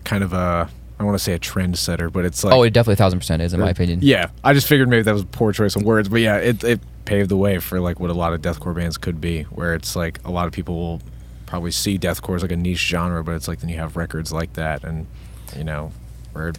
kind 0.04 0.24
of 0.24 0.34
a 0.34 0.70
I 1.02 1.04
don't 1.04 1.08
want 1.08 1.18
to 1.18 1.24
say 1.24 1.34
a 1.34 1.40
trendsetter, 1.40 2.12
but 2.12 2.26
it's 2.26 2.44
like 2.44 2.54
oh, 2.54 2.64
it 2.64 2.74
definitely 2.74 2.94
a 2.94 2.98
thousand 2.98 3.20
percent 3.20 3.42
is 3.42 3.54
in 3.54 3.60
my 3.60 3.70
opinion. 3.70 4.00
Yeah, 4.04 4.30
I 4.44 4.54
just 4.54 4.68
figured 4.68 4.88
maybe 4.90 5.04
that 5.04 5.14
was 5.14 5.24
a 5.24 5.28
poor 5.28 5.52
choice 5.52 5.76
of 5.76 5.84
words, 5.84 6.10
but 6.10 6.22
yeah, 6.22 6.38
it 6.38 6.64
it 6.64 6.80
paved 7.06 7.30
the 7.30 7.38
way 7.38 7.60
for 7.60 7.80
like 7.80 8.00
what 8.00 8.10
a 8.10 8.14
lot 8.14 8.34
of 8.34 8.42
deathcore 8.42 8.76
bands 8.76 8.98
could 8.98 9.20
be, 9.20 9.44
where 9.44 9.74
it's 9.74 9.96
like 9.96 10.20
a 10.26 10.32
lot 10.32 10.48
of 10.48 10.54
people 10.54 10.76
will 10.76 11.02
probably 11.48 11.72
see 11.72 11.98
deathcore 11.98 12.36
as 12.36 12.42
like 12.42 12.52
a 12.52 12.56
niche 12.56 12.88
genre, 12.88 13.24
but 13.24 13.34
it's 13.34 13.48
like 13.48 13.62
then 13.62 13.70
you 13.70 13.78
have 13.78 13.98
records 13.98 14.32
like 14.32 14.54
that, 14.54 14.84
and 14.84 15.08
you 15.58 15.64
know, 15.64 15.92
where 16.34 16.50
it 16.50 16.58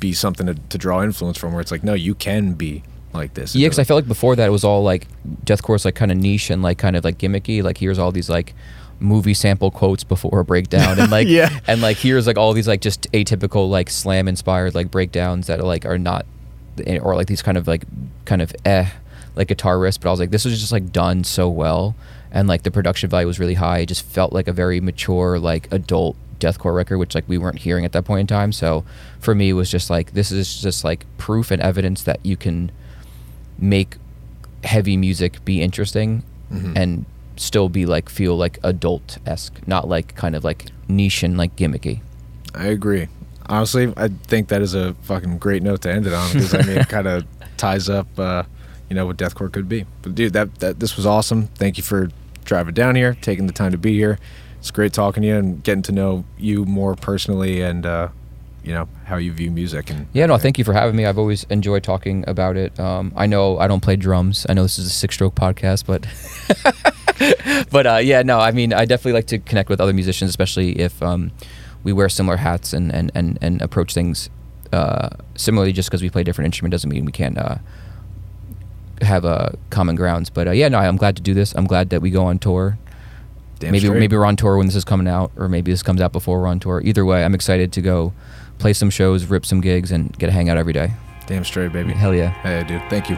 be 0.00 0.12
something 0.12 0.46
to, 0.46 0.54
to 0.54 0.78
draw 0.78 1.02
influence 1.02 1.38
from, 1.38 1.52
where 1.52 1.60
it's 1.60 1.70
like 1.70 1.84
no, 1.84 1.94
you 1.94 2.14
can 2.14 2.52
be 2.54 2.82
like 3.12 3.34
this. 3.34 3.54
Yeah, 3.54 3.66
because 3.66 3.78
I 3.78 3.84
felt 3.84 3.98
like 3.98 4.08
before 4.08 4.36
that 4.36 4.46
it 4.46 4.50
was 4.50 4.64
all 4.64 4.82
like 4.82 5.06
deathcore 5.44 5.82
like 5.84 5.94
kind 5.94 6.10
of 6.12 6.18
niche 6.18 6.50
and 6.50 6.62
like 6.62 6.78
kind 6.78 6.96
of 6.96 7.04
like 7.04 7.18
gimmicky. 7.18 7.62
Like 7.62 7.78
here's 7.78 7.98
all 7.98 8.12
these 8.12 8.28
like 8.28 8.54
movie 9.00 9.34
sample 9.34 9.70
quotes 9.70 10.04
before 10.04 10.40
a 10.40 10.44
breakdown 10.52 10.98
and 10.98 11.10
like 11.10 11.28
Yeah. 11.30 11.50
and 11.66 11.82
like 11.82 11.96
here's 11.98 12.26
like 12.26 12.38
all 12.38 12.52
these 12.52 12.68
like 12.68 12.80
just 12.80 13.10
atypical 13.12 13.68
like 13.68 13.90
slam 13.90 14.26
inspired 14.26 14.74
like 14.74 14.90
breakdowns 14.90 15.48
that 15.48 15.60
are 15.60 15.64
like 15.66 15.84
are 15.84 15.98
not 15.98 16.24
or 17.02 17.14
like 17.14 17.26
these 17.26 17.42
kind 17.42 17.56
of 17.58 17.66
like 17.66 17.84
kind 18.24 18.40
of 18.42 18.54
eh 18.64 18.88
like 19.34 19.48
guitar 19.48 19.76
riffs. 19.76 19.98
But 20.00 20.08
I 20.08 20.12
was 20.12 20.20
like 20.20 20.30
this 20.30 20.44
was 20.44 20.58
just 20.60 20.72
like 20.72 20.92
done 20.92 21.24
so 21.24 21.48
well 21.48 21.94
and 22.30 22.48
like 22.48 22.62
the 22.64 22.70
production 22.70 23.08
value 23.08 23.26
was 23.26 23.38
really 23.38 23.54
high. 23.54 23.78
It 23.80 23.86
just 23.86 24.04
felt 24.04 24.32
like 24.32 24.48
a 24.48 24.52
very 24.52 24.80
mature 24.80 25.38
like 25.38 25.68
adult 25.72 26.16
deathcore 26.40 26.74
record 26.74 26.98
which 26.98 27.14
like 27.14 27.24
we 27.28 27.38
weren't 27.38 27.58
hearing 27.60 27.84
at 27.84 27.92
that 27.92 28.04
point 28.04 28.20
in 28.20 28.26
time 28.26 28.52
so 28.52 28.84
for 29.20 29.34
me 29.34 29.50
it 29.50 29.52
was 29.54 29.70
just 29.70 29.88
like 29.90 30.12
this 30.12 30.30
is 30.30 30.60
just 30.60 30.84
like 30.84 31.04
proof 31.18 31.50
and 31.50 31.60
evidence 31.62 32.02
that 32.02 32.18
you 32.24 32.36
can 32.36 32.70
make 33.58 33.96
heavy 34.64 34.96
music 34.96 35.44
be 35.44 35.62
interesting 35.62 36.22
Mhm. 36.52 36.76
and 36.76 37.04
still 37.36 37.68
be 37.68 37.86
like 37.86 38.08
feel 38.08 38.36
like 38.36 38.58
adult 38.62 39.18
esque, 39.26 39.66
not 39.66 39.88
like 39.88 40.14
kind 40.14 40.36
of 40.36 40.44
like 40.44 40.66
niche 40.88 41.22
and 41.24 41.36
like 41.36 41.54
gimmicky. 41.56 42.00
I 42.54 42.66
agree. 42.66 43.08
Honestly, 43.48 43.92
I 43.96 44.08
think 44.08 44.48
that 44.48 44.62
is 44.62 44.72
a 44.74 44.94
fucking 45.02 45.38
great 45.38 45.62
note 45.62 45.82
to 45.82 45.90
end 45.92 46.06
it 46.06 46.12
on 46.12 46.32
because 46.32 46.54
I 46.54 46.62
mean 46.62 46.78
it 46.78 46.88
kind 46.96 47.06
of 47.08 47.24
ties 47.56 47.88
up, 47.90 48.06
uh, 48.18 48.44
you 48.88 48.94
know, 48.94 49.06
what 49.06 49.16
deathcore 49.16 49.50
could 49.52 49.68
be. 49.68 49.86
But 50.02 50.14
dude, 50.14 50.32
that 50.34 50.54
that 50.60 50.78
this 50.80 50.96
was 50.96 51.04
awesome. 51.04 51.48
Thank 51.56 51.76
you 51.78 51.82
for 51.82 52.10
driving 52.44 52.74
down 52.74 52.94
here, 52.94 53.16
taking 53.20 53.46
the 53.48 53.52
time 53.52 53.72
to 53.72 53.78
be 53.78 53.94
here. 53.94 54.18
It's 54.66 54.72
great 54.72 54.92
talking 54.92 55.22
to 55.22 55.28
you 55.28 55.36
and 55.36 55.62
getting 55.62 55.82
to 55.82 55.92
know 55.92 56.24
you 56.36 56.64
more 56.64 56.96
personally 56.96 57.60
and 57.60 57.86
uh, 57.86 58.08
you 58.64 58.72
know 58.72 58.88
how 59.04 59.14
you 59.14 59.32
view 59.32 59.52
music. 59.52 59.90
And 59.90 60.08
Yeah, 60.12 60.26
no, 60.26 60.38
thank 60.38 60.58
you 60.58 60.64
for 60.64 60.72
having 60.72 60.96
me. 60.96 61.06
I've 61.06 61.18
always 61.18 61.44
enjoyed 61.44 61.84
talking 61.84 62.24
about 62.26 62.56
it. 62.56 62.76
Um, 62.80 63.12
I 63.14 63.26
know 63.26 63.60
I 63.60 63.68
don't 63.68 63.78
play 63.80 63.94
drums. 63.94 64.44
I 64.48 64.54
know 64.54 64.64
this 64.64 64.76
is 64.76 64.88
a 64.88 64.90
six 64.90 65.14
stroke 65.14 65.36
podcast, 65.36 65.86
but 65.86 66.04
but 67.70 67.86
uh, 67.86 67.96
yeah, 67.98 68.22
no, 68.22 68.40
I 68.40 68.50
mean, 68.50 68.72
I 68.72 68.86
definitely 68.86 69.12
like 69.12 69.28
to 69.28 69.38
connect 69.38 69.68
with 69.68 69.80
other 69.80 69.92
musicians, 69.92 70.30
especially 70.30 70.80
if 70.80 71.00
um, 71.00 71.30
we 71.84 71.92
wear 71.92 72.08
similar 72.08 72.38
hats 72.38 72.72
and 72.72 72.92
and 72.92 73.12
and, 73.14 73.38
and 73.40 73.62
approach 73.62 73.94
things 73.94 74.30
uh, 74.72 75.10
similarly. 75.36 75.72
Just 75.72 75.90
because 75.90 76.02
we 76.02 76.10
play 76.10 76.24
different 76.24 76.46
instrument 76.46 76.72
doesn't 76.72 76.90
mean 76.90 77.04
we 77.04 77.12
can't. 77.12 77.38
Uh, 77.38 77.58
have 79.02 79.26
uh, 79.26 79.50
common 79.68 79.94
grounds, 79.94 80.30
but 80.30 80.48
uh, 80.48 80.52
yeah, 80.52 80.68
no, 80.68 80.78
I'm 80.78 80.96
glad 80.96 81.16
to 81.16 81.22
do 81.22 81.34
this. 81.34 81.54
I'm 81.54 81.66
glad 81.66 81.90
that 81.90 82.00
we 82.00 82.10
go 82.10 82.24
on 82.24 82.38
tour. 82.38 82.78
Damn 83.58 83.72
maybe 83.72 83.86
straight. 83.86 83.98
maybe 83.98 84.16
we're 84.16 84.24
on 84.26 84.36
tour 84.36 84.56
when 84.58 84.66
this 84.66 84.76
is 84.76 84.84
coming 84.84 85.08
out, 85.08 85.32
or 85.36 85.48
maybe 85.48 85.70
this 85.72 85.82
comes 85.82 86.00
out 86.00 86.12
before 86.12 86.40
we're 86.40 86.48
on 86.48 86.60
tour. 86.60 86.80
Either 86.84 87.04
way, 87.04 87.24
I'm 87.24 87.34
excited 87.34 87.72
to 87.72 87.80
go 87.80 88.12
play 88.58 88.72
some 88.72 88.90
shows, 88.90 89.24
rip 89.26 89.46
some 89.46 89.60
gigs, 89.60 89.90
and 89.90 90.16
get 90.18 90.28
a 90.28 90.32
hangout 90.32 90.58
every 90.58 90.72
day. 90.72 90.92
Damn 91.26 91.44
straight, 91.44 91.72
baby. 91.72 91.92
Hell 91.92 92.14
yeah. 92.14 92.30
Hey, 92.42 92.64
dude. 92.64 92.82
Thank 92.90 93.10
you. 93.10 93.16